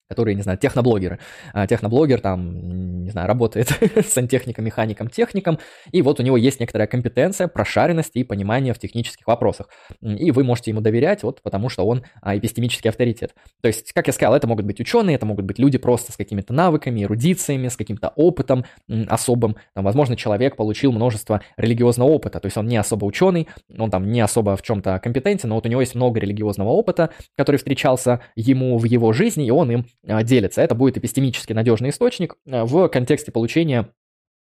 которые, 0.09 0.35
не 0.35 0.43
знаю, 0.43 0.59
техноблогеры. 0.59 1.19
А, 1.53 1.67
техноблогер 1.67 2.21
там, 2.21 3.05
не 3.05 3.11
знаю, 3.11 3.29
работает 3.29 3.69
сантехником, 4.07 4.65
механиком, 4.65 5.09
техником, 5.09 5.59
и 5.93 6.03
вот 6.03 6.21
у 6.21 6.23
него 6.23 6.37
есть 6.37 6.61
некоторая 6.61 6.87
компетенция, 6.87 7.49
прошаренность 7.49 8.15
и 8.15 8.25
понимание 8.25 8.75
в 8.75 8.79
технических 8.79 9.27
вопросах. 9.27 9.69
И 10.01 10.31
вы 10.31 10.45
можете 10.45 10.71
ему 10.71 10.81
доверять, 10.81 11.23
вот 11.23 11.43
потому 11.43 11.69
что 11.69 11.87
он 11.87 12.05
а, 12.21 12.37
эпистемический 12.37 12.91
авторитет. 12.91 13.35
То 13.63 13.69
есть, 13.69 13.93
как 13.93 14.07
я 14.07 14.13
сказал, 14.13 14.35
это 14.35 14.47
могут 14.47 14.67
быть 14.67 14.81
ученые, 14.81 15.17
это 15.17 15.27
могут 15.27 15.45
быть 15.45 15.59
люди 15.59 15.79
просто 15.79 16.13
с 16.13 16.17
какими-то 16.17 16.53
навыками, 16.53 17.03
эрудициями, 17.03 17.69
с 17.69 17.77
каким-то 17.77 18.09
опытом 18.17 18.65
особым. 19.09 19.57
Там, 19.75 19.85
возможно, 19.85 20.17
человек 20.17 20.57
получил 20.57 20.93
множество 20.93 21.43
религиозного 21.57 22.09
опыта, 22.09 22.41
то 22.41 22.47
есть 22.47 22.57
он 22.57 22.67
не 22.67 22.77
особо 22.77 23.05
ученый, 23.05 23.49
он 23.77 23.91
там 23.91 24.11
не 24.11 24.21
особо 24.21 24.57
в 24.57 24.63
чем-то 24.63 24.99
компетентен, 24.99 25.49
но 25.49 25.57
вот 25.57 25.67
у 25.67 25.69
него 25.69 25.81
есть 25.81 25.95
много 25.95 26.21
религиозного 26.21 26.71
опыта, 26.71 27.11
который 27.37 27.57
встречался 27.57 28.21
ему 28.37 28.79
в 28.79 28.85
его 28.85 29.13
жизни, 29.13 29.47
и 29.47 29.51
он 29.51 29.71
им 29.71 29.87
а, 30.07 30.23
делится. 30.23 30.63
Это 30.63 30.75
будет 30.75 30.97
эпистемически 30.97 31.53
надежный 31.53 31.91
источник 31.91 32.37
а, 32.49 32.65
в 32.65 32.89
контексте 32.89 33.33
получения 33.33 33.89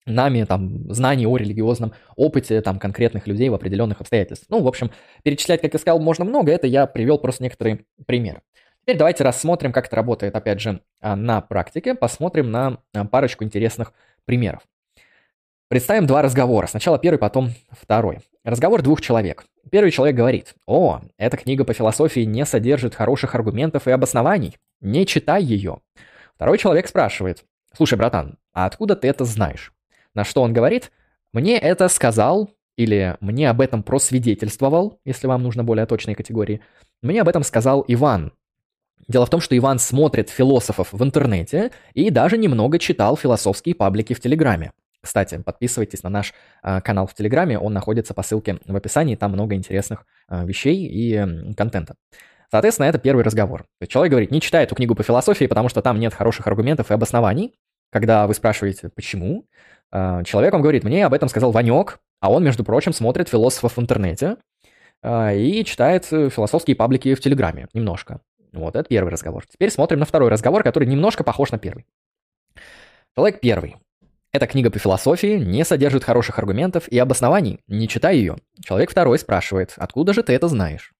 нами 0.05 0.43
там 0.43 0.91
знаний 0.93 1.25
о 1.25 1.37
религиозном 1.37 1.93
опыте 2.15 2.61
там 2.61 2.77
конкретных 2.77 3.25
людей 3.25 3.49
в 3.49 3.53
определенных 3.53 4.01
обстоятельствах. 4.01 4.49
Ну, 4.49 4.61
в 4.61 4.67
общем, 4.67 4.91
перечислять, 5.23 5.61
как 5.61 5.73
я 5.73 5.79
сказал, 5.79 5.99
можно 5.99 6.25
много, 6.25 6.51
это 6.51 6.67
я 6.67 6.85
привел 6.87 7.17
просто 7.17 7.43
некоторые 7.43 7.85
примеры. 8.05 8.41
Теперь 8.81 8.97
давайте 8.97 9.23
рассмотрим, 9.23 9.71
как 9.71 9.87
это 9.87 9.95
работает, 9.95 10.35
опять 10.35 10.59
же, 10.59 10.81
а, 10.99 11.15
на 11.15 11.39
практике, 11.41 11.95
посмотрим 11.95 12.51
на 12.51 12.79
парочку 13.09 13.43
интересных 13.43 13.93
примеров. 14.25 14.63
Представим 15.69 16.05
два 16.05 16.21
разговора. 16.21 16.67
Сначала 16.67 16.99
первый, 16.99 17.17
потом 17.17 17.49
второй. 17.71 18.19
Разговор 18.43 18.83
двух 18.83 19.01
человек. 19.01 19.45
Первый 19.71 19.89
человек 19.89 20.15
говорит, 20.15 20.53
«О, 20.67 21.01
эта 21.17 21.35
книга 21.35 21.63
по 21.63 21.73
философии 21.73 22.19
не 22.19 22.45
содержит 22.45 22.93
хороших 22.93 23.33
аргументов 23.33 23.87
и 23.87 23.91
обоснований. 23.91 24.57
Не 24.83 25.07
читай 25.07 25.43
ее». 25.43 25.79
Второй 26.35 26.59
человек 26.59 26.87
спрашивает, 26.87 27.43
«Слушай, 27.75 27.97
братан, 27.97 28.37
а 28.53 28.65
откуда 28.67 28.95
ты 28.95 29.07
это 29.07 29.25
знаешь?» 29.25 29.73
На 30.13 30.23
что 30.23 30.43
он 30.43 30.53
говорит, 30.53 30.91
«Мне 31.31 31.57
это 31.57 31.87
сказал 31.87 32.51
или 32.75 33.17
мне 33.19 33.49
об 33.49 33.61
этом 33.61 33.83
просвидетельствовал, 33.83 34.99
если 35.05 35.27
вам 35.27 35.43
нужно 35.43 35.63
более 35.63 35.85
точные 35.85 36.15
категории. 36.15 36.61
Мне 37.01 37.21
об 37.21 37.29
этом 37.29 37.43
сказал 37.43 37.83
Иван. 37.87 38.33
Дело 39.07 39.25
в 39.25 39.29
том, 39.29 39.41
что 39.41 39.57
Иван 39.57 39.79
смотрит 39.79 40.29
философов 40.29 40.89
в 40.91 41.03
интернете 41.03 41.71
и 41.93 42.09
даже 42.09 42.37
немного 42.37 42.79
читал 42.79 43.17
философские 43.17 43.75
паблики 43.75 44.13
в 44.13 44.21
Телеграме. 44.21 44.71
Кстати, 45.01 45.37
подписывайтесь 45.43 46.01
на 46.03 46.09
наш 46.09 46.33
э, 46.63 46.79
канал 46.79 47.07
в 47.07 47.13
Телеграме, 47.13 47.59
он 47.59 47.73
находится 47.73 48.13
по 48.13 48.23
ссылке 48.23 48.59
в 48.65 48.75
описании, 48.75 49.17
там 49.17 49.33
много 49.33 49.53
интересных 49.53 50.05
э, 50.29 50.45
вещей 50.45 50.87
и 50.87 51.13
э, 51.15 51.53
контента. 51.55 51.95
Соответственно, 52.53 52.85
это 52.85 52.99
первый 52.99 53.23
разговор. 53.23 53.65
человек 53.87 54.11
говорит, 54.11 54.29
не 54.29 54.39
читай 54.39 54.63
эту 54.63 54.75
книгу 54.75 54.93
по 54.93 55.01
философии, 55.01 55.45
потому 55.45 55.69
что 55.69 55.81
там 55.81 55.99
нет 55.99 56.13
хороших 56.13 56.45
аргументов 56.45 56.91
и 56.91 56.93
обоснований. 56.93 57.55
Когда 57.91 58.27
вы 58.27 58.35
спрашиваете, 58.35 58.89
почему, 58.89 59.47
э, 59.91 60.21
человек 60.23 60.53
вам 60.53 60.61
говорит, 60.61 60.83
мне 60.83 61.03
об 61.03 61.15
этом 61.15 61.29
сказал 61.29 61.49
Ванек, 61.49 61.97
а 62.19 62.31
он, 62.31 62.43
между 62.43 62.63
прочим, 62.63 62.93
смотрит 62.93 63.27
философов 63.27 63.75
в 63.75 63.81
интернете 63.81 64.37
э, 65.01 65.35
и 65.35 65.65
читает 65.65 66.05
философские 66.05 66.75
паблики 66.75 67.15
в 67.15 67.21
Телеграме 67.21 67.69
немножко. 67.73 68.21
Вот, 68.51 68.75
это 68.75 68.87
первый 68.87 69.09
разговор. 69.09 69.47
Теперь 69.47 69.71
смотрим 69.71 69.97
на 69.97 70.05
второй 70.05 70.29
разговор, 70.29 70.61
который 70.61 70.87
немножко 70.87 71.23
похож 71.23 71.49
на 71.49 71.57
первый. 71.57 71.87
Человек 73.15 73.39
первый 73.39 73.77
эта 74.31 74.45
книга 74.45 74.69
по 74.69 74.77
философии 74.77 75.37
не 75.37 75.65
содержит 75.65 76.03
хороших 76.03 76.37
аргументов 76.37 76.87
и 76.87 76.99
обоснований. 76.99 77.61
Не 77.67 77.87
читай 77.87 78.17
ее. 78.17 78.37
Человек 78.63 78.91
второй 78.91 79.17
спрашивает, 79.17 79.73
откуда 79.77 80.13
же 80.13 80.21
ты 80.21 80.33
это 80.33 80.47
знаешь? 80.47 80.93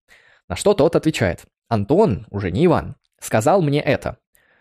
На 0.48 0.56
что 0.56 0.74
тот 0.74 0.96
отвечает, 0.96 1.44
Антон, 1.68 2.26
уже 2.30 2.50
не 2.50 2.66
Иван, 2.66 2.96
сказал 3.18 3.62
мне 3.62 3.80
это. 3.80 4.18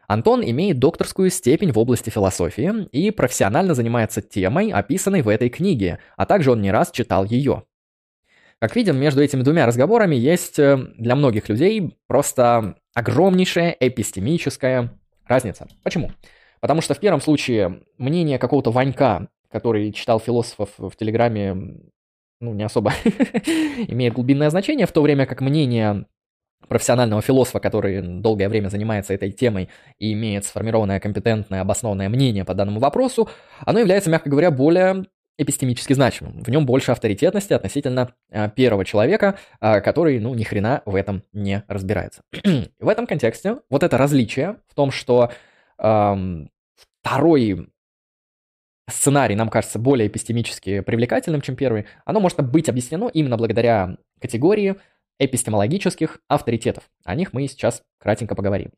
Антон 0.07 0.43
имеет 0.43 0.79
докторскую 0.79 1.29
степень 1.29 1.71
в 1.71 1.79
области 1.79 2.09
философии 2.09 2.85
и 2.91 3.11
профессионально 3.11 3.73
занимается 3.73 4.21
темой, 4.21 4.71
описанной 4.71 5.21
в 5.21 5.27
этой 5.27 5.49
книге, 5.49 5.99
а 6.17 6.25
также 6.25 6.51
он 6.51 6.61
не 6.61 6.71
раз 6.71 6.91
читал 6.91 7.25
ее. 7.25 7.63
Как 8.59 8.75
видим, 8.75 8.97
между 8.97 9.21
этими 9.21 9.41
двумя 9.41 9.65
разговорами 9.65 10.15
есть 10.15 10.57
э, 10.57 10.77
для 10.97 11.15
многих 11.15 11.49
людей 11.49 11.97
просто 12.07 12.75
огромнейшая 12.93 13.75
эпистемическая 13.77 14.97
разница. 15.25 15.67
Почему? 15.83 16.11
Потому 16.61 16.79
что 16.79 16.93
в 16.93 16.99
первом 16.99 17.19
случае 17.19 17.81
мнение 17.97 18.39
какого-то 18.39 18.71
Ванька, 18.71 19.27
который 19.51 19.91
читал 19.91 20.19
философов 20.21 20.69
в 20.77 20.95
Телеграме, 20.95 21.75
ну, 22.43 22.53
не 22.53 22.63
особо 22.63 22.93
имеет 23.87 24.13
глубинное 24.13 24.49
значение, 24.49 24.85
в 24.85 24.91
то 24.91 25.01
время 25.01 25.25
как 25.25 25.41
мнение 25.41 26.05
профессионального 26.67 27.21
философа, 27.21 27.59
который 27.59 28.01
долгое 28.01 28.49
время 28.49 28.69
занимается 28.69 29.13
этой 29.13 29.31
темой 29.31 29.69
и 29.99 30.13
имеет 30.13 30.45
сформированное 30.45 30.99
компетентное, 30.99 31.61
обоснованное 31.61 32.09
мнение 32.09 32.45
по 32.45 32.53
данному 32.53 32.79
вопросу, 32.79 33.29
оно 33.61 33.79
является, 33.79 34.09
мягко 34.09 34.29
говоря, 34.29 34.51
более 34.51 35.05
эпистемически 35.37 35.93
значимым. 35.93 36.43
В 36.43 36.49
нем 36.49 36.65
больше 36.65 36.91
авторитетности 36.91 37.53
относительно 37.53 38.13
а, 38.31 38.49
первого 38.49 38.85
человека, 38.85 39.39
а, 39.59 39.81
который, 39.81 40.19
ну, 40.19 40.35
ни 40.35 40.43
хрена 40.43 40.83
в 40.85 40.95
этом 40.95 41.23
не 41.33 41.63
разбирается. 41.67 42.21
в 42.79 42.87
этом 42.87 43.07
контексте 43.07 43.57
вот 43.69 43.83
это 43.83 43.97
различие 43.97 44.57
в 44.67 44.75
том, 44.75 44.91
что 44.91 45.31
эм, 45.79 46.49
второй 47.01 47.72
сценарий 48.89 49.35
нам 49.35 49.49
кажется 49.49 49.79
более 49.79 50.07
эпистемически 50.07 50.81
привлекательным, 50.81 51.41
чем 51.41 51.55
первый, 51.55 51.85
оно 52.05 52.19
может 52.19 52.39
быть 52.41 52.69
объяснено 52.69 53.09
именно 53.13 53.37
благодаря 53.37 53.97
категории 54.19 54.75
эпистемологических 55.19 56.19
авторитетов. 56.27 56.83
О 57.03 57.15
них 57.15 57.33
мы 57.33 57.47
сейчас 57.47 57.81
кратенько 57.99 58.35
поговорим. 58.35 58.71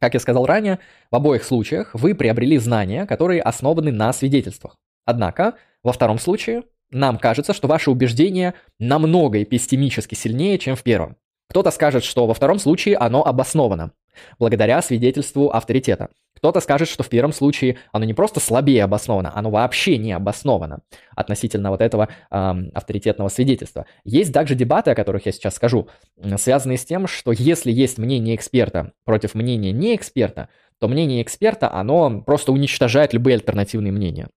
Как 0.00 0.14
я 0.14 0.20
сказал 0.20 0.46
ранее, 0.46 0.78
в 1.10 1.16
обоих 1.16 1.44
случаях 1.44 1.90
вы 1.94 2.14
приобрели 2.14 2.58
знания, 2.58 3.06
которые 3.06 3.42
основаны 3.42 3.92
на 3.92 4.12
свидетельствах. 4.12 4.76
Однако, 5.04 5.54
во 5.82 5.92
втором 5.92 6.18
случае, 6.18 6.64
нам 6.90 7.18
кажется, 7.18 7.52
что 7.52 7.68
ваше 7.68 7.90
убеждение 7.90 8.54
намного 8.78 9.42
эпистемически 9.42 10.14
сильнее, 10.14 10.58
чем 10.58 10.76
в 10.76 10.82
первом. 10.82 11.16
Кто-то 11.48 11.70
скажет, 11.70 12.04
что 12.04 12.26
во 12.26 12.34
втором 12.34 12.58
случае 12.58 12.96
оно 12.96 13.24
обосновано, 13.24 13.92
благодаря 14.38 14.82
свидетельству 14.82 15.50
авторитета. 15.50 16.10
Кто-то 16.36 16.60
скажет, 16.60 16.88
что 16.88 17.02
в 17.02 17.08
первом 17.08 17.32
случае 17.32 17.78
оно 17.92 18.04
не 18.04 18.14
просто 18.14 18.40
слабее 18.40 18.84
обосновано, 18.84 19.32
оно 19.34 19.50
вообще 19.50 19.98
не 19.98 20.12
обосновано 20.12 20.80
относительно 21.14 21.70
вот 21.70 21.80
этого 21.80 22.08
эм, 22.30 22.70
авторитетного 22.74 23.28
свидетельства. 23.28 23.86
Есть 24.04 24.32
также 24.32 24.54
дебаты, 24.54 24.90
о 24.90 24.94
которых 24.94 25.26
я 25.26 25.32
сейчас 25.32 25.54
скажу, 25.54 25.88
связанные 26.36 26.78
с 26.78 26.84
тем, 26.84 27.06
что 27.06 27.32
если 27.32 27.72
есть 27.72 27.98
мнение 27.98 28.36
эксперта 28.36 28.92
против 29.04 29.34
мнения 29.34 29.72
не 29.72 29.96
эксперта, 29.96 30.48
то 30.78 30.88
мнение 30.88 31.22
эксперта, 31.22 31.72
оно 31.72 32.20
просто 32.20 32.52
уничтожает 32.52 33.14
любые 33.14 33.34
альтернативные 33.34 33.92
мнения. 33.92 34.28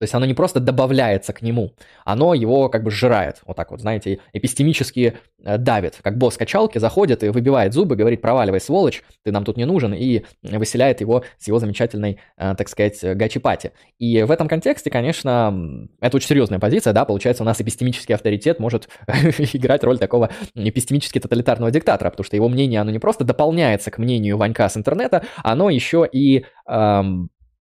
То 0.00 0.04
есть 0.04 0.14
оно 0.14 0.26
не 0.26 0.34
просто 0.34 0.58
добавляется 0.58 1.32
к 1.32 1.40
нему, 1.40 1.72
оно 2.04 2.34
его 2.34 2.68
как 2.68 2.82
бы 2.82 2.90
сжирает. 2.90 3.42
Вот 3.46 3.56
так 3.56 3.70
вот, 3.70 3.80
знаете, 3.80 4.18
эпистемически 4.32 5.18
э, 5.44 5.56
давит. 5.56 6.00
Как 6.02 6.18
босс 6.18 6.36
качалки 6.36 6.78
заходит 6.78 7.22
и 7.22 7.28
выбивает 7.28 7.72
зубы, 7.72 7.94
говорит, 7.94 8.20
проваливай, 8.20 8.60
сволочь, 8.60 9.04
ты 9.22 9.30
нам 9.30 9.44
тут 9.44 9.56
не 9.56 9.64
нужен, 9.64 9.94
и 9.94 10.24
выселяет 10.42 11.00
его 11.00 11.24
с 11.38 11.46
его 11.46 11.60
замечательной, 11.60 12.18
э, 12.36 12.54
так 12.56 12.68
сказать, 12.68 12.98
гачипати. 13.02 13.70
И 13.98 14.22
в 14.24 14.32
этом 14.32 14.48
контексте, 14.48 14.90
конечно, 14.90 15.88
это 16.00 16.16
очень 16.16 16.28
серьезная 16.28 16.58
позиция, 16.58 16.92
да, 16.92 17.04
получается, 17.04 17.44
у 17.44 17.46
нас 17.46 17.60
эпистемический 17.60 18.16
авторитет 18.16 18.58
может 18.58 18.88
играть 19.52 19.84
роль 19.84 19.98
такого 19.98 20.30
эпистемически 20.56 21.20
тоталитарного 21.20 21.70
диктатора, 21.70 22.10
потому 22.10 22.24
что 22.24 22.34
его 22.34 22.48
мнение, 22.48 22.80
оно 22.80 22.90
не 22.90 22.98
просто 22.98 23.22
дополняется 23.22 23.92
к 23.92 23.98
мнению 23.98 24.38
Ванька 24.38 24.68
с 24.68 24.76
интернета, 24.76 25.22
оно 25.44 25.70
еще 25.70 26.08
и 26.10 26.44
эм, 26.68 27.30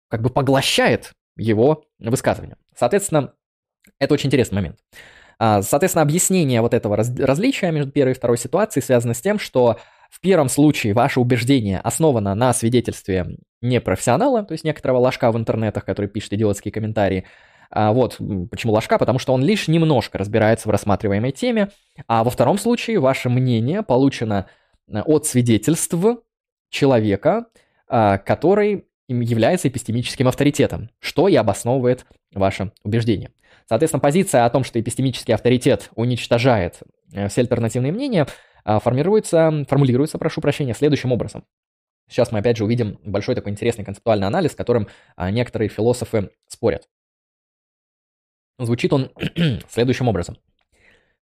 как 0.10 0.22
бы 0.22 0.30
поглощает 0.30 1.12
его 1.38 1.86
высказывания. 2.00 2.58
Соответственно, 2.76 3.34
это 4.00 4.14
очень 4.14 4.28
интересный 4.28 4.56
момент. 4.56 4.78
А, 5.40 5.62
соответственно, 5.62 6.04
объяснение 6.04 6.62
вот 6.62 6.74
этого 6.74 6.96
раз, 6.96 7.14
различия 7.18 7.72
между 7.72 7.92
первой 7.92 8.12
и 8.12 8.16
второй 8.16 8.38
ситуацией 8.38 8.84
связано 8.84 9.14
с 9.14 9.22
тем, 9.22 9.40
что 9.40 9.78
в 10.10 10.22
первом 10.22 10.48
случае 10.48 10.94
ваше 10.94 11.20
убеждение 11.20 11.80
основано 11.80 12.36
на 12.36 12.54
свидетельстве 12.54 13.38
непрофессионала, 13.62 14.44
то 14.44 14.52
есть 14.52 14.64
некоторого 14.64 15.00
ложка 15.00 15.32
в 15.32 15.38
интернетах, 15.38 15.86
который 15.86 16.08
пишет 16.08 16.34
идиотские 16.34 16.72
комментарии. 16.72 17.26
А 17.72 17.92
вот 17.92 18.20
почему 18.52 18.74
ложка, 18.74 19.00
потому 19.00 19.18
что 19.18 19.34
он 19.34 19.44
лишь 19.44 19.68
немножко 19.68 20.20
разбирается 20.20 20.68
в 20.68 20.72
рассматриваемой 20.72 21.32
теме. 21.32 21.70
А 22.08 22.24
во 22.24 22.30
втором 22.30 22.60
случае 22.60 23.00
ваше 23.00 23.30
мнение 23.30 23.82
получено 23.82 24.48
э, 24.88 25.02
от 25.02 25.26
свидетельств 25.26 25.96
человека, 26.70 27.48
а, 27.88 28.20
который 28.20 28.86
является 29.08 29.68
эпистемическим 29.68 30.28
авторитетом, 30.28 30.90
что 31.00 31.28
и 31.28 31.36
обосновывает 31.36 32.06
ваше 32.34 32.72
убеждение. 32.84 33.32
Соответственно, 33.68 34.02
позиция 34.02 34.46
о 34.46 34.50
том, 34.50 34.64
что 34.64 34.80
эпистемический 34.80 35.34
авторитет 35.34 35.90
уничтожает 35.96 36.80
э, 37.14 37.28
все 37.28 37.42
альтернативные 37.42 37.92
мнения, 37.92 38.28
а, 38.66 38.80
формируется, 38.80 39.66
формулируется, 39.68 40.18
прошу 40.18 40.42
прощения, 40.42 40.74
следующим 40.74 41.12
образом. 41.12 41.46
Сейчас 42.10 42.32
мы 42.32 42.40
опять 42.40 42.58
же 42.58 42.66
увидим 42.66 43.00
большой 43.04 43.36
такой 43.36 43.52
интересный 43.52 43.86
концептуальный 43.86 44.28
анализ, 44.28 44.52
с 44.52 44.56
которым 44.56 44.88
а, 45.16 45.32
некоторые 45.32 45.70
философы 45.70 46.32
спорят. 46.48 46.88
Звучит 48.60 48.94
он 48.94 49.12
следующим 49.70 50.08
образом. 50.08 50.38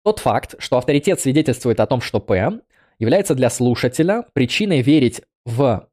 Тот 0.04 0.20
факт, 0.20 0.56
что 0.60 0.78
авторитет 0.78 1.20
свидетельствует 1.20 1.80
о 1.80 1.88
том, 1.88 2.02
что 2.02 2.20
П 2.20 2.62
является 3.00 3.36
для 3.36 3.50
слушателя 3.50 4.24
причиной 4.34 4.82
верить 4.82 5.22
в 5.46 5.90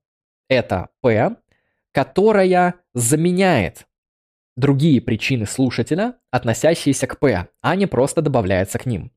это 0.49 0.89
П, 1.01 1.37
которая 1.95 2.75
заменяет 2.93 3.87
другие 4.57 5.01
причины 5.01 5.47
слушателя, 5.47 6.17
относящиеся 6.33 7.07
к 7.07 7.21
П, 7.21 7.47
а 7.61 7.77
не 7.77 7.87
просто 7.87 8.21
добавляется 8.21 8.79
к 8.79 8.87
ним. 8.87 9.13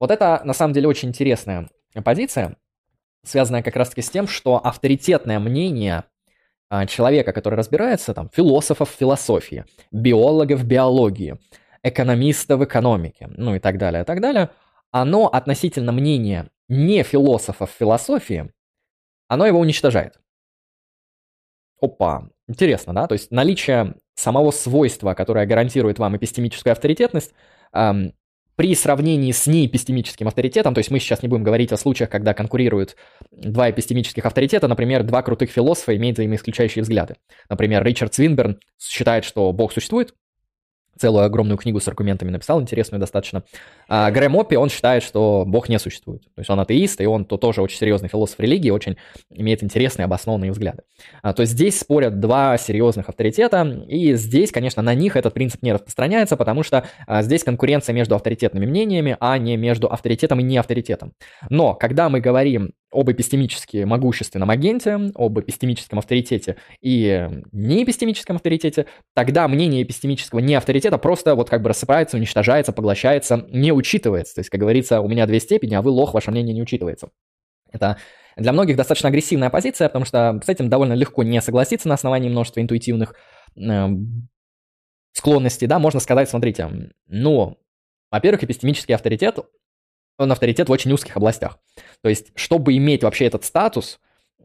Вот 0.00 0.10
это 0.10 0.40
на 0.42 0.54
самом 0.54 0.72
деле 0.72 0.88
очень 0.88 1.10
интересная 1.10 1.68
позиция, 2.04 2.56
связанная 3.24 3.62
как 3.62 3.76
раз-таки 3.76 4.00
с 4.00 4.10
тем, 4.10 4.26
что 4.26 4.56
авторитетное 4.56 5.38
мнение 5.38 6.04
а, 6.70 6.86
человека, 6.86 7.32
который 7.32 7.56
разбирается, 7.56 8.14
там, 8.14 8.30
философов 8.32 8.90
в 8.90 8.96
философии, 8.96 9.66
биологов 9.92 10.60
в 10.60 10.66
биологии, 10.66 11.38
экономиста 11.82 12.56
в 12.56 12.64
экономике, 12.64 13.28
ну 13.36 13.54
и 13.54 13.58
так 13.58 13.76
далее, 13.76 14.02
и 14.02 14.04
так 14.06 14.22
далее, 14.22 14.48
оно 14.90 15.26
относительно 15.26 15.92
мнения 15.92 16.48
не 16.68 17.02
философов 17.02 17.70
в 17.70 17.78
философии, 17.78 18.50
оно 19.28 19.46
его 19.46 19.60
уничтожает. 19.60 20.18
Опа, 21.80 22.28
интересно, 22.48 22.94
да? 22.94 23.06
То 23.06 23.14
есть 23.14 23.30
наличие 23.30 23.94
самого 24.14 24.50
свойства, 24.50 25.14
которое 25.14 25.46
гарантирует 25.46 25.98
вам 25.98 26.16
эпистемическую 26.16 26.72
авторитетность, 26.72 27.32
при 28.58 28.74
сравнении 28.74 29.30
с 29.30 29.46
неэпистемическим 29.46 30.26
авторитетом, 30.26 30.74
то 30.74 30.80
есть 30.80 30.90
мы 30.90 30.98
сейчас 30.98 31.22
не 31.22 31.28
будем 31.28 31.44
говорить 31.44 31.70
о 31.70 31.76
случаях, 31.76 32.10
когда 32.10 32.34
конкурируют 32.34 32.96
два 33.30 33.70
эпистемических 33.70 34.26
авторитета, 34.26 34.66
например, 34.66 35.04
два 35.04 35.22
крутых 35.22 35.50
философа 35.50 35.96
имеют 35.96 36.16
взаимоисключающие 36.16 36.82
взгляды. 36.82 37.14
Например, 37.48 37.84
Ричард 37.84 38.14
Свинберн 38.14 38.58
считает, 38.76 39.24
что 39.24 39.52
Бог 39.52 39.72
существует, 39.72 40.12
целую 40.98 41.24
огромную 41.24 41.56
книгу 41.56 41.78
с 41.78 41.86
аргументами 41.86 42.30
написал, 42.30 42.60
интересную 42.60 42.98
достаточно. 42.98 43.44
А 43.88 44.10
Грэм 44.10 44.36
Оппи, 44.36 44.54
он 44.56 44.68
считает, 44.68 45.02
что 45.02 45.44
Бог 45.46 45.68
не 45.68 45.78
существует. 45.78 46.22
То 46.34 46.40
есть 46.40 46.50
он 46.50 46.60
атеист, 46.60 47.00
и 47.00 47.06
он 47.06 47.24
то 47.24 47.38
тоже 47.38 47.62
очень 47.62 47.78
серьезный 47.78 48.08
философ 48.08 48.38
религии, 48.38 48.70
очень 48.70 48.96
имеет 49.30 49.62
интересные 49.62 50.04
обоснованные 50.04 50.52
взгляды. 50.52 50.82
А, 51.22 51.32
то 51.32 51.40
есть 51.40 51.52
здесь 51.52 51.80
спорят 51.80 52.20
два 52.20 52.58
серьезных 52.58 53.08
авторитета, 53.08 53.84
и 53.88 54.14
здесь, 54.14 54.52
конечно, 54.52 54.82
на 54.82 54.94
них 54.94 55.16
этот 55.16 55.32
принцип 55.32 55.62
не 55.62 55.72
распространяется, 55.72 56.36
потому 56.36 56.62
что 56.62 56.86
а, 57.06 57.22
здесь 57.22 57.44
конкуренция 57.44 57.94
между 57.94 58.14
авторитетными 58.14 58.66
мнениями, 58.66 59.16
а 59.20 59.38
не 59.38 59.56
между 59.56 59.88
авторитетом 59.88 60.40
и 60.40 60.42
неавторитетом. 60.42 61.12
Но 61.48 61.74
когда 61.74 62.10
мы 62.10 62.20
говорим 62.20 62.72
об 62.90 63.10
эпистемически 63.10 63.84
могущественном 63.84 64.50
агенте, 64.50 64.98
об 65.14 65.38
эпистемическом 65.38 65.98
авторитете 65.98 66.56
и 66.80 67.28
неэпистемическом 67.52 68.36
авторитете, 68.36 68.86
тогда 69.14 69.46
мнение 69.46 69.82
эпистемического 69.82 70.38
неавторитета 70.38 70.96
просто 70.96 71.34
вот 71.34 71.50
как 71.50 71.62
бы 71.62 71.68
рассыпается, 71.68 72.16
уничтожается, 72.16 72.72
поглощается, 72.72 73.46
не 73.50 73.72
учитывается. 73.78 74.34
То 74.34 74.40
есть, 74.40 74.50
как 74.50 74.60
говорится, 74.60 75.00
у 75.00 75.08
меня 75.08 75.26
две 75.26 75.40
степени, 75.40 75.74
а 75.74 75.82
вы 75.82 75.90
лох, 75.90 76.14
ваше 76.14 76.30
мнение 76.30 76.54
не 76.54 76.62
учитывается. 76.62 77.10
Это 77.72 77.98
для 78.36 78.52
многих 78.52 78.76
достаточно 78.76 79.08
агрессивная 79.08 79.50
позиция, 79.50 79.88
потому 79.88 80.04
что 80.04 80.40
с 80.44 80.48
этим 80.48 80.68
довольно 80.68 80.92
легко 80.92 81.22
не 81.22 81.40
согласиться 81.40 81.88
на 81.88 81.94
основании 81.94 82.28
множества 82.28 82.60
интуитивных 82.60 83.14
э, 83.56 83.88
склонностей, 85.12 85.66
да, 85.66 85.78
можно 85.78 86.00
сказать, 86.00 86.28
смотрите, 86.28 86.92
ну, 87.06 87.58
во-первых, 88.10 88.44
эпистемический 88.44 88.94
авторитет, 88.94 89.38
он 90.18 90.32
авторитет 90.32 90.68
в 90.68 90.72
очень 90.72 90.92
узких 90.92 91.16
областях. 91.16 91.58
То 92.02 92.08
есть, 92.08 92.32
чтобы 92.34 92.76
иметь 92.76 93.02
вообще 93.02 93.26
этот 93.26 93.44
статус, 93.44 94.00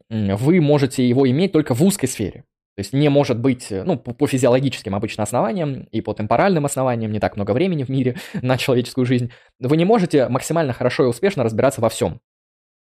вы 0.09 0.61
можете 0.61 1.07
его 1.07 1.29
иметь 1.29 1.51
только 1.51 1.73
в 1.73 1.83
узкой 1.83 2.07
сфере. 2.07 2.45
То 2.75 2.79
есть 2.79 2.93
не 2.93 3.07
может 3.09 3.39
быть, 3.39 3.67
ну, 3.69 3.97
по, 3.97 4.13
по 4.13 4.25
физиологическим 4.25 4.95
обычно 4.95 5.23
основаниям 5.23 5.83
и 5.91 6.01
по 6.01 6.13
темпоральным 6.13 6.65
основаниям, 6.65 7.11
не 7.11 7.19
так 7.19 7.35
много 7.35 7.51
времени 7.51 7.83
в 7.83 7.89
мире 7.89 8.17
на 8.41 8.57
человеческую 8.57 9.05
жизнь, 9.05 9.31
вы 9.59 9.77
не 9.77 9.85
можете 9.85 10.27
максимально 10.27 10.73
хорошо 10.73 11.03
и 11.03 11.07
успешно 11.07 11.43
разбираться 11.43 11.81
во 11.81 11.89
всем. 11.89 12.19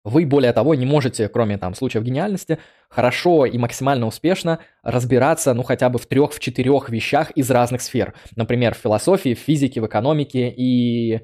Вы, 0.05 0.27
более 0.27 0.53
того, 0.53 0.75
не 0.75 0.85
можете, 0.85 1.29
кроме 1.29 1.57
там 1.57 1.75
случаев 1.75 2.05
гениальности, 2.05 2.59
хорошо 2.91 3.47
и 3.47 3.57
максимально 3.57 4.07
успешно 4.07 4.61
разбираться, 4.83 5.55
ну, 5.55 5.63
хотя 5.63 5.89
бы 5.89 5.99
в 5.99 6.07
трех, 6.07 6.33
в 6.33 6.41
четырех 6.41 6.91
вещах 6.91 7.31
из 7.31 7.51
разных 7.51 7.81
сфер. 7.81 8.15
Например, 8.37 8.75
в 8.75 8.79
философии, 8.79 9.35
в 9.35 9.39
физике, 9.39 9.81
в 9.81 9.87
экономике 9.87 10.51
и 10.51 11.21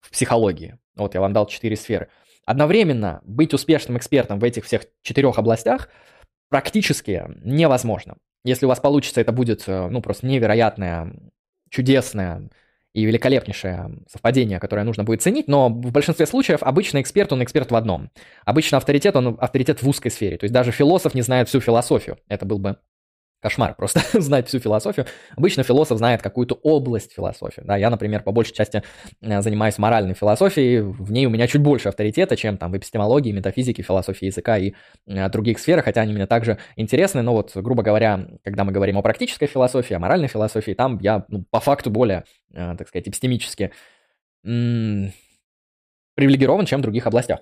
в 0.00 0.10
психологии. 0.10 0.78
Вот 0.96 1.14
я 1.14 1.20
вам 1.20 1.32
дал 1.32 1.46
четыре 1.46 1.76
сферы. 1.76 2.08
Одновременно 2.44 3.20
быть 3.24 3.54
успешным 3.54 3.96
экспертом 3.96 4.40
в 4.40 4.44
этих 4.44 4.64
всех 4.64 4.82
четырех 5.02 5.38
областях 5.38 5.88
практически 6.52 7.24
невозможно. 7.42 8.16
Если 8.44 8.66
у 8.66 8.68
вас 8.68 8.78
получится, 8.78 9.22
это 9.22 9.32
будет, 9.32 9.64
э, 9.66 9.88
ну, 9.88 10.02
просто 10.02 10.26
невероятное, 10.26 11.14
чудесное 11.70 12.50
и 12.92 13.06
великолепнейшее 13.06 14.00
совпадение, 14.06 14.60
которое 14.60 14.84
нужно 14.84 15.02
будет 15.02 15.22
ценить, 15.22 15.48
но 15.48 15.70
в 15.70 15.92
большинстве 15.92 16.26
случаев 16.26 16.62
обычно 16.62 17.00
эксперт, 17.00 17.32
он 17.32 17.42
эксперт 17.42 17.70
в 17.70 17.74
одном. 17.74 18.10
Обычно 18.44 18.76
авторитет, 18.76 19.16
он 19.16 19.38
авторитет 19.40 19.82
в 19.82 19.88
узкой 19.88 20.10
сфере. 20.10 20.36
То 20.36 20.44
есть 20.44 20.52
даже 20.52 20.72
философ 20.72 21.14
не 21.14 21.22
знает 21.22 21.48
всю 21.48 21.60
философию. 21.60 22.18
Это 22.28 22.44
был 22.44 22.58
бы 22.58 22.76
кошмар 23.42 23.74
просто 23.74 24.00
знать 24.20 24.48
всю 24.48 24.60
философию. 24.60 25.06
Обычно 25.36 25.64
философ 25.64 25.98
знает 25.98 26.22
какую-то 26.22 26.54
область 26.62 27.12
философии. 27.12 27.62
Да, 27.64 27.76
я, 27.76 27.90
например, 27.90 28.22
по 28.22 28.32
большей 28.32 28.54
части 28.54 28.82
э, 29.20 29.42
занимаюсь 29.42 29.78
моральной 29.78 30.14
философией, 30.14 30.80
в 30.80 31.10
ней 31.10 31.26
у 31.26 31.30
меня 31.30 31.48
чуть 31.48 31.60
больше 31.60 31.88
авторитета, 31.88 32.36
чем 32.36 32.56
там 32.56 32.70
в 32.70 32.76
эпистемологии, 32.76 33.32
метафизике, 33.32 33.82
философии 33.82 34.26
языка 34.26 34.56
и 34.56 34.74
э, 35.06 35.28
других 35.28 35.58
сферах, 35.58 35.84
хотя 35.84 36.02
они 36.02 36.12
мне 36.12 36.26
также 36.26 36.58
интересны, 36.76 37.22
но 37.22 37.32
вот, 37.32 37.50
грубо 37.56 37.82
говоря, 37.82 38.28
когда 38.44 38.64
мы 38.64 38.72
говорим 38.72 38.96
о 38.96 39.02
практической 39.02 39.46
философии, 39.46 39.94
о 39.94 39.98
моральной 39.98 40.28
философии, 40.28 40.72
там 40.72 40.98
я 41.00 41.24
ну, 41.28 41.44
по 41.50 41.60
факту 41.60 41.90
более, 41.90 42.24
э, 42.54 42.76
так 42.78 42.88
сказать, 42.88 43.08
эпистемически 43.08 43.72
привилегирован, 44.44 46.66
чем 46.66 46.80
в 46.80 46.82
других 46.82 47.06
областях. 47.06 47.40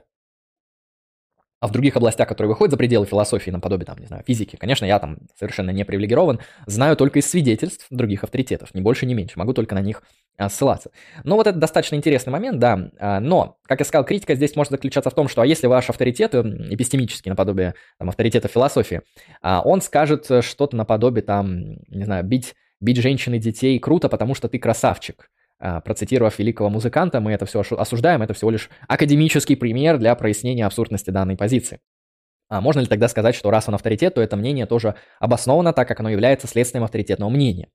А 1.60 1.66
в 1.66 1.72
других 1.72 1.94
областях, 1.94 2.26
которые 2.26 2.48
выходят 2.48 2.70
за 2.70 2.78
пределы 2.78 3.04
философии, 3.04 3.50
наподобие, 3.50 3.84
там, 3.84 3.98
не 3.98 4.06
знаю, 4.06 4.24
физики, 4.26 4.56
конечно, 4.56 4.86
я 4.86 4.98
там 4.98 5.18
совершенно 5.38 5.70
не 5.70 5.84
привилегирован, 5.84 6.40
знаю 6.66 6.96
только 6.96 7.18
из 7.18 7.28
свидетельств 7.28 7.86
других 7.90 8.24
авторитетов, 8.24 8.74
ни 8.74 8.80
больше, 8.80 9.04
ни 9.04 9.12
меньше, 9.12 9.38
могу 9.38 9.52
только 9.52 9.74
на 9.74 9.82
них 9.82 10.02
а, 10.38 10.48
ссылаться. 10.48 10.90
Но 11.22 11.36
вот 11.36 11.46
это 11.46 11.58
достаточно 11.58 11.96
интересный 11.96 12.32
момент, 12.32 12.58
да, 12.58 12.90
а, 12.98 13.20
но, 13.20 13.58
как 13.66 13.80
я 13.80 13.84
сказал, 13.84 14.06
критика 14.06 14.34
здесь 14.34 14.56
может 14.56 14.70
заключаться 14.70 15.10
в 15.10 15.14
том, 15.14 15.28
что 15.28 15.42
а 15.42 15.46
если 15.46 15.66
ваш 15.66 15.90
авторитет, 15.90 16.34
эпистемический, 16.34 17.28
наподобие 17.28 17.74
там, 17.98 18.08
авторитета 18.08 18.48
философии, 18.48 19.02
а, 19.42 19.60
он 19.62 19.82
скажет 19.82 20.30
что-то 20.40 20.76
наподобие, 20.76 21.22
там, 21.22 21.74
не 21.88 22.04
знаю, 22.04 22.24
бить, 22.24 22.54
бить 22.80 22.96
женщин 22.96 23.34
и 23.34 23.38
детей 23.38 23.78
круто, 23.78 24.08
потому 24.08 24.34
что 24.34 24.48
ты 24.48 24.58
красавчик, 24.58 25.28
процитировав 25.84 26.38
великого 26.38 26.70
музыканта, 26.70 27.20
мы 27.20 27.32
это 27.32 27.46
все 27.46 27.60
осуждаем, 27.60 28.22
это 28.22 28.34
всего 28.34 28.50
лишь 28.50 28.70
академический 28.88 29.56
пример 29.56 29.98
для 29.98 30.14
прояснения 30.14 30.66
абсурдности 30.66 31.10
данной 31.10 31.36
позиции. 31.36 31.80
А 32.48 32.60
можно 32.60 32.80
ли 32.80 32.86
тогда 32.86 33.06
сказать, 33.06 33.36
что 33.36 33.50
раз 33.50 33.68
он 33.68 33.76
авторитет, 33.76 34.14
то 34.14 34.20
это 34.20 34.36
мнение 34.36 34.66
тоже 34.66 34.96
обосновано, 35.20 35.72
так 35.72 35.86
как 35.86 36.00
оно 36.00 36.08
является 36.10 36.48
следствием 36.48 36.82
авторитетного 36.82 37.30
мнения? 37.30 37.68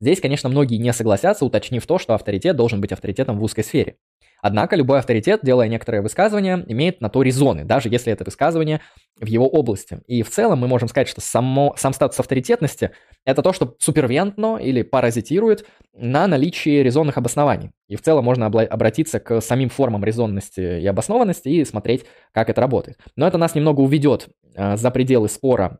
Здесь, 0.00 0.22
конечно, 0.22 0.48
многие 0.48 0.76
не 0.76 0.90
согласятся, 0.94 1.44
уточнив 1.44 1.86
то, 1.86 1.98
что 1.98 2.14
авторитет 2.14 2.56
должен 2.56 2.80
быть 2.80 2.92
авторитетом 2.92 3.38
в 3.38 3.42
узкой 3.42 3.62
сфере. 3.62 3.96
Однако 4.42 4.74
любой 4.74 4.98
авторитет, 4.98 5.40
делая 5.44 5.68
некоторые 5.68 6.02
высказывания, 6.02 6.64
имеет 6.66 7.00
на 7.00 7.08
то 7.08 7.22
резоны, 7.22 7.64
даже 7.64 7.88
если 7.88 8.12
это 8.12 8.24
высказывание 8.24 8.80
в 9.16 9.26
его 9.26 9.48
области. 9.48 10.00
И 10.08 10.22
в 10.24 10.30
целом 10.30 10.58
мы 10.58 10.66
можем 10.66 10.88
сказать, 10.88 11.08
что 11.08 11.20
само, 11.20 11.74
сам 11.78 11.92
статус 11.92 12.18
авторитетности– 12.18 12.90
это 13.24 13.40
то, 13.40 13.52
что 13.52 13.76
супервентно 13.78 14.56
или 14.56 14.82
паразитирует 14.82 15.64
на 15.94 16.26
наличии 16.26 16.82
резонных 16.82 17.18
обоснований. 17.18 17.70
И 17.86 17.94
в 17.94 18.02
целом 18.02 18.24
можно 18.24 18.46
обратиться 18.46 19.20
к 19.20 19.40
самим 19.40 19.68
формам 19.68 20.04
резонности 20.04 20.80
и 20.80 20.86
обоснованности 20.88 21.48
и 21.48 21.64
смотреть, 21.64 22.04
как 22.32 22.50
это 22.50 22.60
работает. 22.60 22.98
Но 23.14 23.28
это 23.28 23.38
нас 23.38 23.54
немного 23.54 23.80
уведет 23.80 24.28
э, 24.56 24.76
за 24.76 24.90
пределы 24.90 25.28
спора 25.28 25.78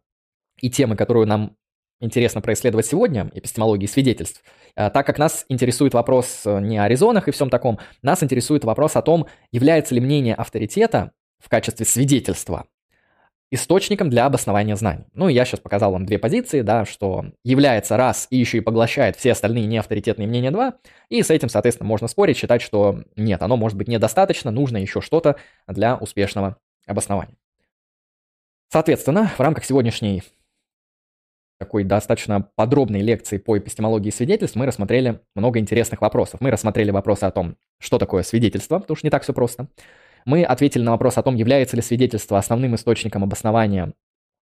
и 0.60 0.70
темы, 0.70 0.94
которую 0.94 1.26
нам 1.26 1.56
интересно 2.02 2.40
происследовать 2.40 2.86
сегодня, 2.86 3.30
эпистемологии 3.32 3.86
свидетельств, 3.86 4.42
э, 4.76 4.90
так 4.90 5.06
как 5.06 5.18
нас 5.18 5.46
интересует 5.48 5.94
вопрос 5.94 6.42
э, 6.44 6.60
не 6.60 6.78
о 6.78 6.88
резонах 6.88 7.28
и 7.28 7.30
всем 7.30 7.48
таком, 7.48 7.78
нас 8.02 8.22
интересует 8.22 8.64
вопрос 8.64 8.96
о 8.96 9.02
том, 9.02 9.26
является 9.50 9.94
ли 9.94 10.00
мнение 10.00 10.34
авторитета 10.34 11.12
в 11.38 11.48
качестве 11.48 11.86
свидетельства 11.86 12.66
источником 13.52 14.08
для 14.08 14.24
обоснования 14.24 14.74
знаний. 14.76 15.04
Ну, 15.12 15.28
я 15.28 15.44
сейчас 15.44 15.60
показал 15.60 15.92
вам 15.92 16.06
две 16.06 16.18
позиции, 16.18 16.62
да, 16.62 16.86
что 16.86 17.26
является 17.44 17.98
раз 17.98 18.26
и 18.30 18.38
еще 18.38 18.58
и 18.58 18.62
поглощает 18.62 19.16
все 19.16 19.32
остальные 19.32 19.66
неавторитетные 19.66 20.26
мнения 20.26 20.50
два, 20.50 20.78
и 21.10 21.22
с 21.22 21.30
этим, 21.30 21.50
соответственно, 21.50 21.86
можно 21.86 22.08
спорить, 22.08 22.38
считать, 22.38 22.62
что 22.62 23.02
нет, 23.14 23.42
оно 23.42 23.58
может 23.58 23.76
быть 23.76 23.88
недостаточно, 23.88 24.50
нужно 24.50 24.78
еще 24.78 25.02
что-то 25.02 25.36
для 25.66 25.96
успешного 25.96 26.56
обоснования. 26.86 27.36
Соответственно, 28.70 29.30
в 29.36 29.40
рамках 29.40 29.66
сегодняшней 29.66 30.22
такой 31.62 31.84
достаточно 31.84 32.48
подробной 32.56 33.02
лекции 33.02 33.38
по 33.38 33.56
эпистемологии 33.56 34.10
свидетельств 34.10 34.56
мы 34.56 34.66
рассмотрели 34.66 35.20
много 35.36 35.60
интересных 35.60 36.00
вопросов. 36.00 36.40
Мы 36.40 36.50
рассмотрели 36.50 36.90
вопросы 36.90 37.22
о 37.22 37.30
том, 37.30 37.56
что 37.78 37.98
такое 37.98 38.24
свидетельство, 38.24 38.80
потому 38.80 38.96
что 38.96 39.06
не 39.06 39.12
так 39.12 39.22
все 39.22 39.32
просто. 39.32 39.68
Мы 40.24 40.42
ответили 40.42 40.82
на 40.82 40.90
вопрос 40.90 41.18
о 41.18 41.22
том, 41.22 41.36
является 41.36 41.76
ли 41.76 41.82
свидетельство 41.82 42.36
основным 42.36 42.74
источником 42.74 43.22
обоснования 43.22 43.92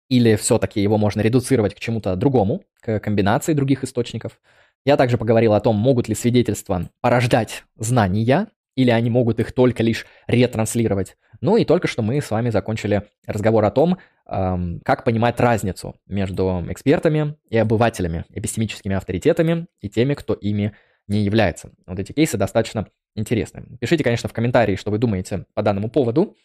или 0.09 0.35
все-таки 0.35 0.81
его 0.81 0.97
можно 0.97 1.21
редуцировать 1.21 1.75
к 1.75 1.79
чему-то 1.79 2.15
другому, 2.15 2.63
к 2.81 2.99
комбинации 2.99 3.53
других 3.53 3.83
источников. 3.83 4.39
Я 4.83 4.97
также 4.97 5.19
поговорил 5.19 5.53
о 5.53 5.61
том, 5.61 5.75
могут 5.75 6.07
ли 6.07 6.15
свидетельства 6.15 6.89
порождать 6.99 7.63
знания, 7.77 8.47
или 8.75 8.89
они 8.89 9.11
могут 9.11 9.39
их 9.39 9.51
только 9.51 9.83
лишь 9.83 10.07
ретранслировать. 10.25 11.15
Ну 11.43 11.57
и 11.57 11.65
только 11.65 11.89
что 11.89 12.01
мы 12.01 12.21
с 12.21 12.31
вами 12.31 12.51
закончили 12.51 13.03
разговор 13.27 13.65
о 13.65 13.69
том, 13.69 13.97
эм, 14.27 14.79
как 14.85 15.03
понимать 15.03 15.41
разницу 15.41 15.99
между 16.07 16.63
экспертами 16.69 17.35
и 17.49 17.57
обывателями, 17.57 18.23
эпистемическими 18.29 18.95
авторитетами 18.95 19.67
и 19.81 19.89
теми, 19.89 20.13
кто 20.13 20.35
ими 20.35 20.73
не 21.09 21.19
является. 21.25 21.71
Вот 21.85 21.99
эти 21.99 22.13
кейсы 22.13 22.37
достаточно 22.37 22.87
интересны. 23.13 23.77
Пишите, 23.81 24.05
конечно, 24.05 24.29
в 24.29 24.33
комментарии, 24.33 24.77
что 24.77 24.89
вы 24.89 24.99
думаете 24.99 25.45
по 25.53 25.61
данному 25.61 25.89
поводу. 25.89 26.37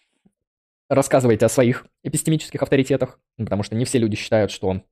Рассказывайте 0.88 1.46
о 1.46 1.48
своих 1.48 1.86
эпистемических 2.02 2.60
авторитетах, 2.60 3.20
потому 3.36 3.62
что 3.62 3.76
не 3.76 3.84
все 3.84 3.98
люди 3.98 4.16
считают, 4.16 4.50
что 4.50 4.82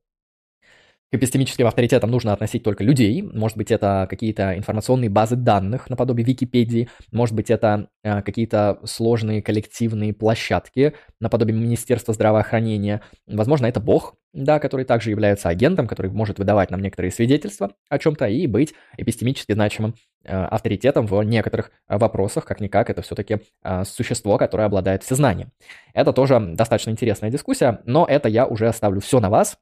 к 1.09 1.15
эпистемическим 1.15 1.65
авторитетам 1.67 2.11
нужно 2.11 2.33
относить 2.33 2.63
только 2.63 2.83
людей. 2.83 3.21
Может 3.21 3.57
быть, 3.57 3.71
это 3.71 4.07
какие-то 4.09 4.57
информационные 4.57 5.09
базы 5.09 5.37
данных 5.37 5.89
наподобие 5.89 6.25
Википедии. 6.25 6.89
Может 7.13 7.33
быть, 7.33 7.49
это 7.49 7.87
э, 8.03 8.21
какие-то 8.23 8.79
сложные 8.83 9.41
коллективные 9.41 10.13
площадки 10.13 10.93
наподобие 11.21 11.55
Министерства 11.55 12.13
здравоохранения. 12.13 13.01
Возможно, 13.25 13.67
это 13.67 13.79
Бог, 13.79 14.15
да, 14.33 14.59
который 14.59 14.85
также 14.85 15.09
является 15.09 15.47
агентом, 15.47 15.87
который 15.87 16.11
может 16.11 16.39
выдавать 16.39 16.71
нам 16.71 16.81
некоторые 16.81 17.11
свидетельства 17.11 17.71
о 17.89 17.99
чем-то 17.99 18.27
и 18.27 18.45
быть 18.45 18.73
эпистемически 18.97 19.53
значимым 19.53 19.95
э, 20.25 20.35
авторитетом 20.35 21.05
в 21.05 21.23
некоторых 21.23 21.71
вопросах. 21.87 22.43
Как-никак, 22.43 22.89
это 22.89 23.01
все-таки 23.01 23.39
э, 23.63 23.83
существо, 23.85 24.37
которое 24.37 24.65
обладает 24.65 25.03
всезнанием. 25.03 25.51
Это 25.93 26.11
тоже 26.11 26.37
достаточно 26.39 26.91
интересная 26.91 27.31
дискуссия, 27.31 27.79
но 27.85 28.05
это 28.05 28.27
я 28.27 28.45
уже 28.45 28.67
оставлю 28.67 28.99
все 28.99 29.21
на 29.21 29.29
вас. 29.29 29.57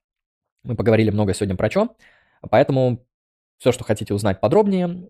Мы 0.66 0.76
поговорили 0.76 1.12
много 1.12 1.34
сегодня 1.34 1.56
про 1.56 1.70
что, 1.70 1.96
поэтому 2.50 3.06
все, 3.58 3.72
что 3.72 3.84
хотите 3.84 4.14
узнать 4.14 4.40
подробнее, 4.40 5.10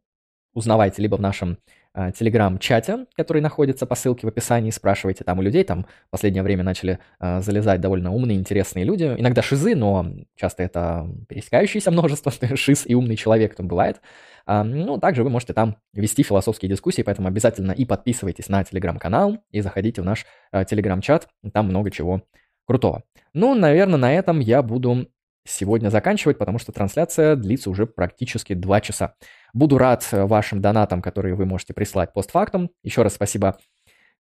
узнавайте 0.53 1.01
либо 1.01 1.15
в 1.15 1.21
нашем 1.21 1.57
э, 1.93 2.11
телеграм-чате, 2.11 3.05
который 3.15 3.41
находится 3.41 3.85
по 3.85 3.95
ссылке 3.95 4.27
в 4.27 4.29
описании, 4.29 4.69
спрашивайте 4.71 5.23
там 5.23 5.39
у 5.39 5.41
людей, 5.41 5.63
там 5.63 5.85
в 6.07 6.11
последнее 6.11 6.43
время 6.43 6.63
начали 6.63 6.99
э, 7.21 7.41
залезать 7.41 7.79
довольно 7.79 8.11
умные, 8.11 8.37
интересные 8.37 8.83
люди, 8.83 9.15
иногда 9.17 9.41
шизы, 9.41 9.75
но 9.75 10.05
часто 10.35 10.63
это 10.63 11.09
пересекающееся 11.29 11.89
множество, 11.91 12.31
шиз 12.55 12.85
и 12.85 12.93
умный 12.93 13.15
человек 13.15 13.55
там 13.55 13.67
бывает. 13.67 14.01
А, 14.45 14.63
ну, 14.63 14.99
также 14.99 15.23
вы 15.23 15.29
можете 15.29 15.53
там 15.53 15.77
вести 15.93 16.21
философские 16.21 16.69
дискуссии, 16.69 17.01
поэтому 17.01 17.29
обязательно 17.29 17.71
и 17.71 17.85
подписывайтесь 17.85 18.49
на 18.49 18.63
телеграм-канал, 18.63 19.37
и 19.51 19.61
заходите 19.61 20.01
в 20.01 20.05
наш 20.05 20.25
э, 20.51 20.65
телеграм-чат, 20.65 21.29
там 21.53 21.67
много 21.67 21.91
чего 21.91 22.23
крутого. 22.65 23.03
Ну, 23.33 23.55
наверное, 23.55 23.97
на 23.97 24.13
этом 24.13 24.39
я 24.39 24.61
буду 24.61 25.07
сегодня 25.45 25.89
заканчивать, 25.89 26.37
потому 26.37 26.59
что 26.59 26.71
трансляция 26.71 27.35
длится 27.35 27.69
уже 27.69 27.85
практически 27.85 28.53
2 28.53 28.81
часа. 28.81 29.15
Буду 29.53 29.77
рад 29.77 30.05
вашим 30.11 30.61
донатам, 30.61 31.01
которые 31.01 31.35
вы 31.35 31.45
можете 31.45 31.73
прислать 31.73 32.13
постфактум. 32.13 32.69
Еще 32.83 33.03
раз 33.03 33.13
спасибо 33.13 33.57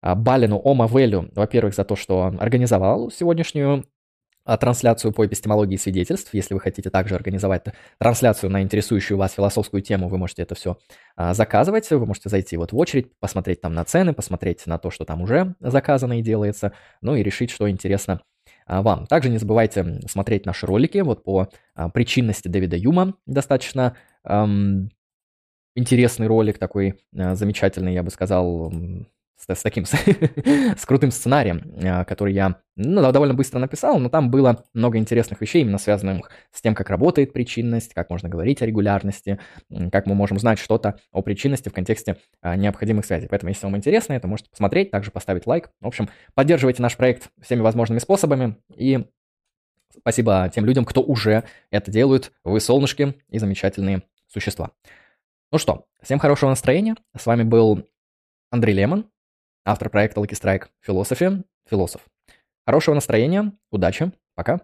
а, 0.03 0.15
Балину 0.15 0.59
Ома 0.59 0.87
Велю, 0.87 1.31
во-первых, 1.35 1.75
за 1.75 1.85
то, 1.85 1.97
что 1.97 2.35
организовал 2.39 3.11
сегодняшнюю 3.11 3.85
а, 4.45 4.57
трансляцию 4.57 5.13
по 5.13 5.25
эпистемологии 5.25 5.77
свидетельств. 5.77 6.35
Если 6.35 6.55
вы 6.55 6.61
хотите 6.61 6.91
также 6.91 7.15
организовать 7.15 7.65
трансляцию 7.99 8.51
на 8.51 8.63
интересующую 8.63 9.17
вас 9.17 9.35
философскую 9.35 9.83
тему, 9.83 10.09
вы 10.09 10.19
можете 10.19 10.43
это 10.43 10.57
все 10.57 10.77
а, 11.15 11.33
заказывать. 11.35 11.89
Вы 11.91 12.05
можете 12.05 12.29
зайти 12.29 12.57
вот 12.57 12.73
в 12.73 12.77
очередь, 12.77 13.17
посмотреть 13.21 13.61
там 13.61 13.73
на 13.75 13.85
цены, 13.85 14.13
посмотреть 14.13 14.67
на 14.67 14.79
то, 14.79 14.91
что 14.91 15.05
там 15.05 15.23
уже 15.23 15.55
заказано 15.61 16.19
и 16.19 16.23
делается, 16.23 16.73
ну 17.01 17.15
и 17.15 17.23
решить, 17.23 17.51
что 17.51 17.71
интересно 17.71 18.21
вам. 18.67 19.07
Также 19.07 19.29
не 19.29 19.39
забывайте 19.39 20.01
смотреть 20.09 20.47
наши 20.47 20.67
ролики 20.67 20.99
вот 20.99 21.25
по 21.25 21.49
а, 21.75 21.89
причинности 21.89 22.49
Дэвида 22.49 22.77
Юма. 22.77 23.15
Достаточно 23.27 23.97
эм, 24.25 24.91
интересный 25.75 26.27
ролик, 26.27 26.59
такой 26.59 27.01
э, 27.15 27.35
замечательный, 27.35 27.95
я 27.95 28.03
бы 28.03 28.11
сказал, 28.11 28.73
с, 29.47 29.55
с 29.55 29.63
таким, 29.63 29.85
с, 29.87 29.95
с 29.95 30.87
крутым 30.87 31.11
сценарием, 31.11 31.63
э, 31.77 32.05
который 32.05 32.33
я 32.35 32.61
ну, 32.77 33.13
довольно 33.13 33.35
быстро 33.35 33.59
написал, 33.59 33.99
но 33.99 34.09
там 34.09 34.31
было 34.31 34.65
много 34.73 34.99
интересных 34.99 35.41
вещей, 35.41 35.63
именно 35.63 35.79
связанных 35.79 36.31
с 36.53 36.61
тем, 36.61 36.75
как 36.75 36.91
работает 36.91 37.33
причинность, 37.33 37.93
как 37.95 38.11
можно 38.11 38.29
говорить 38.29 38.63
о 38.63 38.67
регулярности, 38.67 39.39
как 39.91 40.07
мы 40.07 40.15
можем 40.15 40.39
знать 40.39 40.59
что-то 40.59 40.99
о 41.11 41.23
причинности 41.23 41.69
в 41.69 41.73
контексте 41.73 42.17
э, 42.43 42.55
необходимых 42.57 43.05
связей. 43.05 43.29
Поэтому, 43.29 43.51
если 43.51 43.67
вам 43.67 43.77
интересно, 43.77 44.15
это 44.15 44.29
можете 44.29 44.51
посмотреть, 44.51 44.91
также 44.91 45.11
поставить 45.11 45.47
лайк. 45.47 45.71
В 45.81 45.87
общем, 45.87 46.09
поддерживайте 46.35 46.83
наш 46.83 46.97
проект 46.97 47.31
всеми 47.41 47.61
возможными 47.61 47.99
способами 47.99 48.57
и 48.75 49.07
спасибо 49.99 50.51
тем 50.55 50.65
людям, 50.65 50.85
кто 50.85 51.03
уже 51.03 51.45
это 51.71 51.91
делают. 51.91 52.33
Вы 52.45 52.61
солнышки 52.61 53.17
и 53.29 53.39
замечательные 53.39 54.03
существа. 54.29 54.71
Ну 55.51 55.59
что, 55.59 55.85
всем 56.01 56.19
хорошего 56.19 56.49
настроения. 56.49 56.95
С 57.17 57.27
вами 57.27 57.43
был 57.43 57.87
Андрей 58.51 58.75
Лемон, 58.75 59.07
автор 59.65 59.91
проекта 59.91 60.21
Lucky 60.21 60.33
Strike 60.33 60.69
Philosophy, 60.87 61.45
философ. 61.69 62.03
Хорошего 62.67 62.95
настроения, 62.95 63.53
удачи, 63.71 64.13
пока. 64.35 64.61